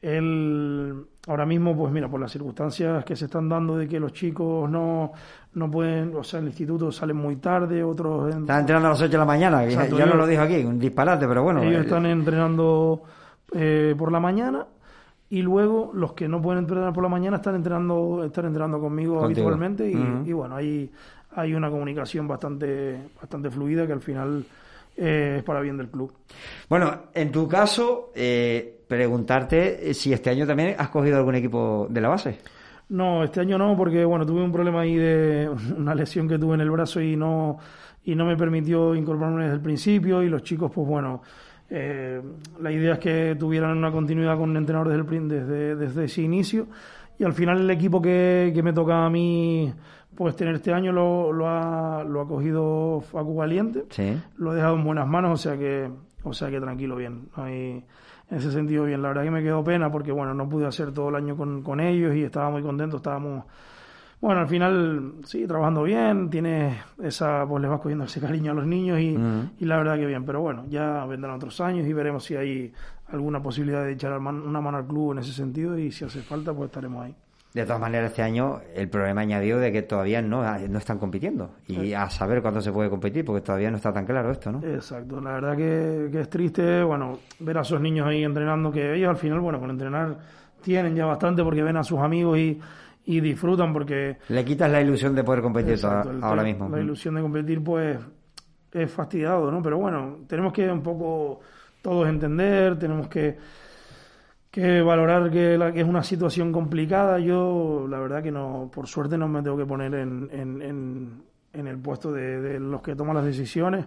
Él, 0.04 1.04
ahora 1.28 1.48
mismo, 1.48 1.76
pues 1.76 1.92
mira, 1.92 2.08
por 2.08 2.20
las 2.20 2.32
circunstancias 2.32 3.04
que 3.04 3.16
se 3.16 3.26
están 3.26 3.50
dando 3.50 3.76
de 3.76 3.88
que 3.88 4.00
los 4.00 4.14
chicos 4.14 4.70
no, 4.70 5.14
no 5.56 5.72
pueden, 5.72 6.16
o 6.16 6.24
sea, 6.24 6.42
el 6.42 6.46
instituto 6.46 6.92
salen 6.92 7.18
muy 7.18 7.38
tarde, 7.38 7.84
otros... 7.84 8.32
en- 8.36 8.42
Estás 8.42 8.60
entrenando 8.60 8.90
a 8.90 8.92
las 8.92 9.02
8 9.02 9.12
de 9.12 9.18
la 9.18 9.26
mañana, 9.26 9.66
que 9.66 9.72
ya, 9.72 9.88
ya 9.88 10.06
no 10.06 10.14
lo 10.14 10.28
dijo 10.28 10.44
aquí, 10.44 10.64
un 10.64 10.78
disparate, 10.78 11.28
pero 11.28 11.42
bueno. 11.42 11.64
Ellos 11.64 11.80
eh, 11.82 11.82
están 11.86 12.06
entrenando 12.06 13.02
eh, 13.54 13.96
por 13.98 14.12
la 14.12 14.20
mañana 14.20 14.68
y 15.28 15.42
luego 15.42 15.90
los 15.96 16.14
que 16.14 16.28
no 16.28 16.40
pueden 16.40 16.60
entrenar 16.64 16.94
por 16.94 17.02
la 17.02 17.10
mañana 17.10 17.38
están 17.38 17.56
entrenando, 17.56 18.24
están 18.24 18.46
entrenando 18.46 18.80
conmigo 18.80 19.18
Contigo. 19.22 19.48
habitualmente 19.50 19.90
y, 19.90 20.30
y 20.30 20.34
bueno, 20.34 20.56
hay, 20.56 20.92
hay 21.36 21.54
una 21.54 21.70
comunicación 21.70 22.28
bastante, 22.28 23.10
bastante 23.20 23.50
fluida 23.50 23.88
que 23.88 23.94
al 23.94 24.02
final 24.02 24.46
eh, 24.98 25.36
es 25.38 25.44
para 25.44 25.62
bien 25.62 25.78
del 25.78 25.90
club. 25.90 26.14
Bueno, 26.70 27.04
en 27.14 27.32
tu 27.32 27.48
caso, 27.48 28.12
eh, 28.16 28.82
preguntarte 28.88 29.90
eh, 29.90 29.94
si 29.94 30.12
este 30.12 30.30
año 30.30 30.46
también 30.46 30.76
has 30.78 30.90
cogido 30.90 31.18
algún 31.18 31.36
equipo 31.36 31.88
de 31.90 32.02
la 32.02 32.10
base. 32.10 32.40
No, 32.90 33.24
este 33.24 33.40
año 33.40 33.58
no, 33.58 33.78
porque 33.78 34.04
bueno, 34.04 34.26
tuve 34.26 34.44
un 34.44 34.52
problema 34.52 34.82
ahí 34.82 34.96
de 34.96 35.50
una 35.78 35.96
lesión 35.96 36.28
que 36.28 36.38
tuve 36.38 36.56
en 36.56 36.62
el 36.62 36.70
brazo 36.70 37.02
y 37.02 37.16
no, 37.16 37.58
y 38.04 38.16
no 38.16 38.26
me 38.26 38.36
permitió 38.36 38.94
incorporarme 38.94 39.44
desde 39.44 39.56
el 39.56 39.62
principio. 39.62 40.22
Y 40.22 40.30
los 40.30 40.44
chicos, 40.44 40.72
pues 40.74 40.86
bueno, 40.86 41.22
eh, 41.70 42.22
la 42.60 42.72
idea 42.72 42.94
es 42.94 43.00
que 43.00 43.36
tuvieran 43.40 43.78
una 43.78 43.94
continuidad 43.94 44.38
con 44.38 44.52
el 44.52 44.58
entrenador 44.58 44.90
desde, 44.90 45.18
el 45.18 45.28
desde, 45.30 45.76
desde 45.78 46.04
ese 46.04 46.22
inicio. 46.22 46.68
Y 47.18 47.24
al 47.24 47.34
final 47.34 47.62
el 47.62 47.70
equipo 47.70 48.02
que, 48.02 48.52
que 48.54 48.62
me 48.62 48.74
toca 48.74 49.06
a 49.06 49.10
mí 49.10 49.72
pues 50.22 50.36
tener 50.36 50.56
este 50.56 50.72
año 50.74 50.92
lo, 50.92 51.32
lo, 51.34 51.48
ha, 51.48 52.04
lo 52.04 52.22
ha 52.22 52.28
cogido 52.28 53.02
Facu 53.02 53.36
Valiente. 53.36 53.86
Sí. 53.90 54.16
Lo 54.38 54.52
he 54.54 54.56
dejado 54.56 54.76
en 54.76 54.84
buenas 54.84 55.08
manos, 55.08 55.32
o 55.34 55.38
sea 55.38 55.58
que, 55.58 55.90
o 56.24 56.34
sea 56.34 56.50
que 56.52 56.60
tranquilo, 56.60 56.96
bien. 56.96 57.30
No 57.36 57.44
hay- 57.44 57.84
en 58.30 58.38
ese 58.38 58.52
sentido, 58.52 58.86
bien. 58.86 59.02
La 59.02 59.10
verdad 59.10 59.24
que 59.24 59.32
me 59.32 59.42
quedó 59.44 59.64
pena 59.64 59.92
porque, 59.92 60.12
bueno, 60.12 60.34
no 60.34 60.48
pude 60.48 60.66
hacer 60.68 60.94
todo 60.94 61.10
el 61.10 61.16
año 61.16 61.36
con, 61.36 61.64
con 61.64 61.80
ellos 61.80 62.16
y 62.16 62.24
estaba 62.24 62.50
muy 62.50 62.62
contento. 62.62 62.98
Estábamos, 62.98 63.44
bueno, 64.22 64.40
al 64.42 64.48
final, 64.48 65.14
sí, 65.26 65.46
trabajando 65.48 65.84
bien. 65.84 66.30
Tienes 66.30 66.78
esa, 67.04 67.46
pues 67.46 67.62
les 67.62 67.70
vas 67.72 67.82
cogiendo 67.82 68.06
ese 68.06 68.22
cariño 68.22 68.52
a 68.52 68.56
los 68.56 68.66
niños 68.68 69.00
y, 69.00 69.18
y 69.60 69.66
la 69.66 69.78
verdad 69.78 69.96
que 69.98 70.06
bien. 70.06 70.24
Pero 70.24 70.40
bueno, 70.42 70.64
ya 70.70 71.04
vendrán 71.08 71.36
otros 71.36 71.60
años 71.60 71.86
y 71.88 71.92
veremos 71.94 72.24
si 72.24 72.36
hay 72.36 72.72
alguna 73.12 73.42
posibilidad 73.44 73.84
de 73.84 73.92
echar 73.94 74.18
una 74.18 74.62
mano 74.62 74.78
al 74.78 74.86
club 74.86 75.14
en 75.14 75.18
ese 75.18 75.34
sentido 75.34 75.78
y 75.78 75.92
si 75.92 76.06
hace 76.06 76.22
falta, 76.22 76.54
pues 76.54 76.68
estaremos 76.70 77.04
ahí. 77.04 77.16
De 77.54 77.64
todas 77.66 77.82
maneras, 77.82 78.12
este 78.12 78.22
año 78.22 78.62
el 78.76 78.88
problema 78.88 79.22
añadido 79.22 79.60
de 79.60 79.72
que 79.74 79.82
todavía 79.82 80.22
no, 80.22 80.42
no 80.70 80.78
están 80.78 80.98
compitiendo. 80.98 81.52
Y 81.68 81.92
a 81.94 82.10
saber 82.10 82.42
cuándo 82.42 82.62
se 82.62 82.72
puede 82.72 82.90
competir, 82.90 83.26
porque 83.26 83.42
todavía 83.42 83.70
no 83.70 83.76
está 83.78 83.92
tan 83.92 84.06
claro 84.06 84.32
esto, 84.32 84.52
¿no? 84.54 84.64
Exacto, 84.64 85.20
la 85.20 85.34
verdad 85.34 85.58
que, 85.58 86.10
que 86.12 86.22
es 86.22 86.30
triste, 86.30 86.82
bueno, 86.84 87.20
ver 87.40 87.58
a 87.58 87.62
esos 87.62 87.82
niños 87.82 88.08
ahí 88.08 88.24
entrenando, 88.24 88.72
que 88.72 88.96
ellos 88.96 89.10
al 89.10 89.18
final, 89.18 89.42
bueno, 89.42 89.60
con 89.60 89.70
entrenar 89.70 90.18
tienen 90.62 90.96
ya 90.96 91.06
bastante 91.06 91.44
porque 91.44 91.62
ven 91.64 91.76
a 91.76 91.84
sus 91.84 92.00
amigos 92.00 92.38
y, 92.38 92.58
y 93.06 93.20
disfrutan 93.20 93.74
porque... 93.74 94.18
Le 94.30 94.46
quitas 94.46 94.72
la 94.72 94.80
ilusión 94.80 95.14
de 95.14 95.24
poder 95.24 95.42
competir 95.42 95.74
Exacto, 95.74 96.04
toda- 96.10 96.18
el 96.20 96.24
ahora 96.24 96.44
mismo. 96.44 96.70
La 96.70 96.80
ilusión 96.80 97.16
de 97.16 97.22
competir, 97.22 97.62
pues, 97.62 97.98
es 98.72 98.92
fastidiado, 98.92 99.52
¿no? 99.52 99.62
Pero 99.62 99.78
bueno, 99.78 100.20
tenemos 100.28 100.54
que 100.54 100.72
un 100.72 100.82
poco 100.82 101.42
todos 101.82 102.08
entender, 102.08 102.80
tenemos 102.80 103.10
que, 103.10 103.36
que 104.52 104.82
valorar 104.82 105.32
que, 105.32 105.58
la, 105.58 105.72
que 105.72 105.82
es 105.82 105.88
una 105.88 106.04
situación 106.04 106.52
complicada. 106.52 107.20
Yo, 107.20 107.88
la 107.90 108.00
verdad 108.00 108.22
que 108.22 108.32
no, 108.32 108.70
por 108.74 108.88
suerte 108.88 109.18
no 109.18 109.28
me 109.28 109.42
tengo 109.42 109.58
que 109.58 109.66
poner 109.66 109.94
en, 109.96 110.30
en, 110.32 110.62
en, 110.62 111.24
en 111.54 111.68
el 111.68 111.78
puesto 111.78 112.12
de, 112.12 112.42
de 112.42 112.60
los 112.60 112.82
que 112.82 112.96
toman 112.96 113.16
las 113.16 113.26
decisiones. 113.26 113.86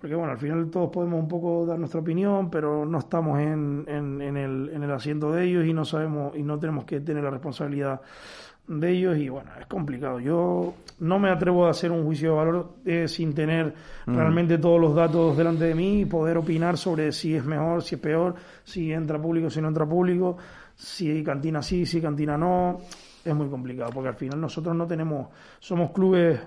Porque 0.00 0.14
bueno, 0.14 0.30
al 0.30 0.38
final 0.38 0.70
todos 0.70 0.90
podemos 0.90 1.20
un 1.20 1.26
poco 1.26 1.66
dar 1.66 1.76
nuestra 1.76 2.00
opinión, 2.00 2.48
pero 2.50 2.86
no 2.86 2.98
estamos 3.00 3.40
en, 3.40 3.84
el, 3.88 4.70
en 4.72 4.82
el 4.84 4.90
asiento 4.92 5.32
de 5.32 5.44
ellos 5.44 5.66
y 5.66 5.72
no 5.72 5.84
sabemos 5.84 6.36
y 6.36 6.44
no 6.44 6.56
tenemos 6.56 6.84
que 6.84 7.00
tener 7.00 7.24
la 7.24 7.30
responsabilidad 7.30 8.00
de 8.68 8.90
ellos 8.90 9.16
y 9.18 9.28
bueno, 9.28 9.50
es 9.58 9.66
complicado. 9.66 10.20
Yo 10.20 10.74
no 11.00 11.18
me 11.18 11.30
atrevo 11.30 11.66
a 11.66 11.70
hacer 11.70 11.90
un 11.90 12.04
juicio 12.04 12.30
de 12.30 12.36
valor 12.36 12.72
eh, 12.84 13.08
sin 13.08 13.34
tener 13.34 13.74
Mm. 14.08 14.16
realmente 14.16 14.56
todos 14.56 14.80
los 14.80 14.94
datos 14.94 15.36
delante 15.36 15.64
de 15.64 15.74
mí 15.74 16.00
y 16.00 16.04
poder 16.06 16.38
opinar 16.38 16.78
sobre 16.78 17.12
si 17.12 17.34
es 17.34 17.44
mejor, 17.44 17.82
si 17.82 17.96
es 17.96 18.00
peor, 18.00 18.34
si 18.64 18.90
entra 18.90 19.20
público, 19.20 19.50
si 19.50 19.60
no 19.60 19.68
entra 19.68 19.84
público, 19.84 20.38
si 20.74 21.22
cantina 21.22 21.60
sí, 21.62 21.84
si 21.84 22.00
cantina 22.00 22.38
no. 22.38 22.80
Es 23.22 23.34
muy 23.34 23.48
complicado 23.48 23.90
porque 23.92 24.08
al 24.08 24.14
final 24.14 24.40
nosotros 24.40 24.74
no 24.74 24.86
tenemos, 24.86 25.28
somos 25.60 25.90
clubes 25.90 26.40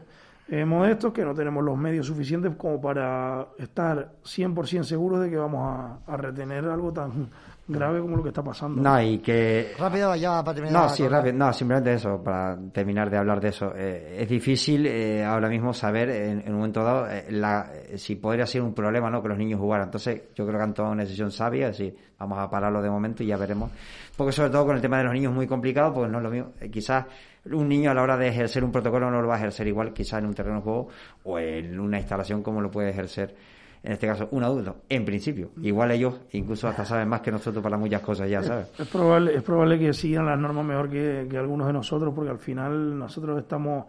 eh, 0.50 0.66
modestos, 0.66 1.14
que 1.14 1.24
no 1.24 1.36
tenemos 1.36 1.64
los 1.64 1.78
medios 1.78 2.08
suficientes 2.08 2.54
como 2.58 2.82
para 2.82 3.46
estar 3.60 4.14
100% 4.24 4.82
seguros 4.84 5.22
de 5.22 5.30
que 5.30 5.38
vamos 5.38 5.62
a, 5.64 6.00
a 6.12 6.18
retener 6.18 6.66
algo 6.66 6.92
tan 6.92 7.30
grave 7.72 8.00
como 8.02 8.18
lo 8.18 8.24
que 8.24 8.30
está 8.30 8.44
pasando. 8.44 8.82
No, 8.82 9.02
y 9.02 9.20
que 9.20 9.74
Rápido, 9.78 10.16
ya 10.16 10.44
para 10.44 10.56
terminar. 10.56 10.84
No, 10.84 10.90
sí, 10.90 11.08
rápido. 11.08 11.34
No, 11.34 11.54
simplemente 11.54 11.94
eso, 11.94 12.22
para 12.24 12.58
terminar 12.72 13.10
de 13.10 13.18
hablar 13.18 13.40
de 13.40 13.50
eso. 13.50 13.74
Eh, 13.76 14.18
es 14.20 14.30
difícil 14.30 14.86
eh, 14.86 15.24
ahora 15.24 15.50
mismo 15.50 15.74
saber 15.74 16.10
en, 16.10 16.42
en 16.42 16.50
un 16.50 16.58
momento 16.58 16.84
dado 16.84 17.10
eh, 17.10 17.26
la, 17.30 17.72
eh, 17.74 17.98
si 17.98 18.16
podría 18.16 18.46
ser 18.46 18.62
un 18.62 18.74
problema 18.74 19.10
no 19.10 19.22
que 19.22 19.30
los 19.30 19.38
niños 19.38 19.60
jugaran. 19.60 19.88
Entonces, 19.88 20.22
yo 20.36 20.46
creo 20.46 20.58
que 20.58 20.64
han 20.64 20.74
tomado 20.74 20.94
una 20.94 21.04
decisión 21.04 21.32
sabia, 21.32 21.70
es 21.70 21.78
decir, 21.78 21.96
vamos 22.20 22.38
a 22.40 22.50
pararlo 22.50 22.82
de 22.82 22.90
momento 22.90 23.24
y 23.24 23.28
ya 23.28 23.38
veremos. 23.38 23.72
Porque 24.16 24.32
sobre 24.32 24.50
todo 24.50 24.66
con 24.66 24.76
el 24.76 24.82
tema 24.82 24.98
de 25.00 25.06
los 25.06 25.14
niños 25.14 25.32
es 25.32 25.36
muy 25.36 25.48
complicado, 25.48 25.94
porque 25.94 26.12
no 26.12 26.20
es 26.20 26.24
lo 26.24 26.30
mismo. 26.30 26.52
Eh, 26.60 26.70
quizás 26.70 27.06
un 27.46 27.68
niño 27.68 27.90
a 27.90 27.94
la 27.94 28.04
hora 28.04 28.18
de 28.18 28.28
ejercer 28.28 28.64
un 28.64 28.72
protocolo 28.72 29.10
no 29.10 29.22
lo 29.22 29.28
va 29.28 29.36
a 29.36 29.38
ejercer 29.38 29.68
igual, 29.68 29.94
quizás 29.94 30.20
en 30.20 30.28
un 30.28 30.34
terreno 30.34 30.58
de 30.58 30.62
juego 30.62 30.90
o 31.24 31.40
en 31.40 31.80
una 31.80 31.98
instalación 31.98 32.44
como 32.44 32.62
lo 32.62 32.70
puede 32.70 32.92
ejercer. 32.92 33.36
En 33.84 33.94
este 33.94 34.06
caso, 34.06 34.28
un 34.32 34.44
adulto, 34.44 34.78
en 34.90 35.04
principio. 35.06 35.50
Igual 35.62 35.90
ellos 35.92 36.20
incluso 36.34 36.68
hasta 36.68 36.86
saben 36.86 37.10
más 37.10 37.22
que 37.22 37.32
nosotros 37.32 37.64
para 37.64 37.78
muchas 37.78 38.02
cosas, 38.02 38.30
ya 38.30 38.44
sabes. 38.44 38.72
Es 38.80 38.88
probable, 38.88 39.36
es 39.36 39.42
probable 39.42 39.80
que 39.80 39.92
sigan 39.94 40.28
las 40.28 40.38
normas 40.38 40.64
mejor 40.66 40.88
que, 40.90 41.26
que 41.28 41.38
algunos 41.38 41.66
de 41.66 41.74
nosotros, 41.74 42.14
porque 42.16 42.30
al 42.30 42.38
final 42.38 42.98
nosotros 43.00 43.40
estamos. 43.40 43.86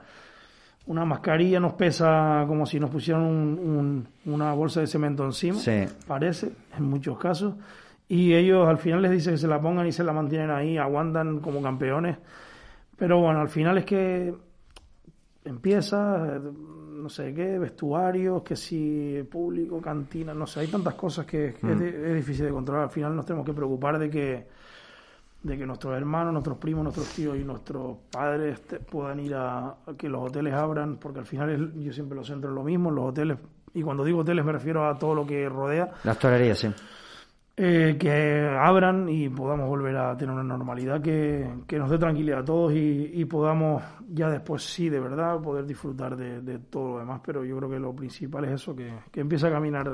Una 0.86 1.04
mascarilla 1.04 1.60
nos 1.60 1.74
pesa 1.74 2.44
como 2.48 2.64
si 2.66 2.80
nos 2.80 2.90
pusieran 2.90 3.22
un- 3.22 3.58
un- 4.26 4.32
una 4.32 4.52
bolsa 4.54 4.80
de 4.80 4.86
cemento 4.86 5.24
encima, 5.24 5.58
Sí. 5.58 5.84
parece, 6.08 6.52
en 6.76 6.84
muchos 6.84 7.18
casos. 7.18 7.54
Y 8.08 8.32
ellos 8.34 8.66
al 8.66 8.78
final 8.78 9.02
les 9.02 9.10
dicen 9.12 9.34
que 9.34 9.38
se 9.38 9.46
la 9.46 9.60
pongan 9.60 9.86
y 9.86 9.92
se 9.92 10.02
la 10.02 10.12
mantienen 10.12 10.50
ahí, 10.50 10.78
aguantan 10.78 11.38
como 11.40 11.62
campeones. 11.62 12.16
Pero 12.96 13.20
bueno, 13.20 13.40
al 13.40 13.48
final 13.48 13.78
es 13.78 13.84
que 13.84 14.34
empieza, 15.44 16.40
no 17.02 17.08
sé 17.08 17.34
qué, 17.34 17.58
vestuarios, 17.58 18.42
que 18.42 18.56
si 18.56 19.26
público, 19.30 19.80
cantina, 19.80 20.32
no 20.32 20.46
sé, 20.46 20.60
hay 20.60 20.68
tantas 20.68 20.94
cosas 20.94 21.26
que, 21.26 21.54
que 21.60 21.72
es, 21.72 21.76
Mm. 21.78 21.82
es 21.82 22.14
difícil 22.14 22.44
de 22.46 22.52
controlar. 22.52 22.84
Al 22.84 22.90
final 22.90 23.14
nos 23.16 23.26
tenemos 23.26 23.44
que 23.44 23.52
preocupar 23.52 23.98
de 23.98 24.08
que 24.10 24.46
de 25.42 25.58
que 25.58 25.66
nuestros 25.66 25.96
hermanos, 25.96 26.32
nuestros 26.32 26.56
primos, 26.58 26.84
nuestros 26.84 27.08
tíos 27.08 27.36
y 27.36 27.42
nuestros 27.42 27.96
padres 28.12 28.60
te- 28.62 28.78
puedan 28.78 29.18
ir 29.18 29.34
a, 29.34 29.66
a 29.70 29.74
que 29.98 30.08
los 30.08 30.22
hoteles 30.28 30.54
abran, 30.54 30.98
porque 30.98 31.18
al 31.18 31.26
final 31.26 31.50
es- 31.50 31.84
yo 31.84 31.92
siempre 31.92 32.14
lo 32.16 32.22
centro 32.22 32.50
en 32.50 32.54
lo 32.54 32.62
mismo, 32.62 32.92
los 32.92 33.06
hoteles, 33.08 33.38
y 33.74 33.82
cuando 33.82 34.04
digo 34.04 34.20
hoteles 34.20 34.44
me 34.44 34.52
refiero 34.52 34.86
a 34.88 34.96
todo 34.96 35.16
lo 35.16 35.26
que 35.26 35.48
rodea, 35.48 35.90
Las 36.04 36.16
torerías, 36.20 36.58
sí. 36.60 36.68
Eh, 37.64 37.96
que 37.96 38.56
abran 38.58 39.08
y 39.08 39.28
podamos 39.28 39.68
volver 39.68 39.96
a 39.96 40.16
tener 40.16 40.34
una 40.34 40.42
normalidad 40.42 41.00
que, 41.00 41.48
que 41.64 41.78
nos 41.78 41.88
dé 41.88 41.96
tranquilidad 41.96 42.40
a 42.40 42.44
todos 42.44 42.72
y, 42.72 43.10
y 43.14 43.24
podamos 43.24 43.80
ya 44.08 44.28
después 44.28 44.64
sí, 44.64 44.88
de 44.88 44.98
verdad, 44.98 45.38
poder 45.40 45.64
disfrutar 45.64 46.16
de, 46.16 46.40
de 46.40 46.58
todo 46.58 46.94
lo 46.94 46.98
demás. 46.98 47.20
Pero 47.24 47.44
yo 47.44 47.56
creo 47.58 47.70
que 47.70 47.78
lo 47.78 47.94
principal 47.94 48.46
es 48.46 48.52
eso, 48.62 48.74
que, 48.74 48.92
que 49.12 49.20
empiece 49.20 49.46
a 49.46 49.52
caminar 49.52 49.88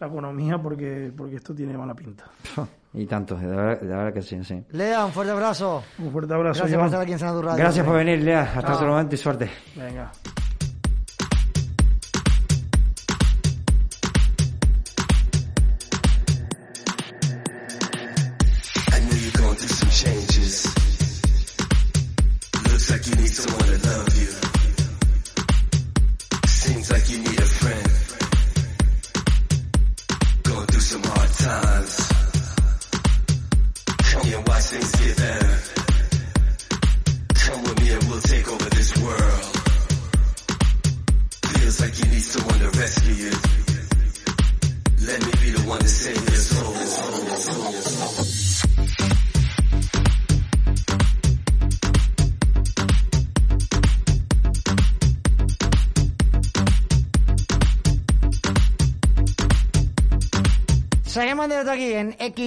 la 0.00 0.06
economía 0.08 0.58
porque, 0.58 1.12
porque 1.16 1.36
esto 1.36 1.54
tiene 1.54 1.78
mala 1.78 1.94
pinta. 1.94 2.24
Y 2.94 3.04
tanto, 3.04 3.36
de 3.36 3.46
verdad, 3.46 3.78
de 3.78 3.86
verdad 3.88 4.12
que 4.14 4.22
sí, 4.22 4.42
sí. 4.42 4.64
Lea, 4.70 5.04
un 5.04 5.12
fuerte 5.12 5.30
abrazo. 5.30 5.82
Un 5.98 6.10
fuerte 6.10 6.32
abrazo. 6.32 6.60
Gracias 6.60 6.78
por 6.78 6.86
estar 6.86 7.00
aquí 7.02 7.12
en 7.12 7.18
Sanadu 7.18 7.42
Radio. 7.42 7.58
Gracias 7.58 7.84
por 7.84 7.94
venir, 7.94 8.22
Lea. 8.22 8.40
Hasta 8.42 8.62
Chao. 8.62 8.74
otro 8.76 8.88
momento 8.88 9.14
y 9.14 9.18
suerte. 9.18 9.50
Venga. 9.76 10.10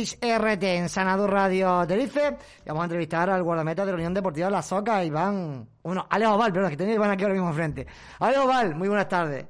Aquí 0.02 0.66
en 0.66 0.90
Sanadu 0.90 1.28
Radio 1.28 1.86
Tenerife. 1.88 2.36
Y 2.66 2.68
vamos 2.68 2.82
a 2.82 2.86
entrevistar 2.86 3.30
al 3.30 3.44
guardameta 3.44 3.86
de 3.86 3.92
la 3.92 3.96
Unión 3.96 4.14
Deportiva 4.14 4.50
La 4.50 4.62
Soca, 4.62 5.04
Iván. 5.04 5.68
Bueno, 5.84 6.06
Alex 6.10 6.32
Oval, 6.32 6.54
perdón, 6.54 6.70
que 6.72 6.78
tenía 6.78 6.96
Iván 6.96 7.12
aquí 7.12 7.24
ahora 7.24 7.34
mismo 7.34 7.50
enfrente. 7.50 7.86
Alex 8.20 8.40
Oval, 8.40 8.76
muy 8.76 8.88
buenas 8.88 9.08
tardes. 9.08 9.46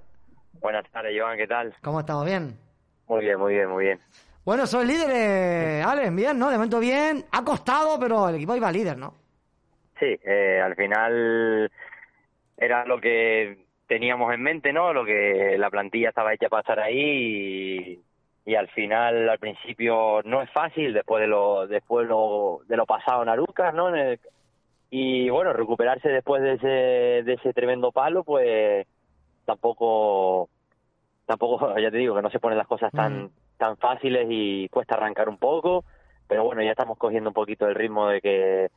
Buenas 0.53 0.89
tardes, 0.91 1.13
Joan, 1.19 1.37
¿qué 1.37 1.47
tal? 1.47 1.73
¿Cómo 1.81 1.99
estamos? 1.99 2.25
¿Bien? 2.25 2.57
Muy 3.07 3.21
bien, 3.21 3.39
muy 3.39 3.53
bien, 3.53 3.69
muy 3.69 3.85
bien. 3.85 3.99
Bueno, 4.43 4.65
soy 4.65 4.87
líder, 4.87 5.09
eh, 5.11 5.83
Alex, 5.85 6.15
bien, 6.15 6.39
¿no? 6.39 6.49
De 6.49 6.57
momento 6.57 6.79
bien. 6.79 7.25
Ha 7.31 7.43
costado, 7.43 7.99
pero 7.99 8.29
el 8.29 8.35
equipo 8.35 8.55
iba 8.55 8.71
líder, 8.71 8.97
¿no? 8.97 9.13
Sí, 9.99 10.17
eh, 10.23 10.61
al 10.63 10.75
final 10.75 11.71
era 12.57 12.85
lo 12.85 12.99
que 12.99 13.65
teníamos 13.87 14.33
en 14.33 14.41
mente, 14.41 14.73
¿no? 14.73 14.93
Lo 14.93 15.05
que 15.05 15.55
la 15.57 15.69
plantilla 15.69 16.09
estaba 16.09 16.33
hecha 16.33 16.49
para 16.49 16.61
estar 16.61 16.79
ahí 16.79 16.99
y, 16.99 17.99
y 18.45 18.55
al 18.55 18.67
final, 18.69 19.29
al 19.29 19.39
principio, 19.39 20.21
no 20.23 20.41
es 20.41 20.49
fácil 20.51 20.93
después 20.93 21.21
de 21.21 21.27
lo 21.27 21.67
después 21.67 22.07
lo, 22.07 22.61
de 22.67 22.77
lo 22.77 22.85
pasado 22.85 23.21
en 23.23 23.29
Arucas, 23.29 23.73
¿no? 23.73 23.89
En 23.89 23.95
el- 23.95 24.19
y 24.91 25.29
bueno, 25.29 25.53
recuperarse 25.53 26.09
después 26.09 26.41
de 26.41 26.53
ese, 26.53 26.67
de 27.23 27.33
ese 27.33 27.53
tremendo 27.53 27.91
palo, 27.91 28.23
pues 28.23 28.87
tampoco, 29.45 30.49
tampoco, 31.25 31.59
ya 31.79 31.91
te 31.91 31.97
digo, 31.97 32.15
que 32.15 32.21
no 32.21 32.29
se 32.31 32.39
ponen 32.39 32.57
las 32.57 32.67
cosas 32.67 32.91
tan, 32.91 33.29
tan 33.57 33.77
fáciles 33.77 34.27
y 34.29 34.67
cuesta 34.69 34.95
arrancar 34.95 35.29
un 35.29 35.37
poco, 35.37 35.85
pero 36.27 36.43
bueno, 36.43 36.61
ya 36.63 36.71
estamos 36.71 36.97
cogiendo 36.97 37.29
un 37.29 37.33
poquito 37.33 37.67
el 37.67 37.75
ritmo 37.75 38.07
de 38.07 38.21
que, 38.21 38.69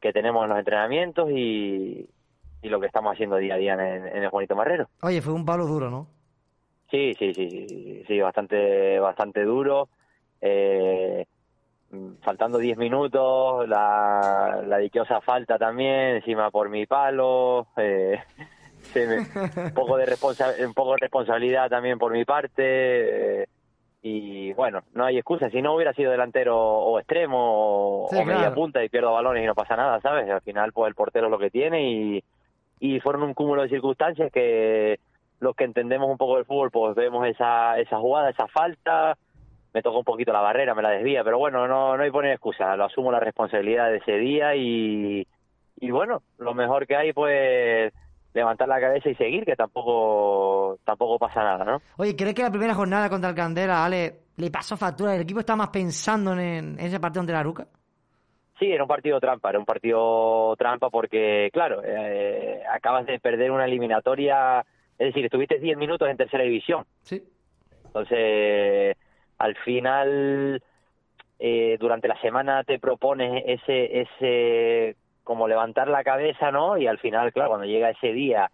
que 0.00 0.12
tenemos 0.12 0.44
en 0.44 0.50
los 0.50 0.58
entrenamientos 0.58 1.30
y, 1.30 2.08
y 2.62 2.68
lo 2.68 2.80
que 2.80 2.86
estamos 2.86 3.12
haciendo 3.12 3.36
día 3.36 3.54
a 3.54 3.58
día 3.58 3.72
en, 3.74 4.06
en 4.08 4.22
el 4.22 4.28
Juanito 4.30 4.56
Marrero. 4.56 4.88
Oye, 5.02 5.22
fue 5.22 5.32
un 5.32 5.44
palo 5.44 5.66
duro, 5.66 5.90
¿no? 5.90 6.08
Sí, 6.94 7.12
sí, 7.18 7.34
sí, 7.34 8.04
sí, 8.06 8.20
bastante, 8.20 9.00
bastante 9.00 9.42
duro. 9.42 9.88
Eh, 10.40 11.26
faltando 12.22 12.58
10 12.58 12.78
minutos, 12.78 13.68
la, 13.68 14.62
la 14.64 14.78
dichosa 14.78 15.20
falta 15.20 15.58
también, 15.58 16.16
encima 16.16 16.52
por 16.52 16.68
mi 16.68 16.86
palo. 16.86 17.66
Eh, 17.76 18.16
un, 19.56 19.74
poco 19.74 19.96
de 19.96 20.04
un 20.64 20.72
poco 20.72 20.92
de 20.92 20.98
responsabilidad 20.98 21.68
también 21.68 21.98
por 21.98 22.12
mi 22.12 22.24
parte. 22.24 23.42
eh, 23.42 23.46
y 24.02 24.52
bueno, 24.52 24.82
no 24.92 25.04
hay 25.04 25.16
excusa. 25.16 25.50
Si 25.50 25.62
no 25.62 25.74
hubiera 25.74 25.94
sido 25.94 26.12
delantero 26.12 26.56
o 26.56 27.00
extremo 27.00 28.04
o, 28.04 28.08
Sí, 28.08 28.18
o 28.18 28.24
media 28.24 28.38
claro. 28.42 28.54
punta 28.54 28.84
y 28.84 28.88
pierdo 28.88 29.12
balones 29.12 29.42
y 29.42 29.46
no 29.46 29.56
pasa 29.56 29.74
nada, 29.74 30.00
¿sabes? 30.00 30.30
Al 30.30 30.42
final, 30.42 30.72
pues 30.72 30.90
el 30.90 30.94
portero 30.94 31.26
es 31.26 31.30
lo 31.32 31.38
que 31.40 31.50
tiene 31.50 31.90
y, 31.90 32.24
y 32.78 33.00
fueron 33.00 33.24
un 33.24 33.34
cúmulo 33.34 33.62
de 33.62 33.68
circunstancias 33.70 34.30
que 34.30 35.00
los 35.40 35.54
que 35.56 35.64
entendemos 35.64 36.10
un 36.10 36.16
poco 36.16 36.36
del 36.36 36.44
fútbol, 36.44 36.70
pues 36.70 36.94
vemos 36.94 37.26
esa, 37.26 37.78
esa 37.78 37.98
jugada, 37.98 38.30
esa 38.30 38.46
falta, 38.48 39.16
me 39.72 39.82
tocó 39.82 39.98
un 39.98 40.04
poquito 40.04 40.32
la 40.32 40.40
barrera, 40.40 40.74
me 40.74 40.82
la 40.82 40.90
desvía, 40.90 41.24
pero 41.24 41.38
bueno, 41.38 41.66
no, 41.66 41.96
no 41.96 42.02
hay 42.02 42.10
poner 42.10 42.32
excusa, 42.32 42.76
lo 42.76 42.84
asumo 42.84 43.10
la 43.10 43.20
responsabilidad 43.20 43.90
de 43.90 43.96
ese 43.98 44.12
día 44.18 44.54
y, 44.54 45.26
y 45.80 45.90
bueno, 45.90 46.22
lo 46.38 46.54
mejor 46.54 46.86
que 46.86 46.96
hay 46.96 47.12
pues 47.12 47.92
levantar 48.32 48.68
la 48.68 48.80
cabeza 48.80 49.08
y 49.08 49.14
seguir, 49.14 49.44
que 49.44 49.56
tampoco 49.56 50.78
tampoco 50.84 51.18
pasa 51.18 51.42
nada, 51.42 51.64
¿no? 51.64 51.82
Oye, 51.96 52.16
¿crees 52.16 52.34
que 52.34 52.42
la 52.42 52.50
primera 52.50 52.74
jornada 52.74 53.08
contra 53.08 53.30
el 53.30 53.36
Candela, 53.36 53.84
Ale, 53.84 54.14
le 54.36 54.50
pasó 54.50 54.76
factura? 54.76 55.14
¿El 55.14 55.22
equipo 55.22 55.40
está 55.40 55.56
más 55.56 55.68
pensando 55.68 56.32
en, 56.32 56.40
en 56.40 56.80
ese 56.80 57.00
partido 57.00 57.20
ante 57.20 57.32
la 57.32 57.42
Ruca? 57.42 57.66
Sí, 58.58 58.66
era 58.70 58.84
un 58.84 58.88
partido 58.88 59.18
trampa, 59.20 59.50
era 59.50 59.58
un 59.58 59.64
partido 59.64 60.54
trampa 60.56 60.88
porque, 60.88 61.50
claro, 61.52 61.82
eh, 61.84 62.62
acabas 62.72 63.04
de 63.06 63.18
perder 63.18 63.50
una 63.50 63.64
eliminatoria, 63.64 64.64
es 64.98 65.08
decir, 65.08 65.24
estuviste 65.24 65.58
10 65.58 65.76
minutos 65.76 66.08
en 66.08 66.16
tercera 66.16 66.44
división. 66.44 66.84
Sí. 67.02 67.22
Entonces, 67.86 68.96
al 69.38 69.56
final, 69.56 70.62
eh, 71.38 71.76
durante 71.78 72.08
la 72.08 72.20
semana 72.20 72.64
te 72.64 72.78
propones 72.78 73.42
ese, 73.46 74.00
ese, 74.00 74.96
como 75.22 75.48
levantar 75.48 75.88
la 75.88 76.04
cabeza, 76.04 76.50
¿no? 76.50 76.76
Y 76.78 76.86
al 76.86 76.98
final, 76.98 77.32
claro, 77.32 77.50
cuando 77.50 77.66
llega 77.66 77.90
ese 77.90 78.12
día 78.12 78.50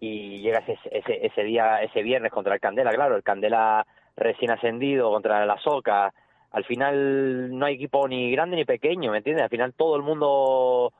y 0.00 0.40
llega 0.40 0.60
ese, 0.60 0.78
ese, 0.90 1.26
ese 1.26 1.42
día, 1.42 1.82
ese 1.82 2.02
viernes 2.02 2.32
contra 2.32 2.54
el 2.54 2.60
Candela, 2.60 2.92
claro, 2.92 3.16
el 3.16 3.22
Candela 3.22 3.86
recién 4.16 4.50
ascendido 4.50 5.10
contra 5.10 5.44
la 5.46 5.58
Soca, 5.58 6.12
al 6.50 6.64
final 6.64 7.56
no 7.56 7.66
hay 7.66 7.74
equipo 7.74 8.08
ni 8.08 8.30
grande 8.30 8.56
ni 8.56 8.64
pequeño, 8.64 9.12
¿me 9.12 9.18
entiendes? 9.18 9.44
Al 9.44 9.50
final 9.50 9.74
todo 9.74 9.96
el 9.96 10.02
mundo 10.02 10.92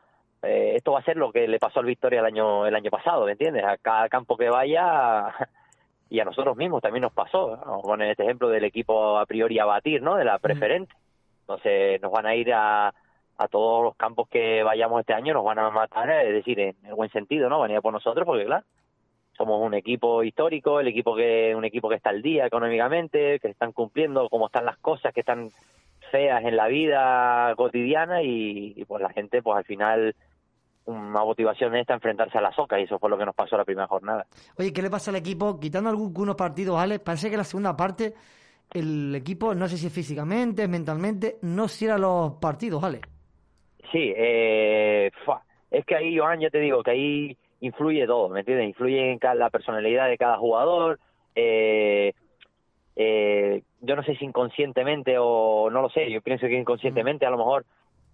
eh, 0.43 0.74
esto 0.77 0.93
va 0.93 1.01
a 1.01 1.05
ser 1.05 1.16
lo 1.16 1.32
que 1.32 1.48
le 1.48 1.59
pasó 1.59 1.81
al 1.81 1.86
Victoria 1.86 2.20
el 2.20 2.27
año 2.27 2.66
el 2.66 2.74
año 2.74 2.90
pasado, 2.90 3.24
¿me 3.27 3.32
entiendes? 3.32 3.65
A 3.65 3.77
cada 3.77 4.09
campo 4.09 4.36
que 4.36 4.48
vaya 4.48 5.35
y 6.10 6.20
a 6.20 6.24
nosotros 6.24 6.56
mismos 6.56 6.82
también 6.82 7.02
nos 7.02 7.12
pasó. 7.12 7.56
¿no? 7.56 7.65
Vamos 7.65 7.85
a 7.85 7.89
poner 7.89 8.10
este 8.10 8.24
ejemplo 8.24 8.48
del 8.48 8.65
equipo 8.65 9.19
a 9.19 9.27
priori 9.27 9.59
a 9.59 9.65
batir, 9.65 10.02
¿no? 10.02 10.16
De 10.16 10.24
la 10.24 10.39
preferente. 10.39 10.94
Entonces 11.40 12.01
nos 12.01 12.12
van 12.12 12.27
a 12.27 12.35
ir 12.35 12.52
a, 12.52 12.89
a 13.39 13.48
todos 13.48 13.85
los 13.85 13.97
campos 13.97 14.28
que 14.28 14.62
vayamos 14.62 15.01
este 15.01 15.15
año, 15.15 15.32
nos 15.32 15.44
van 15.44 15.59
a 15.59 15.70
matar, 15.70 16.10
es 16.10 16.35
decir, 16.35 16.59
en 16.60 16.77
el 16.85 16.94
buen 16.94 17.10
sentido, 17.10 17.48
¿no? 17.48 17.60
Van 17.60 17.70
a 17.70 17.74
ir 17.74 17.81
por 17.81 17.93
nosotros 17.93 18.27
porque, 18.27 18.44
claro, 18.44 18.65
somos 19.36 19.65
un 19.65 19.74
equipo 19.74 20.24
histórico, 20.24 20.81
el 20.81 20.89
equipo 20.89 21.15
que 21.15 21.55
un 21.56 21.65
equipo 21.65 21.89
que 21.89 21.94
está 21.94 22.10
al 22.10 22.20
día 22.20 22.47
económicamente, 22.47 23.39
que 23.39 23.48
están 23.48 23.73
cumpliendo 23.73 24.28
cómo 24.28 24.47
están 24.47 24.66
las 24.66 24.77
cosas, 24.78 25.15
que 25.15 25.20
están 25.20 25.51
feas 26.10 26.44
en 26.44 26.56
la 26.56 26.66
vida 26.66 27.55
cotidiana 27.56 28.23
y, 28.23 28.74
y, 28.77 28.85
pues 28.85 29.01
la 29.01 29.10
gente 29.10 29.40
pues 29.40 29.56
al 29.56 29.65
final 29.65 30.16
una 30.89 31.23
motivación 31.23 31.77
esta 31.77 31.94
enfrentarse 31.94 32.39
a 32.39 32.40
la 32.40 32.52
soca 32.52 32.81
y 32.81 32.85
eso 32.85 32.98
fue 32.98 33.10
lo 33.10 33.19
que 33.19 33.27
nos 33.27 33.35
pasó 33.35 33.56
la 33.56 33.65
primera 33.65 33.86
jornada. 33.86 34.27
Oye, 34.59 34.73
¿qué 34.73 34.81
le 34.81 34.90
pasa 34.90 35.10
al 35.10 35.16
equipo? 35.16 35.60
Quitando 35.60 35.90
algunos 35.90 36.35
partidos, 36.35 36.78
Alex, 36.78 37.05
parece 37.05 37.31
que 37.31 37.36
la 37.36 37.44
segunda 37.44 37.77
parte 37.77 38.15
el 38.73 39.15
equipo, 39.15 39.55
no 39.55 39.69
sé 39.69 39.77
si 39.77 39.90
físicamente, 39.90 40.69
mentalmente, 40.69 41.36
no 41.43 41.69
cierra 41.69 41.98
los 41.98 42.35
partidos, 42.35 42.82
¿vale? 42.82 43.01
Sí, 43.90 44.12
eh, 44.16 45.10
es 45.70 45.85
que 45.86 45.94
ahí, 45.94 46.19
Joan, 46.19 46.40
ya 46.40 46.51
te 46.51 46.60
digo, 46.60 46.82
que 46.82 46.90
ahí 46.90 47.36
influye 47.60 48.06
todo, 48.06 48.28
¿me 48.28 48.40
entiendes? 48.40 48.69
Influye 48.69 49.12
en 49.12 49.19
la 49.39 49.51
personalidad 49.51 50.09
de 50.09 50.19
cada 50.19 50.36
jugador, 50.36 50.98
eh, 51.35 52.12
eh, 52.97 53.62
yo 53.81 53.97
no 53.97 54.02
sé 54.02 54.16
si 54.16 54.24
inconscientemente 54.24 55.16
o 55.19 55.70
no 55.70 55.82
lo 55.82 55.89
sé, 55.90 56.10
yo 56.10 56.20
pienso 56.20 56.47
que 56.47 56.59
inconscientemente 56.59 57.27
a 57.27 57.31
lo 57.31 57.39
mejor 57.39 57.65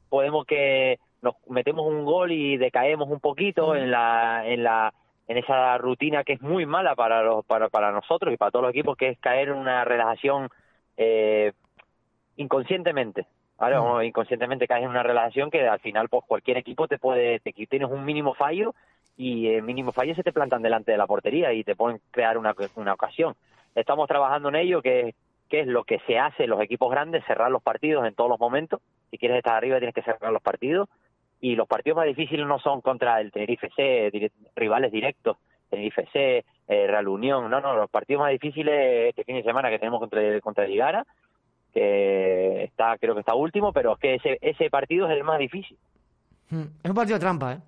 podemos 0.08 0.46
que 0.46 0.98
nos 1.24 1.34
metemos 1.48 1.86
un 1.86 2.04
gol 2.04 2.30
y 2.30 2.56
decaemos 2.58 3.08
un 3.08 3.18
poquito 3.18 3.74
en 3.74 3.90
la 3.90 4.42
en 4.46 4.62
la 4.62 4.92
en 5.26 5.38
esa 5.38 5.78
rutina 5.78 6.22
que 6.22 6.34
es 6.34 6.42
muy 6.42 6.66
mala 6.66 6.94
para 6.94 7.22
los 7.22 7.44
para 7.46 7.68
para 7.70 7.90
nosotros 7.90 8.32
y 8.32 8.36
para 8.36 8.50
todos 8.50 8.64
los 8.64 8.70
equipos 8.70 8.96
que 8.96 9.08
es 9.08 9.18
caer 9.18 9.48
en 9.48 9.54
una 9.54 9.84
relajación 9.84 10.50
eh, 10.98 11.52
inconscientemente 12.36 13.26
¿vale? 13.58 14.06
Inconscientemente 14.06 14.68
caes 14.68 14.84
en 14.84 14.90
una 14.90 15.02
relación 15.02 15.50
que 15.50 15.66
al 15.66 15.80
final 15.80 16.08
pues 16.08 16.24
cualquier 16.26 16.58
equipo 16.58 16.86
te 16.86 16.98
puede 16.98 17.40
te 17.40 17.52
tienes 17.52 17.90
un 17.90 18.04
mínimo 18.04 18.34
fallo 18.34 18.74
y 19.16 19.48
el 19.48 19.62
mínimo 19.62 19.92
fallo 19.92 20.14
se 20.14 20.22
te 20.22 20.32
plantan 20.32 20.62
delante 20.62 20.92
de 20.92 20.98
la 20.98 21.06
portería 21.06 21.52
y 21.52 21.64
te 21.64 21.76
pueden 21.76 22.00
crear 22.10 22.36
una, 22.36 22.52
una 22.74 22.94
ocasión. 22.94 23.34
Estamos 23.74 24.08
trabajando 24.08 24.48
en 24.50 24.56
ello 24.56 24.82
que 24.82 25.14
que 25.48 25.60
es 25.60 25.66
lo 25.66 25.84
que 25.84 26.00
se 26.06 26.18
hace 26.18 26.44
en 26.44 26.50
los 26.50 26.60
equipos 26.60 26.90
grandes 26.90 27.24
cerrar 27.26 27.50
los 27.50 27.62
partidos 27.62 28.06
en 28.06 28.14
todos 28.14 28.30
los 28.30 28.40
momentos. 28.40 28.80
Si 29.10 29.18
quieres 29.18 29.38
estar 29.38 29.54
arriba 29.54 29.78
tienes 29.78 29.94
que 29.94 30.02
cerrar 30.02 30.32
los 30.32 30.42
partidos 30.42 30.88
y 31.44 31.56
los 31.56 31.68
partidos 31.68 31.98
más 31.98 32.06
difíciles 32.06 32.46
no 32.46 32.58
son 32.58 32.80
contra 32.80 33.20
el 33.20 33.30
Tenerife 33.30 33.68
C, 33.76 34.30
rivales 34.56 34.90
directos, 34.90 35.36
Tenerife 35.68 36.06
C, 36.10 36.42
eh, 36.66 36.86
Real 36.86 37.06
Unión, 37.06 37.50
no, 37.50 37.60
no, 37.60 37.76
los 37.76 37.90
partidos 37.90 38.20
más 38.22 38.30
difíciles 38.30 39.10
este 39.10 39.24
fin 39.24 39.36
de 39.36 39.42
semana 39.42 39.68
que 39.68 39.78
tenemos 39.78 40.00
contra, 40.00 40.40
contra 40.40 40.66
Ligara, 40.66 41.04
que 41.74 42.64
está, 42.64 42.96
creo 42.96 43.12
que 43.12 43.20
está 43.20 43.34
último, 43.34 43.74
pero 43.74 43.92
es 43.92 43.98
que 43.98 44.14
ese, 44.14 44.38
ese 44.40 44.70
partido 44.70 45.06
es 45.06 45.12
el 45.12 45.22
más 45.22 45.38
difícil. 45.38 45.76
Mm, 46.48 46.62
Es 46.82 46.90
un 46.90 46.96
partido 46.96 47.18
de 47.18 47.20
trampa, 47.20 47.52
¿eh? 47.52 47.58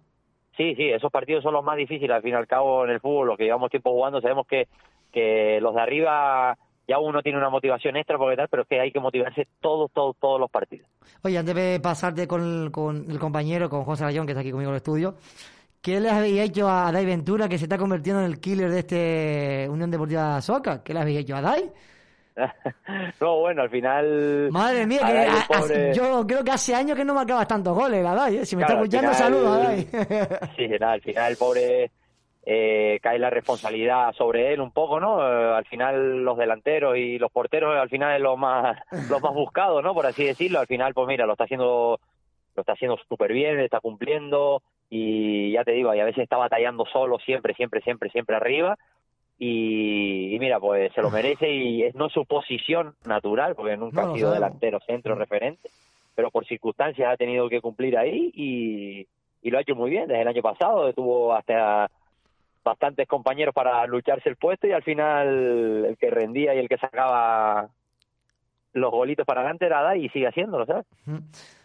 Sí, 0.56 0.74
sí, 0.74 0.88
esos 0.88 1.12
partidos 1.12 1.42
son 1.42 1.52
los 1.52 1.62
más 1.62 1.76
difíciles, 1.76 2.16
al 2.16 2.22
fin 2.22 2.30
y 2.32 2.36
al 2.36 2.46
cabo 2.46 2.82
en 2.86 2.92
el 2.92 3.00
fútbol, 3.00 3.26
los 3.26 3.36
que 3.36 3.44
llevamos 3.44 3.70
tiempo 3.70 3.90
jugando, 3.90 4.22
sabemos 4.22 4.46
que, 4.46 4.68
que 5.12 5.60
los 5.60 5.74
de 5.74 5.82
arriba 5.82 6.56
ya 6.88 6.98
uno 6.98 7.22
tiene 7.22 7.38
una 7.38 7.50
motivación 7.50 7.96
extra 7.96 8.16
porque 8.18 8.36
tal, 8.36 8.48
pero 8.48 8.62
es 8.62 8.68
que 8.68 8.80
hay 8.80 8.92
que 8.92 9.00
motivarse 9.00 9.46
todos, 9.60 9.90
todos, 9.92 10.16
todos 10.20 10.38
los 10.40 10.50
partidos. 10.50 10.88
Oye, 11.22 11.38
antes 11.38 11.54
de 11.54 11.80
pasarte 11.80 12.26
con 12.28 12.42
el, 12.42 12.70
con 12.70 13.10
el 13.10 13.18
compañero, 13.18 13.68
con 13.68 13.84
José 13.84 14.04
Rayón, 14.04 14.26
que 14.26 14.32
está 14.32 14.40
aquí 14.40 14.50
conmigo 14.50 14.70
en 14.70 14.74
el 14.74 14.78
estudio, 14.78 15.14
¿qué 15.82 16.00
le 16.00 16.10
habéis 16.10 16.40
hecho 16.40 16.68
a 16.68 16.90
Dai 16.92 17.04
Ventura, 17.06 17.48
que 17.48 17.58
se 17.58 17.64
está 17.64 17.76
convirtiendo 17.78 18.20
en 18.22 18.26
el 18.26 18.40
killer 18.40 18.70
de 18.70 18.78
este 18.80 19.68
Unión 19.70 19.90
Deportiva 19.90 20.40
Soca? 20.40 20.82
¿Qué 20.82 20.94
le 20.94 21.00
habéis 21.00 21.20
hecho 21.20 21.36
a 21.36 21.40
Dai? 21.40 21.70
no, 23.20 23.40
bueno, 23.40 23.62
al 23.62 23.70
final... 23.70 24.48
Madre 24.50 24.86
mía, 24.86 25.00
que 25.06 25.54
pobre- 25.54 25.94
yo 25.94 26.26
creo 26.26 26.44
que 26.44 26.50
hace 26.50 26.74
años 26.74 26.96
que 26.96 27.04
no 27.04 27.14
marcabas 27.14 27.48
tantos 27.48 27.74
goles, 27.74 28.02
la 28.02 28.14
Dai. 28.14 28.36
¿eh? 28.38 28.46
Si 28.46 28.56
me 28.56 28.64
Claro, 28.64 28.84
está 28.84 28.98
escuchando, 28.98 29.14
saludos 29.18 29.56
a 29.56 29.58
Dai. 29.68 29.88
Sí, 30.56 30.68
nada, 30.78 30.92
al 30.92 31.00
final 31.00 31.30
el 31.32 31.36
pobre 31.38 31.90
eh, 32.48 33.00
cae 33.02 33.18
la 33.18 33.28
responsabilidad 33.28 34.12
sobre 34.12 34.52
él 34.52 34.60
un 34.60 34.70
poco, 34.70 35.00
¿no? 35.00 35.20
Eh, 35.20 35.56
al 35.56 35.64
final 35.64 36.22
los 36.22 36.38
delanteros 36.38 36.96
y 36.96 37.18
los 37.18 37.32
porteros 37.32 37.76
al 37.76 37.88
final 37.88 38.14
es 38.14 38.22
lo 38.22 38.36
más 38.36 38.78
los 39.10 39.20
más 39.20 39.34
buscados, 39.34 39.82
¿no? 39.82 39.92
Por 39.92 40.06
así 40.06 40.24
decirlo. 40.24 40.60
Al 40.60 40.68
final, 40.68 40.94
pues 40.94 41.08
mira, 41.08 41.26
lo 41.26 41.32
está 41.32 41.44
haciendo 41.44 41.98
lo 42.54 42.60
está 42.60 42.72
haciendo 42.72 42.96
súper 43.08 43.32
bien, 43.32 43.58
está 43.58 43.80
cumpliendo 43.80 44.62
y 44.88 45.50
ya 45.50 45.64
te 45.64 45.72
digo, 45.72 45.92
y 45.92 45.98
a 45.98 46.04
veces 46.04 46.22
está 46.22 46.36
batallando 46.36 46.86
solo 46.86 47.18
siempre, 47.18 47.52
siempre, 47.54 47.80
siempre, 47.80 48.10
siempre 48.10 48.36
arriba. 48.36 48.78
Y, 49.38 50.34
y 50.34 50.38
mira, 50.38 50.60
pues 50.60 50.92
se 50.94 51.02
lo 51.02 51.10
merece 51.10 51.50
y 51.50 51.82
es 51.82 51.96
no 51.96 52.08
su 52.08 52.24
posición 52.26 52.94
natural, 53.04 53.56
porque 53.56 53.76
nunca 53.76 54.02
No, 54.02 54.12
ha 54.12 54.14
sido 54.14 54.30
delantero, 54.30 54.78
centro, 54.86 55.16
referente, 55.16 55.68
pero 56.14 56.30
por 56.30 56.46
circunstancias 56.46 57.12
ha 57.12 57.16
tenido 57.16 57.48
que 57.48 57.60
cumplir 57.60 57.98
ahí 57.98 58.30
y, 58.32 59.06
y 59.42 59.50
lo 59.50 59.58
ha 59.58 59.62
hecho 59.62 59.74
muy 59.74 59.90
bien 59.90 60.06
desde 60.06 60.22
el 60.22 60.28
año 60.28 60.42
pasado, 60.42 60.90
tuvo 60.94 61.34
hasta 61.34 61.90
bastantes 62.66 63.06
compañeros 63.06 63.54
para 63.54 63.86
lucharse 63.86 64.28
el 64.28 64.36
puesto 64.36 64.66
y 64.66 64.72
al 64.72 64.82
final 64.82 65.86
el 65.86 65.96
que 65.96 66.10
rendía 66.10 66.52
y 66.52 66.58
el 66.58 66.68
que 66.68 66.76
sacaba 66.76 67.68
los 68.72 68.90
golitos 68.90 69.24
para 69.24 69.40
adelante 69.40 69.66
era 69.66 69.82
Dai 69.82 70.04
y 70.04 70.08
sigue 70.08 70.26
haciéndolo, 70.26 70.66
¿sabes? 70.66 70.84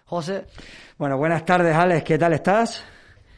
José. 0.05 0.45
Bueno, 0.97 1.17
buenas 1.17 1.43
tardes, 1.43 1.75
Alex. 1.75 2.03
¿Qué 2.03 2.17
tal 2.19 2.33
estás? 2.33 2.87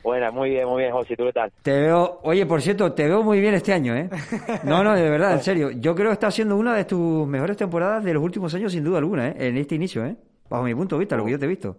Bueno, 0.04 0.30
muy 0.34 0.50
bien, 0.50 0.68
muy 0.68 0.82
bien, 0.82 0.92
José, 0.92 1.16
¿tú 1.16 1.24
qué 1.24 1.32
tal? 1.32 1.52
Te 1.62 1.72
veo, 1.72 2.20
oye, 2.24 2.46
por 2.46 2.62
cierto, 2.62 2.92
te 2.92 3.08
veo 3.08 3.24
muy 3.24 3.40
bien 3.40 3.54
este 3.54 3.72
año, 3.72 3.96
¿eh? 3.96 4.10
No, 4.66 4.84
no, 4.84 4.94
de 4.94 5.10
verdad, 5.10 5.32
en 5.32 5.40
serio. 5.42 5.72
Yo 5.72 5.96
creo 5.96 6.10
que 6.10 6.14
está 6.14 6.30
siendo 6.30 6.58
una 6.58 6.76
de 6.76 6.84
tus 6.84 7.26
mejores 7.26 7.56
temporadas 7.56 8.04
de 8.04 8.14
los 8.14 8.22
últimos 8.22 8.54
años, 8.54 8.74
sin 8.74 8.84
duda 8.84 8.98
alguna, 8.98 9.30
¿eh? 9.30 9.36
En 9.48 9.56
este 9.56 9.76
inicio, 9.76 10.06
¿eh? 10.06 10.18
Bajo 10.50 10.64
mi 10.64 10.76
punto 10.76 10.98
de 10.98 11.00
vista, 11.00 11.16
lo 11.16 11.24
que 11.24 11.32
yo 11.32 11.40
te 11.40 11.46
he 11.46 11.48
visto. 11.48 11.78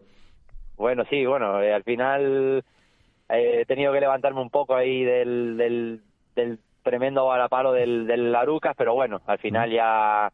Bueno, 0.79 1.05
sí, 1.11 1.27
bueno, 1.27 1.61
eh, 1.61 1.75
al 1.75 1.83
final 1.83 2.65
eh, 3.29 3.61
he 3.61 3.67
tenido 3.67 3.93
que 3.93 4.01
levantarme 4.01 4.41
un 4.41 4.51
poco 4.51 4.75
ahí 4.75 5.03
del, 5.05 5.57
del, 6.35 6.59
tremendo 6.83 7.27
balapalo 7.27 7.73
del, 7.73 8.07
del 8.07 8.31
Larucas, 8.31 8.75
pero 8.77 8.95
bueno, 8.95 9.23
al 9.27 9.39
final 9.39 9.71
ya, 9.71 10.31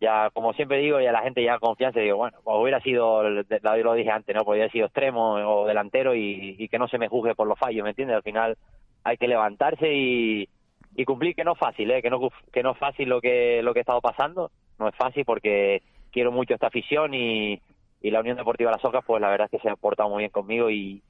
ya 0.00 0.30
como 0.32 0.52
siempre 0.52 0.78
digo, 0.78 1.00
ya 1.00 1.10
la 1.10 1.22
gente 1.22 1.42
ya 1.42 1.58
confianza, 1.58 1.98
digo, 1.98 2.16
bueno, 2.16 2.38
pues 2.44 2.56
hubiera 2.60 2.80
sido, 2.80 3.22
lo 3.22 3.42
lo 3.42 3.94
dije 3.94 4.10
antes, 4.10 4.34
¿no? 4.34 4.44
Podría 4.44 4.64
haber 4.64 4.72
sido 4.72 4.86
extremo 4.86 5.34
o 5.34 5.66
delantero 5.66 6.14
y, 6.14 6.68
que 6.68 6.78
no 6.78 6.86
se 6.86 6.98
me 6.98 7.08
juzgue 7.08 7.34
por 7.34 7.48
los 7.48 7.58
fallos, 7.58 7.82
¿me 7.82 7.90
entiendes? 7.90 8.16
Al 8.16 8.22
final 8.22 8.56
hay 9.02 9.16
que 9.16 9.26
levantarse 9.26 9.92
y, 9.92 10.48
y 10.94 11.04
cumplir, 11.04 11.34
que 11.34 11.44
no 11.44 11.52
es 11.52 11.58
fácil, 11.58 11.90
¿eh? 11.90 12.02
Que 12.02 12.10
no, 12.10 12.20
que 12.52 12.62
no 12.62 12.72
es 12.72 12.78
fácil 12.78 13.08
lo 13.08 13.20
que, 13.20 13.60
lo 13.62 13.72
que 13.72 13.80
ha 13.80 13.82
estado 13.82 14.00
pasando, 14.00 14.52
no 14.78 14.88
es 14.88 14.94
fácil 14.94 15.24
porque 15.24 15.82
quiero 16.12 16.30
mucho 16.30 16.54
esta 16.54 16.68
afición 16.68 17.12
y, 17.14 17.60
y 18.00 18.10
la 18.12 18.20
Unión 18.20 18.36
Deportiva 18.36 18.70
Las 18.70 18.84
Ocas, 18.84 19.04
pues 19.04 19.20
la 19.20 19.30
verdad 19.30 19.48
es 19.50 19.58
que 19.58 19.62
se 19.66 19.70
ha 19.70 19.76
portado 19.76 20.08
muy 20.08 20.20
bien 20.20 20.30
conmigo 20.30 20.70
y, 20.70 21.02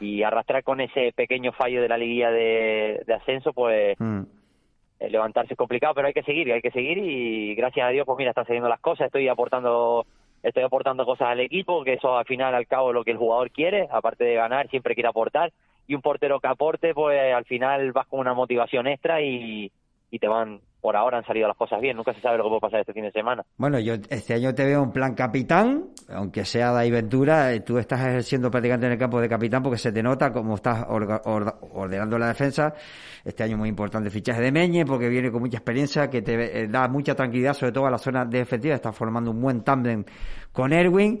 y 0.00 0.22
arrastrar 0.22 0.62
con 0.62 0.80
ese 0.80 1.12
pequeño 1.14 1.52
fallo 1.52 1.80
de 1.80 1.88
la 1.88 1.96
liguilla 1.96 2.30
de, 2.30 3.02
de 3.06 3.14
ascenso, 3.14 3.52
pues 3.52 3.96
Mm. 3.98 4.22
eh, 5.00 5.10
levantarse 5.10 5.54
es 5.54 5.58
complicado, 5.58 5.94
pero 5.94 6.08
hay 6.08 6.14
que 6.14 6.22
seguir, 6.22 6.52
hay 6.52 6.62
que 6.62 6.70
seguir 6.70 6.98
y 6.98 7.54
gracias 7.54 7.86
a 7.86 7.90
Dios, 7.90 8.06
pues 8.06 8.18
mira, 8.18 8.30
están 8.30 8.46
saliendo 8.46 8.68
las 8.68 8.80
cosas, 8.80 9.06
estoy 9.06 9.28
aportando 9.28 10.06
estoy 10.42 10.64
aportando 10.64 11.04
cosas 11.04 11.28
al 11.28 11.40
equipo, 11.40 11.84
que 11.84 11.92
eso 11.94 12.16
al 12.16 12.24
final 12.24 12.54
al 12.54 12.66
cabo 12.66 12.90
es 12.90 12.94
lo 12.94 13.04
que 13.04 13.12
el 13.12 13.16
jugador 13.16 13.50
quiere, 13.52 13.88
aparte 13.92 14.24
de 14.24 14.34
ganar, 14.34 14.68
siempre 14.68 14.94
quiere 14.94 15.08
aportar 15.08 15.52
y 15.86 15.94
un 15.94 16.02
portero 16.02 16.40
que 16.40 16.48
aporte, 16.48 16.94
pues 16.94 17.32
al 17.32 17.44
final 17.44 17.92
vas 17.92 18.06
con 18.06 18.20
una 18.20 18.34
motivación 18.34 18.86
extra 18.86 19.20
y, 19.20 19.70
y 20.12 20.18
te 20.18 20.28
van, 20.28 20.60
por 20.82 20.94
ahora 20.94 21.16
han 21.16 21.24
salido 21.24 21.48
las 21.48 21.56
cosas 21.56 21.80
bien, 21.80 21.96
nunca 21.96 22.12
se 22.12 22.20
sabe 22.20 22.36
lo 22.36 22.44
que 22.44 22.48
puede 22.50 22.60
pasar 22.60 22.80
este 22.80 22.92
fin 22.92 23.04
de 23.04 23.12
semana. 23.12 23.42
Bueno, 23.56 23.80
yo 23.80 23.94
este 24.10 24.34
año 24.34 24.54
te 24.54 24.66
veo 24.66 24.82
en 24.84 24.92
plan 24.92 25.14
capitán, 25.14 25.86
aunque 26.10 26.44
sea 26.44 26.70
Dai 26.70 26.90
Ventura, 26.90 27.50
eh, 27.54 27.60
tú 27.60 27.78
estás 27.78 28.00
ejerciendo 28.00 28.50
prácticamente 28.50 28.84
en 28.84 28.92
el 28.92 28.98
campo 28.98 29.18
de 29.22 29.28
capitán 29.30 29.62
porque 29.62 29.78
se 29.78 29.90
te 29.90 30.02
nota 30.02 30.30
como 30.30 30.56
estás 30.56 30.84
ordenando 30.86 32.18
la 32.18 32.28
defensa. 32.28 32.74
Este 33.24 33.42
año 33.42 33.56
muy 33.56 33.70
importante 33.70 34.08
el 34.08 34.12
fichaje 34.12 34.42
de 34.42 34.52
Meñe 34.52 34.84
porque 34.84 35.08
viene 35.08 35.30
con 35.30 35.40
mucha 35.40 35.56
experiencia 35.56 36.10
que 36.10 36.20
te 36.20 36.60
eh, 36.60 36.68
da 36.68 36.88
mucha 36.88 37.14
tranquilidad, 37.14 37.54
sobre 37.54 37.72
todo 37.72 37.86
a 37.86 37.90
la 37.90 37.98
zona 37.98 38.26
defensiva, 38.26 38.74
está 38.74 38.92
formando 38.92 39.30
un 39.30 39.40
buen 39.40 39.64
tándem 39.64 40.04
con 40.52 40.74
Erwin. 40.74 41.20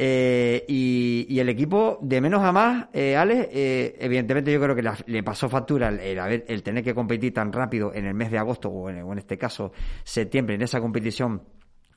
Eh, 0.00 0.64
y, 0.68 1.40
el 1.40 1.48
equipo, 1.48 1.98
de 2.02 2.20
menos 2.20 2.40
a 2.44 2.52
más, 2.52 2.86
eh, 2.92 3.16
Alex, 3.16 3.48
eh, 3.50 3.96
evidentemente 3.98 4.52
yo 4.52 4.60
creo 4.60 4.76
que 4.76 4.82
la- 4.82 4.96
le 5.06 5.22
pasó 5.24 5.48
factura 5.48 5.88
el, 5.88 6.18
haber- 6.20 6.44
el 6.46 6.62
tener 6.62 6.84
que 6.84 6.94
competir 6.94 7.34
tan 7.34 7.52
rápido 7.52 7.92
en 7.92 8.06
el 8.06 8.14
mes 8.14 8.30
de 8.30 8.38
agosto 8.38 8.68
o 8.68 8.88
en, 8.90 9.02
o 9.02 9.12
en 9.12 9.18
este 9.18 9.36
caso 9.36 9.72
septiembre 10.04 10.54
en 10.54 10.62
esa 10.62 10.80
competición 10.80 11.42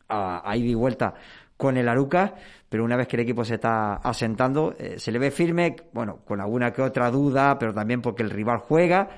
a, 0.10 0.41
a 0.49 0.57
ida 0.57 0.69
y 0.69 0.73
vuelta 0.73 1.14
con 1.56 1.78
el 1.78 1.88
Aruca, 1.88 2.34
pero 2.68 2.84
una 2.84 2.98
vez 2.98 3.07
que 3.07 3.18
el 3.18 3.22
equipo 3.22 3.45
se 3.45 3.53
está 3.56 3.98
asentando, 3.98 4.73
eh, 4.80 4.95
se 4.98 5.11
le 5.11 5.19
ve 5.19 5.30
firme, 5.30 5.76
bueno, 5.94 6.22
con 6.26 6.41
alguna 6.41 6.73
que 6.73 6.82
otra 6.82 7.11
duda, 7.11 7.60
pero 7.60 7.72
también 7.72 8.02
porque 8.02 8.23
el 8.23 8.32
rival 8.32 8.57
juega, 8.57 9.10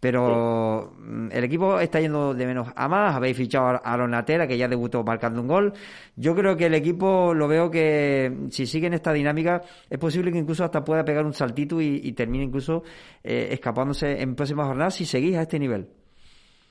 Pero 0.00 0.92
mm, 0.98 1.28
el 1.30 1.44
equipo 1.44 1.78
está 1.78 2.00
yendo 2.00 2.32
de 2.34 2.46
menos 2.46 2.68
a 2.74 2.88
más. 2.88 3.14
Habéis 3.14 3.36
fichado 3.36 3.66
a 3.66 3.76
Aaron 3.76 4.10
Natera, 4.10 4.46
que 4.46 4.56
ya 4.56 4.66
debutó 4.66 5.04
marcando 5.04 5.42
un 5.42 5.48
gol. 5.48 5.72
Yo 6.16 6.34
creo 6.34 6.56
que 6.56 6.66
el 6.66 6.74
equipo 6.74 7.34
lo 7.34 7.46
veo 7.46 7.70
que 7.70 8.32
si 8.50 8.66
sigue 8.66 8.86
en 8.86 8.94
esta 8.94 9.12
dinámica, 9.12 9.60
es 9.88 9.98
posible 9.98 10.32
que 10.32 10.38
incluso 10.38 10.64
hasta 10.64 10.82
pueda 10.82 11.04
pegar 11.04 11.26
un 11.26 11.34
saltito 11.34 11.80
y, 11.80 12.00
y 12.02 12.12
termine 12.12 12.44
incluso 12.44 12.82
eh, 13.22 13.48
escapándose 13.50 14.22
en 14.22 14.34
próximas 14.34 14.66
jornadas 14.66 14.94
si 14.94 15.04
seguís 15.04 15.36
a 15.36 15.42
este 15.42 15.58
nivel. 15.58 15.88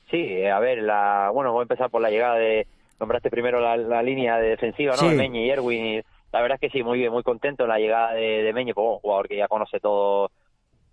Sí, 0.09 0.17
eh, 0.17 0.49
a 0.49 0.59
ver, 0.59 0.79
la, 0.81 1.29
bueno, 1.31 1.51
voy 1.51 1.61
a 1.61 1.63
empezar 1.63 1.91
por 1.91 2.01
la 2.01 2.09
llegada 2.09 2.35
de, 2.35 2.65
nombraste 2.99 3.29
primero 3.29 3.59
la, 3.59 3.77
la 3.77 4.01
línea 4.01 4.37
de 4.37 4.49
defensiva, 4.49 4.93
¿no? 4.93 4.97
Sí. 4.97 5.09
De 5.09 5.15
Meñe 5.15 5.45
y 5.45 5.49
Erwin. 5.51 6.03
la 6.31 6.41
verdad 6.41 6.57
es 6.59 6.61
que 6.61 6.77
sí, 6.77 6.83
muy 6.83 6.97
bien, 6.97 7.11
muy 7.11 7.21
contento 7.21 7.67
la 7.67 7.77
llegada 7.77 8.13
de, 8.13 8.43
de 8.43 8.53
Meñe, 8.53 8.73
pues, 8.73 8.87
un 8.87 8.99
jugador 8.99 9.27
que 9.27 9.37
ya 9.37 9.47
conoce 9.47 9.79
todo 9.79 10.31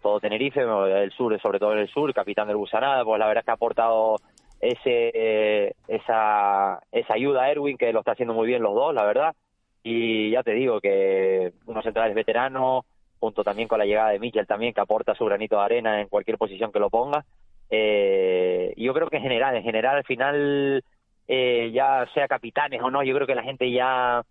todo 0.07 0.21
Tenerife, 0.21 0.61
el 0.61 1.11
sur, 1.11 1.37
sobre 1.41 1.59
todo 1.59 1.73
en 1.73 1.81
el 1.81 1.89
sur, 1.89 2.15
capitán 2.15 2.47
del 2.47 2.57
Busanada, 2.57 3.05
pues 3.05 3.19
la 3.19 3.27
verdad 3.27 3.41
es 3.41 3.45
que 3.45 3.51
ha 3.51 3.55
aportado 3.55 4.17
ese 4.61 5.11
eh, 5.13 5.73
esa 5.89 6.79
esa 6.93 7.15
ayuda 7.15 7.43
a 7.43 7.51
Erwin 7.51 7.77
que 7.77 7.93
lo 7.93 7.99
está 7.99 8.13
haciendo 8.13 8.33
muy 8.33 8.47
bien 8.47 8.63
los 8.63 8.73
dos, 8.73 8.95
la 8.95 9.05
verdad. 9.05 9.35
Y 9.83 10.31
ya 10.31 10.45
te 10.45 10.53
digo 10.53 10.81
que 10.81 11.53
unos 11.67 11.83
centrales 11.83 12.15
veteranos, 12.15 12.85
junto 13.19 13.43
también 13.43 13.67
con 13.67 13.81
la 13.81 13.85
llegada 13.85 14.11
de 14.11 14.21
Michel 14.21 14.47
también, 14.47 14.73
que 14.73 14.81
aporta 14.81 15.17
su 15.17 15.25
granito 15.25 15.57
de 15.57 15.63
arena 15.63 16.01
en 16.01 16.09
cualquier 16.09 16.39
posición 16.39 16.71
que 16.71 16.79
lo 16.79 16.89
ponga. 16.89 17.25
Eh, 17.69 18.75
yo 18.77 18.95
creo 18.95 19.09
que 19.09 19.17
en 19.17 19.25
general, 19.25 19.57
en 19.57 19.65
general 19.65 19.97
al 19.97 20.05
final, 20.05 20.85
eh, 21.27 21.73
ya 21.75 22.07
sea 22.15 22.29
capitanes 22.29 22.81
o 22.81 22.93
no, 22.93 23.03
yo 23.03 23.13
creo 23.13 23.27
que 23.27 23.35
la 23.35 23.43
gente 23.43 23.73
ya, 23.73 24.23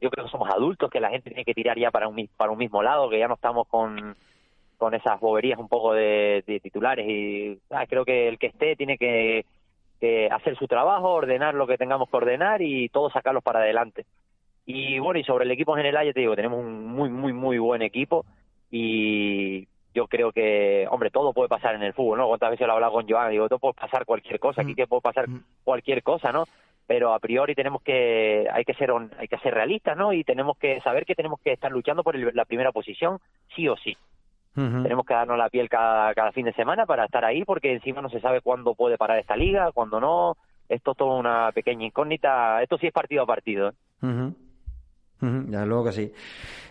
yo 0.00 0.10
creo 0.10 0.24
que 0.24 0.32
somos 0.32 0.50
adultos, 0.50 0.90
que 0.90 0.98
la 0.98 1.10
gente 1.10 1.30
tiene 1.30 1.44
que 1.44 1.54
tirar 1.54 1.78
ya 1.78 1.92
para 1.92 2.08
un, 2.08 2.28
para 2.36 2.50
un 2.50 2.58
mismo 2.58 2.82
lado, 2.82 3.08
que 3.08 3.20
ya 3.20 3.28
no 3.28 3.34
estamos 3.34 3.68
con, 3.68 4.16
con 4.76 4.94
esas 4.94 5.18
boberías 5.20 5.58
un 5.58 5.68
poco 5.68 5.92
de, 5.94 6.42
de 6.46 6.60
titulares 6.60 7.06
y 7.08 7.58
ah, 7.70 7.86
creo 7.86 8.04
que 8.04 8.28
el 8.28 8.38
que 8.38 8.48
esté 8.48 8.76
tiene 8.76 8.98
que, 8.98 9.44
que 10.00 10.28
hacer 10.30 10.56
su 10.56 10.66
trabajo, 10.66 11.12
ordenar 11.14 11.54
lo 11.54 11.66
que 11.66 11.78
tengamos 11.78 12.08
que 12.10 12.16
ordenar 12.16 12.60
y 12.62 12.88
todos 12.88 13.12
sacarlos 13.12 13.42
para 13.42 13.60
adelante. 13.60 14.04
Y 14.66 14.98
bueno, 14.98 15.20
y 15.20 15.24
sobre 15.24 15.44
el 15.44 15.50
equipo 15.52 15.74
en 15.76 15.82
general, 15.84 16.06
ya 16.06 16.12
te 16.12 16.20
digo, 16.20 16.34
tenemos 16.36 16.58
un 16.58 16.86
muy, 16.86 17.08
muy, 17.08 17.32
muy 17.32 17.58
buen 17.58 17.82
equipo 17.82 18.24
y 18.70 19.66
yo 19.94 20.06
creo 20.08 20.32
que, 20.32 20.86
hombre, 20.90 21.10
todo 21.10 21.32
puede 21.32 21.48
pasar 21.48 21.74
en 21.74 21.82
el 21.82 21.94
fútbol, 21.94 22.18
¿no? 22.18 22.26
Cuántas 22.28 22.50
veces 22.50 22.66
lo 22.66 22.72
he 22.72 22.76
hablado 22.76 22.92
con 22.92 23.08
Joan, 23.08 23.30
digo, 23.30 23.48
todo 23.48 23.58
puede 23.58 23.74
pasar 23.74 24.04
cualquier 24.04 24.38
cosa, 24.38 24.60
aquí 24.62 24.74
que 24.74 24.86
puede 24.86 25.00
pasar 25.02 25.24
cualquier 25.64 26.02
cosa, 26.02 26.32
¿no? 26.32 26.44
Pero 26.86 27.14
a 27.14 27.18
priori 27.18 27.54
tenemos 27.54 27.82
que, 27.82 28.46
hay 28.52 28.64
que 28.64 28.74
ser, 28.74 28.90
hay 29.18 29.26
que 29.28 29.38
ser 29.38 29.54
realistas, 29.54 29.96
¿no? 29.96 30.12
Y 30.12 30.22
tenemos 30.24 30.58
que 30.58 30.80
saber 30.82 31.06
que 31.06 31.14
tenemos 31.14 31.40
que 31.40 31.52
estar 31.52 31.72
luchando 31.72 32.04
por 32.04 32.14
el- 32.14 32.30
la 32.34 32.44
primera 32.44 32.72
posición, 32.72 33.18
sí 33.54 33.66
o 33.68 33.76
sí. 33.76 33.96
Tenemos 34.82 35.04
que 35.04 35.14
darnos 35.14 35.36
la 35.38 35.50
piel 35.50 35.68
cada, 35.68 36.12
cada 36.14 36.32
fin 36.32 36.46
de 36.46 36.52
semana 36.54 36.86
para 36.86 37.04
estar 37.04 37.24
ahí, 37.24 37.44
porque 37.44 37.72
encima 37.74 38.00
no 38.00 38.08
se 38.08 38.20
sabe 38.20 38.40
cuándo 38.40 38.74
puede 38.74 38.96
parar 38.96 39.18
esta 39.18 39.36
liga, 39.36 39.70
cuándo 39.72 40.00
no. 40.00 40.36
Esto 40.68 40.92
es 40.92 40.96
toda 40.96 41.18
una 41.18 41.52
pequeña 41.52 41.84
incógnita. 41.86 42.62
Esto 42.62 42.78
sí 42.78 42.86
es 42.86 42.92
partido 42.92 43.22
a 43.22 43.26
partido. 43.26 43.72
Ujú. 44.02 44.34
Ujú, 45.22 45.42
Desde 45.46 45.66
luego 45.66 45.84
que 45.84 45.92
sí. 45.92 46.12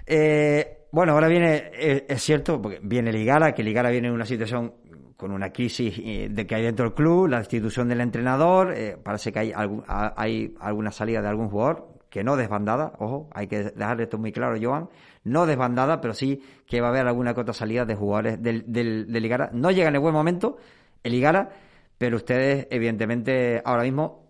Eh, 0.06 0.88
bueno, 0.92 1.14
ahora 1.14 1.28
viene, 1.28 1.72
eh, 1.74 2.06
es 2.10 2.22
cierto, 2.22 2.62
porque 2.62 2.80
viene 2.82 3.12
Ligara, 3.12 3.54
que 3.54 3.64
Ligara 3.64 3.90
viene 3.90 4.08
en 4.08 4.14
una 4.14 4.26
situación 4.26 4.74
con 5.18 5.32
una 5.32 5.52
crisis 5.52 5.98
eh, 6.04 6.28
de 6.30 6.46
que 6.46 6.56
hay 6.56 6.64
dentro 6.64 6.86
del 6.86 6.94
club, 6.94 7.28
la 7.28 7.38
destitución 7.40 7.88
del 7.88 8.02
entrenador, 8.02 8.74
eh, 8.76 8.98
parece 9.02 9.32
que 9.32 9.40
hay, 9.40 9.52
algún- 9.54 9.84
a- 9.88 10.14
hay 10.18 10.54
alguna 10.60 10.92
salida 10.92 11.22
de 11.22 11.28
algún 11.30 11.50
jugador, 11.50 11.88
que 12.10 12.24
no 12.24 12.36
desbandada, 12.36 12.94
ojo, 13.00 13.30
hay 13.34 13.48
que 13.48 13.64
dejarle 13.64 14.04
esto 14.04 14.18
muy 14.18 14.32
claro, 14.32 14.56
Joan, 14.62 14.90
no 15.26 15.46
desbandada, 15.46 16.00
pero 16.00 16.14
sí 16.14 16.42
que 16.66 16.82
va 16.82 16.88
a 16.88 16.90
haber 16.92 17.08
alguna 17.08 17.32
otra 17.32 17.54
salida 17.54 17.86
de 17.86 17.96
jugadores 17.96 18.42
del, 18.42 18.64
del, 18.72 19.12
del 19.12 19.22
Ligara. 19.22 19.50
No 19.54 19.72
llega 19.72 19.90
en 19.90 19.96
el 19.96 20.02
buen 20.02 20.14
momento 20.14 20.58
el 21.04 21.12
Ligara, 21.12 21.50
pero 21.98 22.18
ustedes, 22.18 22.68
evidentemente, 22.72 23.62
ahora 23.64 23.84
mismo 23.84 24.26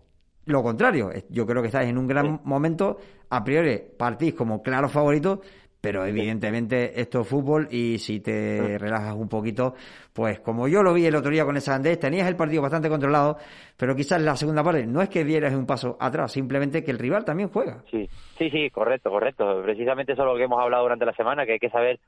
lo 0.46 0.62
contrario, 0.62 1.10
yo 1.28 1.44
creo 1.44 1.60
que 1.60 1.68
estáis 1.68 1.90
en 1.90 1.98
un 1.98 2.06
gran 2.06 2.40
momento. 2.44 2.98
A 3.28 3.42
priori 3.42 3.82
partís 3.98 4.32
como 4.34 4.62
claros 4.62 4.92
favoritos, 4.92 5.40
pero 5.80 6.04
evidentemente 6.04 7.00
esto 7.00 7.20
es 7.20 7.28
fútbol 7.28 7.68
y 7.70 7.98
si 7.98 8.20
te 8.20 8.78
relajas 8.78 9.14
un 9.14 9.28
poquito, 9.28 9.74
pues 10.12 10.40
como 10.40 10.68
yo 10.68 10.82
lo 10.82 10.92
vi 10.92 11.06
el 11.06 11.14
otro 11.14 11.30
día 11.30 11.44
con 11.44 11.56
el 11.56 11.62
Sandés, 11.62 11.98
tenías 12.00 12.26
el 12.26 12.36
partido 12.36 12.62
bastante 12.62 12.88
controlado, 12.88 13.36
pero 13.76 13.94
quizás 13.94 14.20
la 14.20 14.36
segunda 14.36 14.64
parte 14.64 14.86
no 14.86 15.02
es 15.02 15.08
que 15.08 15.24
dieras 15.24 15.54
un 15.54 15.66
paso 15.66 15.96
atrás, 16.00 16.32
simplemente 16.32 16.82
que 16.82 16.90
el 16.90 16.98
rival 16.98 17.24
también 17.24 17.50
juega. 17.50 17.82
Sí, 17.90 18.08
sí, 18.38 18.50
sí, 18.50 18.70
correcto, 18.70 19.10
correcto. 19.10 19.62
Precisamente 19.62 20.12
eso 20.12 20.22
es 20.22 20.26
lo 20.26 20.36
que 20.36 20.44
hemos 20.44 20.60
hablado 20.60 20.84
durante 20.84 21.06
la 21.06 21.14
semana, 21.14 21.46
que 21.46 21.52
hay 21.52 21.58
que 21.58 21.70
saber 21.70 22.00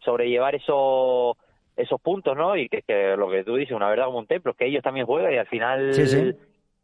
sobrellevar 0.00 0.54
esos 0.54 1.36
esos 1.76 2.00
puntos, 2.00 2.34
¿no? 2.36 2.56
Y 2.56 2.68
que, 2.68 2.82
que 2.82 3.16
lo 3.16 3.28
que 3.28 3.44
tú 3.44 3.56
dices, 3.56 3.76
una 3.76 3.90
verdad 3.90 4.06
como 4.06 4.18
un 4.18 4.26
templo, 4.26 4.52
es 4.52 4.56
que 4.56 4.66
ellos 4.66 4.82
también 4.82 5.04
juegan 5.04 5.32
y 5.32 5.36
al 5.36 5.46
final, 5.46 5.92
Sí, 5.92 6.06
sí. 6.06 6.32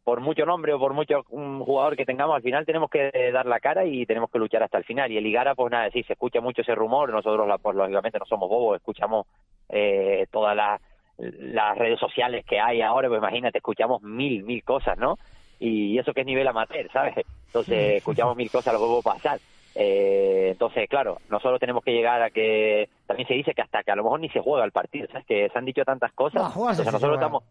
Por 0.04 0.20
mucho 0.20 0.44
nombre 0.44 0.72
o 0.72 0.78
por 0.78 0.94
mucho 0.94 1.24
un 1.30 1.60
jugador 1.60 1.96
que 1.96 2.04
tengamos, 2.04 2.36
al 2.36 2.42
final 2.42 2.66
tenemos 2.66 2.90
que 2.90 3.30
dar 3.32 3.46
la 3.46 3.60
cara 3.60 3.84
y 3.84 4.04
tenemos 4.06 4.30
que 4.30 4.38
luchar 4.38 4.62
hasta 4.62 4.78
el 4.78 4.84
final. 4.84 5.10
Y 5.12 5.18
el 5.18 5.26
Igara, 5.26 5.54
pues 5.54 5.70
nada, 5.70 5.90
sí, 5.90 6.02
se 6.02 6.14
escucha 6.14 6.40
mucho 6.40 6.62
ese 6.62 6.74
rumor, 6.74 7.10
nosotros, 7.10 7.48
pues 7.62 7.76
lógicamente 7.76 8.18
no 8.18 8.24
somos 8.24 8.48
bobos, 8.48 8.76
escuchamos 8.76 9.26
eh, 9.68 10.26
todas 10.30 10.56
las 10.56 10.80
las 11.18 11.76
redes 11.78 12.00
sociales 12.00 12.44
que 12.44 12.58
hay 12.58 12.80
ahora, 12.80 13.08
pues 13.08 13.18
imagínate, 13.18 13.58
escuchamos 13.58 14.02
mil, 14.02 14.42
mil 14.42 14.64
cosas, 14.64 14.98
¿no? 14.98 15.18
Y 15.60 15.98
eso 15.98 16.12
que 16.12 16.22
es 16.22 16.26
nivel 16.26 16.48
amateur, 16.48 16.90
¿sabes? 16.92 17.14
Entonces, 17.46 17.96
escuchamos 17.98 18.36
mil 18.36 18.50
cosas, 18.50 18.72
lo 18.74 18.80
que 18.80 18.86
puede 18.86 19.02
pasar. 19.02 19.38
Eh, 19.74 20.48
entonces, 20.52 20.88
claro, 20.88 21.18
nosotros 21.30 21.58
tenemos 21.58 21.82
que 21.82 21.92
llegar 21.92 22.22
a 22.22 22.30
que, 22.30 22.88
también 23.06 23.26
se 23.26 23.34
dice 23.34 23.54
que 23.54 23.62
hasta 23.62 23.82
que 23.82 23.90
a 23.90 23.96
lo 23.96 24.04
mejor 24.04 24.20
ni 24.20 24.28
se 24.28 24.40
juega 24.40 24.64
el 24.64 24.72
partido, 24.72 25.06
¿sabes? 25.08 25.26
Que 25.26 25.48
se 25.48 25.58
han 25.58 25.64
dicho 25.64 25.84
tantas 25.84 26.12
cosas. 26.12 26.42
No, 26.42 26.74
se 26.74 26.84
nosotros 26.84 27.00
juega. 27.00 27.14
estamos, 27.14 27.44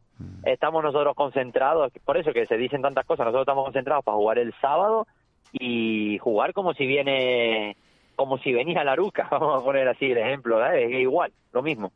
estamos 0.44 0.84
nosotros 0.84 1.16
concentrados, 1.16 1.92
por 2.06 2.18
eso 2.18 2.32
que 2.32 2.46
se 2.46 2.58
dicen 2.58 2.82
tantas 2.82 3.06
cosas, 3.06 3.26
nosotros 3.26 3.44
estamos 3.44 3.66
concentrados 3.66 4.04
para 4.04 4.18
jugar 4.18 4.38
el 4.38 4.54
sábado 4.62 5.08
y 5.52 6.18
jugar 6.20 6.54
como 6.54 6.74
si 6.74 6.86
viene, 6.86 7.76
como 8.16 8.38
si 8.38 8.54
venía 8.54 8.84
la 8.84 8.96
ruca, 8.96 9.28
vamos 9.32 9.62
a 9.62 9.66
poner 9.66 9.88
así 9.88 10.12
el 10.12 10.18
ejemplo, 10.18 10.60
¿sabes? 10.60 10.92
Es 10.92 11.00
igual, 11.00 11.32
lo 11.52 11.62
mismo. 11.62 11.92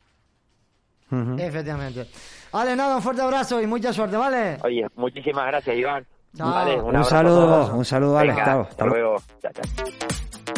Efectivamente. 1.38 2.04
Vale, 2.52 2.74
nada, 2.74 2.96
un 2.96 3.02
fuerte 3.02 3.22
abrazo 3.22 3.62
y 3.62 3.66
mucha 3.66 3.92
suerte, 3.92 4.16
¿vale? 4.16 4.58
Oye, 4.64 4.86
muchísimas 4.96 5.46
gracias, 5.46 5.76
Iván. 5.76 6.04
Vale, 6.38 6.80
Un 6.80 7.04
saludo, 7.04 7.74
un 7.74 7.84
saludo, 7.84 8.18
Venga, 8.18 8.34
hasta 8.34 8.60
hasta 8.60 8.84
luego. 8.84 9.10
luego. 9.10 9.22
Chao, 9.42 9.52
chao. 9.52 10.54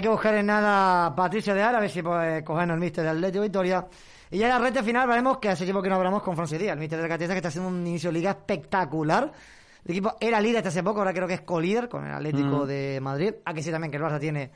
Hay 0.00 0.04
que 0.04 0.08
buscar 0.08 0.34
en 0.34 0.46
nada 0.46 1.14
Patricio 1.14 1.54
de 1.54 1.62
Ara, 1.62 1.76
a 1.76 1.80
ver 1.82 1.90
si 1.90 2.00
puede 2.02 2.42
cogernos 2.42 2.72
el 2.76 2.80
mister 2.80 3.04
del 3.04 3.18
Atlético 3.18 3.42
Victoria. 3.42 3.86
Y 4.30 4.38
ya 4.38 4.46
en 4.46 4.52
la 4.54 4.58
recta 4.58 4.82
final 4.82 5.06
veremos 5.06 5.36
que 5.36 5.50
hace 5.50 5.64
tiempo 5.64 5.82
que 5.82 5.90
no 5.90 5.96
hablamos 5.96 6.22
con 6.22 6.34
Francis 6.34 6.58
Díaz, 6.58 6.72
el 6.72 6.78
míster 6.78 7.02
de 7.02 7.06
Gatesa, 7.06 7.34
que 7.34 7.36
está 7.36 7.48
haciendo 7.48 7.68
un 7.68 7.86
inicio 7.86 8.08
de 8.08 8.14
liga 8.14 8.30
espectacular. 8.30 9.30
El 9.84 9.90
equipo 9.90 10.16
era 10.18 10.40
líder 10.40 10.56
hasta 10.56 10.70
hace 10.70 10.82
poco, 10.82 11.00
ahora 11.00 11.12
creo 11.12 11.28
que 11.28 11.34
es 11.34 11.42
colíder 11.42 11.90
con 11.90 12.06
el 12.06 12.14
Atlético 12.14 12.64
Mm. 12.64 12.66
de 12.66 12.98
Madrid. 13.02 13.34
Aquí 13.44 13.62
sí 13.62 13.70
también 13.70 13.90
que 13.90 13.98
el 13.98 14.02
Barça 14.02 14.18
tiene 14.18 14.50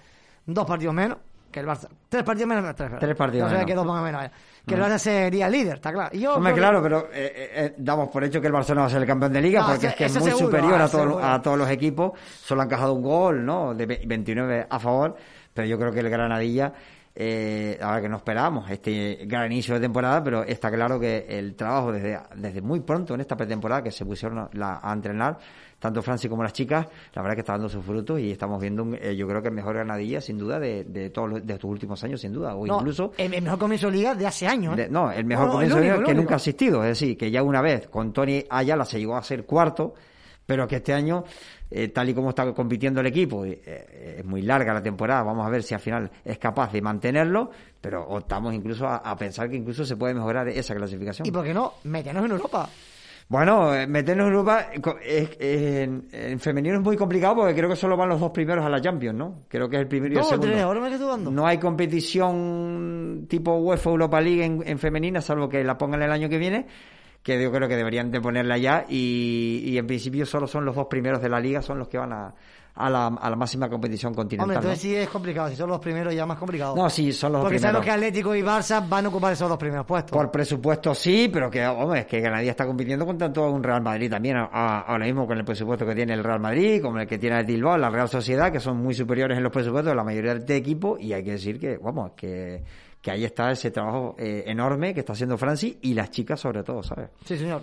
dos 0.46 0.64
partidos 0.64 0.94
menos 0.94 1.18
que 1.54 1.60
el 1.60 1.66
Barça. 1.66 1.88
Tres 2.08 2.24
partidos 2.24 2.48
menos. 2.48 2.74
Tres, 2.74 2.90
Tres 2.98 3.16
partidos 3.16 3.44
No 3.44 3.48
sé 3.50 3.54
menos. 3.54 3.66
que 3.68 3.74
dos 3.76 3.86
más 3.86 4.00
o 4.00 4.04
menos. 4.04 4.30
Que 4.66 4.74
el. 4.74 4.80
Barça 4.82 4.98
sería 4.98 5.48
líder, 5.48 5.74
está 5.74 5.92
claro. 5.92 6.10
Y 6.12 6.18
yo 6.20 6.34
Hombre, 6.34 6.52
que- 6.52 6.58
claro, 6.58 6.82
pero 6.82 7.06
eh, 7.12 7.32
eh, 7.36 7.50
eh, 7.54 7.74
damos 7.78 8.08
por 8.08 8.24
hecho 8.24 8.40
que 8.40 8.48
el 8.48 8.52
Barcelona 8.52 8.82
va 8.82 8.86
a 8.88 8.90
ser 8.90 9.00
el 9.02 9.06
campeón 9.06 9.32
de 9.32 9.40
liga 9.40 9.60
No, 9.60 9.66
porque 9.68 9.86
es 9.86 9.94
que 9.94 10.04
es 10.06 10.12
muy 10.18 10.30
seguro, 10.30 10.46
superior 10.46 10.74
ah, 10.80 10.84
a, 10.84 10.88
todos, 10.88 11.22
a 11.22 11.40
todos 11.42 11.58
los 11.58 11.70
equipos. 11.70 12.12
Solo 12.42 12.62
han 12.62 12.66
encajado 12.68 12.92
un 12.94 13.02
gol, 13.02 13.44
¿no? 13.46 13.72
De 13.72 13.86
ve- 13.86 14.00
29 14.04 14.66
a 14.68 14.78
favor, 14.80 15.16
pero 15.54 15.68
yo 15.68 15.78
creo 15.78 15.92
que 15.92 16.00
el 16.00 16.10
Granadilla, 16.10 16.72
eh, 17.14 17.78
ahora 17.80 18.00
que 18.00 18.08
no 18.08 18.16
esperábamos 18.16 18.68
este 18.70 19.20
gran 19.26 19.46
inicio 19.52 19.74
de 19.74 19.80
temporada, 19.80 20.24
pero 20.24 20.42
está 20.42 20.70
claro 20.72 20.98
que 20.98 21.24
el 21.28 21.54
trabajo 21.54 21.92
desde, 21.92 22.18
desde 22.34 22.60
muy 22.60 22.80
pronto 22.80 23.14
en 23.14 23.20
esta 23.20 23.36
pretemporada 23.36 23.82
que 23.82 23.92
se 23.92 24.04
pusieron 24.04 24.38
a, 24.40 24.48
la- 24.54 24.80
a 24.82 24.92
entrenar, 24.92 25.38
tanto 25.84 26.00
Francis 26.00 26.30
como 26.30 26.42
las 26.42 26.54
chicas, 26.54 26.86
la 27.12 27.20
verdad 27.20 27.34
que 27.34 27.40
está 27.40 27.52
dando 27.52 27.68
sus 27.68 27.84
frutos 27.84 28.18
y 28.18 28.30
estamos 28.30 28.58
viendo, 28.58 28.82
un- 28.84 28.94
eh, 28.98 29.14
yo 29.14 29.28
creo 29.28 29.42
que 29.42 29.48
el 29.48 29.54
mejor 29.54 29.74
Granadilla, 29.74 30.18
sin 30.22 30.38
duda, 30.38 30.58
de, 30.58 30.84
de 30.84 31.10
todos 31.10 31.28
los- 31.28 31.46
de 31.46 31.52
estos 31.52 31.70
últimos 31.70 32.02
años, 32.04 32.22
sin 32.22 32.32
duda, 32.32 32.54
o 32.56 32.66
No, 32.66 32.76
incluso 32.78 33.12
el, 33.18 33.34
el 33.34 33.42
mejor 33.42 33.58
comienzo 33.58 33.90
de 33.90 33.96
liga 33.98 34.14
de 34.14 34.26
hace 34.26 34.46
años. 34.46 34.72
¿eh? 34.78 34.84
de- 34.84 34.88
no, 34.88 35.12
el 35.12 35.26
mejor 35.26 35.46
No, 35.48 35.52
comienzo 35.52 35.76
el 35.76 35.82
de 35.82 35.88
único, 35.88 35.96
liga 36.00 36.06
que 36.06 36.10
único. 36.12 36.22
nunca 36.22 36.34
ha 36.34 36.38
existido. 36.38 36.82
Es 36.82 36.88
decir, 36.98 37.18
que 37.18 37.30
ya 37.30 37.42
una 37.42 37.60
vez 37.60 37.86
con 37.88 38.14
Tony 38.14 38.42
Ayala 38.48 38.86
se 38.86 38.98
llegó 38.98 39.14
a 39.14 39.22
ser 39.22 39.44
cuarto, 39.44 39.92
pero 40.46 40.66
que 40.66 40.76
este 40.76 40.94
año, 40.94 41.24
eh, 41.70 41.88
tal 41.88 42.08
y 42.08 42.14
como 42.14 42.30
está 42.30 42.50
compitiendo 42.54 43.00
el 43.00 43.06
equipo, 43.06 43.44
eh, 43.44 44.16
es 44.18 44.24
muy 44.24 44.40
larga 44.42 44.72
la 44.72 44.82
temporada. 44.82 45.22
Vamos 45.22 45.46
a 45.46 45.50
ver 45.50 45.62
si 45.62 45.74
al 45.74 45.80
final 45.80 46.10
es 46.24 46.38
capaz 46.38 46.72
de 46.72 46.80
mantenerlo, 46.80 47.50
pero 47.80 48.06
optamos 48.08 48.54
incluso 48.54 48.86
a, 48.86 48.96
a 48.96 49.16
pensar 49.16 49.50
que 49.50 49.56
incluso 49.56 49.84
se 49.84 49.96
puede 49.96 50.14
mejorar 50.14 50.48
esa 50.48 50.74
clasificación. 50.74 51.26
¿Y 51.28 51.30
por 51.30 51.44
qué 51.44 51.52
no? 51.52 51.74
Meternos 51.84 52.24
en 52.24 52.30
Europa. 52.32 52.68
Bueno, 53.26 53.74
eh, 53.74 53.86
meternos 53.86 54.26
en 54.28 54.32
Europa 54.34 54.66
eh, 55.02 55.82
en, 55.82 56.06
en 56.12 56.38
femenino 56.38 56.76
es 56.76 56.82
muy 56.82 56.96
complicado 56.96 57.36
porque 57.36 57.54
creo 57.54 57.68
que 57.70 57.76
solo 57.76 57.96
van 57.96 58.10
los 58.10 58.20
dos 58.20 58.30
primeros 58.32 58.64
a 58.64 58.68
la 58.68 58.80
Champions, 58.80 59.16
¿no? 59.18 59.44
Creo 59.48 59.68
que 59.68 59.76
es 59.76 59.82
el 59.82 59.88
primero 59.88 60.12
y 60.12 60.16
el 60.16 60.22
No, 60.22 60.28
segundo. 60.28 60.46
tres, 60.48 60.62
ahora 60.62 60.80
me 60.80 60.98
dudando. 60.98 61.30
No 61.30 61.46
hay 61.46 61.58
competición 61.58 63.26
tipo 63.28 63.56
UEFA 63.56 63.90
Europa 63.90 64.20
League 64.20 64.44
en, 64.44 64.62
en 64.66 64.78
femenina, 64.78 65.20
salvo 65.20 65.48
que 65.48 65.64
la 65.64 65.78
pongan 65.78 66.02
el 66.02 66.12
año 66.12 66.28
que 66.28 66.38
viene, 66.38 66.66
que 67.22 67.42
yo 67.42 67.50
creo 67.50 67.66
que 67.66 67.76
deberían 67.76 68.10
de 68.10 68.20
ponerla 68.20 68.58
ya 68.58 68.84
y, 68.88 69.62
y 69.64 69.78
en 69.78 69.86
principio 69.86 70.26
solo 70.26 70.46
son 70.46 70.64
los 70.66 70.74
dos 70.76 70.86
primeros 70.86 71.22
de 71.22 71.30
la 71.30 71.40
liga, 71.40 71.62
son 71.62 71.78
los 71.78 71.88
que 71.88 71.96
van 71.98 72.12
a, 72.12 72.34
a, 72.76 72.90
la, 72.90 73.06
a 73.06 73.30
la 73.30 73.36
máxima 73.36 73.68
competición 73.68 74.12
continental. 74.14 74.44
Hombre, 74.44 74.54
¿no? 74.56 74.60
entonces 74.62 74.80
sí 74.82 74.94
es 74.96 75.08
complicado. 75.08 75.48
Si 75.48 75.56
son 75.56 75.68
los 75.70 75.78
primeros 75.78 76.12
ya 76.14 76.26
más 76.26 76.38
complicado. 76.38 76.74
No, 76.74 76.90
sí, 76.90 77.12
son 77.12 77.32
los 77.32 77.42
Porque 77.42 77.56
primeros. 77.56 77.62
sabemos 77.72 77.84
que 77.84 77.90
Atlético 77.92 78.34
y 78.34 78.42
Barça 78.42 78.88
van 78.88 79.06
a 79.06 79.08
ocupar 79.08 79.32
esos 79.32 79.48
dos 79.48 79.58
primeros 79.58 79.86
puestos. 79.86 80.10
Por 80.10 80.30
presupuesto 80.30 80.94
sí, 80.94 81.30
pero 81.32 81.48
que, 81.50 81.64
hombre, 81.66 82.00
es 82.00 82.06
que 82.06 82.20
Granadilla 82.20 82.50
está 82.50 82.66
compitiendo 82.66 83.06
con 83.06 83.16
tanto 83.16 83.48
un 83.50 83.62
Real 83.62 83.80
Madrid 83.82 84.10
también, 84.10 84.36
a- 84.36 84.48
a- 84.52 84.80
ahora 84.80 85.04
mismo 85.06 85.26
con 85.26 85.38
el 85.38 85.44
presupuesto 85.44 85.86
que 85.86 85.94
tiene 85.94 86.14
el 86.14 86.24
Real 86.24 86.40
Madrid, 86.40 86.82
como 86.82 86.98
el 86.98 87.06
que 87.06 87.18
tiene 87.18 87.38
el 87.38 87.46
Bilbao, 87.46 87.76
la 87.78 87.90
Real 87.90 88.08
Sociedad, 88.08 88.50
que 88.50 88.58
son 88.60 88.76
muy 88.78 88.94
superiores 88.94 89.36
en 89.36 89.44
los 89.44 89.52
presupuestos 89.52 89.90
de 89.92 89.96
la 89.96 90.02
mayoría 90.04 90.34
de 90.34 90.56
equipos, 90.56 91.00
y 91.00 91.12
hay 91.12 91.22
que 91.22 91.32
decir 91.32 91.60
que, 91.60 91.76
vamos, 91.78 92.10
que, 92.16 92.62
que 93.00 93.10
ahí 93.10 93.24
está 93.24 93.52
ese 93.52 93.70
trabajo 93.70 94.16
eh, 94.18 94.42
enorme 94.46 94.92
que 94.94 95.00
está 95.00 95.12
haciendo 95.12 95.38
Francis 95.38 95.76
y 95.82 95.94
las 95.94 96.10
chicas 96.10 96.40
sobre 96.40 96.62
todo, 96.64 96.82
¿sabes? 96.82 97.10
Sí, 97.24 97.36
señor. 97.38 97.62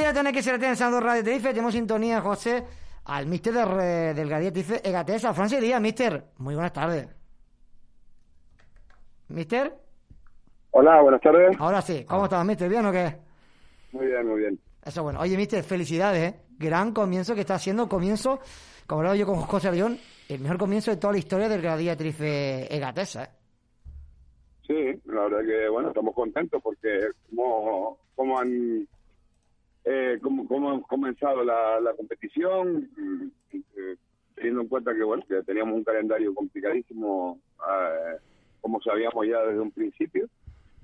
Seguimos 0.00 0.16
en 0.16 0.24
directo 0.24 0.38
en 0.38 0.42
XRT 0.42 0.62
en 0.62 0.76
Santo 0.76 1.00
Radio 1.00 1.22
Tenerife. 1.22 1.50
Tenemos 1.50 1.74
sintonía, 1.74 2.20
José, 2.22 2.64
al 3.04 3.26
mister 3.26 3.52
de, 3.52 4.14
del 4.14 4.28
Gadía 4.30 4.50
Tenerife, 4.50 4.88
Egatesa. 4.88 5.34
Francis 5.34 5.60
Díaz, 5.60 5.80
mister. 5.80 6.24
Muy 6.38 6.54
buenas 6.54 6.72
tardes. 6.72 7.06
Mister. 9.28 9.74
Hola, 10.70 11.02
buenas 11.02 11.20
tardes. 11.20 11.54
Ahora 11.58 11.82
sí. 11.82 12.04
¿Cómo 12.06 12.24
estás, 12.24 12.44
mister? 12.46 12.68
¿Bien 12.68 12.86
o 12.86 12.92
qué? 12.92 13.14
Muy 13.92 14.06
bien, 14.06 14.26
muy 14.26 14.40
bien. 14.40 14.58
Eso 14.82 15.02
bueno. 15.02 15.20
Oye, 15.20 15.36
mister, 15.36 15.62
felicidades, 15.62 16.32
¿eh? 16.32 16.40
Gran 16.58 16.92
comienzo 16.92 17.34
que 17.34 17.42
está 17.42 17.56
haciendo. 17.56 17.86
Comienzo, 17.86 18.40
como 18.86 19.02
lo 19.02 19.08
hago 19.10 19.16
yo 19.16 19.26
con 19.26 19.36
José 19.42 19.68
Arellón, 19.68 19.98
el 20.28 20.40
mejor 20.40 20.56
comienzo 20.56 20.90
de 20.90 20.96
toda 20.96 21.12
la 21.12 21.18
historia 21.18 21.48
del 21.48 21.60
Gadía 21.60 21.94
Tenerife 21.94 22.74
Egatesa, 22.74 23.24
¿eh? 23.24 23.28
Sí, 24.66 25.02
la 25.04 25.22
verdad 25.22 25.40
que, 25.44 25.68
bueno, 25.68 25.88
estamos 25.88 26.14
contentos 26.14 26.62
porque 26.62 27.08
como, 27.28 27.98
como 28.14 28.38
han 28.38 28.86
eh, 29.84 30.18
como, 30.22 30.46
como 30.46 30.70
han 30.70 30.80
comenzado 30.82 31.42
la, 31.44 31.80
la 31.80 31.94
competición, 31.94 32.90
eh, 33.52 33.96
teniendo 34.34 34.62
en 34.62 34.68
cuenta 34.68 34.94
que, 34.94 35.02
bueno, 35.02 35.22
que 35.28 35.42
teníamos 35.42 35.74
un 35.74 35.84
calendario 35.84 36.34
complicadísimo, 36.34 37.38
eh, 37.68 38.16
como 38.60 38.80
sabíamos 38.82 39.26
ya 39.26 39.40
desde 39.42 39.60
un 39.60 39.70
principio, 39.70 40.28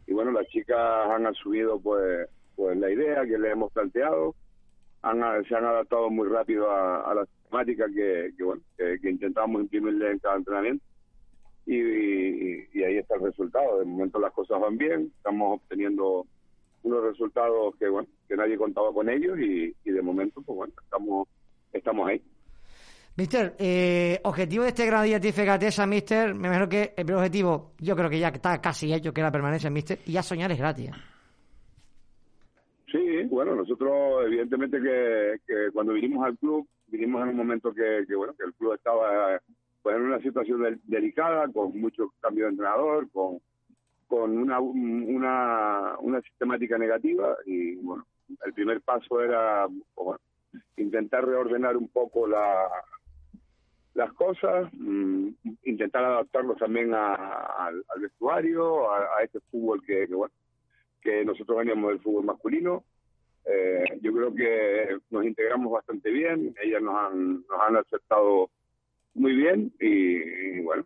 y 0.06 0.12
bueno, 0.12 0.30
las 0.32 0.46
chicas 0.48 0.78
han 1.10 1.26
asumido 1.26 1.80
pues 1.80 2.28
pues 2.54 2.74
la 2.78 2.90
idea 2.90 3.22
que 3.26 3.36
les 3.38 3.52
hemos 3.52 3.70
planteado, 3.70 4.34
han, 5.02 5.44
se 5.44 5.54
han 5.54 5.66
adaptado 5.66 6.08
muy 6.08 6.26
rápido 6.26 6.70
a, 6.70 7.02
a 7.02 7.14
la 7.14 7.26
temática 7.50 7.86
que, 7.94 8.32
que, 8.36 8.42
bueno, 8.42 8.62
que, 8.78 8.98
que 8.98 9.10
imprimirle 9.10 10.12
en 10.12 10.18
cada 10.20 10.36
entrenamiento. 10.36 10.82
Y, 11.66 11.76
y- 11.76 12.68
y 12.72 12.82
ahí 12.84 12.96
está 12.96 13.16
el 13.16 13.22
resultado. 13.24 13.78
De 13.78 13.84
momento 13.84 14.18
las 14.18 14.32
cosas 14.32 14.58
van 14.58 14.78
bien, 14.78 15.12
estamos 15.18 15.60
obteniendo 15.60 16.24
unos 16.82 17.02
resultados 17.04 17.74
que 17.76 17.88
bueno 17.88 18.08
que 18.28 18.36
nadie 18.36 18.56
contaba 18.56 18.92
con 18.92 19.08
ellos 19.08 19.38
y, 19.38 19.74
y 19.84 19.90
de 19.90 20.02
momento 20.02 20.42
pues 20.42 20.56
bueno 20.56 20.72
estamos 20.82 21.28
estamos 21.72 22.08
ahí. 22.08 22.22
Mister, 23.16 23.54
eh, 23.58 24.20
objetivo 24.24 24.64
de 24.64 24.68
este 24.68 24.84
Gran 24.84 25.04
Día 25.04 25.18
Tifegatesa, 25.18 25.86
Mister, 25.86 26.34
me 26.34 26.48
imagino 26.48 26.68
que 26.68 26.92
el 26.96 27.06
primer 27.06 27.16
objetivo, 27.16 27.72
yo 27.78 27.96
creo 27.96 28.10
que 28.10 28.18
ya 28.18 28.28
está 28.28 28.60
casi 28.60 28.92
hecho, 28.92 29.12
que 29.14 29.22
la 29.22 29.32
permanencia, 29.32 29.70
Mister, 29.70 29.98
y 30.04 30.12
ya 30.12 30.22
soñar 30.22 30.52
es 30.52 30.58
gratis. 30.58 30.90
Sí, 32.92 33.22
bueno, 33.30 33.54
nosotros 33.54 34.22
evidentemente 34.26 34.78
que, 34.80 35.36
que 35.46 35.70
cuando 35.72 35.94
vinimos 35.94 36.26
al 36.26 36.36
club, 36.36 36.68
vinimos 36.88 37.22
en 37.22 37.30
un 37.30 37.36
momento 37.36 37.72
que, 37.72 38.04
que, 38.06 38.14
bueno, 38.14 38.34
que 38.38 38.44
el 38.44 38.52
club 38.52 38.74
estaba 38.74 39.40
pues 39.82 39.96
en 39.96 40.02
una 40.02 40.20
situación 40.20 40.62
del- 40.62 40.80
delicada, 40.84 41.48
con 41.52 41.80
muchos 41.80 42.10
cambios 42.20 42.46
de 42.46 42.50
entrenador, 42.50 43.08
con, 43.12 43.38
con 44.06 44.36
una, 44.38 44.60
una, 44.60 45.96
una 45.98 46.20
sistemática 46.22 46.78
negativa 46.78 47.36
y 47.44 47.76
bueno, 47.76 48.06
el 48.44 48.52
primer 48.52 48.80
paso 48.80 49.20
era 49.20 49.66
intentar 50.76 51.24
reordenar 51.26 51.76
un 51.76 51.88
poco 51.88 52.26
la, 52.26 52.68
las 53.94 54.12
cosas, 54.12 54.68
mm, 54.72 55.28
intentar 55.64 56.04
adaptarlos 56.04 56.58
también 56.58 56.94
a- 56.94 57.14
al, 57.66 57.82
vestuario, 58.00 58.92
a, 58.92 59.22
este 59.22 59.40
fútbol 59.50 59.82
que, 59.84 60.06
bueno, 60.06 60.34
que 61.00 61.24
nosotros 61.24 61.58
veníamos 61.58 61.90
del 61.90 62.00
fútbol 62.00 62.24
masculino. 62.24 62.84
Eh, 63.44 63.98
yo 64.02 64.12
creo 64.12 64.34
que 64.34 64.98
nos 65.10 65.24
integramos 65.24 65.72
bastante 65.72 66.10
bien, 66.10 66.54
ellas 66.62 66.82
nos 66.82 66.96
han, 66.96 67.34
nos 67.48 67.60
han 67.66 67.76
aceptado 67.76 68.50
muy 69.14 69.34
bien 69.34 69.72
y 69.80 70.60
bueno, 70.62 70.84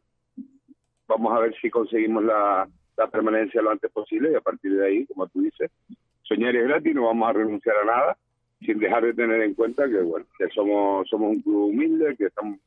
vamos 1.08 1.32
a 1.34 1.40
ver 1.40 1.54
si 1.60 1.70
conseguimos 1.70 2.22
la, 2.22 2.68
la 3.00 3.10
permanencia 3.10 3.62
lo 3.62 3.70
antes 3.70 3.90
posible 3.90 4.30
y 4.30 4.34
a 4.34 4.40
partir 4.40 4.72
de 4.76 4.86
ahí, 4.86 5.06
como 5.06 5.26
tú 5.28 5.40
dices, 5.40 5.70
soñar 6.22 6.54
es 6.54 6.64
gratis, 6.68 6.94
no 6.94 7.06
vamos 7.06 7.28
a 7.28 7.32
renunciar 7.32 7.76
a 7.82 7.84
nada 7.84 8.16
sin 8.60 8.78
dejar 8.78 9.02
de 9.04 9.14
tener 9.14 9.40
en 9.40 9.54
cuenta 9.54 9.88
que 9.88 10.00
bueno 10.02 10.26
que 10.36 10.46
somos 10.48 11.08
somos 11.08 11.30
un 11.30 11.40
club 11.40 11.70
humilde 11.70 12.14
que 12.16 12.26
estamos 12.26 12.58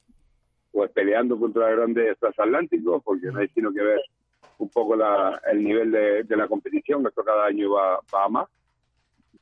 pues 0.71 0.89
peleando 0.91 1.37
contra 1.39 1.69
grandes 1.69 2.17
transatlánticos 2.17 3.03
porque 3.03 3.27
no 3.27 3.39
hay 3.39 3.47
sino 3.49 3.71
que 3.71 3.83
ver 3.83 4.01
un 4.57 4.69
poco 4.69 4.95
la, 4.95 5.39
el 5.51 5.63
nivel 5.63 5.91
de, 5.91 6.35
la 6.35 6.47
competición 6.47 7.05
esto 7.05 7.23
cada 7.23 7.45
año 7.45 7.71
va, 7.71 7.99
va 8.13 8.23
a 8.25 8.29
más. 8.29 8.47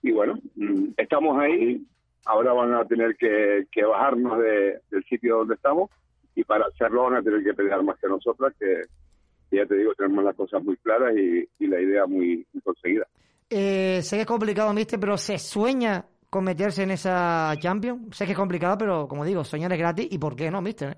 Y 0.02 0.12
bueno 0.12 0.34
mm, 0.56 0.88
estamos 0.98 1.40
ahí 1.40 1.82
ahora 2.26 2.52
van 2.52 2.74
a 2.74 2.86
tener 2.86 3.16
que, 3.16 3.66
bajarnos 3.86 4.40
de- 4.40 4.80
del 4.92 5.04
sitio 5.06 5.38
donde 5.38 5.56
estamos 5.56 5.90
y 6.36 6.44
para 6.44 6.66
hacerlo 6.66 7.04
van 7.04 7.16
a 7.16 7.24
tener 7.24 7.44
que 7.44 7.54
pelear 7.54 7.82
más 7.82 7.98
que 7.98 8.08
nosotras 8.08 8.54
que 8.60 8.82
ya 9.58 9.66
te 9.66 9.76
digo 9.76 9.94
tenemos 9.96 10.24
las 10.24 10.36
cosas 10.36 10.64
muy 10.64 10.78
claras 10.78 11.14
y, 11.16 11.48
y 11.60 11.68
la 11.68 11.80
idea 11.82 12.06
muy, 12.06 12.46
muy 12.54 12.62
conseguida 12.64 13.06
Eh, 13.50 14.02
sé 14.02 14.16
que 14.16 14.22
es 14.22 14.28
complicado, 14.28 14.74
Mister, 14.74 15.00
pero 15.00 15.18
se 15.18 15.38
sueña 15.38 16.06
con 16.30 16.46
meterse 16.46 16.84
en 16.84 16.92
esa 16.92 17.54
Champions. 17.60 18.16
Sé 18.16 18.26
que 18.26 18.32
es 18.32 18.38
complicado, 18.38 18.78
pero 18.78 19.08
como 19.08 19.26
digo, 19.26 19.44
soñar 19.44 19.74
es 19.74 19.80
gratis 19.80 20.08
y 20.10 20.18
¿por 20.18 20.36
qué 20.36 20.50
no, 20.50 20.62
Mister? 20.62 20.96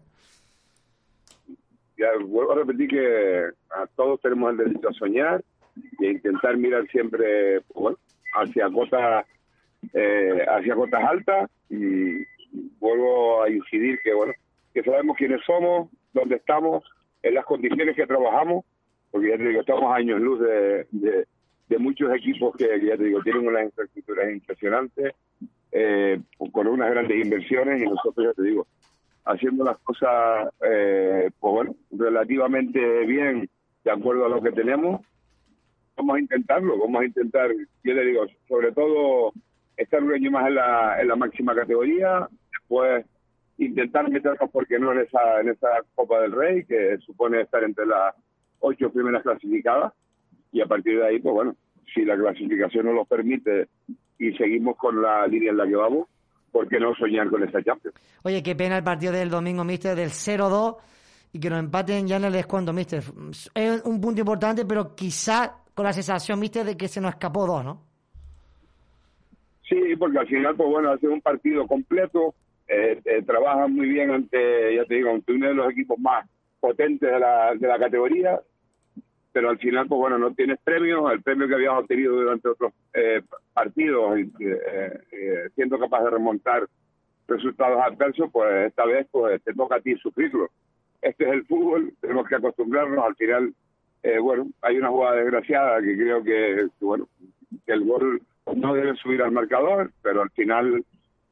ya 1.97 2.07
vuelvo 2.25 2.51
a 2.51 2.55
repetir 2.55 2.89
que 2.89 3.49
a 3.69 3.87
todos 3.95 4.19
tenemos 4.21 4.51
el 4.51 4.57
derecho 4.57 4.89
a 4.89 4.93
soñar 4.93 5.43
y 5.99 6.05
a 6.05 6.11
intentar 6.11 6.57
mirar 6.57 6.85
siempre 6.89 7.61
pues, 7.61 7.81
bueno, 7.81 7.97
hacia 8.35 8.69
cotas 8.69 9.25
eh, 9.93 10.45
hacia 10.47 10.75
cotas 10.75 11.03
altas 11.03 11.49
y 11.69 12.23
vuelvo 12.79 13.43
a 13.43 13.49
incidir 13.49 13.99
que 14.03 14.13
bueno 14.13 14.33
que 14.73 14.83
sabemos 14.83 15.15
quiénes 15.17 15.41
somos 15.45 15.89
dónde 16.13 16.35
estamos 16.35 16.83
en 17.23 17.33
las 17.33 17.45
condiciones 17.45 17.95
que 17.95 18.05
trabajamos 18.05 18.65
porque 19.11 19.29
ya 19.29 19.37
te 19.37 19.47
digo 19.47 19.61
estamos 19.61 19.95
años 19.95 20.19
luz 20.19 20.39
de, 20.39 20.87
de, 20.91 21.25
de 21.69 21.77
muchos 21.77 22.13
equipos 22.13 22.55
que 22.55 22.65
ya 22.85 22.97
te 22.97 23.03
digo 23.05 23.21
tienen 23.23 23.47
unas 23.47 23.63
infraestructuras 23.63 24.31
impresionantes 24.31 25.13
eh, 25.71 26.21
con 26.51 26.67
unas 26.67 26.91
grandes 26.91 27.23
inversiones 27.23 27.81
y 27.81 27.85
nosotros 27.85 28.27
ya 28.27 28.33
te 28.33 28.43
digo 28.43 28.67
haciendo 29.25 29.63
las 29.63 29.77
cosas, 29.79 30.49
eh, 30.61 31.29
pues 31.39 31.53
bueno, 31.53 31.75
relativamente 31.91 33.05
bien, 33.05 33.49
de 33.83 33.91
acuerdo 33.91 34.25
a 34.25 34.29
lo 34.29 34.41
que 34.41 34.51
tenemos. 34.51 35.01
Vamos 35.95 36.15
a 36.15 36.19
intentarlo, 36.19 36.77
vamos 36.77 37.01
a 37.01 37.05
intentar, 37.05 37.51
yo 37.83 37.93
le 37.93 38.05
digo, 38.05 38.25
sobre 38.47 38.71
todo 38.71 39.31
estar 39.77 40.03
un 40.03 40.13
año 40.13 40.31
más 40.31 40.47
en 40.47 40.55
la, 40.55 41.01
en 41.01 41.07
la 41.07 41.15
máxima 41.15 41.55
categoría, 41.55 42.27
después 42.51 43.05
intentar 43.65 44.09
meternos, 44.09 44.49
porque 44.51 44.79
no, 44.79 44.91
en 44.91 44.99
esa, 44.99 45.41
en 45.41 45.49
esa 45.49 45.67
Copa 45.95 46.19
del 46.21 46.31
Rey, 46.31 46.65
que 46.65 46.97
supone 47.05 47.41
estar 47.41 47.63
entre 47.63 47.85
las 47.85 48.15
ocho 48.59 48.91
primeras 48.91 49.23
clasificadas, 49.23 49.93
y 50.51 50.61
a 50.61 50.65
partir 50.65 50.99
de 50.99 51.07
ahí, 51.07 51.19
pues 51.19 51.33
bueno, 51.33 51.55
si 51.93 52.05
la 52.05 52.15
clasificación 52.15 52.85
nos 52.85 52.95
lo 52.95 53.05
permite 53.05 53.67
y 54.19 54.31
seguimos 54.33 54.77
con 54.77 55.01
la 55.01 55.27
línea 55.27 55.51
en 55.51 55.57
la 55.57 55.67
que 55.67 55.75
vamos, 55.75 56.07
¿por 56.51 56.67
qué 56.67 56.79
no 56.79 56.93
soñar 56.95 57.29
con 57.29 57.43
esa 57.43 57.61
Champions? 57.63 57.95
Oye, 58.23 58.41
qué 58.43 58.55
pena 58.55 58.77
el 58.77 58.83
partido 58.83 59.11
del 59.11 59.29
domingo, 59.29 59.63
Mister, 59.63 59.95
del 59.95 60.09
0-2 60.09 60.77
y 61.33 61.39
que 61.39 61.49
nos 61.49 61.59
empaten 61.59 62.07
ya 62.07 62.17
en 62.17 62.25
el 62.25 62.33
descuento, 62.33 62.71
Mister. 62.71 63.03
Es 63.55 63.81
un 63.83 63.99
punto 63.99 64.21
importante, 64.21 64.65
pero 64.65 64.95
quizá 64.95 65.57
con 65.73 65.85
la 65.85 65.93
sensación, 65.93 66.39
Mister, 66.39 66.63
de 66.63 66.77
que 66.77 66.87
se 66.87 67.01
nos 67.01 67.11
escapó 67.11 67.47
dos, 67.47 67.65
¿no? 67.65 67.81
Sí, 69.67 69.95
porque 69.97 70.19
al 70.19 70.27
final, 70.27 70.55
pues 70.55 70.69
bueno, 70.69 70.91
hace 70.91 71.07
un 71.07 71.21
partido 71.21 71.65
completo, 71.65 72.35
eh, 72.67 72.99
eh, 73.05 73.21
trabajan 73.23 73.73
muy 73.73 73.87
bien 73.87 74.11
ante, 74.11 74.75
ya 74.75 74.85
te 74.85 74.95
digo, 74.95 75.11
ante 75.11 75.33
uno 75.33 75.47
de 75.47 75.53
los 75.53 75.71
equipos 75.71 75.99
más 75.99 76.27
potentes 76.59 77.11
de 77.11 77.19
la, 77.19 77.53
de 77.55 77.67
la 77.67 77.77
categoría, 77.77 78.39
pero 79.33 79.49
al 79.49 79.57
final, 79.57 79.87
pues 79.87 79.99
bueno, 79.99 80.17
no 80.19 80.33
tienes 80.33 80.59
premios, 80.63 81.11
el 81.11 81.23
premio 81.23 81.47
que 81.47 81.55
habías 81.55 81.73
obtenido 81.73 82.13
durante 82.13 82.47
otros 82.47 82.71
eh, 82.93 83.21
partidos, 83.51 84.19
eh, 84.19 84.99
eh, 85.11 85.49
siendo 85.55 85.79
capaz 85.79 86.03
de 86.03 86.11
remontar 86.11 86.67
resultados 87.27 87.81
adversos, 87.83 88.29
pues 88.31 88.67
esta 88.67 88.85
vez 88.85 89.07
pues 89.11 89.41
te 89.43 89.53
toca 89.53 89.77
a 89.77 89.81
ti 89.81 89.95
sufrirlo. 89.95 90.49
Este 91.01 91.25
es 91.25 91.31
el 91.31 91.45
fútbol, 91.45 91.93
tenemos 91.99 92.27
que 92.27 92.35
acostumbrarnos, 92.35 93.03
al 93.03 93.15
final, 93.15 93.53
eh, 94.03 94.19
bueno, 94.19 94.47
hay 94.61 94.77
una 94.77 94.89
jugada 94.89 95.15
desgraciada 95.15 95.81
que 95.81 95.97
creo 95.97 96.23
que, 96.23 96.67
bueno, 96.79 97.07
que 97.65 97.73
el 97.73 97.83
gol 97.85 98.21
no 98.55 98.73
debe 98.75 98.95
subir 98.97 99.23
al 99.23 99.31
marcador, 99.31 99.91
pero 100.03 100.21
al 100.21 100.29
final 100.29 100.85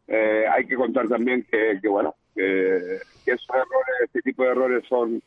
eh, 0.08 0.46
hay 0.52 0.66
que 0.66 0.76
contar 0.76 1.08
también 1.08 1.46
que, 1.50 1.88
bueno, 1.88 2.16
que, 2.36 2.98
esos 3.26 3.50
errores, 3.50 3.96
este 4.04 4.22
tipo 4.22 4.44
de 4.44 4.50
errores 4.50 4.84
son 4.88 5.22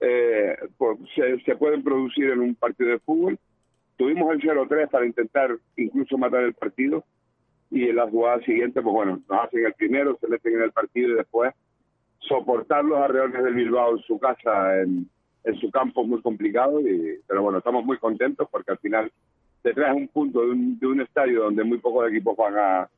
eh, 0.00 0.56
se, 1.14 1.40
se 1.40 1.56
pueden 1.56 1.82
producir 1.82 2.30
en 2.30 2.40
un 2.40 2.54
partido 2.54 2.90
de 2.90 2.98
fútbol. 3.00 3.38
Tuvimos 3.96 4.32
el 4.32 4.40
0-3 4.40 4.88
para 4.90 5.06
intentar 5.06 5.56
incluso 5.76 6.16
matar 6.16 6.44
el 6.44 6.54
partido 6.54 7.04
y 7.70 7.88
en 7.88 7.96
la 7.96 8.08
jugada 8.08 8.40
siguiente, 8.44 8.80
pues 8.80 8.94
bueno, 8.94 9.20
nos 9.28 9.44
hacen 9.44 9.66
el 9.66 9.74
primero, 9.74 10.16
se 10.20 10.28
meten 10.28 10.54
en 10.54 10.62
el 10.62 10.72
partido 10.72 11.10
y 11.10 11.16
después 11.16 11.52
soportar 12.20 12.84
los 12.84 12.98
arreones 12.98 13.42
del 13.42 13.54
Bilbao 13.54 13.96
en 13.96 14.02
su 14.02 14.18
casa, 14.18 14.80
en, 14.80 15.08
en 15.44 15.56
su 15.56 15.70
campo 15.70 16.02
es 16.02 16.08
muy 16.08 16.22
complicado, 16.22 16.80
y, 16.80 17.18
pero 17.26 17.42
bueno, 17.42 17.58
estamos 17.58 17.84
muy 17.84 17.98
contentos 17.98 18.48
porque 18.50 18.72
al 18.72 18.78
final 18.78 19.12
te 19.62 19.74
traes 19.74 19.96
un 19.96 20.08
punto 20.08 20.40
de 20.40 20.50
un, 20.50 20.78
de 20.78 20.86
un 20.86 21.00
estadio 21.00 21.44
donde 21.44 21.64
muy 21.64 21.78
pocos 21.78 22.08
equipos 22.08 22.36
van 22.36 22.54
a, 22.56 22.88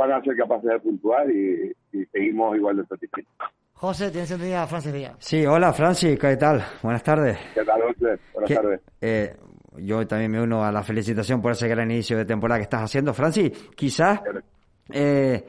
van 0.00 0.12
a 0.12 0.22
ser 0.22 0.34
capaces 0.36 0.70
de 0.70 0.80
puntuar 0.80 1.30
y, 1.30 1.72
y 1.92 2.04
seguimos 2.06 2.56
igual 2.56 2.76
de 2.78 2.86
satisfechos. 2.86 3.30
José, 3.74 4.10
tienes 4.10 4.30
entendida 4.30 4.66
Francis 4.66 4.92
Díaz. 4.92 5.14
Sí, 5.18 5.44
hola 5.46 5.72
Francis, 5.72 6.18
¿qué 6.18 6.36
tal? 6.36 6.62
Buenas 6.82 7.02
tardes. 7.02 7.38
¿Qué 7.54 7.64
tal, 7.64 7.80
José? 7.82 8.18
Buenas 8.32 8.48
¿Qué- 8.48 8.54
tardes. 8.54 8.80
eh, 9.00 9.36
yo 9.78 10.06
también 10.06 10.30
me 10.30 10.42
uno 10.42 10.64
a 10.64 10.72
la 10.72 10.82
felicitación 10.82 11.40
por 11.40 11.52
ese 11.52 11.68
gran 11.68 11.90
inicio 11.90 12.16
de 12.16 12.24
temporada 12.24 12.58
que 12.58 12.64
estás 12.64 12.82
haciendo. 12.82 13.12
Francis, 13.14 13.50
quizás 13.76 14.20
eh, 14.90 15.46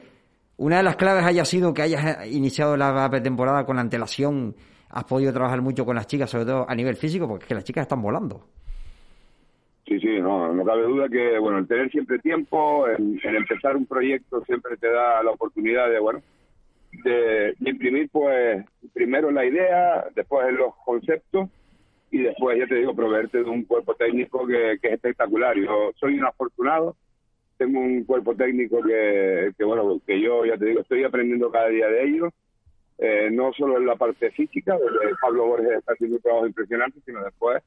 una 0.58 0.76
de 0.78 0.82
las 0.82 0.96
claves 0.96 1.24
haya 1.24 1.44
sido 1.44 1.72
que 1.74 1.82
hayas 1.82 2.26
iniciado 2.26 2.76
la 2.76 3.08
pretemporada 3.10 3.64
con 3.64 3.78
antelación. 3.78 4.54
Has 4.90 5.04
podido 5.04 5.32
trabajar 5.32 5.60
mucho 5.62 5.84
con 5.86 5.96
las 5.96 6.06
chicas, 6.06 6.28
sobre 6.30 6.44
todo 6.44 6.66
a 6.68 6.74
nivel 6.74 6.96
físico, 6.96 7.26
porque 7.26 7.44
es 7.44 7.48
que 7.48 7.54
las 7.54 7.64
chicas 7.64 7.82
están 7.82 8.02
volando. 8.02 8.46
Sí, 9.92 10.00
sí, 10.00 10.20
no, 10.20 10.54
no 10.54 10.64
cabe 10.64 10.84
duda 10.84 11.06
que, 11.06 11.38
bueno, 11.38 11.58
el 11.58 11.66
tener 11.66 11.90
siempre 11.90 12.18
tiempo, 12.18 12.88
en 12.88 13.18
empezar 13.22 13.76
un 13.76 13.84
proyecto 13.84 14.42
siempre 14.46 14.78
te 14.78 14.88
da 14.88 15.22
la 15.22 15.32
oportunidad 15.32 15.90
de, 15.90 15.98
bueno, 15.98 16.22
de, 17.04 17.54
imprimir, 17.60 18.08
pues, 18.10 18.64
primero 18.94 19.30
la 19.30 19.44
idea, 19.44 20.06
después 20.14 20.50
los 20.54 20.74
conceptos 20.86 21.50
y 22.10 22.22
después, 22.22 22.58
ya 22.58 22.66
te 22.66 22.76
digo, 22.76 22.94
proveerte 22.94 23.42
de 23.42 23.50
un 23.50 23.64
cuerpo 23.64 23.94
técnico 23.94 24.46
que, 24.46 24.78
que 24.80 24.88
es 24.88 24.94
espectacular. 24.94 25.58
Yo 25.58 25.92
soy 26.00 26.18
un 26.18 26.24
afortunado, 26.24 26.96
tengo 27.58 27.78
un 27.78 28.04
cuerpo 28.04 28.34
técnico 28.34 28.80
que, 28.80 29.52
que, 29.58 29.64
bueno, 29.64 30.00
que 30.06 30.18
yo, 30.22 30.46
ya 30.46 30.56
te 30.56 30.64
digo, 30.64 30.80
estoy 30.80 31.04
aprendiendo 31.04 31.50
cada 31.50 31.68
día 31.68 31.88
de 31.88 32.04
ellos, 32.04 32.32
eh, 32.96 33.28
no 33.30 33.52
solo 33.52 33.76
en 33.76 33.84
la 33.84 33.96
parte 33.96 34.30
física, 34.30 34.74
Pablo 35.20 35.48
Borges 35.48 35.72
está 35.72 35.92
haciendo 35.92 36.16
un 36.16 36.22
trabajo 36.22 36.46
impresionante, 36.46 36.98
sino 37.04 37.22
después 37.22 37.62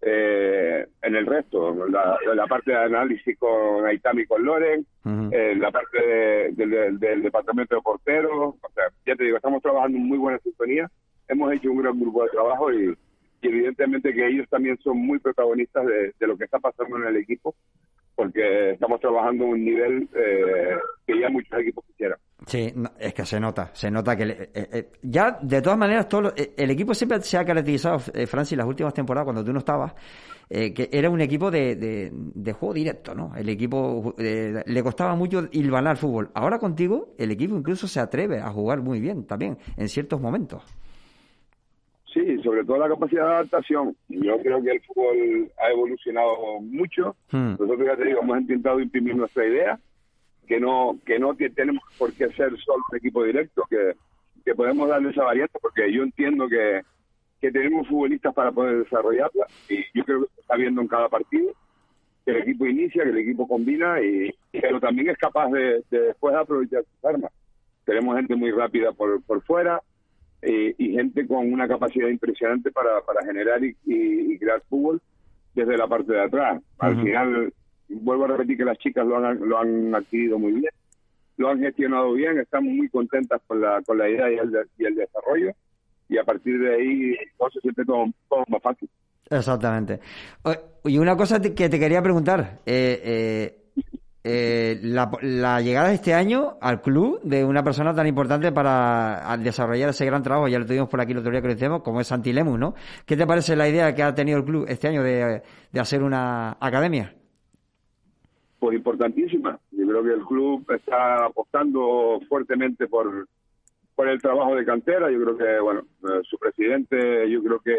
eh, 0.00 0.86
en 1.02 1.16
el 1.16 1.26
resto, 1.26 1.74
la, 1.88 2.16
la 2.34 2.46
parte 2.46 2.70
de 2.70 2.76
análisis 2.78 3.36
con 3.38 3.84
Aitami 3.86 4.22
y 4.22 4.26
con 4.26 4.44
Loren, 4.44 4.86
eh, 5.32 5.54
la 5.56 5.70
parte 5.70 6.00
de- 6.00 6.52
del- 6.52 6.70
del- 6.70 6.98
del 7.00 7.22
departamento 7.22 7.74
de 7.76 7.82
porteros, 7.82 8.54
o 8.60 8.70
sea, 8.74 8.84
ya 9.06 9.16
te 9.16 9.24
digo, 9.24 9.36
estamos 9.36 9.62
trabajando 9.62 9.98
en 9.98 10.06
muy 10.06 10.18
buena 10.18 10.38
sintonía, 10.38 10.88
hemos 11.28 11.52
hecho 11.52 11.70
un 11.72 11.82
gran 11.82 11.98
grupo 11.98 12.22
de 12.24 12.30
trabajo 12.30 12.72
y, 12.72 12.96
y 13.42 13.48
evidentemente 13.48 14.12
que 14.14 14.26
ellos 14.26 14.48
también 14.48 14.78
son 14.78 14.98
muy 14.98 15.18
protagonistas 15.18 15.84
de, 15.86 16.12
de 16.18 16.26
lo 16.26 16.36
que 16.36 16.44
está 16.44 16.58
pasando 16.58 16.96
en 16.98 17.04
el 17.04 17.16
equipo, 17.16 17.54
porque 18.18 18.72
estamos 18.72 19.00
trabajando 19.00 19.44
a 19.44 19.48
un 19.48 19.64
nivel 19.64 20.08
eh, 20.12 20.76
que 21.06 21.20
ya 21.20 21.28
muchos 21.30 21.56
equipos 21.60 21.84
quisieran. 21.86 22.18
Sí, 22.46 22.74
es 22.98 23.14
que 23.14 23.24
se 23.24 23.38
nota, 23.38 23.70
se 23.72 23.90
nota 23.92 24.16
que 24.16 24.26
le- 24.26 24.42
eh, 24.54 24.68
eh, 24.72 24.88
ya 25.02 25.38
de 25.40 25.62
todas 25.62 25.78
maneras 25.78 26.08
todo 26.08 26.22
lo- 26.22 26.32
eh, 26.36 26.52
el 26.56 26.70
equipo 26.72 26.94
siempre 26.94 27.20
se 27.22 27.38
ha 27.38 27.44
caracterizado, 27.44 28.00
eh, 28.12 28.26
Francis, 28.26 28.58
las 28.58 28.66
últimas 28.66 28.92
temporadas 28.92 29.24
cuando 29.24 29.44
tú 29.44 29.52
no 29.52 29.60
estabas, 29.60 29.94
eh, 30.50 30.74
que 30.74 30.88
era 30.90 31.08
un 31.10 31.20
equipo 31.20 31.48
de, 31.48 31.76
de, 31.76 32.52
juego 32.54 32.74
directo, 32.74 33.14
¿no? 33.14 33.32
El 33.36 33.48
equipo 33.50 34.14
eh, 34.18 34.64
le 34.66 34.82
costaba 34.82 35.14
mucho 35.14 35.46
hilvanar 35.52 35.96
fútbol. 35.96 36.30
Ahora 36.34 36.58
contigo 36.58 37.14
el 37.18 37.30
equipo 37.30 37.54
incluso 37.56 37.86
se 37.86 38.00
atreve 38.00 38.40
a 38.40 38.50
jugar 38.50 38.80
muy 38.80 38.98
bien 39.00 39.26
también 39.26 39.58
en 39.76 39.88
ciertos 39.88 40.20
momentos. 40.20 40.64
Sí, 42.18 42.42
sobre 42.42 42.64
todo 42.64 42.78
la 42.78 42.88
capacidad 42.88 43.22
de 43.26 43.34
adaptación. 43.34 43.96
Yo 44.08 44.38
creo 44.42 44.60
que 44.60 44.72
el 44.72 44.80
fútbol 44.80 45.52
ha 45.56 45.70
evolucionado 45.70 46.60
mucho. 46.60 47.14
Hmm. 47.30 47.52
Nosotros, 47.52 47.86
ya 47.86 47.96
te 47.96 48.06
digo, 48.06 48.20
hemos 48.22 48.40
intentado 48.40 48.80
imprimir 48.80 49.14
nuestra 49.14 49.46
idea, 49.46 49.78
que 50.48 50.58
no 50.58 50.98
que 51.06 51.18
no 51.20 51.34
te- 51.36 51.50
tenemos 51.50 51.82
por 51.96 52.12
qué 52.14 52.26
ser 52.32 52.56
solo 52.58 52.82
un 52.90 52.96
equipo 52.96 53.22
directo, 53.22 53.62
que, 53.70 53.92
que 54.44 54.54
podemos 54.54 54.88
darle 54.88 55.10
esa 55.10 55.22
variante, 55.22 55.58
porque 55.62 55.92
yo 55.92 56.02
entiendo 56.02 56.48
que, 56.48 56.80
que 57.40 57.52
tenemos 57.52 57.86
futbolistas 57.86 58.34
para 58.34 58.50
poder 58.50 58.78
desarrollarla, 58.82 59.46
y 59.68 59.84
yo 59.94 60.04
creo 60.04 60.22
que 60.22 60.34
se 60.34 60.40
está 60.40 60.56
viendo 60.56 60.80
en 60.80 60.88
cada 60.88 61.08
partido, 61.08 61.52
que 62.24 62.32
el 62.32 62.38
equipo 62.38 62.66
inicia, 62.66 63.04
que 63.04 63.10
el 63.10 63.18
equipo 63.18 63.46
combina, 63.46 64.00
y 64.02 64.34
pero 64.50 64.80
también 64.80 65.10
es 65.10 65.18
capaz 65.18 65.50
de, 65.50 65.84
de 65.90 66.00
después 66.00 66.34
aprovechar 66.34 66.82
sus 66.82 67.04
armas. 67.04 67.30
Tenemos 67.84 68.16
gente 68.16 68.34
muy 68.34 68.50
rápida 68.50 68.90
por, 68.92 69.22
por 69.22 69.40
fuera, 69.42 69.80
eh, 70.42 70.74
y 70.78 70.92
gente 70.92 71.26
con 71.26 71.52
una 71.52 71.66
capacidad 71.66 72.08
impresionante 72.08 72.70
para, 72.70 73.00
para 73.02 73.24
generar 73.26 73.62
y, 73.64 73.76
y- 73.86 74.32
y 74.34 74.38
crear 74.38 74.62
fútbol 74.68 75.00
desde 75.54 75.76
la 75.76 75.86
parte 75.88 76.12
de 76.12 76.22
atrás. 76.22 76.62
Al 76.78 77.02
final, 77.02 77.52
vuelvo 77.88 78.24
a 78.24 78.28
repetir 78.28 78.58
que 78.58 78.64
las 78.64 78.78
chicas 78.78 79.06
lo 79.06 79.16
han, 79.18 79.40
lo 79.48 79.58
han 79.58 79.94
adquirido 79.94 80.38
muy 80.38 80.52
bien, 80.52 80.70
lo 81.36 81.48
han 81.48 81.60
gestionado 81.60 82.12
bien, 82.12 82.38
estamos 82.38 82.72
muy 82.72 82.88
contentas 82.88 83.40
con 83.46 83.60
la, 83.60 83.82
con 83.82 83.98
la 83.98 84.08
idea 84.08 84.30
y 84.30 84.36
el, 84.36 84.52
y 84.78 84.84
el 84.84 84.94
desarrollo, 84.94 85.52
y 86.08 86.18
a 86.18 86.24
partir 86.24 86.58
de 86.60 86.74
ahí 86.74 87.14
todo 87.36 87.50
se 87.50 87.60
siente 87.60 87.84
todo, 87.84 88.06
todo 88.28 88.44
más 88.48 88.62
fácil. 88.62 88.88
Exactamente. 89.30 90.00
Y 90.84 90.96
una 90.98 91.16
cosa 91.16 91.40
que 91.40 91.68
te 91.68 91.78
quería 91.78 92.00
preguntar, 92.02 92.60
eh, 92.64 93.00
eh, 93.04 93.54
eh, 94.24 94.78
la, 94.82 95.10
la 95.22 95.60
llegada 95.60 95.88
de 95.88 95.94
este 95.94 96.14
año 96.14 96.58
al 96.60 96.82
club 96.82 97.20
de 97.22 97.44
una 97.44 97.62
persona 97.62 97.94
tan 97.94 98.06
importante 98.06 98.52
para 98.52 99.36
desarrollar 99.38 99.90
ese 99.90 100.06
gran 100.06 100.22
trabajo, 100.22 100.48
ya 100.48 100.58
lo 100.58 100.66
tuvimos 100.66 100.88
por 100.88 101.00
aquí 101.00 101.12
el 101.12 101.18
otro 101.18 101.30
día 101.30 101.40
que 101.40 101.48
lo 101.48 101.54
hicimos, 101.54 101.82
como 101.82 102.00
es 102.00 102.06
Santi 102.06 102.32
Lemus, 102.32 102.58
¿no? 102.58 102.74
¿Qué 103.06 103.16
te 103.16 103.26
parece 103.26 103.56
la 103.56 103.68
idea 103.68 103.94
que 103.94 104.02
ha 104.02 104.14
tenido 104.14 104.38
el 104.38 104.44
club 104.44 104.66
este 104.68 104.88
año 104.88 105.02
de, 105.02 105.42
de 105.72 105.80
hacer 105.80 106.02
una 106.02 106.56
academia? 106.60 107.14
pues 108.58 108.76
importantísima. 108.76 109.58
Yo 109.70 109.86
creo 109.86 110.02
que 110.02 110.12
el 110.12 110.24
club 110.24 110.66
está 110.70 111.26
apostando 111.26 112.20
fuertemente 112.28 112.86
por, 112.88 113.28
por 113.94 114.08
el 114.08 114.20
trabajo 114.20 114.54
de 114.56 114.64
cantera. 114.64 115.10
Yo 115.10 115.22
creo 115.22 115.36
que, 115.36 115.60
bueno, 115.60 115.82
eh, 116.02 116.20
su 116.24 116.38
presidente, 116.38 117.30
yo 117.30 117.42
creo 117.42 117.60
que 117.60 117.76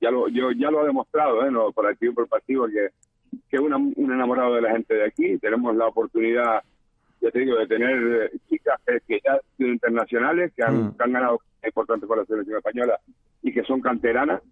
ya 0.00 0.10
lo, 0.10 0.28
yo, 0.28 0.52
ya 0.52 0.70
lo 0.70 0.80
ha 0.80 0.84
demostrado, 0.84 1.44
¿eh? 1.44 1.50
No, 1.50 1.72
por 1.72 1.86
activo 1.86 2.12
y 2.12 2.14
por 2.14 2.28
pasivo, 2.28 2.66
que, 2.66 2.88
que 3.48 3.56
es 3.56 3.62
un 3.62 3.94
enamorado 4.12 4.54
de 4.54 4.62
la 4.62 4.72
gente 4.72 4.94
de 4.94 5.04
aquí. 5.04 5.38
Tenemos 5.38 5.74
la 5.76 5.86
oportunidad, 5.88 6.62
ya 7.20 7.30
te 7.30 7.38
digo, 7.40 7.56
de 7.56 7.66
tener 7.66 8.30
eh, 8.32 8.38
chicas 8.48 8.80
que, 8.86 8.98
que 9.06 9.20
ya 9.24 9.32
han 9.34 9.40
sido 9.56 9.70
internacionales, 9.70 10.52
que 10.56 10.62
han, 10.62 10.88
Mm. 10.88 10.96
que 10.96 11.04
han 11.04 11.12
ganado 11.12 11.38
cosas 11.38 11.64
importantes 11.64 12.08
con 12.08 12.18
la 12.18 12.24
selección 12.24 12.56
española 12.58 12.98
y 13.42 13.52
que 13.52 13.62
son 13.64 13.80
canteranas 13.80 14.42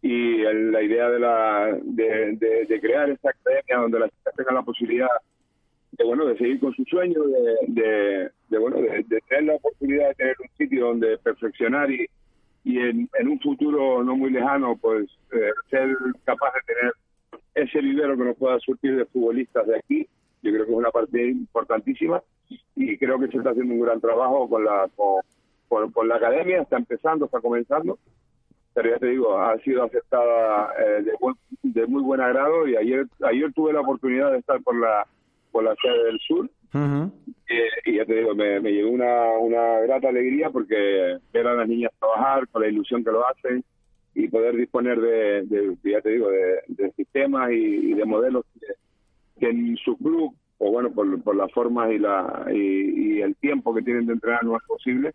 y 0.00 0.42
el- 0.42 0.72
la 0.72 0.82
idea 0.82 1.08
de, 1.10 1.18
la, 1.20 1.78
de, 1.82 2.36
de- 2.36 2.66
de 2.66 2.80
crear 2.80 3.08
esta 3.10 3.30
academia 3.30 3.76
donde 3.78 3.98
las 4.00 4.10
chicas 4.10 4.34
tengan 4.36 4.54
la 4.56 4.62
posibilidad 4.62 5.08
de 5.92 6.04
bueno 6.04 6.24
de 6.26 6.36
seguir 6.38 6.58
con 6.58 6.72
su 6.74 6.84
sueño 6.84 7.20
de, 7.68 8.30
de, 8.48 8.58
bueno 8.58 8.76
de, 8.78 9.04
de 9.06 9.20
tener 9.28 9.44
la 9.44 9.54
oportunidad 9.56 10.08
de 10.08 10.14
tener 10.14 10.36
un 10.40 10.48
sitio 10.56 10.86
donde 10.86 11.18
perfeccionar 11.18 11.90
y, 11.90 12.06
y 12.64 12.78
en, 12.78 13.08
en 13.18 13.28
un 13.28 13.38
futuro 13.40 14.02
no 14.02 14.16
muy 14.16 14.30
lejano 14.30 14.76
pues 14.80 15.06
eh, 15.32 15.50
ser 15.70 15.94
capaz 16.24 16.52
de 16.54 16.74
tener 16.74 16.92
ese 17.54 17.80
vivero 17.80 18.16
que 18.16 18.24
nos 18.24 18.36
pueda 18.36 18.58
surtir 18.60 18.96
de 18.96 19.04
futbolistas 19.06 19.66
de 19.66 19.76
aquí 19.76 20.06
yo 20.42 20.50
creo 20.52 20.64
que 20.66 20.72
es 20.72 20.78
una 20.78 20.90
parte 20.90 21.24
importantísima 21.28 22.22
y 22.76 22.96
creo 22.98 23.18
que 23.20 23.28
se 23.28 23.38
está 23.38 23.50
haciendo 23.50 23.74
un 23.74 23.80
gran 23.80 24.00
trabajo 24.00 24.48
con 24.48 24.64
la 24.64 24.88
con, 24.96 25.20
con- 25.68 25.92
con 25.92 26.08
la 26.08 26.16
academia 26.16 26.62
está 26.62 26.76
empezando 26.76 27.26
está 27.26 27.40
comenzando 27.40 27.98
pero 28.74 28.88
ya 28.90 28.98
te 28.98 29.06
digo, 29.08 29.38
ha 29.38 29.58
sido 29.58 29.82
aceptada 29.84 30.72
eh, 30.78 31.02
de, 31.02 31.12
buen- 31.20 31.36
de 31.62 31.86
muy 31.86 32.02
buen 32.02 32.22
agrado 32.22 32.66
y 32.66 32.74
ayer 32.76 33.06
ayer 33.22 33.52
tuve 33.52 33.72
la 33.74 33.80
oportunidad 33.80 34.32
de 34.32 34.38
estar 34.38 34.62
por 34.62 34.78
la 34.80 35.06
por 35.50 35.62
la 35.64 35.74
sede 35.82 36.04
del 36.04 36.18
sur. 36.20 36.48
Eh, 37.48 37.68
y 37.84 37.96
ya 37.96 38.06
te 38.06 38.14
digo, 38.14 38.34
me, 38.34 38.58
me 38.60 38.70
llegó 38.72 38.88
una, 38.88 39.32
una 39.38 39.80
grata 39.80 40.08
alegría 40.08 40.48
porque 40.48 41.18
ver 41.30 41.46
a 41.46 41.52
las 41.52 41.68
niñas 41.68 41.92
trabajar 41.98 42.48
con 42.48 42.62
la 42.62 42.68
ilusión 42.68 43.04
que 43.04 43.10
lo 43.10 43.26
hacen 43.28 43.62
y 44.14 44.28
poder 44.28 44.56
disponer 44.56 45.00
de, 45.00 45.76
ya 45.84 46.00
te 46.00 46.10
digo, 46.10 46.28
de, 46.30 46.92
sistemas 46.96 47.50
y, 47.50 47.54
y 47.54 47.94
de 47.94 48.04
modelos 48.04 48.44
que, 49.38 49.48
en 49.48 49.76
su 49.76 49.96
club, 49.96 50.34
o 50.58 50.70
bueno, 50.70 50.92
por, 50.92 51.36
las 51.36 51.50
formas 51.52 51.90
y, 51.90 51.98
la, 51.98 52.46
y, 52.52 53.16
y 53.16 53.20
el 53.22 53.34
tiempo 53.36 53.74
que 53.74 53.82
tienen 53.82 54.06
de 54.06 54.12
entrenar 54.12 54.44
no 54.44 54.56
es 54.56 54.62
posible. 54.66 55.12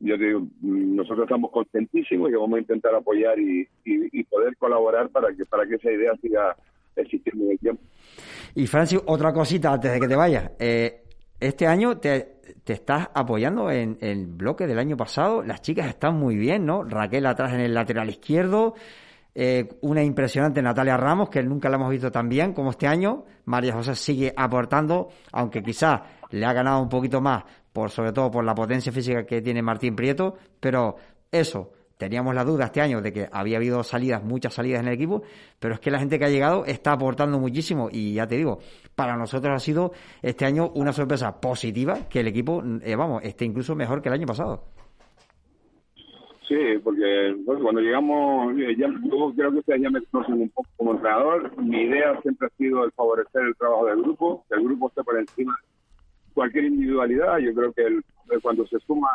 Yo 0.00 0.16
te 0.16 0.26
digo, 0.26 0.40
mm, 0.60 0.96
nosotros 0.96 1.24
estamos 1.24 1.50
contentísimos 1.50 2.30
y 2.30 2.34
vamos 2.34 2.56
a 2.56 2.60
intentar 2.60 2.94
apoyar 2.94 3.38
y, 3.40 3.62
y, 3.84 4.20
y 4.20 4.24
poder 4.24 4.56
colaborar 4.56 5.08
para 5.08 5.34
que 5.34 5.44
para 5.44 5.66
que 5.66 5.74
esa 5.74 5.90
idea 5.90 6.12
siga 6.22 6.56
existiendo 6.94 7.46
en 7.46 7.50
el 7.52 7.58
tiempo. 7.58 7.82
Y 8.54 8.66
Francis, 8.66 9.00
otra 9.06 9.32
cosita 9.32 9.72
antes 9.72 9.92
de 9.92 10.00
que 10.00 10.08
te 10.08 10.16
vayas. 10.16 10.52
Eh, 10.58 11.02
este 11.40 11.66
año 11.66 11.98
te, 11.98 12.40
estás 12.66 13.08
apoyando 13.14 13.70
en 13.70 13.98
el 14.00 14.26
bloque 14.26 14.66
del 14.66 14.78
año 14.78 14.96
pasado. 14.96 15.42
Las 15.42 15.62
chicas 15.62 15.86
están 15.88 16.16
muy 16.16 16.36
bien, 16.36 16.66
¿no? 16.66 16.82
Raquel 16.84 17.26
atrás 17.26 17.52
en 17.52 17.60
el 17.60 17.74
lateral 17.74 18.08
izquierdo. 18.10 18.74
eh, 19.34 19.68
una 19.82 20.02
impresionante 20.02 20.60
Natalia 20.60 20.96
Ramos, 20.96 21.28
que 21.30 21.42
nunca 21.42 21.68
la 21.68 21.76
hemos 21.76 21.90
visto 21.90 22.10
tan 22.10 22.28
bien 22.28 22.52
como 22.52 22.70
este 22.70 22.88
año. 22.88 23.24
María 23.44 23.72
José 23.72 23.94
sigue 23.94 24.34
aportando, 24.36 25.10
aunque 25.32 25.62
quizás 25.62 26.00
le 26.30 26.44
ha 26.44 26.52
ganado 26.52 26.82
un 26.82 26.88
poquito 26.88 27.20
más, 27.20 27.44
por 27.72 27.90
sobre 27.90 28.12
todo 28.12 28.30
por 28.30 28.44
la 28.44 28.54
potencia 28.54 28.90
física 28.90 29.24
que 29.24 29.40
tiene 29.40 29.62
Martín 29.62 29.94
Prieto. 29.94 30.36
Pero 30.58 30.96
eso, 31.30 31.70
teníamos 31.98 32.34
la 32.34 32.44
duda 32.44 32.66
este 32.66 32.80
año 32.80 33.02
de 33.02 33.12
que 33.12 33.28
había 33.30 33.58
habido 33.58 33.82
salidas, 33.82 34.24
muchas 34.24 34.54
salidas 34.54 34.80
en 34.80 34.88
el 34.88 34.94
equipo, 34.94 35.22
pero 35.58 35.74
es 35.74 35.80
que 35.80 35.90
la 35.90 35.98
gente 35.98 36.18
que 36.18 36.24
ha 36.24 36.30
llegado 36.30 36.64
está 36.64 36.92
aportando 36.92 37.38
muchísimo 37.38 37.88
y 37.92 38.14
ya 38.14 38.26
te 38.26 38.36
digo, 38.36 38.60
para 38.94 39.16
nosotros 39.16 39.52
ha 39.54 39.58
sido 39.58 39.92
este 40.22 40.46
año 40.46 40.70
una 40.74 40.92
sorpresa 40.92 41.40
positiva 41.40 42.08
que 42.08 42.20
el 42.20 42.28
equipo, 42.28 42.62
eh, 42.82 42.96
vamos, 42.96 43.22
esté 43.24 43.44
incluso 43.44 43.74
mejor 43.74 44.00
que 44.00 44.08
el 44.08 44.14
año 44.14 44.26
pasado. 44.26 44.64
Sí, 46.46 46.56
porque 46.82 47.34
bueno, 47.44 47.60
cuando 47.62 47.82
llegamos, 47.82 48.56
eh, 48.58 48.74
ya, 48.78 48.86
yo 48.86 49.34
creo 49.36 49.52
que 49.52 49.58
ustedes 49.58 49.82
ya 49.82 49.90
me 49.90 50.00
conocen 50.06 50.40
un 50.40 50.48
poco 50.48 50.68
como 50.78 50.92
entrenador. 50.92 51.62
Mi 51.62 51.82
idea 51.82 52.18
siempre 52.22 52.46
ha 52.46 52.56
sido 52.56 52.84
el 52.84 52.92
favorecer 52.92 53.42
el 53.42 53.54
trabajo 53.56 53.84
del 53.84 54.00
grupo, 54.00 54.44
que 54.48 54.54
el 54.54 54.64
grupo 54.64 54.88
esté 54.88 55.04
por 55.04 55.18
encima 55.18 55.54
de 55.60 56.32
cualquier 56.32 56.64
individualidad. 56.64 57.36
Yo 57.38 57.52
creo 57.54 57.72
que 57.74 57.82
el- 57.82 58.02
cuando 58.40 58.66
se 58.66 58.78
suma 58.80 59.08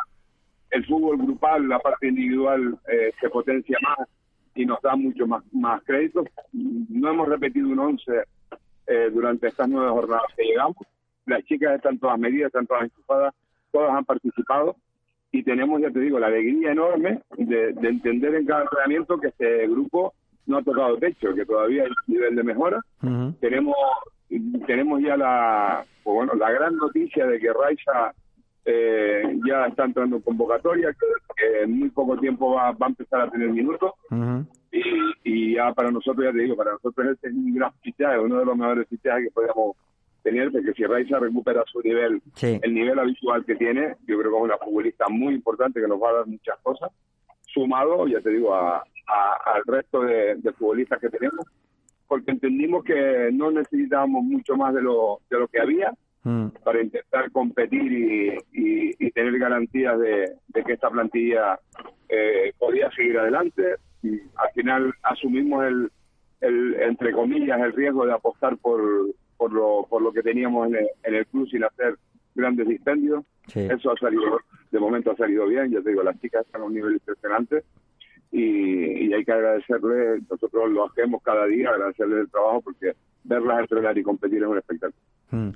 el 0.74 0.84
fútbol 0.86 1.18
grupal, 1.18 1.68
la 1.68 1.78
parte 1.78 2.08
individual 2.08 2.76
eh, 2.88 3.12
se 3.20 3.28
potencia 3.30 3.78
más 3.82 4.08
y 4.54 4.66
nos 4.66 4.80
da 4.82 4.96
mucho 4.96 5.26
más, 5.26 5.42
más 5.52 5.82
crédito. 5.84 6.24
No 6.52 7.10
hemos 7.10 7.28
repetido 7.28 7.68
un 7.68 7.78
11 7.78 8.12
eh, 8.86 9.10
durante 9.12 9.48
estas 9.48 9.68
nueve 9.68 9.90
jornadas 9.90 10.26
que 10.36 10.44
llegamos. 10.44 10.76
Las 11.26 11.42
chicas 11.44 11.76
están 11.76 11.98
todas 11.98 12.18
medidas, 12.18 12.48
están 12.48 12.66
todas 12.66 12.84
enchufadas, 12.84 13.34
todas 13.72 13.94
han 13.94 14.04
participado 14.04 14.76
y 15.32 15.42
tenemos, 15.42 15.80
ya 15.80 15.90
te 15.90 16.00
digo, 16.00 16.18
la 16.18 16.26
alegría 16.26 16.72
enorme 16.72 17.20
de, 17.36 17.72
de 17.72 17.88
entender 17.88 18.34
en 18.34 18.46
cada 18.46 18.62
entrenamiento 18.62 19.18
que 19.18 19.28
este 19.28 19.66
grupo 19.66 20.12
no 20.46 20.58
ha 20.58 20.62
tocado 20.62 20.96
techo, 20.98 21.34
que 21.34 21.46
todavía 21.46 21.84
hay 21.84 21.90
nivel 22.06 22.36
de 22.36 22.42
mejora. 22.42 22.80
Tenemos 23.40 23.76
tenemos 24.66 25.00
ya 25.00 25.16
la 25.16 25.84
bueno 26.02 26.34
la 26.34 26.50
gran 26.50 26.76
noticia 26.76 27.26
de 27.26 27.38
que 27.38 27.52
Raiza 27.52 28.14
eh, 28.64 29.22
ya 29.46 29.66
está 29.66 29.84
entrando 29.84 30.16
en 30.16 30.22
convocatoria, 30.22 30.92
que, 30.92 31.62
en 31.64 31.78
muy 31.78 31.90
poco 31.90 32.16
tiempo 32.18 32.54
va, 32.54 32.72
va 32.72 32.86
a 32.86 32.90
empezar 32.90 33.20
a 33.22 33.30
tener 33.30 33.48
minutos 33.50 33.92
y, 34.72 34.82
y 35.24 35.54
ya 35.54 35.72
para 35.72 35.90
nosotros, 35.90 36.24
ya 36.24 36.32
te 36.32 36.38
digo, 36.42 36.56
para 36.56 36.72
nosotros 36.72 37.06
este 37.12 37.28
es 37.28 37.34
un 37.34 37.54
gran 37.54 37.72
fichaje, 37.82 38.18
uno 38.18 38.38
de 38.38 38.44
los 38.46 38.56
mejores 38.56 38.88
fichajes 38.88 39.24
que 39.26 39.30
podríamos 39.30 39.76
tener, 40.22 40.50
porque 40.50 40.72
si 40.72 40.84
Raiza 40.84 41.18
recupera 41.18 41.62
su 41.70 41.80
nivel, 41.82 42.22
Sí. 42.34 42.58
el 42.62 42.74
nivel 42.74 42.98
habitual 42.98 43.44
que 43.44 43.54
tiene, 43.56 43.96
yo 44.06 44.18
creo 44.18 44.30
que 44.32 44.36
es 44.38 44.42
una 44.44 44.56
futbolista 44.58 45.04
muy 45.08 45.34
importante 45.34 45.80
que 45.80 45.86
nos 45.88 46.02
va 46.02 46.10
a 46.10 46.14
dar 46.14 46.26
muchas 46.26 46.58
cosas, 46.62 46.90
sumado, 47.42 48.06
ya 48.08 48.20
te 48.20 48.30
digo, 48.30 48.54
a, 48.54 48.78
a- 48.78 49.52
al 49.54 49.62
resto 49.66 50.00
de, 50.00 50.36
de 50.36 50.52
futbolistas 50.54 50.98
que 51.00 51.10
tenemos, 51.10 51.44
porque 52.08 52.30
entendimos 52.30 52.84
que 52.84 53.30
no 53.32 53.50
necesitábamos 53.50 54.24
mucho 54.24 54.56
más 54.56 54.74
de 54.74 54.82
lo, 54.82 55.20
de 55.30 55.38
lo 55.38 55.48
que 55.48 55.60
había 55.60 55.92
para 56.62 56.80
intentar 56.82 57.30
competir 57.32 57.92
y, 57.92 58.28
y- 58.52 58.94
y 58.98 59.10
tener 59.10 59.38
garantías 59.38 59.98
de, 59.98 60.32
de 60.48 60.64
que 60.64 60.72
esta 60.72 60.88
plantilla 60.90 61.58
eh, 62.08 62.52
podía 62.58 62.90
seguir 62.92 63.18
adelante. 63.18 63.76
Y 64.02 64.20
al 64.36 64.50
final 64.54 64.94
asumimos 65.02 65.64
el, 65.66 65.90
el, 66.40 66.74
entre 66.80 67.12
comillas, 67.12 67.60
el 67.60 67.72
riesgo 67.72 68.06
de 68.06 68.12
apostar 68.12 68.56
por, 68.58 68.80
por, 69.36 69.52
lo, 69.52 69.86
por 69.88 70.00
lo 70.02 70.12
que 70.12 70.22
teníamos 70.22 70.68
en 70.68 70.76
el, 70.76 70.86
en 71.02 71.14
el 71.14 71.26
club 71.26 71.48
sin 71.48 71.64
hacer 71.64 71.96
grandes 72.34 72.68
dispendios. 72.68 73.24
Sí. 73.48 73.60
Eso 73.60 73.92
ha 73.92 73.96
salido, 73.98 74.40
de 74.70 74.80
momento 74.80 75.10
ha 75.10 75.16
salido 75.16 75.46
bien, 75.46 75.70
ya 75.70 75.82
te 75.82 75.90
digo, 75.90 76.02
las 76.02 76.18
chicas 76.20 76.46
están 76.46 76.62
a 76.62 76.64
un 76.64 76.72
nivel 76.74 76.94
impresionante 76.94 77.62
y, 78.32 79.06
y 79.06 79.12
hay 79.12 79.24
que 79.24 79.32
agradecerles, 79.32 80.22
nosotros 80.30 80.70
lo 80.70 80.86
hacemos 80.86 81.22
cada 81.22 81.44
día, 81.46 81.68
agradecerles 81.70 82.20
el 82.20 82.30
trabajo 82.30 82.62
porque 82.62 82.92
verlas 83.24 83.60
entrenar 83.60 83.96
y 83.98 84.02
competir 84.02 84.42
es 84.42 84.48
un 84.48 84.58
espectáculo. 84.58 84.98
Mm. 85.30 85.48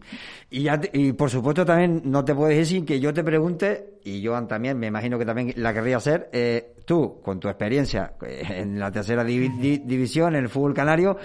Y, 0.50 0.62
ya 0.62 0.80
te- 0.80 0.90
y 0.92 1.12
por 1.12 1.30
supuesto 1.30 1.64
también 1.64 2.02
no 2.04 2.24
te 2.24 2.34
puedes 2.34 2.58
ir 2.58 2.66
sin 2.66 2.86
que 2.86 2.98
yo 3.00 3.12
te 3.12 3.22
pregunte, 3.22 3.98
y 4.04 4.24
Joan 4.24 4.48
también, 4.48 4.78
me 4.78 4.86
imagino 4.88 5.18
que 5.18 5.24
también 5.26 5.52
la 5.56 5.72
querría 5.74 5.98
hacer, 5.98 6.28
eh, 6.32 6.74
tú, 6.84 7.20
con 7.22 7.38
tu 7.38 7.48
experiencia 7.48 8.12
eh, 8.26 8.42
en 8.48 8.78
la 8.78 8.90
tercera 8.90 9.22
divi- 9.24 9.56
di- 9.58 9.78
división, 9.78 10.34
en 10.34 10.44
el 10.44 10.48
fútbol 10.48 10.74
canario, 10.74 11.16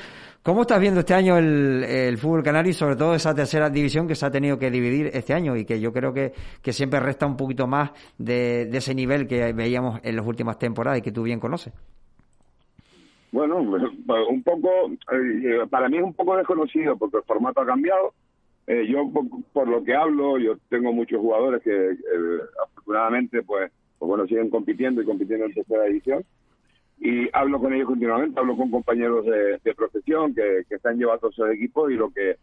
¿cómo 0.44 0.62
estás 0.64 0.80
viendo 0.80 1.00
este 1.00 1.14
año 1.16 1.38
el, 1.38 1.84
el 1.86 2.18
fútbol 2.18 2.44
canario 2.44 2.70
y 2.70 2.74
sobre 2.74 2.96
todo 2.98 3.16
esa 3.16 3.34
tercera 3.34 3.70
división 3.70 4.08
que 4.08 4.14
se 4.16 4.26
ha 4.26 4.30
tenido 4.32 4.60
que 4.60 4.70
dividir 4.70 5.10
este 5.14 5.34
año 5.34 5.56
y 5.56 5.66
que 5.66 5.80
yo 5.80 5.92
creo 5.94 6.14
que, 6.14 6.34
que 6.62 6.74
siempre 6.74 7.00
resta 7.00 7.26
un 7.26 7.38
poquito 7.38 7.66
más 7.66 7.92
de, 8.18 8.66
de 8.66 8.78
ese 8.78 8.94
nivel 8.94 9.26
que 9.26 9.52
veíamos 9.54 10.00
en 10.04 10.16
las 10.18 10.26
últimas 10.28 10.60
temporadas 10.60 11.00
y 11.00 11.02
que 11.02 11.12
tú 11.14 11.24
bien 11.24 11.40
conoces? 11.40 11.74
Bueno, 13.32 13.58
un 13.58 14.44
poco, 14.44 14.70
eh, 15.12 15.66
para 15.70 15.90
mí 15.90 15.98
es 15.98 16.04
un 16.04 16.14
poco 16.14 16.38
desconocido 16.38 16.96
porque 16.98 17.18
el 17.18 17.24
formato 17.24 17.62
ha 17.62 17.66
cambiado. 17.66 18.14
Eh, 18.68 18.88
yo, 18.88 19.10
por, 19.12 19.26
por 19.52 19.68
lo 19.68 19.84
que 19.84 19.94
hablo, 19.94 20.38
yo 20.38 20.58
tengo 20.70 20.94
muchos 20.94 21.20
jugadores 21.20 21.62
que 21.64 21.72
eh, 21.72 22.40
afortunadamente, 22.64 23.44
pues, 23.44 23.72
pues, 24.00 24.08
bueno, 24.08 24.26
siguen 24.28 24.50
compitiendo 24.50 25.02
y 25.02 25.06
compitiendo 25.06 25.46
en 25.46 25.54
tercera 25.54 25.84
división. 25.84 26.24
Y 27.00 27.28
hablo 27.34 27.60
con 27.60 27.74
ellos 27.74 27.88
continuamente, 27.88 28.40
hablo 28.40 28.56
con 28.56 28.72
compañeros 28.72 29.26
de, 29.26 29.60
de 29.64 29.76
profesión 29.76 30.34
que, 30.34 30.64
que 30.70 30.76
están 30.76 30.98
llevando 30.98 31.30
esos 31.30 31.52
equipos 31.52 31.92
y 31.92 31.96
lo 31.96 32.10
que 32.12 32.38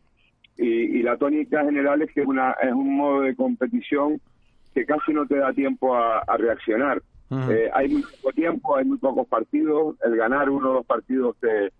y, 0.59 0.99
y 0.99 1.03
la 1.03 1.17
tónica 1.17 1.65
general 1.65 2.03
es 2.03 2.13
que 2.13 2.21
es, 2.21 2.27
una, 2.27 2.53
es 2.63 2.73
un 2.73 2.95
modo 2.95 3.23
de 3.23 3.35
competición 3.35 4.21
que 4.75 4.85
casi 4.85 5.15
no 5.15 5.27
te 5.27 5.37
da 5.37 5.53
tiempo 5.55 5.97
a, 5.97 6.19
a 6.19 6.37
reaccionar. 6.37 7.01
Eh, 7.49 7.71
hay 7.73 7.89
muy 7.89 8.03
poco 8.03 8.33
tiempo, 8.33 8.77
hay 8.77 8.85
muy 8.85 8.99
pocos 8.99 9.27
partidos. 9.29 9.97
El 10.05 10.17
ganar 10.17 10.51
uno 10.51 10.71
o 10.71 10.75
dos 10.75 10.87
partidos 10.87 11.37
te, 11.39 11.71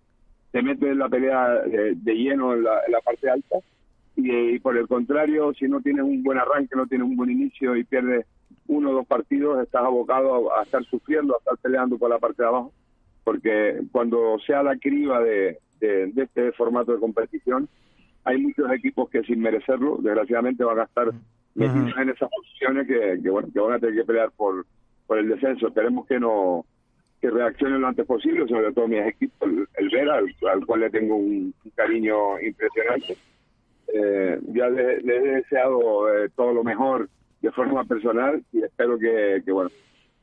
te 0.51 0.61
mete 0.63 0.89
en 0.89 0.97
la 0.97 1.09
pelea 1.09 1.49
de, 1.65 1.93
de 1.93 2.13
lleno 2.15 2.53
en 2.53 2.63
la, 2.63 2.81
en 2.85 2.93
la 2.93 3.01
parte 3.01 3.29
alta. 3.29 3.57
Y, 4.15 4.55
y 4.55 4.59
por 4.59 4.77
el 4.77 4.87
contrario, 4.87 5.53
si 5.53 5.67
no 5.67 5.81
tienes 5.81 6.03
un 6.03 6.21
buen 6.23 6.37
arranque, 6.37 6.75
no 6.75 6.87
tienes 6.87 7.07
un 7.07 7.15
buen 7.15 7.29
inicio 7.29 7.75
y 7.75 7.83
pierdes 7.83 8.25
uno 8.67 8.91
o 8.91 8.93
dos 8.93 9.07
partidos, 9.07 9.61
estás 9.61 9.83
abocado 9.83 10.53
a, 10.53 10.59
a 10.59 10.63
estar 10.63 10.83
sufriendo, 10.85 11.35
a 11.35 11.39
estar 11.39 11.57
peleando 11.57 11.97
por 11.97 12.09
la 12.09 12.19
parte 12.19 12.41
de 12.41 12.47
abajo. 12.47 12.71
Porque 13.23 13.81
cuando 13.91 14.37
sea 14.45 14.63
la 14.63 14.75
criba 14.77 15.21
de, 15.21 15.59
de, 15.79 16.07
de 16.07 16.23
este 16.23 16.51
formato 16.53 16.91
de 16.91 16.99
competición, 16.99 17.69
hay 18.23 18.37
muchos 18.39 18.71
equipos 18.71 19.09
que 19.09 19.23
sin 19.23 19.41
merecerlo, 19.41 19.97
desgraciadamente 19.97 20.63
van 20.63 20.79
a 20.79 20.83
estar 20.83 21.11
metidos 21.55 21.97
en 21.97 22.09
esas 22.09 22.29
posiciones 22.29 22.87
que, 22.87 23.19
que, 23.21 23.29
bueno, 23.29 23.49
que 23.53 23.59
van 23.59 23.73
a 23.73 23.79
tener 23.79 23.95
que 23.95 24.05
pelear 24.05 24.31
por, 24.31 24.65
por 25.07 25.17
el 25.17 25.27
descenso. 25.29 25.67
Esperemos 25.67 26.05
que 26.07 26.19
no 26.19 26.65
que 27.19 27.29
reaccionen 27.29 27.81
lo 27.81 27.87
antes 27.87 28.05
posible, 28.07 28.47
sobre 28.47 28.73
todo 28.73 28.87
mis 28.87 29.05
equipos, 29.05 29.47
el, 29.47 29.67
el 29.75 29.89
Vera, 29.89 30.15
al, 30.15 30.35
al 30.51 30.65
cual 30.65 30.79
le 30.79 30.89
tengo 30.89 31.15
un, 31.15 31.53
un 31.63 31.71
cariño 31.75 32.39
impresionante. 32.41 33.15
Eh, 33.93 34.39
ya 34.53 34.69
le, 34.69 35.01
le 35.01 35.17
he 35.17 35.35
deseado 35.35 36.13
eh, 36.13 36.29
todo 36.35 36.53
lo 36.53 36.63
mejor 36.63 37.09
de 37.41 37.51
forma 37.51 37.83
personal 37.83 38.41
y 38.53 38.63
espero 38.63 38.97
que, 38.97 39.41
que 39.43 39.51
bueno, 39.51 39.69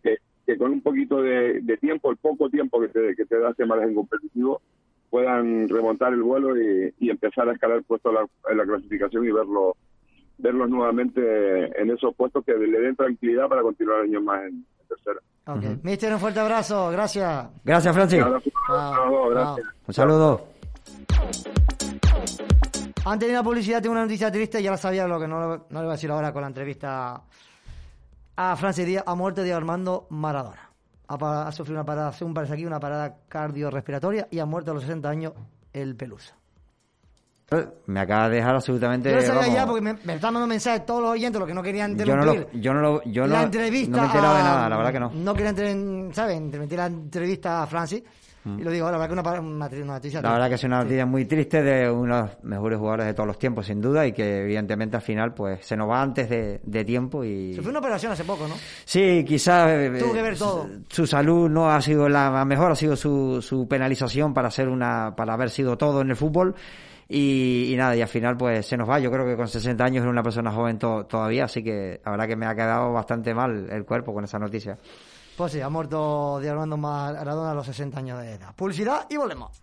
que, 0.02 0.18
que 0.46 0.56
con 0.56 0.72
un 0.72 0.80
poquito 0.80 1.20
de, 1.20 1.60
de 1.60 1.76
tiempo, 1.76 2.10
el 2.10 2.16
poco 2.16 2.48
tiempo 2.48 2.80
que 2.80 2.88
te, 2.88 3.14
que 3.16 3.26
te 3.26 3.38
da 3.38 3.50
este 3.50 3.66
margen 3.66 3.94
competitivo, 3.94 4.62
puedan 5.10 5.68
remontar 5.68 6.12
el 6.12 6.22
vuelo 6.22 6.56
y, 6.56 6.94
y 6.98 7.10
empezar 7.10 7.48
a 7.48 7.52
escalar 7.52 7.82
puestos 7.82 8.10
en 8.10 8.14
la, 8.20 8.26
en 8.52 8.58
la 8.58 8.64
clasificación 8.64 9.24
y 9.26 9.32
verlo 9.32 9.76
verlos 10.40 10.70
nuevamente 10.70 11.20
en 11.82 11.90
esos 11.90 12.14
puestos 12.14 12.44
que 12.44 12.54
le 12.54 12.80
den 12.80 12.94
tranquilidad 12.94 13.48
para 13.48 13.62
continuar 13.62 14.02
años 14.02 14.22
más 14.22 14.42
en, 14.44 14.64
en 14.80 14.86
tercera. 14.88 15.20
Ok. 15.46 15.82
Mister, 15.82 16.12
un 16.12 16.20
fuerte 16.20 16.38
abrazo. 16.38 16.90
Gracias. 16.92 17.48
Gracias, 17.64 17.94
Francis. 17.94 18.24
Gracias. 18.24 19.66
Un 19.88 19.94
saludo. 19.94 20.46
Antes 23.04 23.28
de 23.28 23.34
a 23.34 23.38
la 23.38 23.42
publicidad, 23.44 23.80
tengo 23.80 23.92
una 23.92 24.02
noticia 24.02 24.30
triste, 24.30 24.62
ya 24.62 24.70
la 24.70 24.76
sabía, 24.76 25.06
lo 25.06 25.18
que 25.18 25.26
no, 25.26 25.38
no 25.48 25.64
le 25.70 25.78
voy 25.80 25.88
a 25.88 25.92
decir 25.92 26.10
ahora 26.10 26.32
con 26.32 26.42
la 26.42 26.48
entrevista 26.48 27.22
a 28.36 28.56
Francis 28.56 28.86
Díaz. 28.86 29.04
Ha 29.06 29.14
muerto 29.14 29.42
de 29.42 29.52
Armando 29.52 30.06
Maradona. 30.10 30.70
Ha, 31.08 31.48
ha 31.48 31.52
sufrido 31.52 31.80
una 31.80 31.86
parada, 31.86 32.12
según 32.12 32.34
parece 32.34 32.52
aquí, 32.54 32.66
una 32.66 32.78
parada 32.78 33.16
cardiorrespiratoria 33.28 34.28
y 34.30 34.38
ha 34.40 34.44
muerto 34.46 34.72
a 34.72 34.74
los 34.74 34.82
60 34.82 35.08
años 35.08 35.32
el 35.72 35.96
Pelusa. 35.96 36.34
Me 37.86 38.00
acaba 38.00 38.28
de 38.28 38.36
dejar 38.36 38.56
absolutamente... 38.56 39.08
Yo 39.08 39.16
lo 39.16 39.22
sabía 39.22 39.40
vamos, 39.40 39.54
ya 39.54 39.66
porque 39.66 39.80
me, 39.80 39.94
me 39.94 40.14
están 40.14 40.34
mandando 40.34 40.46
mensajes 40.48 40.84
todos 40.84 41.00
los 41.00 41.10
oyentes, 41.12 41.38
los 41.38 41.48
que 41.48 41.54
no 41.54 41.62
querían 41.62 41.96
yo 41.96 42.14
no 42.14 42.24
lo, 42.26 42.52
yo 42.52 42.74
no 42.74 42.80
lo, 42.82 43.02
yo 43.04 43.26
la 43.26 43.38
no, 43.38 43.44
entrevista 43.44 43.90
no 43.96 43.96
me 43.96 44.02
he 44.02 44.06
enterado 44.06 44.34
de 44.34 44.40
a- 44.40 44.44
nada, 44.44 44.68
la 44.68 44.76
verdad 44.76 44.92
que 44.92 45.00
no. 45.00 45.10
No 45.14 45.32
quería, 45.34 45.54
¿sabes? 46.12 46.36
Interrumpir 46.36 46.78
la 46.78 46.86
entrevista 46.86 47.62
a 47.62 47.66
Francis. 47.66 48.02
Mm. 48.56 48.60
Y 48.60 48.62
lo 48.64 48.70
digo, 48.70 48.86
la 48.90 48.98
verdad 48.98 49.06
que 49.14 49.20
una, 49.20 49.40
una, 49.40 49.66
una 49.66 49.92
noticia 49.94 50.22
La 50.22 50.32
verdad 50.32 50.48
que 50.48 50.54
es 50.54 50.64
una 50.64 50.78
Sí. 50.80 50.84
noticia 50.84 51.06
muy 51.06 51.24
triste 51.24 51.62
de 51.62 51.90
uno 51.90 52.16
de 52.16 52.22
los 52.22 52.44
mejores 52.44 52.78
jugadores 52.78 53.06
de 53.06 53.14
todos 53.14 53.26
los 53.26 53.38
tiempos, 53.38 53.66
sin 53.66 53.80
duda, 53.80 54.06
y 54.06 54.12
que 54.12 54.42
evidentemente 54.42 54.96
al 54.96 55.02
final 55.02 55.34
pues 55.34 55.64
se 55.66 55.76
nos 55.76 55.88
va 55.88 56.00
antes 56.02 56.28
de, 56.28 56.60
de 56.62 56.84
tiempo 56.84 57.24
y... 57.24 57.54
Se 57.54 57.62
fue 57.62 57.70
una 57.70 57.80
operación 57.80 58.12
hace 58.12 58.24
poco, 58.24 58.46
¿no? 58.48 58.54
Sí, 58.84 59.24
quizás 59.26 59.68
eh, 59.70 59.96
Tuvo 59.98 60.12
que 60.12 60.22
ver 60.22 60.36
todo. 60.38 60.66
su 60.88 61.06
salud 61.06 61.48
no 61.50 61.70
ha 61.70 61.80
sido 61.80 62.08
la 62.08 62.44
mejor, 62.44 62.72
ha 62.72 62.76
sido 62.76 62.96
su, 62.96 63.40
su 63.42 63.66
penalización 63.68 64.32
para 64.34 64.50
ser 64.50 64.68
una, 64.68 65.14
para 65.16 65.34
haber 65.34 65.50
sido 65.50 65.76
todo 65.78 66.00
en 66.02 66.10
el 66.10 66.16
fútbol. 66.16 66.54
Y, 67.10 67.72
y 67.72 67.76
nada, 67.76 67.96
y 67.96 68.02
al 68.02 68.08
final 68.08 68.36
pues 68.36 68.66
se 68.66 68.76
nos 68.76 68.86
va. 68.86 68.98
Yo 68.98 69.10
creo 69.10 69.24
que 69.24 69.34
con 69.34 69.48
60 69.48 69.82
años 69.82 70.02
era 70.02 70.10
una 70.10 70.22
persona 70.22 70.52
joven 70.52 70.78
to- 70.78 71.06
todavía, 71.06 71.44
así 71.44 71.62
que 71.64 72.02
la 72.04 72.10
verdad 72.10 72.26
que 72.26 72.36
me 72.36 72.44
ha 72.44 72.54
quedado 72.54 72.92
bastante 72.92 73.32
mal 73.32 73.66
el 73.70 73.86
cuerpo 73.86 74.12
con 74.12 74.24
esa 74.24 74.38
noticia. 74.38 74.76
Pues 75.38 75.52
sí, 75.52 75.60
ha 75.60 75.68
muerto 75.68 76.40
de 76.40 76.50
Armando 76.50 76.76
Maradona 76.76 77.52
a 77.52 77.54
los 77.54 77.64
60 77.64 77.96
años 77.96 78.20
de 78.20 78.32
edad. 78.32 78.52
Publicidad 78.56 79.06
y 79.08 79.16
volvemos. 79.16 79.62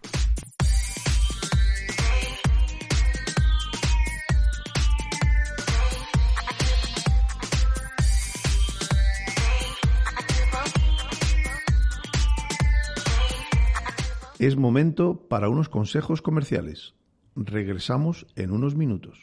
Es 14.39 14.55
momento 14.55 15.27
para 15.27 15.49
unos 15.49 15.67
consejos 15.67 16.21
comerciales. 16.21 16.93
Regresamos 17.35 18.25
en 18.35 18.51
unos 18.51 18.75
minutos. 18.75 19.21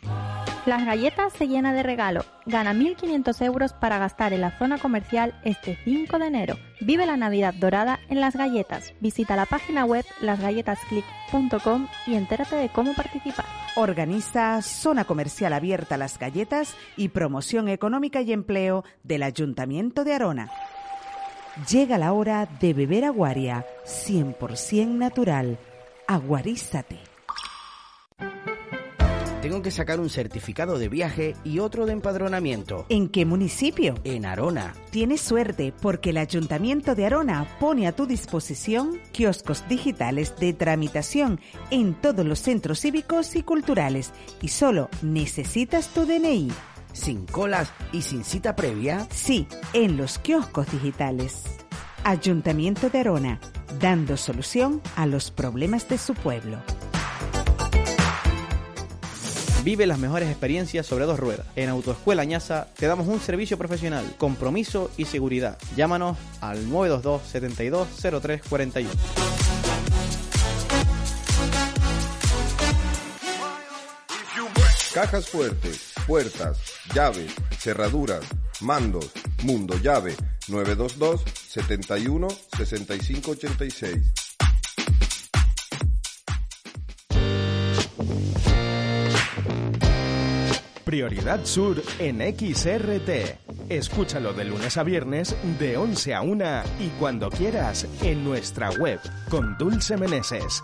Las 0.67 0.85
galletas 0.85 1.33
se 1.33 1.49
llena 1.49 1.73
de 1.73 1.83
regalo. 1.83 2.25
Gana 2.47 2.75
1.500 2.75 3.45
euros 3.45 3.73
para 3.73 3.99
gastar 3.99 4.33
en 4.33 4.43
la 4.43 4.57
zona 4.59 4.79
comercial 4.79 5.35
este 5.45 5.79
5 5.85 6.19
de 6.19 6.27
enero. 6.27 6.57
Vive 6.81 7.07
la 7.07 7.17
Navidad 7.17 7.55
dorada 7.55 7.99
en 8.09 8.21
Las 8.21 8.37
Galletas. 8.37 8.93
Visita 9.01 9.35
la 9.35 9.47
página 9.47 9.85
web 9.87 10.05
lasgalletasclick.com 10.21 11.89
y 12.07 12.15
entérate 12.15 12.57
de 12.57 12.69
cómo 12.69 12.95
participar. 12.95 13.47
Organiza 13.77 14.61
Zona 14.61 15.05
Comercial 15.05 15.55
Abierta 15.55 15.97
Las 15.97 16.19
Galletas 16.19 16.77
y 16.97 17.09
Promoción 17.09 17.69
Económica 17.69 18.21
y 18.21 18.33
Empleo 18.33 18.85
del 19.03 19.23
Ayuntamiento 19.23 20.05
de 20.05 20.15
Arona. 20.15 20.51
Llega 21.71 21.99
la 21.99 22.13
hora 22.13 22.47
de 22.61 22.75
beber 22.75 23.05
aguaria, 23.05 23.67
100% 23.85 24.89
natural. 24.89 25.59
Aguarízate. 26.07 27.12
Tengo 29.43 29.61
que 29.61 29.73
sacar 29.73 29.99
un 29.99 30.09
certificado 30.09 30.79
de 30.79 30.89
viaje 30.89 31.35
y 31.43 31.59
otro 31.59 31.85
de 31.85 31.93
empadronamiento. 31.93 32.87
¿En 32.89 33.09
qué 33.09 33.25
municipio? 33.25 33.97
En 34.05 34.25
Arona. 34.25 34.73
Tienes 34.91 35.21
suerte 35.21 35.75
porque 35.83 36.11
el 36.11 36.19
Ayuntamiento 36.19 36.95
de 36.95 37.07
Arona 37.07 37.49
pone 37.59 37.89
a 37.89 37.93
tu 37.93 38.07
disposición 38.07 39.01
kioscos 39.11 39.69
digitales 39.69 40.37
de 40.39 40.53
tramitación 40.53 41.41
en 41.73 41.95
todos 41.95 42.25
los 42.25 42.39
centros 42.39 42.81
cívicos 42.81 43.35
y 43.35 43.43
culturales 43.43 44.13
y 44.41 44.47
solo 44.47 44.89
necesitas 45.03 45.89
tu 45.89 46.07
DNI. 46.07 46.53
¿Sin 46.93 47.27
colas 47.27 47.73
y 47.91 48.03
sin 48.03 48.23
cita 48.23 48.55
previa? 48.55 49.09
Sí, 49.11 49.49
en 49.73 49.97
los 49.97 50.21
kioscos 50.21 50.71
digitales. 50.71 51.43
Ayuntamiento 52.05 52.91
de 52.91 53.01
Arona, 53.01 53.41
dando 53.81 54.17
solución 54.17 54.81
a 54.95 55.07
los 55.07 55.33
problemas 55.33 55.89
de 55.89 55.99
su 55.99 56.15
pueblo. 56.15 56.59
Vive 59.65 59.87
las 59.87 59.99
mejores 59.99 60.29
experiencias 60.29 60.87
sobre 60.87 61.05
dos 61.05 61.21
ruedas. 61.21 61.47
En 61.55 61.69
Autoescuela 61.69 62.25
Ñasa 62.25 62.67
te 62.77 62.87
damos 62.87 63.07
un 63.07 63.21
servicio 63.21 63.57
profesional, 63.57 64.05
compromiso 64.19 64.91
y 64.97 65.05
seguridad. 65.05 65.57
Llámanos 65.77 66.19
al 66.41 66.69
922 66.69 67.23
72 67.23 67.89
03 68.21 68.43
41. 68.49 68.91
Cajas 74.93 75.29
fuertes, 75.29 75.95
puertas, 76.07 76.59
llaves, 76.93 77.33
cerraduras, 77.59 78.25
mandos, 78.61 79.11
mundo 79.45 79.79
llave, 79.81 80.17
922 80.49 81.23
71 81.49 82.29
65 82.57 83.31
86. 83.31 84.22
Prioridad 90.93 91.47
Sur 91.47 91.82
en 92.01 92.19
XRT. 92.19 93.70
Escúchalo 93.70 94.35
de 94.35 94.44
lunes 94.44 94.77
a 94.77 94.82
viernes 94.82 95.35
de 95.59 95.78
11 95.78 96.14
a 96.14 96.20
1 96.20 96.44
y 96.81 96.89
cuando 97.01 97.31
quieras 97.31 97.89
en 98.02 98.23
nuestra 98.23 98.69
web 98.73 99.01
con 99.31 99.56
Dulce 99.56 99.97
Meneses. 99.97 100.62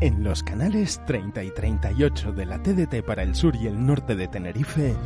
En 0.00 0.24
los 0.24 0.42
canales 0.42 0.98
30 1.06 1.44
y 1.44 1.50
38 1.50 2.32
de 2.32 2.46
la 2.46 2.62
TDT 2.62 3.04
para 3.04 3.22
el 3.22 3.34
sur 3.34 3.54
y 3.54 3.66
el 3.66 3.84
norte 3.84 4.16
de 4.16 4.28
Tenerife, 4.28 4.96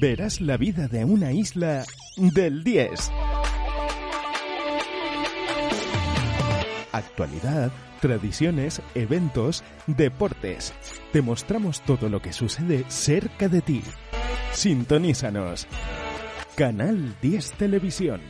verás 0.00 0.40
la 0.40 0.56
vida 0.56 0.86
de 0.86 1.04
una 1.04 1.32
isla 1.32 1.84
del 2.18 2.62
10. 2.62 3.10
Actualidad, 6.92 7.72
tradiciones, 8.00 8.82
eventos, 8.94 9.62
deportes. 9.86 10.72
Te 11.12 11.22
mostramos 11.22 11.80
todo 11.82 12.08
lo 12.08 12.20
que 12.20 12.32
sucede 12.32 12.84
cerca 12.88 13.48
de 13.48 13.60
ti. 13.60 13.82
Sintonízanos. 14.52 15.68
Canal 16.56 17.14
10 17.20 17.52
Televisión. 17.52 18.20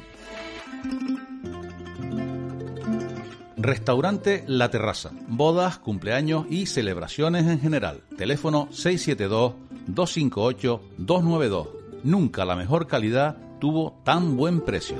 Restaurante 3.56 4.44
La 4.46 4.70
Terraza. 4.70 5.10
Bodas, 5.26 5.78
cumpleaños 5.78 6.44
y 6.48 6.66
celebraciones 6.66 7.46
en 7.46 7.60
general. 7.60 8.02
Teléfono 8.16 8.68
672-258-292. 8.68 11.68
Nunca 12.04 12.44
la 12.44 12.54
mejor 12.54 12.86
calidad 12.86 13.36
tuvo 13.58 14.00
tan 14.04 14.36
buen 14.36 14.60
precio. 14.60 14.96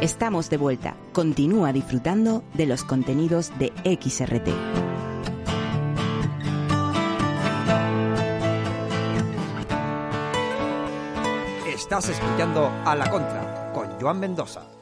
Estamos 0.00 0.48
de 0.48 0.58
vuelta. 0.58 0.96
Continúa 1.12 1.72
disfrutando 1.72 2.44
de 2.54 2.66
los 2.66 2.84
contenidos 2.84 3.50
de 3.58 3.72
XRT. 3.84 4.48
Estás 11.66 12.10
escuchando 12.10 12.70
A 12.84 12.94
la 12.94 13.10
Contra 13.10 13.72
con 13.72 14.00
Joan 14.00 14.20
Mendoza. 14.20 14.77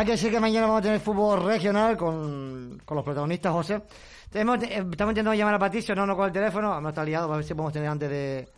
Hay 0.00 0.06
que 0.06 0.12
decir 0.12 0.30
que 0.30 0.40
mañana 0.40 0.66
vamos 0.66 0.78
a 0.78 0.82
tener 0.84 0.98
fútbol 0.98 1.44
regional 1.44 1.94
con, 1.94 2.80
con 2.86 2.94
los 2.96 3.04
protagonistas, 3.04 3.52
José. 3.52 3.82
Tenemos- 4.30 4.62
eh, 4.62 4.82
estamos 4.90 5.12
intentando 5.12 5.34
llamar 5.34 5.56
a 5.56 5.58
Patricio, 5.58 5.94
no, 5.94 6.06
no 6.06 6.16
con 6.16 6.24
el 6.24 6.32
teléfono, 6.32 6.70
vamos 6.70 6.86
a 6.86 6.88
estar 6.88 7.04
liados, 7.04 7.30
a 7.30 7.34
ver 7.36 7.44
si 7.44 7.52
podemos 7.52 7.74
tener 7.74 7.86
antes 7.90 8.08
de, 8.08 8.48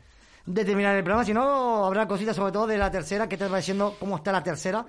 de 0.47 0.65
terminar 0.65 0.95
el 0.95 1.03
programa. 1.03 1.25
Si 1.25 1.35
no, 1.35 1.85
habrá 1.85 2.07
cositas 2.07 2.37
sobre 2.37 2.53
todo 2.53 2.69
de 2.69 2.79
la 2.79 2.93
tercera, 2.93 3.29
que 3.29 3.37
te 3.37 3.49
va 3.49 3.57
diciendo 3.57 3.97
cómo 3.99 4.19
está 4.19 4.31
la 4.31 4.41
tercera. 4.45 4.87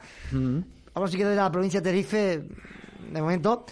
Ahora 0.94 1.10
sí 1.10 1.18
que 1.18 1.26
de 1.26 1.36
la 1.36 1.52
provincia 1.52 1.82
de 1.82 1.86
Tenerife, 1.86 2.44
de 3.12 3.20
momento, 3.20 3.66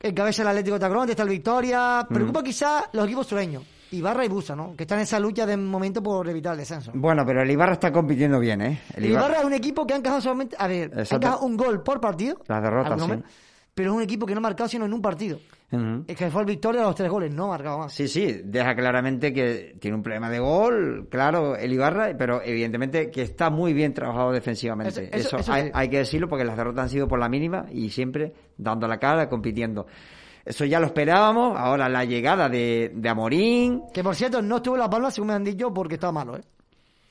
encabeza 0.00 0.42
el 0.42 0.48
Atlético 0.48 0.74
de 0.74 0.80
Tacrón, 0.80 1.08
está 1.08 1.22
el 1.22 1.28
Victoria. 1.28 2.04
Preocupa 2.08 2.42
quizá 2.42 2.90
los 2.94 3.04
equipos 3.06 3.28
sureños, 3.28 3.62
Ibarra 3.94 4.24
y 4.24 4.28
Busa, 4.28 4.54
¿no? 4.56 4.74
Que 4.76 4.84
están 4.84 4.98
en 4.98 5.04
esa 5.04 5.18
lucha 5.20 5.46
de 5.46 5.56
momento 5.56 6.02
por 6.02 6.28
evitar 6.28 6.52
el 6.52 6.58
descenso. 6.58 6.92
Bueno, 6.94 7.24
pero 7.26 7.42
el 7.42 7.50
Ibarra 7.50 7.72
está 7.74 7.90
compitiendo 7.92 8.38
bien, 8.38 8.60
¿eh? 8.62 8.80
El 8.96 9.04
El 9.04 9.10
Ibarra 9.12 9.38
es 9.38 9.44
un 9.44 9.52
equipo 9.52 9.86
que 9.86 9.94
ha 9.94 9.96
encajado 9.96 10.20
solamente, 10.20 10.56
a 10.58 10.66
ver, 10.66 10.90
ha 10.94 11.00
Exacto. 11.00 11.26
encajado 11.26 11.46
un 11.46 11.56
gol 11.56 11.82
por 11.82 12.00
partido. 12.00 12.38
Las 12.46 12.62
derrotas, 12.62 13.02
sí. 13.02 13.12
Pero 13.74 13.90
es 13.90 13.96
un 13.96 14.02
equipo 14.02 14.24
que 14.24 14.34
no 14.34 14.38
ha 14.38 14.42
marcado 14.42 14.68
sino 14.68 14.84
en 14.84 14.92
un 14.92 15.02
partido. 15.02 15.38
Es 16.06 16.16
que 16.16 16.30
fue 16.30 16.42
el 16.42 16.46
Victoria 16.46 16.82
a 16.82 16.84
los 16.84 16.94
tres 16.94 17.10
goles, 17.10 17.34
no 17.34 17.46
ha 17.46 17.48
marcado 17.48 17.78
más. 17.80 17.92
Sí, 17.92 18.06
sí, 18.06 18.42
deja 18.44 18.76
claramente 18.76 19.32
que 19.32 19.74
tiene 19.80 19.96
un 19.96 20.04
problema 20.04 20.30
de 20.30 20.38
gol, 20.38 21.08
claro, 21.10 21.56
el 21.56 21.72
Ibarra, 21.72 22.12
pero 22.16 22.40
evidentemente 22.44 23.10
que 23.10 23.22
está 23.22 23.50
muy 23.50 23.72
bien 23.72 23.92
trabajado 23.92 24.30
defensivamente. 24.30 25.08
Eso- 25.10 25.16
eso- 25.16 25.36
eso 25.38 25.52
hay, 25.52 25.70
hay 25.74 25.88
que 25.88 25.98
decirlo 25.98 26.28
porque 26.28 26.44
las 26.44 26.56
derrotas 26.56 26.84
han 26.84 26.88
sido 26.90 27.08
por 27.08 27.18
la 27.18 27.28
mínima 27.28 27.66
y 27.72 27.90
siempre 27.90 28.32
dando 28.56 28.86
la 28.86 28.98
cara, 28.98 29.28
compitiendo. 29.28 29.86
Eso 30.44 30.64
ya 30.64 30.78
lo 30.80 30.86
esperábamos, 30.86 31.58
ahora 31.58 31.88
la 31.88 32.04
llegada 32.04 32.48
de, 32.48 32.92
de 32.94 33.08
Amorín, 33.08 33.82
Que 33.92 34.02
por 34.04 34.14
cierto, 34.14 34.42
no 34.42 34.56
estuvo 34.56 34.74
en 34.74 34.80
la 34.80 34.90
palma, 34.90 35.10
según 35.10 35.28
me 35.28 35.34
han 35.34 35.44
dicho, 35.44 35.72
porque 35.72 35.94
estaba 35.94 36.12
malo, 36.12 36.36
¿eh? 36.36 36.42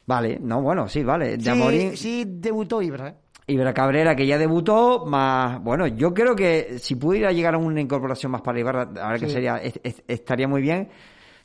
vale, 0.05 0.37
no, 0.41 0.61
bueno, 0.61 0.87
sí, 0.87 1.03
vale, 1.03 1.37
de 1.37 1.43
Sí, 1.43 1.49
Amorín, 1.49 1.97
sí 1.97 2.25
debutó 2.27 2.81
Ibra, 2.81 3.09
¿eh? 3.09 3.15
Ibra 3.47 3.73
Cabrera 3.73 4.15
que 4.15 4.25
ya 4.27 4.37
debutó, 4.37 5.05
más, 5.05 5.61
bueno, 5.61 5.85
yo 5.87 6.13
creo 6.13 6.35
que 6.35 6.77
si 6.79 6.95
pudiera 6.95 7.31
llegar 7.31 7.55
a 7.55 7.57
una 7.57 7.81
incorporación 7.81 8.31
más 8.31 8.41
para 8.41 8.59
Ibarra, 8.59 8.85
verdad 8.85 9.19
que 9.19 9.27
Sí. 9.27 9.33
sería, 9.33 9.57
es- 9.57 9.79
es- 9.83 10.03
estaría 10.07 10.47
muy 10.47 10.61
bien. 10.61 10.89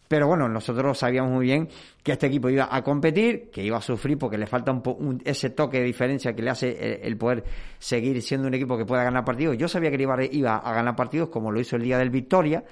Pero 0.09 0.27
bueno, 0.27 0.49
nosotros 0.49 0.99
sabíamos 0.99 1.31
muy 1.33 1.45
bien 1.45 1.69
que 2.03 2.13
este 2.13 2.27
equipo 2.29 2.49
iba 2.49 2.69
a 2.75 2.83
competir, 2.83 3.51
que 3.51 3.63
iba 3.63 3.77
a 3.77 3.83
sufrir 3.83 4.17
porque 4.17 4.39
le 4.39 4.47
falta 4.47 4.73
un, 4.73 5.21
ese 5.25 5.51
toque 5.51 5.79
de 5.81 5.85
diferencia 5.85 6.35
que 6.35 6.43
le 6.43 6.49
hace 6.51 7.01
el, 7.07 7.17
poder 7.19 7.45
seguir 7.79 8.21
siendo 8.23 8.49
un 8.49 8.55
equipo 8.55 8.79
que 8.79 8.87
pueda 8.87 9.05
ganar 9.05 9.25
partidos. 9.25 9.59
Yo 9.59 9.69
sabía 9.69 9.91
que 9.91 10.03
Ibarra 10.03 10.25
iba 10.25 10.57
a 10.57 10.73
ganar 10.73 10.97
partidos 10.97 11.29
como 11.29 11.53
lo 11.53 11.61
hizo 11.61 11.77
el 11.77 11.83
día 11.83 11.99
del 11.99 12.09
Victoria, 12.09 12.65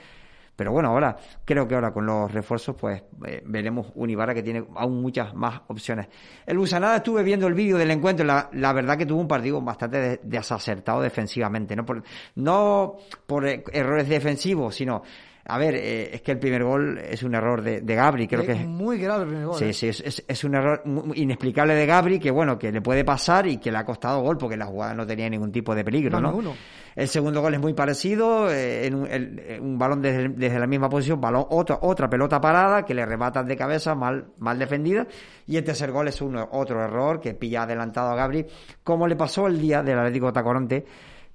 pero 0.56 0.72
bueno, 0.72 0.88
ahora 0.88 1.14
creo 1.44 1.68
que 1.68 1.74
ahora 1.74 1.92
con 1.92 2.06
los 2.06 2.32
refuerzos 2.32 2.74
pues 2.80 3.02
eh, 3.26 3.42
veremos 3.44 3.88
un 3.96 4.08
Ibarra 4.08 4.32
que 4.32 4.42
tiene 4.42 4.64
aún 4.74 5.02
muchas 5.02 5.34
más 5.34 5.60
opciones. 5.66 6.08
El 6.46 6.56
Busanada 6.56 6.96
estuve 6.96 7.22
viendo 7.22 7.46
el 7.46 7.52
vídeo 7.52 7.76
del 7.76 7.90
encuentro, 7.90 8.24
la, 8.24 8.48
la 8.54 8.72
verdad 8.72 8.96
que 8.96 9.04
tuvo 9.04 9.20
un 9.20 9.28
partido 9.28 9.60
bastante 9.60 9.98
de- 9.98 10.20
desacertado 10.22 11.02
defensivamente, 11.02 11.76
no 11.76 11.84
por, 11.84 12.02
no 12.36 12.96
por 13.26 13.46
eh, 13.46 13.62
errores 13.74 14.08
defensivos, 14.08 14.74
sino 14.74 15.02
a 15.48 15.58
ver, 15.58 15.74
eh, 15.76 16.10
es 16.14 16.22
que 16.22 16.32
el 16.32 16.38
primer 16.38 16.64
gol 16.64 16.98
es 16.98 17.22
un 17.22 17.34
error 17.34 17.62
de, 17.62 17.80
de 17.80 17.94
Gabri, 17.94 18.26
creo 18.26 18.40
Es 18.40 18.46
que 18.46 18.52
es, 18.54 18.66
muy 18.66 18.98
grave 18.98 19.22
el 19.22 19.28
primer 19.28 19.46
gol. 19.46 19.54
Sí, 19.58 19.64
¿eh? 19.66 19.72
sí, 19.72 19.88
es, 19.88 20.00
es- 20.00 20.24
es 20.26 20.44
un 20.44 20.54
error 20.54 20.82
inexplicable 21.14 21.74
de 21.74 21.86
Gabri 21.86 22.18
que, 22.18 22.30
bueno, 22.30 22.58
que 22.58 22.72
le 22.72 22.80
puede 22.82 23.04
pasar 23.04 23.46
y 23.46 23.58
que 23.58 23.70
le 23.70 23.78
ha 23.78 23.84
costado 23.84 24.20
gol 24.22 24.36
porque 24.38 24.56
la 24.56 24.66
jugada 24.66 24.94
no 24.94 25.06
tenía 25.06 25.28
ningún 25.30 25.52
tipo 25.52 25.74
de 25.74 25.84
peligro, 25.84 26.20
No. 26.20 26.54
El 26.96 27.08
segundo 27.08 27.42
gol 27.42 27.52
es 27.52 27.60
muy 27.60 27.74
parecido, 27.74 28.50
eh, 28.50 28.86
en 28.86 28.94
un, 28.94 29.06
el- 29.06 29.58
un 29.60 29.78
balón 29.78 30.00
desde, 30.00 30.28
desde 30.30 30.58
la 30.58 30.66
misma 30.66 30.88
posición, 30.88 31.20
balón, 31.20 31.44
otra, 31.50 31.78
otra 31.82 32.08
pelota 32.08 32.40
parada 32.40 32.84
que 32.86 32.94
le 32.94 33.04
rematan 33.04 33.46
de 33.46 33.54
cabeza, 33.54 33.94
mal, 33.94 34.28
mal 34.38 34.58
defendida. 34.58 35.06
Y 35.46 35.58
el 35.58 35.64
tercer 35.64 35.92
gol 35.92 36.08
es 36.08 36.20
uno, 36.22 36.48
otro 36.52 36.82
error 36.82 37.20
que 37.20 37.34
pilla 37.34 37.64
adelantado 37.64 38.10
a 38.10 38.16
Gabri, 38.16 38.46
como 38.82 39.06
le 39.06 39.14
pasó 39.14 39.46
el 39.46 39.60
día 39.60 39.82
del 39.82 39.98
Atlético 39.98 40.26
de 40.28 40.32
Tacoronte, 40.32 40.84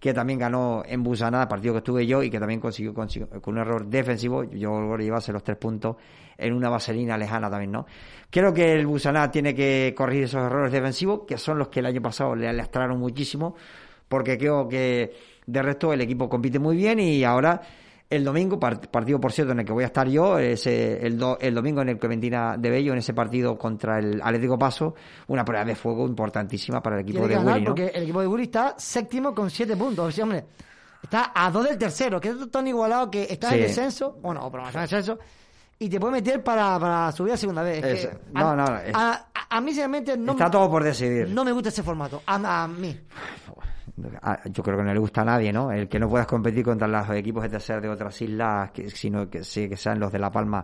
que 0.01 0.15
también 0.15 0.39
ganó 0.39 0.81
en 0.83 1.03
Busanada, 1.03 1.47
partido 1.47 1.75
que 1.75 1.77
estuve 1.77 2.07
yo, 2.07 2.23
y 2.23 2.31
que 2.31 2.39
también 2.39 2.59
consiguió, 2.59 2.91
con 2.91 3.07
un 3.45 3.57
error 3.59 3.85
defensivo, 3.85 4.43
yo 4.45 4.81
logro 4.81 4.97
llevarse 4.97 5.31
los 5.31 5.43
tres 5.43 5.57
puntos 5.57 5.95
en 6.39 6.55
una 6.55 6.69
vaselina 6.69 7.19
lejana 7.19 7.51
también, 7.51 7.71
¿no? 7.71 7.85
Creo 8.31 8.51
que 8.51 8.73
el 8.73 8.87
Busanada 8.87 9.29
tiene 9.29 9.53
que 9.53 9.93
corregir 9.95 10.23
esos 10.23 10.43
errores 10.43 10.71
defensivos, 10.71 11.21
que 11.27 11.37
son 11.37 11.59
los 11.59 11.67
que 11.67 11.81
el 11.81 11.85
año 11.85 12.01
pasado 12.01 12.35
le 12.35 12.51
lastraron 12.51 12.99
muchísimo, 12.99 13.55
porque 14.07 14.39
creo 14.39 14.67
que 14.67 15.13
de 15.45 15.61
resto 15.61 15.93
el 15.93 16.01
equipo 16.01 16.27
compite 16.27 16.57
muy 16.57 16.77
bien 16.77 16.99
y 16.99 17.23
ahora 17.23 17.61
el 18.11 18.23
domingo, 18.23 18.59
part- 18.59 18.87
partido 18.89 19.19
por 19.19 19.31
cierto 19.31 19.53
en 19.53 19.61
el 19.61 19.65
que 19.65 19.71
voy 19.73 19.83
a 19.83 19.87
estar 19.87 20.07
yo, 20.07 20.37
es 20.37 20.67
eh, 20.67 20.99
el, 21.05 21.17
do- 21.17 21.37
el 21.41 21.55
domingo 21.55 21.81
en 21.81 21.89
el 21.89 21.97
Clementina 21.97 22.55
de 22.57 22.69
Bello, 22.69 22.91
en 22.93 22.99
ese 22.99 23.13
partido 23.13 23.57
contra 23.57 23.97
el 23.99 24.21
Atlético 24.21 24.59
Paso, 24.59 24.93
una 25.27 25.43
prueba 25.43 25.65
de 25.65 25.75
fuego 25.75 26.05
importantísima 26.05 26.81
para 26.81 26.97
el 26.97 27.01
equipo 27.03 27.27
de 27.27 27.37
Willy, 27.37 27.61
¿no? 27.61 27.65
porque 27.65 27.87
el 27.87 28.03
equipo 28.03 28.21
de 28.21 28.27
Guri 28.27 28.43
está 28.43 28.75
séptimo 28.77 29.33
con 29.33 29.49
siete 29.49 29.75
puntos. 29.75 30.13
Sí, 30.13 30.21
hombre, 30.21 30.45
Está 31.03 31.31
a 31.33 31.49
dos 31.49 31.65
del 31.67 31.79
tercero, 31.79 32.21
que 32.21 32.29
es 32.29 32.51
tan 32.51 32.67
igualado 32.67 33.09
que 33.09 33.23
está 33.27 33.49
Sí. 33.49 33.55
en 33.55 33.61
descenso, 33.61 34.19
bueno, 34.21 34.45
o 34.45 34.51
promoción 34.51 34.83
en 34.83 34.89
descenso, 34.89 35.17
y 35.79 35.89
te 35.89 35.99
puede 35.99 36.13
meter 36.13 36.43
para, 36.43 36.77
para 36.79 37.11
subir 37.11 37.33
a 37.33 37.37
segunda 37.37 37.63
vez. 37.63 37.83
Es 37.83 37.99
Eso. 38.05 38.09
que 38.11 38.17
No, 38.39 38.55
no, 38.55 38.65
no, 38.67 38.77
es- 38.77 38.93
A, 38.93 39.13
a- 39.33 39.57
a 39.57 39.61
mí, 39.61 39.69
sinceramente, 39.71 40.15
no, 40.15 40.33
Está 40.33 40.45
me- 40.45 40.51
todo 40.51 40.69
por 40.69 40.83
decidir. 40.83 41.27
no 41.29 41.43
me 41.43 41.51
gusta 41.53 41.69
ese 41.69 41.81
formato. 41.81 42.21
A, 42.27 42.63
a 42.63 42.67
mí. 42.67 42.95
Ah, 44.21 44.39
Yo 44.45 44.63
creo 44.63 44.77
que 44.77 44.83
no 44.83 44.93
le 44.93 44.99
gusta 44.99 45.21
a 45.21 45.25
nadie, 45.25 45.51
¿no? 45.51 45.71
El 45.71 45.87
que 45.87 45.99
no 45.99 46.09
puedas 46.09 46.27
competir 46.27 46.63
contra 46.63 46.87
los 46.87 47.09
equipos 47.11 47.43
de 47.43 47.49
tercera 47.49 47.79
de 47.79 47.89
otras 47.89 48.21
islas, 48.21 48.71
que, 48.71 48.89
sino 48.89 49.29
que, 49.29 49.39
que 49.39 49.77
sean 49.77 49.99
los 49.99 50.11
de 50.11 50.19
La 50.19 50.31
Palma, 50.31 50.63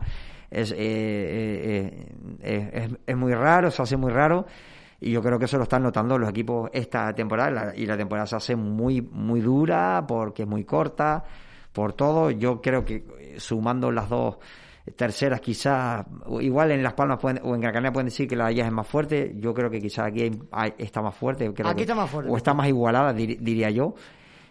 es, 0.50 0.72
eh, 0.72 0.76
eh, 0.80 2.08
eh, 2.42 2.70
es, 2.74 2.92
es 3.06 3.18
muy 3.18 3.34
raro, 3.34 3.72
se 3.72 3.82
hace 3.82 3.98
muy 3.98 4.12
raro. 4.12 4.46
Y 5.00 5.12
yo 5.12 5.22
creo 5.22 5.38
que 5.38 5.46
eso 5.46 5.58
lo 5.58 5.64
están 5.64 5.84
notando 5.84 6.18
los 6.18 6.30
equipos 6.30 6.70
esta 6.74 7.14
temporada. 7.14 7.74
y 7.76 7.86
la 7.86 7.96
temporada 7.96 8.26
se 8.26 8.36
hace 8.36 8.56
muy, 8.56 9.02
muy 9.02 9.42
dura 9.42 10.04
porque 10.08 10.44
es 10.44 10.48
muy 10.48 10.64
corta, 10.66 11.24
por 11.72 11.94
todo. 11.94 12.32
Yo 12.32 12.62
creo 12.62 12.84
que 12.84 13.36
sumando 13.38 13.92
las 13.92 14.10
dos 14.10 14.38
terceras 14.96 15.42
quizás, 15.42 16.06
igual 16.42 16.72
en 16.72 16.82
Las 16.84 16.94
Palmas 16.94 17.20
pueden, 17.20 17.40
o 17.44 17.54
en 17.56 17.62
Gran 17.62 17.74
Canaria 17.74 17.92
pueden 17.94 18.08
decir 18.08 18.28
que 18.28 18.36
la 18.36 18.46
de 18.48 18.54
ellas 18.54 18.68
es 18.68 18.74
más 18.74 18.88
fuerte. 18.88 19.34
Yo 19.38 19.54
creo 19.54 19.70
que 19.70 19.80
quizás 19.82 20.08
aquí 20.08 20.22
hay- 20.24 20.40
hay- 20.52 20.74
está 20.78 21.02
más 21.02 21.16
fuerte. 21.16 21.52
creo 21.54 21.68
Aquí 21.68 21.78
que- 21.78 21.82
está 21.84 21.96
más 21.96 22.10
fuerte. 22.10 22.32
O 22.32 22.38
está 22.38 22.54
más 22.54 22.68
igualada, 22.68 23.14
dir- 23.14 23.38
diría 23.40 23.70
yo. 23.70 23.94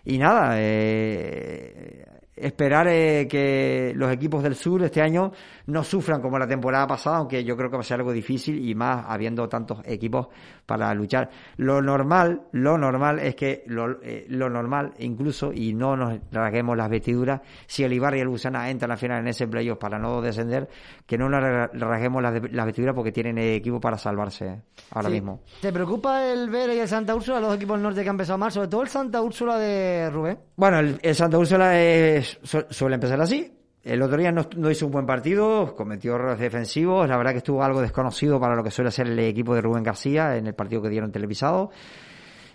Y 0.05 0.19
nada, 0.19 0.55
eh, 0.57 2.05
esperar 2.37 2.87
eh, 2.89 3.27
que 3.29 3.93
los 3.97 4.13
equipos 4.13 4.43
del 4.43 4.55
sur 4.55 4.83
este 4.83 5.01
año 5.01 5.33
no 5.67 5.83
sufran 5.85 6.21
como 6.23 6.39
la 6.39 6.47
temporada 6.47 6.87
pasada, 6.87 7.17
aunque 7.19 7.43
yo 7.45 7.57
creo 7.57 7.69
que 7.71 7.77
va 7.77 7.81
a 7.81 7.85
ser 7.85 7.99
algo 8.01 8.13
difícil 8.13 8.69
y 8.69 8.75
más 8.75 9.05
habiendo 9.09 9.49
tantos 9.49 9.81
equipos 9.85 10.29
para 10.65 10.93
luchar. 10.95 11.29
Lo 11.57 11.83
normal, 11.83 12.43
lo 12.53 12.79
normal 12.79 13.19
es 13.19 13.35
que 13.35 13.65
lo, 13.67 14.01
eh, 14.03 14.27
lo 14.29 14.49
normal, 14.49 14.93
incluso, 14.99 15.53
y 15.53 15.75
no 15.75 15.97
nos 15.97 16.19
rasguemos 16.33 16.77
las 16.77 16.89
vestiduras, 16.89 17.41
si 17.67 17.85
el 17.85 17.93
Ibarra 17.93 18.17
y 18.17 18.21
el 18.21 18.29
Busana 18.29 18.71
entran 18.71 18.91
al 18.93 18.99
final 18.99 19.21
en 19.21 19.29
ese 19.29 19.47
playoff 19.49 19.79
para 19.79 19.99
no 19.99 20.21
descender, 20.23 20.69
que 21.07 21.19
no 21.19 21.29
nos 21.29 21.41
ra- 21.43 21.71
rasguemos 21.73 22.23
las, 22.23 22.53
las 22.53 22.67
vestiduras 22.67 22.95
porque 22.95 23.13
tienen 23.13 23.39
equipo 23.39 23.81
para 23.81 23.99
salvarse 23.99 24.63
ahora 24.91 25.09
Sí. 25.09 25.15
mismo. 25.15 25.41
¿Te 25.61 25.73
preocupa 25.73 26.25
el 26.27 26.49
Vera 26.51 26.75
y 26.75 26.79
el 26.79 26.89
Santa 26.89 27.15
Úrsula, 27.15 27.41
los 27.41 27.55
equipos 27.57 27.77
del 27.77 27.83
norte 27.83 28.03
que 28.03 28.09
han 28.09 28.15
empezado 28.15 28.39
mal? 28.39 28.53
Sobre 28.53 28.69
todo 28.69 28.83
el 28.83 28.89
Santa 28.89 29.21
Úrsula 29.23 29.59
de 29.59 30.11
Rubén. 30.11 30.39
Bueno, 30.57 30.79
el, 30.79 30.99
el 31.03 31.15
Santa 31.15 31.39
Úrsula 31.39 31.79
es- 31.81 32.39
su- 32.43 32.65
suele 32.71 32.95
empezar 32.95 33.21
así. 33.21 33.53
El 33.87 34.03
otro 34.03 34.17
día 34.19 34.33
no, 34.33 34.43
no 34.57 34.71
hizo 34.71 34.87
un 34.87 34.93
buen 34.93 35.07
partido, 35.07 35.75
cometió 35.77 36.17
errores 36.17 36.39
defensivos. 36.41 37.09
La 37.09 37.17
verdad 37.17 37.31
que 37.33 37.39
estuvo 37.39 37.63
algo 37.63 37.81
desconocido 37.81 38.41
para 38.41 38.57
lo 38.57 38.65
que 38.65 38.71
suele 38.73 38.91
ser 38.91 39.07
el 39.07 39.19
equipo 39.21 39.55
de 39.55 39.61
Rubén 39.63 39.85
García 39.85 40.37
en 40.37 40.49
el 40.49 40.55
partido 40.55 40.83
que 40.83 40.89
dieron 40.89 41.13
televisado. 41.13 41.71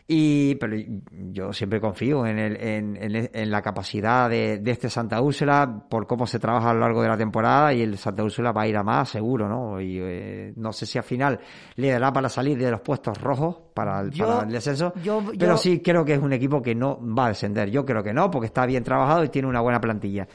Y, 0.08 0.56
pero 0.56 0.76
yo 1.32 1.54
siempre 1.54 1.80
confío 1.80 2.26
en, 2.26 2.38
el, 2.38 2.58
en, 2.62 2.98
en- 3.16 3.30
en 3.32 3.50
la 3.52 3.62
capacidad 3.62 4.30
de, 4.30 4.58
de 4.58 4.72
este 4.72 4.90
Santa 4.90 5.22
Úrsula 5.22 5.86
por 5.90 6.06
cómo 6.06 6.28
se 6.28 6.38
trabaja 6.38 6.72
a 6.72 6.74
lo 6.74 6.82
largo 6.82 7.02
de 7.02 7.08
la 7.08 7.16
temporada 7.16 7.72
y 7.74 7.82
el 7.82 7.98
Santa 7.98 8.22
Úrsula 8.24 8.52
va 8.52 8.64
a 8.64 8.68
ir 8.68 8.76
a 8.76 8.84
más, 8.84 9.08
seguro, 9.08 9.48
¿no? 9.48 9.80
Y 9.80 10.00
eh, 10.02 10.54
no 10.58 10.74
sé 10.74 10.86
si 10.86 10.98
al 10.98 11.06
final 11.06 11.40
le 11.78 11.92
dará 11.92 12.12
para 12.12 12.28
salir 12.28 12.58
de 12.58 12.70
los 12.72 12.82
puestos 12.82 13.18
rojos 13.22 13.56
para 13.74 14.02
el, 14.02 14.12
Yo- 14.12 14.28
para 14.28 14.46
el 14.46 14.52
descenso, 14.52 14.92
yo- 15.02 15.24
pero 15.40 15.54
yo- 15.54 15.58
sí 15.58 15.80
creo 15.82 16.04
que 16.04 16.16
es 16.16 16.20
un 16.20 16.34
equipo 16.34 16.62
que 16.62 16.76
no 16.76 17.00
va 17.02 17.28
a 17.28 17.30
descender. 17.30 17.70
Yo 17.70 17.86
creo 17.86 18.04
que 18.04 18.12
no, 18.12 18.30
porque 18.30 18.48
está 18.48 18.66
bien 18.66 18.84
trabajado 18.84 19.24
y 19.24 19.30
tiene 19.30 19.48
una 19.48 19.62
buena 19.62 19.80
plantilla. 19.80 20.28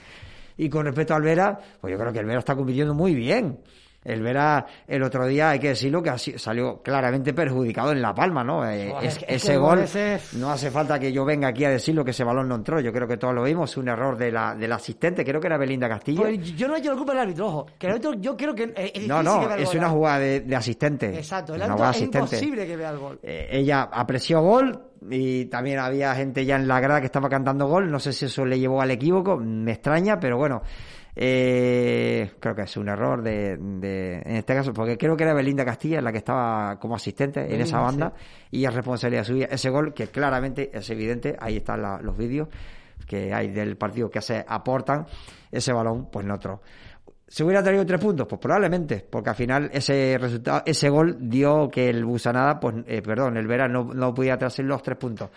Y 0.56 0.68
con 0.68 0.86
respecto 0.86 1.14
al 1.14 1.22
Vera, 1.22 1.58
pues 1.80 1.92
yo 1.92 1.98
creo 1.98 2.12
que 2.12 2.18
el 2.18 2.26
Vera 2.26 2.38
está 2.38 2.56
compitiendo 2.56 2.94
muy 2.94 3.14
bien. 3.14 3.58
El 4.06 4.22
Vera, 4.22 4.64
el 4.86 5.02
otro 5.02 5.26
día, 5.26 5.50
hay 5.50 5.58
que 5.58 5.68
decirlo, 5.68 6.02
que 6.02 6.16
salió 6.38 6.80
claramente 6.82 7.34
perjudicado 7.34 7.92
en 7.92 8.00
La 8.00 8.14
Palma, 8.14 8.44
¿no? 8.44 8.68
Eh, 8.68 8.90
Joder, 8.92 9.06
es- 9.08 9.16
es 9.18 9.24
que 9.24 9.34
ese 9.34 9.56
gol, 9.56 9.80
ese- 9.80 10.20
no 10.38 10.50
hace 10.50 10.70
falta 10.70 10.98
que 10.98 11.12
yo 11.12 11.24
venga 11.24 11.48
aquí 11.48 11.64
a 11.64 11.70
decirlo 11.70 12.04
que 12.04 12.12
ese 12.12 12.22
balón 12.24 12.48
no 12.48 12.54
entró. 12.54 12.78
Yo 12.80 12.92
creo 12.92 13.08
que 13.08 13.16
todos 13.16 13.34
lo 13.34 13.42
vimos, 13.42 13.76
un 13.76 13.88
error 13.88 14.16
de 14.16 14.30
la, 14.30 14.54
del 14.54 14.72
asistente, 14.72 15.24
creo 15.24 15.40
que 15.40 15.48
era 15.48 15.58
Belinda 15.58 15.88
Castillo. 15.88 16.22
Pues 16.22 16.54
yo 16.56 16.68
no 16.68 16.76
he 16.76 16.78
hecho 16.78 16.90
la 16.92 16.96
culpa 16.96 17.12
del 17.12 17.22
árbitro, 17.22 17.46
ojo. 17.48 17.66
Que 17.78 17.86
el 17.86 17.92
árbitro, 17.94 18.14
yo 18.14 18.36
creo 18.36 18.54
que 18.54 18.62
es 18.76 19.06
no, 19.08 19.18
que 19.18 19.24
no, 19.24 19.40
vea 19.46 19.56
el 19.56 19.62
es 19.62 19.68
gol, 19.68 19.76
una 19.78 19.86
¿eh? 19.86 19.90
jugada 19.90 20.18
de, 20.20 20.40
de 20.40 20.56
asistente. 20.56 21.16
Exacto, 21.16 21.54
el 21.54 21.62
árbitro 21.62 21.76
jugada 21.76 21.90
es 21.90 21.96
asistente. 21.96 22.18
imposible 22.36 22.66
que 22.66 22.76
vea 22.76 22.90
el 22.90 22.98
gol. 22.98 23.18
Eh, 23.22 23.48
ella 23.50 23.82
apreció 23.92 24.40
gol 24.40 24.82
y 25.10 25.44
también 25.46 25.78
había 25.78 26.14
gente 26.14 26.44
ya 26.44 26.56
en 26.56 26.66
la 26.68 26.80
grada 26.80 27.00
que 27.00 27.06
estaba 27.06 27.28
cantando 27.28 27.66
gol. 27.66 27.90
No 27.90 27.98
sé 28.00 28.12
si 28.12 28.26
eso 28.26 28.44
le 28.44 28.58
llevó 28.58 28.80
al 28.80 28.90
equívoco, 28.90 29.36
me 29.36 29.72
extraña, 29.72 30.18
pero 30.20 30.36
bueno, 30.38 30.62
eh, 31.18 32.30
creo 32.38 32.54
que 32.54 32.62
es 32.62 32.76
un 32.76 32.88
error 32.88 33.22
de, 33.22 33.56
de- 33.56 34.22
en 34.24 34.36
este 34.36 34.54
caso, 34.54 34.72
porque 34.72 34.98
creo 34.98 35.16
que 35.16 35.24
era 35.24 35.32
Belinda 35.34 35.64
Castilla 35.64 36.00
la 36.02 36.12
que 36.12 36.18
estaba 36.18 36.78
como 36.78 36.94
asistente 36.94 37.52
en 37.54 37.60
esa 37.62 37.80
banda 37.80 38.12
y 38.50 38.64
es 38.66 38.72
responsabilidad 38.74 39.24
suya. 39.24 39.46
Ese 39.50 39.70
gol 39.70 39.94
que 39.94 40.08
claramente 40.08 40.70
es 40.72 40.88
evidente, 40.90 41.34
ahí 41.40 41.56
están 41.56 41.80
la- 41.82 41.98
los 42.02 42.16
vídeos 42.16 42.48
que 43.06 43.32
hay 43.32 43.48
del 43.48 43.76
partido 43.76 44.10
que 44.10 44.20
se 44.20 44.44
aportan, 44.46 45.06
ese 45.50 45.72
balón 45.72 46.10
pues 46.10 46.26
no 46.26 46.34
entró. 46.34 46.60
¿Se 47.28 47.42
hubiera 47.42 47.62
traído 47.62 47.84
tres 47.84 48.00
puntos? 48.00 48.26
Pues 48.28 48.40
probablemente, 48.40 49.04
porque 49.10 49.30
al 49.30 49.36
final 49.36 49.70
ese 49.72 50.16
resultado, 50.20 50.62
ese 50.64 50.88
gol 50.88 51.16
dio 51.28 51.68
que 51.68 51.88
el 51.88 52.04
Busanada, 52.04 52.60
pues, 52.60 52.76
eh, 52.86 53.02
perdón, 53.02 53.36
el 53.36 53.46
Vera 53.48 53.66
no, 53.66 53.84
no 53.92 54.14
podía 54.14 54.36
traerse 54.38 54.62
los 54.62 54.80
tres 54.82 54.96
puntos. 54.96 55.30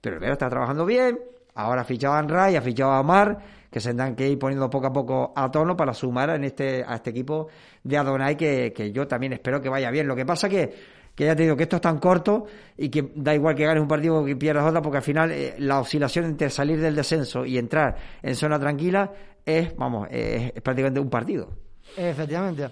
Pero 0.00 0.16
el 0.16 0.20
Vera 0.20 0.32
está 0.32 0.48
trabajando 0.48 0.84
bien, 0.84 1.18
ahora 1.54 1.82
ha 1.82 1.84
fichado 1.84 2.14
a 2.14 2.18
Anray, 2.18 2.56
ha 2.56 2.60
fichado 2.62 2.90
a 2.90 3.00
Omar, 3.00 3.38
que 3.76 3.80
se 3.80 3.90
tendrán 3.90 4.16
que 4.16 4.26
ir 4.26 4.38
poniendo 4.38 4.70
poco 4.70 4.86
a 4.86 4.90
poco 4.90 5.32
a 5.36 5.50
tono 5.50 5.76
para 5.76 5.92
sumar 5.92 6.30
en 6.30 6.44
este, 6.44 6.82
a 6.82 6.94
este 6.94 7.10
equipo 7.10 7.48
de 7.84 7.98
Adonai, 7.98 8.34
que, 8.34 8.72
que 8.74 8.90
yo 8.90 9.06
también 9.06 9.34
espero 9.34 9.60
que 9.60 9.68
vaya 9.68 9.90
bien. 9.90 10.08
Lo 10.08 10.16
que 10.16 10.24
pasa 10.24 10.48
que, 10.48 10.72
que 11.14 11.26
ya 11.26 11.36
te 11.36 11.42
digo 11.42 11.58
que 11.58 11.64
esto 11.64 11.76
es 11.76 11.82
tan 11.82 11.98
corto 11.98 12.46
y 12.74 12.88
que 12.88 13.12
da 13.14 13.34
igual 13.34 13.54
que 13.54 13.66
ganes 13.66 13.82
un 13.82 13.86
partido 13.86 14.16
o 14.16 14.24
que 14.24 14.34
pierdas 14.34 14.64
otra, 14.66 14.80
porque 14.80 14.96
al 14.96 15.02
final 15.02 15.30
eh, 15.30 15.56
la 15.58 15.78
oscilación 15.78 16.24
entre 16.24 16.48
salir 16.48 16.80
del 16.80 16.96
descenso 16.96 17.44
y 17.44 17.58
entrar 17.58 17.96
en 18.22 18.34
zona 18.34 18.58
tranquila 18.58 19.12
es, 19.44 19.76
vamos, 19.76 20.08
es, 20.10 20.52
es 20.54 20.62
prácticamente 20.62 20.98
un 20.98 21.10
partido. 21.10 21.50
Efectivamente. 21.98 22.70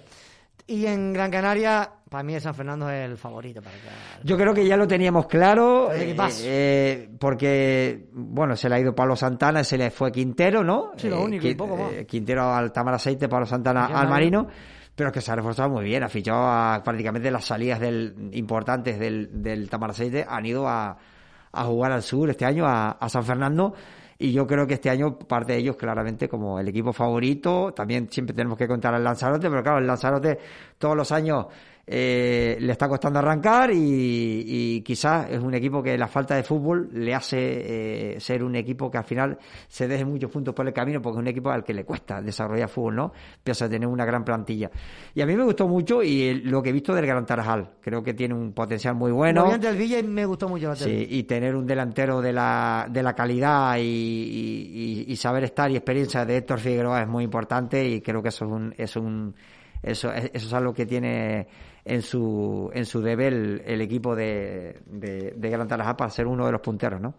Y 0.67 0.87
en 0.87 1.13
Gran 1.13 1.29
Canaria, 1.29 1.87
para 2.09 2.23
mí 2.23 2.33
el 2.33 2.41
San 2.41 2.55
Fernando 2.55 2.89
es 2.89 3.05
el 3.07 3.17
favorito 3.17 3.61
para 3.61 3.75
Yo 4.23 4.35
creo 4.35 4.51
que 4.53 4.65
ya 4.65 4.75
lo 4.77 4.87
teníamos 4.87 5.27
claro, 5.27 5.91
eh, 5.93 6.15
eh, 6.41 7.09
porque, 7.19 8.07
bueno, 8.13 8.55
se 8.55 8.67
le 8.67 8.75
ha 8.75 8.79
ido 8.79 8.95
Pablo 8.95 9.15
Santana, 9.15 9.63
se 9.63 9.77
le 9.77 9.91
fue 9.91 10.11
Quintero, 10.11 10.63
¿no? 10.63 10.93
Sí, 10.97 11.07
lo 11.07 11.17
Eh, 11.19 11.23
único, 11.23 11.47
poco 11.57 11.77
más. 11.77 11.91
eh, 11.93 12.05
Quintero 12.07 12.51
al 12.51 12.71
Tamar 12.71 12.95
Aceite, 12.95 13.29
Pablo 13.29 13.45
Santana 13.45 13.85
al 13.85 13.95
al 13.95 14.09
Marino, 14.09 14.47
pero 14.95 15.09
es 15.09 15.13
que 15.13 15.21
se 15.21 15.31
ha 15.31 15.35
reforzado 15.35 15.69
muy 15.69 15.83
bien, 15.83 16.01
ha 16.03 16.09
fichado 16.09 16.39
a 16.47 16.81
prácticamente 16.83 17.29
las 17.29 17.45
salidas 17.45 17.79
del, 17.79 18.29
importantes 18.33 18.97
del, 18.97 19.29
del 19.43 19.69
Tamar 19.69 19.91
Aceite, 19.91 20.25
han 20.27 20.45
ido 20.47 20.67
a, 20.67 20.97
a 21.51 21.63
jugar 21.65 21.91
al 21.91 22.01
sur 22.01 22.27
este 22.29 22.45
año, 22.45 22.65
a, 22.65 22.91
a 22.91 23.07
San 23.07 23.23
Fernando, 23.23 23.73
y 24.17 24.31
yo 24.31 24.47
creo 24.47 24.65
que 24.65 24.75
este 24.75 24.89
año 24.89 25.17
parte 25.17 25.53
de 25.53 25.59
ellos 25.59 25.75
claramente 25.75 26.29
como 26.29 26.59
el 26.59 26.67
equipo 26.67 26.93
favorito. 26.93 27.73
También 27.73 28.09
siempre 28.09 28.33
tenemos 28.33 28.57
que 28.57 28.67
contar 28.67 28.93
al 28.93 29.03
Lanzarote, 29.03 29.49
pero 29.49 29.61
claro, 29.61 29.79
el 29.79 29.87
Lanzarote 29.87 30.39
todos 30.77 30.95
los 30.95 31.11
años 31.11 31.47
eh, 31.87 32.57
le 32.59 32.71
está 32.71 32.89
costando 32.89 33.19
arrancar 33.19 33.71
y, 33.71 33.77
y 34.47 34.81
quizás 34.81 35.29
es 35.29 35.39
un 35.39 35.53
equipo 35.53 35.83
que 35.83 35.95
la 35.97 36.07
falta 36.07 36.35
de 36.35 36.41
fútbol 36.43 36.89
le 36.93 37.13
hace 37.13 37.37
eh, 38.15 38.19
ser 38.19 38.43
un 38.43 38.55
equipo 38.55 38.89
que 38.89 38.97
al 38.97 39.03
final 39.03 39.37
se 39.67 39.87
deje 39.87 40.03
muchos 40.03 40.31
puntos 40.31 40.55
por 40.55 40.65
el 40.67 40.73
camino 40.73 40.99
porque 41.01 41.17
es 41.17 41.21
un 41.21 41.27
equipo 41.27 41.51
al 41.51 41.63
que 41.63 41.73
le 41.73 41.83
cuesta 41.85 42.21
desarrollar 42.21 42.69
fútbol, 42.69 42.95
¿no? 42.95 43.13
Pese 43.43 43.65
a 43.65 43.69
tener 43.69 43.87
una 43.87 44.03
gran 44.05 44.23
plantilla. 44.25 44.71
Y 45.13 45.21
a 45.21 45.25
mí 45.27 45.35
me 45.35 45.43
gustó 45.43 45.67
mucho 45.67 46.01
y 46.01 46.23
el- 46.23 46.49
lo 46.49 46.63
que 46.63 46.69
he 46.69 46.73
visto 46.73 46.93
del 46.95 47.05
Gran 47.05 47.25
Tarajal. 47.25 47.69
Creo 47.81 48.01
que 48.01 48.13
tiene 48.15 48.33
un 48.33 48.51
potencial 48.53 48.95
muy 48.95 49.11
bueno. 49.11 49.41
Lo 49.41 49.47
vi 49.49 49.53
ante 49.53 49.69
el 49.69 49.77
Villa 49.77 49.99
y 49.99 50.03
me 50.03 50.25
gustó 50.25 50.49
mucho 50.49 50.69
la. 50.69 50.75
Sí, 50.75 51.07
y 51.09 51.23
tener 51.23 51.55
un 51.55 51.67
delantero 51.67 52.19
de 52.21 52.33
la, 52.33 52.87
de 52.89 53.03
la 53.03 53.13
calidad 53.13 53.77
y, 53.77 53.81
y- 53.81 55.05
y- 55.07 55.15
saber 55.15 55.43
estar 55.45 55.69
y 55.71 55.75
experiencia 55.75 56.25
de 56.25 56.37
Héctor 56.37 56.59
Figueroa 56.59 57.01
es 57.01 57.07
muy 57.07 57.23
importante 57.23 57.87
y 57.87 58.01
creo 58.01 58.21
que 58.21 58.29
eso 58.29 58.45
es 58.45 58.51
un, 58.51 58.73
es 58.77 58.95
un 58.95 59.35
eso, 59.83 60.11
es- 60.11 60.31
eso 60.33 60.47
es 60.47 60.53
algo 60.53 60.73
que 60.73 60.85
tiene 60.85 61.47
en 61.85 62.01
su, 62.01 62.69
en 62.73 62.85
su 62.85 63.01
debe 63.01 63.27
el, 63.27 63.61
el 63.65 63.79
equipo 63.81 64.15
de, 64.15 64.81
de, 64.87 65.33
de 65.37 65.49
Gran 65.49 65.67
para 65.67 66.09
ser 66.09 66.25
uno 66.27 66.45
de 66.45 66.51
los 66.51 66.61
punteros, 66.61 66.99
¿no? 66.99 67.13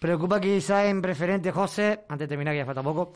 Preocupa 0.00 0.40
quizás 0.40 0.86
en 0.86 1.00
preferente, 1.00 1.50
José, 1.52 2.00
antes 2.08 2.26
de 2.26 2.28
terminar, 2.28 2.52
que 2.54 2.58
ya 2.58 2.66
falta 2.66 2.82
poco. 2.82 3.12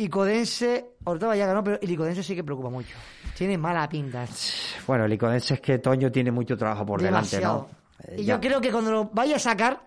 Icodense, 0.00 0.92
Ortega 1.04 1.34
ya 1.34 1.46
ganó, 1.46 1.64
pero 1.64 1.78
el 1.82 1.90
Icodense 1.90 2.22
sí 2.22 2.34
que 2.36 2.44
preocupa 2.44 2.70
mucho. 2.70 2.94
Tiene 3.36 3.58
mala 3.58 3.88
pinta. 3.88 4.26
Bueno, 4.86 5.06
el 5.06 5.12
Icodense 5.12 5.54
es 5.54 5.60
que 5.60 5.78
Toño 5.78 6.12
tiene 6.12 6.30
mucho 6.30 6.56
trabajo 6.56 6.86
por 6.86 7.02
Demasiado. 7.02 7.66
delante, 7.68 8.08
¿no? 8.08 8.14
Eh, 8.14 8.20
Y 8.20 8.24
ya- 8.24 8.34
yo 8.36 8.40
creo 8.40 8.60
que 8.60 8.70
cuando 8.70 8.92
lo 8.92 9.04
vaya 9.06 9.36
a 9.36 9.38
sacar, 9.40 9.80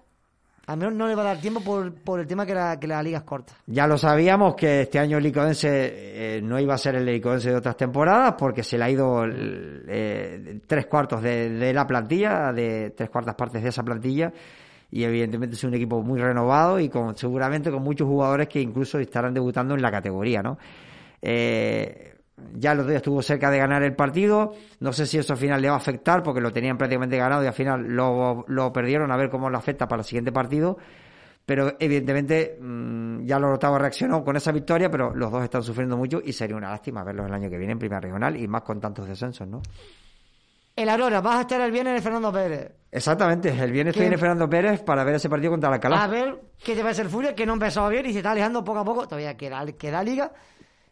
al 0.67 0.77
menos 0.77 0.93
no 0.93 1.07
le 1.07 1.15
va 1.15 1.21
a 1.23 1.25
dar 1.25 1.41
tiempo 1.41 1.61
por, 1.61 1.93
por 1.93 2.19
el 2.19 2.27
tema 2.27 2.45
que 2.45 2.53
la, 2.53 2.79
que 2.79 2.87
la 2.87 3.01
liga 3.01 3.19
es 3.19 3.23
corta. 3.23 3.53
Ya 3.65 3.87
lo 3.87 3.97
sabíamos 3.97 4.55
que 4.55 4.81
este 4.81 4.99
año 4.99 5.17
el 5.17 5.25
Icodense 5.25 6.37
eh, 6.37 6.41
no 6.41 6.59
iba 6.59 6.73
a 6.73 6.77
ser 6.77 6.95
el 6.95 7.09
Icodense 7.09 7.49
de 7.49 7.55
otras 7.55 7.75
temporadas 7.75 8.35
porque 8.37 8.63
se 8.63 8.77
le 8.77 8.83
ha 8.83 8.89
ido 8.89 9.23
eh, 9.25 10.61
tres 10.67 10.85
cuartos 10.85 11.21
de, 11.21 11.49
de 11.49 11.73
la 11.73 11.85
plantilla, 11.85 12.51
de 12.53 12.91
tres 12.91 13.09
cuartas 13.09 13.35
partes 13.35 13.63
de 13.63 13.69
esa 13.69 13.83
plantilla 13.83 14.31
y 14.91 15.03
evidentemente 15.03 15.55
es 15.55 15.63
un 15.63 15.73
equipo 15.73 16.01
muy 16.01 16.19
renovado 16.19 16.79
y 16.79 16.89
con 16.89 17.15
seguramente 17.15 17.71
con 17.71 17.81
muchos 17.81 18.07
jugadores 18.07 18.49
que 18.49 18.59
incluso 18.59 18.99
estarán 18.99 19.33
debutando 19.33 19.73
en 19.73 19.81
la 19.81 19.89
categoría, 19.89 20.41
¿no? 20.41 20.57
Eh, 21.21 22.10
ya 22.53 22.71
el 22.73 22.79
otro 22.79 22.89
día 22.89 22.97
estuvo 22.97 23.21
cerca 23.21 23.49
de 23.51 23.57
ganar 23.57 23.83
el 23.83 23.95
partido. 23.95 24.53
No 24.79 24.93
sé 24.93 25.05
si 25.05 25.17
eso 25.17 25.33
al 25.33 25.39
final 25.39 25.61
le 25.61 25.69
va 25.69 25.75
a 25.75 25.77
afectar 25.77 26.23
porque 26.23 26.41
lo 26.41 26.51
tenían 26.51 26.77
prácticamente 26.77 27.17
ganado 27.17 27.43
y 27.43 27.47
al 27.47 27.53
final 27.53 27.83
lo, 27.87 28.45
lo 28.47 28.71
perdieron. 28.73 29.11
A 29.11 29.17
ver 29.17 29.29
cómo 29.29 29.49
le 29.49 29.57
afecta 29.57 29.87
para 29.87 30.01
el 30.01 30.05
siguiente 30.05 30.31
partido. 30.31 30.77
pero 31.45 31.73
evidentemente 31.79 32.57
mm, 32.61 33.25
ya 33.25 33.39
los 33.39 33.49
Orotava 33.49 33.77
reaccionó 33.79 34.23
con 34.23 34.37
esa 34.37 34.51
victoria, 34.51 34.89
pero 34.89 35.13
los 35.15 35.31
dos 35.31 35.43
están 35.43 35.63
sufriendo 35.63 35.97
mucho 35.97 36.21
y 36.23 36.31
sería 36.33 36.55
una 36.55 36.69
lástima 36.69 37.03
verlos 37.03 37.25
el 37.27 37.33
año 37.33 37.49
que 37.49 37.57
viene 37.57 37.73
en 37.73 37.79
Primera 37.79 37.99
Regional 37.99 38.37
y 38.37 38.47
más 38.47 38.61
con 38.61 38.79
tantos 38.79 39.07
descensos, 39.07 39.47
¿no? 39.47 39.61
El 40.75 40.87
Aurora, 40.87 41.19
vas 41.19 41.35
a 41.35 41.41
estar 41.41 41.59
el 41.59 41.71
viernes 41.71 41.91
en 41.91 41.97
el 41.97 42.01
Fernando 42.01 42.31
Pérez. 42.31 42.71
Exactamente, 42.89 43.49
el 43.49 43.71
viernes 43.71 43.93
estoy 43.95 44.07
en 44.11 44.17
Fernando 44.17 44.49
Pérez 44.49 44.81
para 44.81 45.03
ver 45.03 45.15
ese 45.15 45.29
partido 45.29 45.51
contra 45.51 45.67
el 45.69 45.73
Alcalá. 45.75 46.03
A 46.03 46.07
ver 46.07 46.39
qué 46.63 46.75
te 46.75 46.81
parece 46.81 47.01
el 47.01 47.09
Furia, 47.09 47.35
que 47.35 47.45
no 47.45 47.53
empezaba 47.53 47.89
bien 47.89 48.05
y 48.05 48.13
se 48.13 48.19
está 48.19 48.31
alejando 48.31 48.63
poco 48.63 48.79
a 48.79 48.85
poco. 48.85 49.05
Todavía 49.05 49.35
queda, 49.35 49.65
queda 49.73 50.01
liga. 50.03 50.31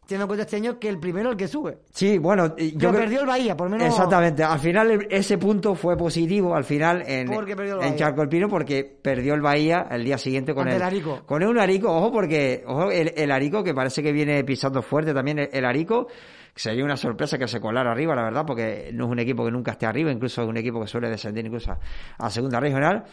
Teniendo 0.10 0.24
en 0.24 0.28
cuenta 0.30 0.42
este 0.44 0.56
año 0.56 0.80
que 0.80 0.90
el 0.90 1.00
primero 1.00 1.30
el 1.30 1.38
que 1.38 1.48
sube. 1.48 1.78
Sí, 1.92 2.18
bueno, 2.18 2.48
yo 2.58 2.66
Pero 2.80 2.90
creo- 2.90 3.02
perdió 3.04 3.20
el 3.22 3.28
Bahía, 3.28 3.56
por 3.56 3.70
lo 3.70 3.78
menos. 3.78 3.94
Exactamente, 3.94 4.44
al 4.44 4.58
final 4.60 5.06
ese 5.12 5.38
punto 5.38 5.76
fue 5.76 5.96
positivo 5.96 6.56
al 6.56 6.64
final 6.64 7.04
en, 7.06 7.32
el 7.32 7.82
en. 7.84 7.96
Charco 7.96 8.24
el 8.24 8.28
Pino 8.30 8.50
porque 8.50 8.84
perdió 8.84 9.36
el 9.36 9.42
Bahía 9.42 9.86
el 9.92 10.04
día 10.04 10.18
siguiente 10.18 10.56
con 10.56 10.64
Ante 10.64 10.78
el, 10.78 10.82
el 10.82 10.88
Arico. 10.88 11.22
con 11.28 11.44
un 11.44 11.60
Arico, 11.60 11.96
ojo 11.96 12.12
porque 12.12 12.64
ojo 12.66 12.90
el, 12.90 13.14
el 13.16 13.32
Arico 13.32 13.64
que 13.64 13.76
parece 13.76 14.02
que 14.02 14.12
viene 14.12 14.44
pisando 14.44 14.82
fuerte 14.82 15.14
también 15.14 15.38
el, 15.38 15.50
el 15.54 15.64
Arico 15.64 16.08
sería 16.56 16.84
una 16.84 16.98
sorpresa 16.98 17.38
que 17.38 17.48
se 17.48 17.60
colara 17.62 17.92
arriba 17.92 18.16
la 18.16 18.24
verdad 18.24 18.46
porque 18.48 18.90
no 18.92 19.06
es 19.06 19.12
un 19.12 19.20
equipo 19.20 19.46
que 19.46 19.52
nunca 19.52 19.74
esté 19.74 19.86
arriba, 19.86 20.12
incluso 20.12 20.42
es 20.42 20.48
un 20.50 20.58
equipo 20.58 20.82
que 20.82 20.88
suele 20.88 21.08
descender 21.08 21.46
incluso 21.46 21.72
a, 21.72 21.80
a 22.18 22.30
segunda 22.32 22.60
regional 22.60 23.04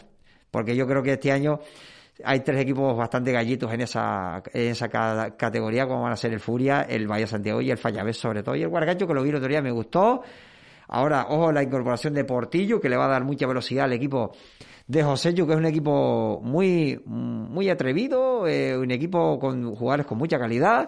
porque 0.49 0.75
yo 0.75 0.87
creo 0.87 1.03
que 1.03 1.13
este 1.13 1.31
año 1.31 1.59
hay 2.23 2.39
tres 2.41 2.61
equipos 2.61 2.95
bastante 2.97 3.31
gallitos 3.31 3.71
en 3.73 3.81
esa, 3.81 4.41
en 4.53 4.71
esa 4.71 4.89
ca- 4.89 5.35
categoría, 5.37 5.87
como 5.87 6.03
van 6.03 6.13
a 6.13 6.17
ser 6.17 6.33
el 6.33 6.39
Furia, 6.39 6.81
el 6.81 7.07
Bahía 7.07 7.27
Santiago 7.27 7.61
y 7.61 7.71
el 7.71 7.77
Fallavés 7.77 8.17
sobre 8.17 8.43
todo. 8.43 8.55
Y 8.55 8.63
el 8.63 8.69
Guargacho, 8.69 9.07
que 9.07 9.13
lo 9.13 9.23
vi 9.23 9.29
el 9.29 9.35
otro 9.35 9.47
día, 9.49 9.61
me 9.61 9.71
gustó. 9.71 10.21
Ahora, 10.89 11.27
ojo, 11.29 11.51
la 11.51 11.61
incorporación 11.63 12.13
de 12.13 12.23
Portillo, 12.23 12.79
que 12.79 12.87
le 12.89 12.95
va 12.95 13.05
a 13.05 13.09
dar 13.09 13.23
mucha 13.23 13.45
velocidad 13.45 13.85
al 13.85 13.93
equipo 13.93 14.31
de 14.87 15.03
Josello, 15.03 15.45
que 15.45 15.51
es 15.51 15.57
un 15.59 15.65
equipo 15.65 16.39
muy, 16.41 17.01
muy 17.05 17.69
atrevido, 17.69 18.47
eh, 18.47 18.77
un 18.77 18.89
equipo 18.91 19.37
con 19.37 19.75
jugadores 19.75 20.05
con 20.05 20.17
mucha 20.17 20.39
calidad 20.39 20.87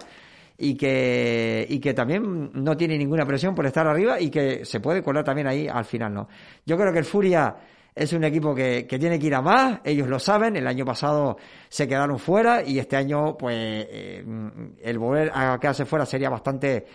y 0.57 0.75
que, 0.75 1.65
y 1.69 1.79
que 1.79 1.93
también 1.93 2.51
no 2.53 2.77
tiene 2.77 2.97
ninguna 2.97 3.25
presión 3.25 3.53
por 3.53 3.65
estar 3.65 3.85
arriba 3.87 4.21
y 4.21 4.29
que 4.29 4.63
se 4.63 4.79
puede 4.79 5.03
colar 5.03 5.25
también 5.25 5.47
ahí 5.47 5.67
al 5.67 5.83
final, 5.83 6.13
¿no? 6.13 6.29
Yo 6.65 6.77
creo 6.77 6.93
que 6.93 6.99
el 6.99 7.05
Furia 7.05 7.55
es 8.01 8.13
un 8.13 8.23
equipo 8.23 8.55
que, 8.55 8.87
que 8.87 8.97
tiene 8.97 9.19
que 9.19 9.27
ir 9.27 9.35
a 9.35 9.41
más, 9.41 9.81
ellos 9.83 10.07
lo 10.07 10.19
saben, 10.19 10.55
el 10.55 10.65
año 10.67 10.85
pasado 10.85 11.37
se 11.67 11.87
quedaron 11.87 12.17
fuera 12.17 12.63
y 12.63 12.79
este 12.79 12.95
año, 12.95 13.37
pues, 13.37 13.55
eh, 13.57 14.23
el 14.81 14.97
volver 14.99 15.31
a 15.33 15.57
quedarse 15.59 15.85
fuera 15.85 16.05
sería 16.05 16.29
bastante 16.29 16.85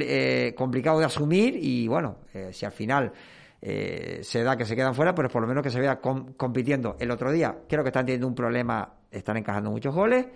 eh, 0.00 0.54
complicado 0.56 0.98
de 1.00 1.04
asumir 1.04 1.54
y 1.56 1.86
bueno, 1.86 2.16
eh, 2.32 2.48
si 2.52 2.64
al 2.64 2.72
final 2.72 3.12
se 3.60 4.42
da 4.44 4.56
que 4.56 4.64
se 4.64 4.76
quedan 4.76 4.94
fuera, 4.94 5.12
pero 5.14 5.28
por 5.28 5.42
lo 5.42 5.48
menos 5.48 5.64
que 5.64 5.70
se 5.70 5.80
vea 5.80 6.00
com- 6.00 6.32
compitiendo. 6.34 6.96
El 7.00 7.10
otro 7.10 7.32
día 7.32 7.56
creo 7.68 7.82
que 7.82 7.88
están 7.88 8.06
teniendo 8.06 8.28
un 8.28 8.34
problema, 8.34 8.88
están 9.10 9.36
encajando 9.36 9.70
muchos 9.70 9.92
goles, 9.92 10.26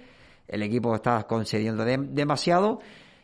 el 0.48 0.60
equipo 0.64 0.94
está 0.96 1.22
concediendo 1.28 1.84
de- 1.84 1.98
demasiado 1.98 2.80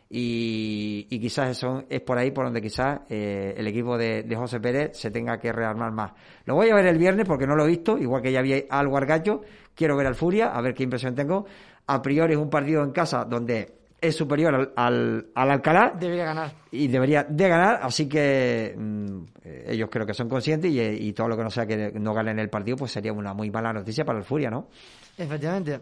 y, 0.09 1.05
y 1.09 1.19
quizás 1.19 1.49
eso 1.51 1.83
es 1.87 2.01
por 2.01 2.17
ahí 2.17 2.31
por 2.31 2.45
donde 2.45 2.61
quizás 2.61 3.01
eh, 3.09 3.53
el 3.55 3.67
equipo 3.67 3.95
de, 3.97 4.23
de 4.23 4.35
José 4.35 4.59
Pérez 4.59 4.97
se 4.97 5.11
tenga 5.11 5.37
que 5.37 5.51
rearmar 5.51 5.91
más. 5.91 6.13
Lo 6.45 6.55
voy 6.55 6.69
a 6.69 6.75
ver 6.75 6.87
el 6.87 6.97
viernes 6.97 7.27
porque 7.27 7.45
no 7.45 7.55
lo 7.55 7.65
he 7.65 7.67
visto, 7.67 7.97
igual 7.97 8.23
que 8.23 8.31
ya 8.31 8.41
vi 8.41 8.65
al 8.69 8.87
Guargacho, 8.87 9.41
quiero 9.75 9.95
ver 9.95 10.07
al 10.07 10.15
Furia, 10.15 10.47
a 10.47 10.61
ver 10.61 10.73
qué 10.73 10.83
impresión 10.83 11.13
tengo. 11.13 11.45
A 11.85 12.01
priori 12.01 12.33
es 12.33 12.39
un 12.39 12.49
partido 12.49 12.83
en 12.83 12.91
casa 12.91 13.23
donde 13.23 13.75
es 14.01 14.15
superior 14.15 14.55
al, 14.55 14.73
al, 14.75 15.27
al 15.35 15.51
Alcalá 15.51 15.93
Debería 15.99 16.25
ganar. 16.25 16.51
y 16.71 16.87
debería 16.87 17.23
de 17.23 17.47
ganar, 17.47 17.79
así 17.83 18.07
que 18.07 18.73
mm, 18.77 19.17
eh, 19.43 19.65
ellos 19.69 19.89
creo 19.91 20.05
que 20.05 20.13
son 20.13 20.29
conscientes 20.29 20.71
y, 20.71 20.79
eh, 20.79 20.95
y 20.97 21.13
todo 21.13 21.27
lo 21.27 21.37
que 21.37 21.43
no 21.43 21.49
sea 21.49 21.65
que 21.65 21.91
no 21.99 22.13
ganen 22.13 22.39
el 22.39 22.49
partido 22.49 22.77
pues 22.77 22.91
sería 22.91 23.11
una 23.11 23.33
muy 23.33 23.51
mala 23.51 23.73
noticia 23.73 24.05
para 24.05 24.17
el 24.19 24.23
Furia, 24.23 24.49
¿no? 24.49 24.69
Efectivamente. 25.19 25.81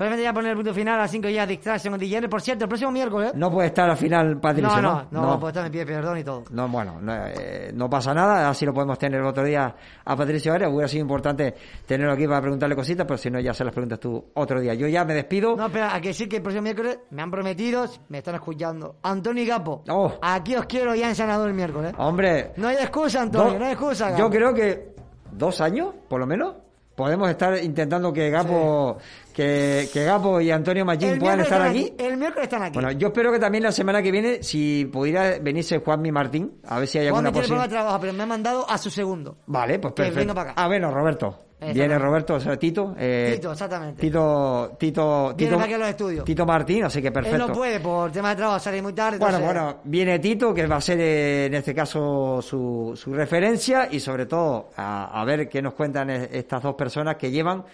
Probablemente 0.00 0.24
ya 0.24 0.32
poner 0.32 0.52
el 0.52 0.56
punto 0.56 0.72
final 0.72 0.94
a 0.94 1.02
las 1.02 1.10
5 1.10 1.28
ya 1.28 1.44
Distraction 1.44 1.92
con 1.92 2.00
DJ. 2.00 2.26
Por 2.26 2.40
cierto, 2.40 2.64
el 2.64 2.68
próximo 2.70 2.90
miércoles. 2.90 3.32
No 3.34 3.50
puede 3.50 3.68
estar 3.68 3.90
al 3.90 3.98
final 3.98 4.40
Patricio, 4.40 4.80
no, 4.80 4.80
¿no? 4.80 5.08
no, 5.10 5.22
no, 5.32 5.38
pues 5.38 5.50
está 5.54 5.66
en 5.66 5.72
pie, 5.72 5.84
perdón 5.84 6.16
y 6.16 6.24
todo. 6.24 6.44
No, 6.52 6.68
bueno, 6.68 6.98
no, 7.02 7.26
eh, 7.26 7.70
no 7.74 7.90
pasa 7.90 8.14
nada, 8.14 8.48
así 8.48 8.64
lo 8.64 8.72
podemos 8.72 8.98
tener 8.98 9.20
el 9.20 9.26
otro 9.26 9.44
día 9.44 9.76
a 10.02 10.16
Patricio 10.16 10.54
Arias. 10.54 10.70
Hubiera 10.72 10.88
sido 10.88 11.02
importante 11.02 11.54
tenerlo 11.84 12.14
aquí 12.14 12.26
para 12.26 12.40
preguntarle 12.40 12.74
cositas, 12.74 13.06
pero 13.06 13.18
si 13.18 13.30
no, 13.30 13.40
ya 13.40 13.52
se 13.52 13.62
las 13.62 13.74
preguntas 13.74 14.00
tú 14.00 14.30
otro 14.32 14.58
día. 14.58 14.72
Yo 14.72 14.88
ya 14.88 15.04
me 15.04 15.12
despido. 15.12 15.54
No, 15.54 15.66
espera, 15.66 15.94
a 15.94 16.00
que 16.00 16.14
sí 16.14 16.26
que 16.26 16.36
el 16.36 16.42
próximo 16.42 16.62
miércoles 16.62 17.00
me 17.10 17.20
han 17.20 17.30
prometido, 17.30 17.84
me 18.08 18.18
están 18.18 18.36
escuchando. 18.36 18.96
Antonio 19.02 19.42
y 19.42 19.46
Gapo. 19.46 19.84
Oh. 19.90 20.14
Aquí 20.22 20.56
os 20.56 20.64
quiero 20.64 20.94
ya 20.94 21.10
en 21.10 21.14
Sanador 21.14 21.48
el 21.48 21.54
miércoles. 21.54 21.92
Hombre, 21.98 22.52
No 22.56 22.68
hay 22.68 22.76
excusa, 22.76 23.20
Antonio, 23.20 23.58
no 23.58 23.66
hay 23.66 23.72
excusa. 23.72 24.16
Yo 24.16 24.30
creo 24.30 24.54
que 24.54 24.94
dos 25.30 25.60
años, 25.60 25.94
por 26.08 26.20
lo 26.20 26.26
menos, 26.26 26.54
podemos 27.00 27.30
estar 27.30 27.56
intentando 27.64 28.12
que 28.12 28.28
Gapo, 28.28 28.98
que, 29.32 29.88
que 29.92 30.04
Gapo 30.04 30.40
y 30.40 30.50
Antonio 30.50 30.84
Machín 30.84 31.18
puedan 31.18 31.40
estar 31.40 31.62
aquí. 31.62 31.94
El 31.98 32.16
miércoles 32.18 32.44
están 32.44 32.62
aquí. 32.62 32.74
Bueno, 32.74 32.92
yo 32.92 33.08
espero 33.08 33.32
que 33.32 33.38
también 33.38 33.64
la 33.64 33.72
semana 33.72 34.02
que 34.02 34.10
viene, 34.12 34.42
si 34.42 34.84
pudiera 34.92 35.38
venirse 35.40 35.78
Juanmi 35.78 36.12
Martín, 36.12 36.60
a 36.66 36.78
ver 36.78 36.86
si 36.88 36.98
hay 36.98 37.08
Juan 37.08 37.24
alguna 37.24 37.30
me 37.30 37.32
tiene 37.32 37.46
problema 37.48 37.64
posibilidad. 37.64 37.64
de 37.64 37.68
trabajo, 37.70 38.00
pero 38.00 38.12
me 38.12 38.22
ha 38.22 38.26
mandado 38.26 38.70
a 38.70 38.76
su 38.76 38.90
segundo. 38.90 39.38
Vale, 39.46 39.78
pues 39.78 39.94
Que 39.94 40.02
perfecto. 40.02 40.18
venga 40.20 40.34
para 40.34 40.50
acá. 40.52 40.62
Ah, 40.62 40.66
bueno, 40.68 40.90
Roberto. 40.92 41.38
Viene 41.74 41.98
Roberto, 41.98 42.34
o 42.34 42.40
sea, 42.40 42.56
Tito. 42.56 42.94
eh, 42.98 43.32
Tito, 43.36 43.52
exactamente. 43.52 44.00
Tito, 44.00 44.72
Tito, 44.78 45.34
Viene 45.36 45.36
Tito, 45.36 45.50
para 45.56 45.64
aquí 45.64 45.74
a 45.74 45.78
los 45.78 45.88
estudios. 45.88 46.24
Tito 46.24 46.46
Martín, 46.46 46.84
así 46.84 47.00
que 47.02 47.08
Él 47.08 47.12
perfecto. 47.12 47.46
no 47.48 47.52
puede 47.52 47.80
por 47.80 48.10
temas 48.10 48.30
de 48.32 48.36
trabajo, 48.36 48.58
salir 48.60 48.82
muy 48.82 48.92
tarde. 48.94 49.18
Bueno, 49.18 49.36
entonces- 49.38 49.62
bueno, 49.62 49.78
viene 49.84 50.18
Tito, 50.18 50.54
que 50.54 50.66
va 50.66 50.76
a 50.76 50.80
ser 50.80 50.98
eh, 51.00 51.46
en 51.46 51.54
este 51.54 51.74
caso 51.74 52.40
su, 52.42 52.92
su 52.96 53.12
referencia 53.12 53.88
y 53.90 54.00
sobre 54.00 54.26
todo 54.26 54.70
a, 54.76 55.20
a 55.20 55.24
ver 55.24 55.48
qué 55.48 55.60
nos 55.60 55.74
cuentan 55.74 56.08
estas 56.10 56.62
dos 56.62 56.74
personas 56.74 57.16
que 57.16 57.30
llevan 57.30 57.64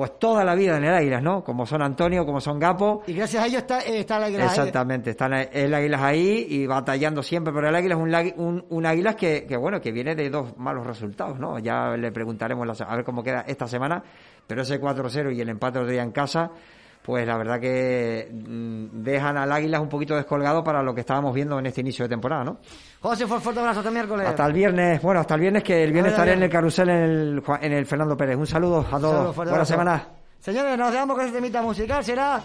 pues 0.00 0.18
toda 0.18 0.42
la 0.44 0.54
vida 0.54 0.78
en 0.78 0.84
el 0.84 0.94
Águilas, 0.94 1.22
¿no? 1.22 1.44
Como 1.44 1.66
son 1.66 1.82
Antonio, 1.82 2.24
como 2.24 2.40
son 2.40 2.58
Gapo. 2.58 3.02
Y 3.06 3.12
gracias 3.12 3.42
a 3.42 3.46
ellos 3.46 3.60
está, 3.60 3.80
eh, 3.80 3.98
está 3.98 4.18
la 4.18 4.28
Águila. 4.28 4.46
Exactamente, 4.46 5.10
están 5.10 5.34
el 5.34 5.74
Águilas 5.74 6.00
ahí 6.00 6.46
y 6.48 6.66
batallando 6.66 7.22
siempre, 7.22 7.52
pero 7.52 7.68
el 7.68 7.74
Águilas 7.74 7.98
es 7.98 8.34
un, 8.34 8.42
un, 8.42 8.64
un 8.66 8.86
Águilas 8.86 9.14
que, 9.16 9.44
que, 9.46 9.58
bueno, 9.58 9.78
que 9.78 9.92
viene 9.92 10.14
de 10.14 10.30
dos 10.30 10.56
malos 10.56 10.86
resultados, 10.86 11.38
¿no? 11.38 11.58
Ya 11.58 11.98
le 11.98 12.10
preguntaremos 12.12 12.66
la 12.66 12.72
a 12.82 12.96
ver 12.96 13.04
cómo 13.04 13.22
queda 13.22 13.44
esta 13.46 13.68
semana, 13.68 14.02
pero 14.46 14.62
ese 14.62 14.80
4-0 14.80 15.36
y 15.36 15.40
el 15.42 15.50
empate 15.50 15.80
otro 15.80 15.90
día 15.90 16.02
en 16.02 16.12
casa, 16.12 16.50
pues 17.10 17.26
la 17.26 17.36
verdad 17.36 17.58
que 17.60 18.28
mm, 18.32 19.02
dejan 19.02 19.36
al 19.36 19.50
Águilas 19.50 19.80
un 19.80 19.88
poquito 19.88 20.14
descolgado 20.14 20.62
para 20.62 20.80
lo 20.82 20.94
que 20.94 21.00
estábamos 21.00 21.34
viendo 21.34 21.58
en 21.58 21.66
este 21.66 21.80
inicio 21.80 22.04
de 22.04 22.08
temporada, 22.08 22.44
¿no? 22.44 22.58
José, 23.00 23.26
fue 23.26 23.40
fuerte 23.40 23.60
abrazo 23.60 23.80
hasta 23.80 23.90
miércoles. 23.90 24.28
Hasta 24.28 24.46
el 24.46 24.52
viernes, 24.52 25.02
bueno, 25.02 25.20
hasta 25.20 25.34
el 25.34 25.40
viernes 25.40 25.64
que 25.64 25.82
el 25.82 25.92
viernes 25.92 26.12
estaré 26.12 26.34
en 26.34 26.42
el 26.44 26.48
carrusel 26.50 26.88
en 26.88 26.96
el, 27.02 27.40
Juan- 27.44 27.64
en 27.64 27.72
el 27.72 27.84
Fernando 27.84 28.16
Pérez. 28.16 28.36
Un 28.36 28.46
saludo 28.46 28.86
a 28.90 28.98
todos. 29.00 29.34
Fuerte 29.34 29.50
Buena 29.50 29.64
semana. 29.64 30.06
Señores, 30.38 30.78
nos 30.78 30.92
dejamos 30.92 31.16
con 31.16 31.26
este 31.26 31.36
temita 31.38 31.60
musical. 31.62 32.04
Será 32.04 32.40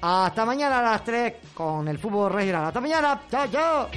hasta 0.00 0.44
mañana 0.46 0.78
a 0.78 0.82
las 0.82 1.04
3 1.04 1.34
con 1.54 1.86
el 1.88 1.98
fútbol 1.98 2.32
regional. 2.32 2.64
Hasta 2.64 2.80
mañana. 2.80 3.20
Chao, 3.30 3.46
chao. 3.52 3.88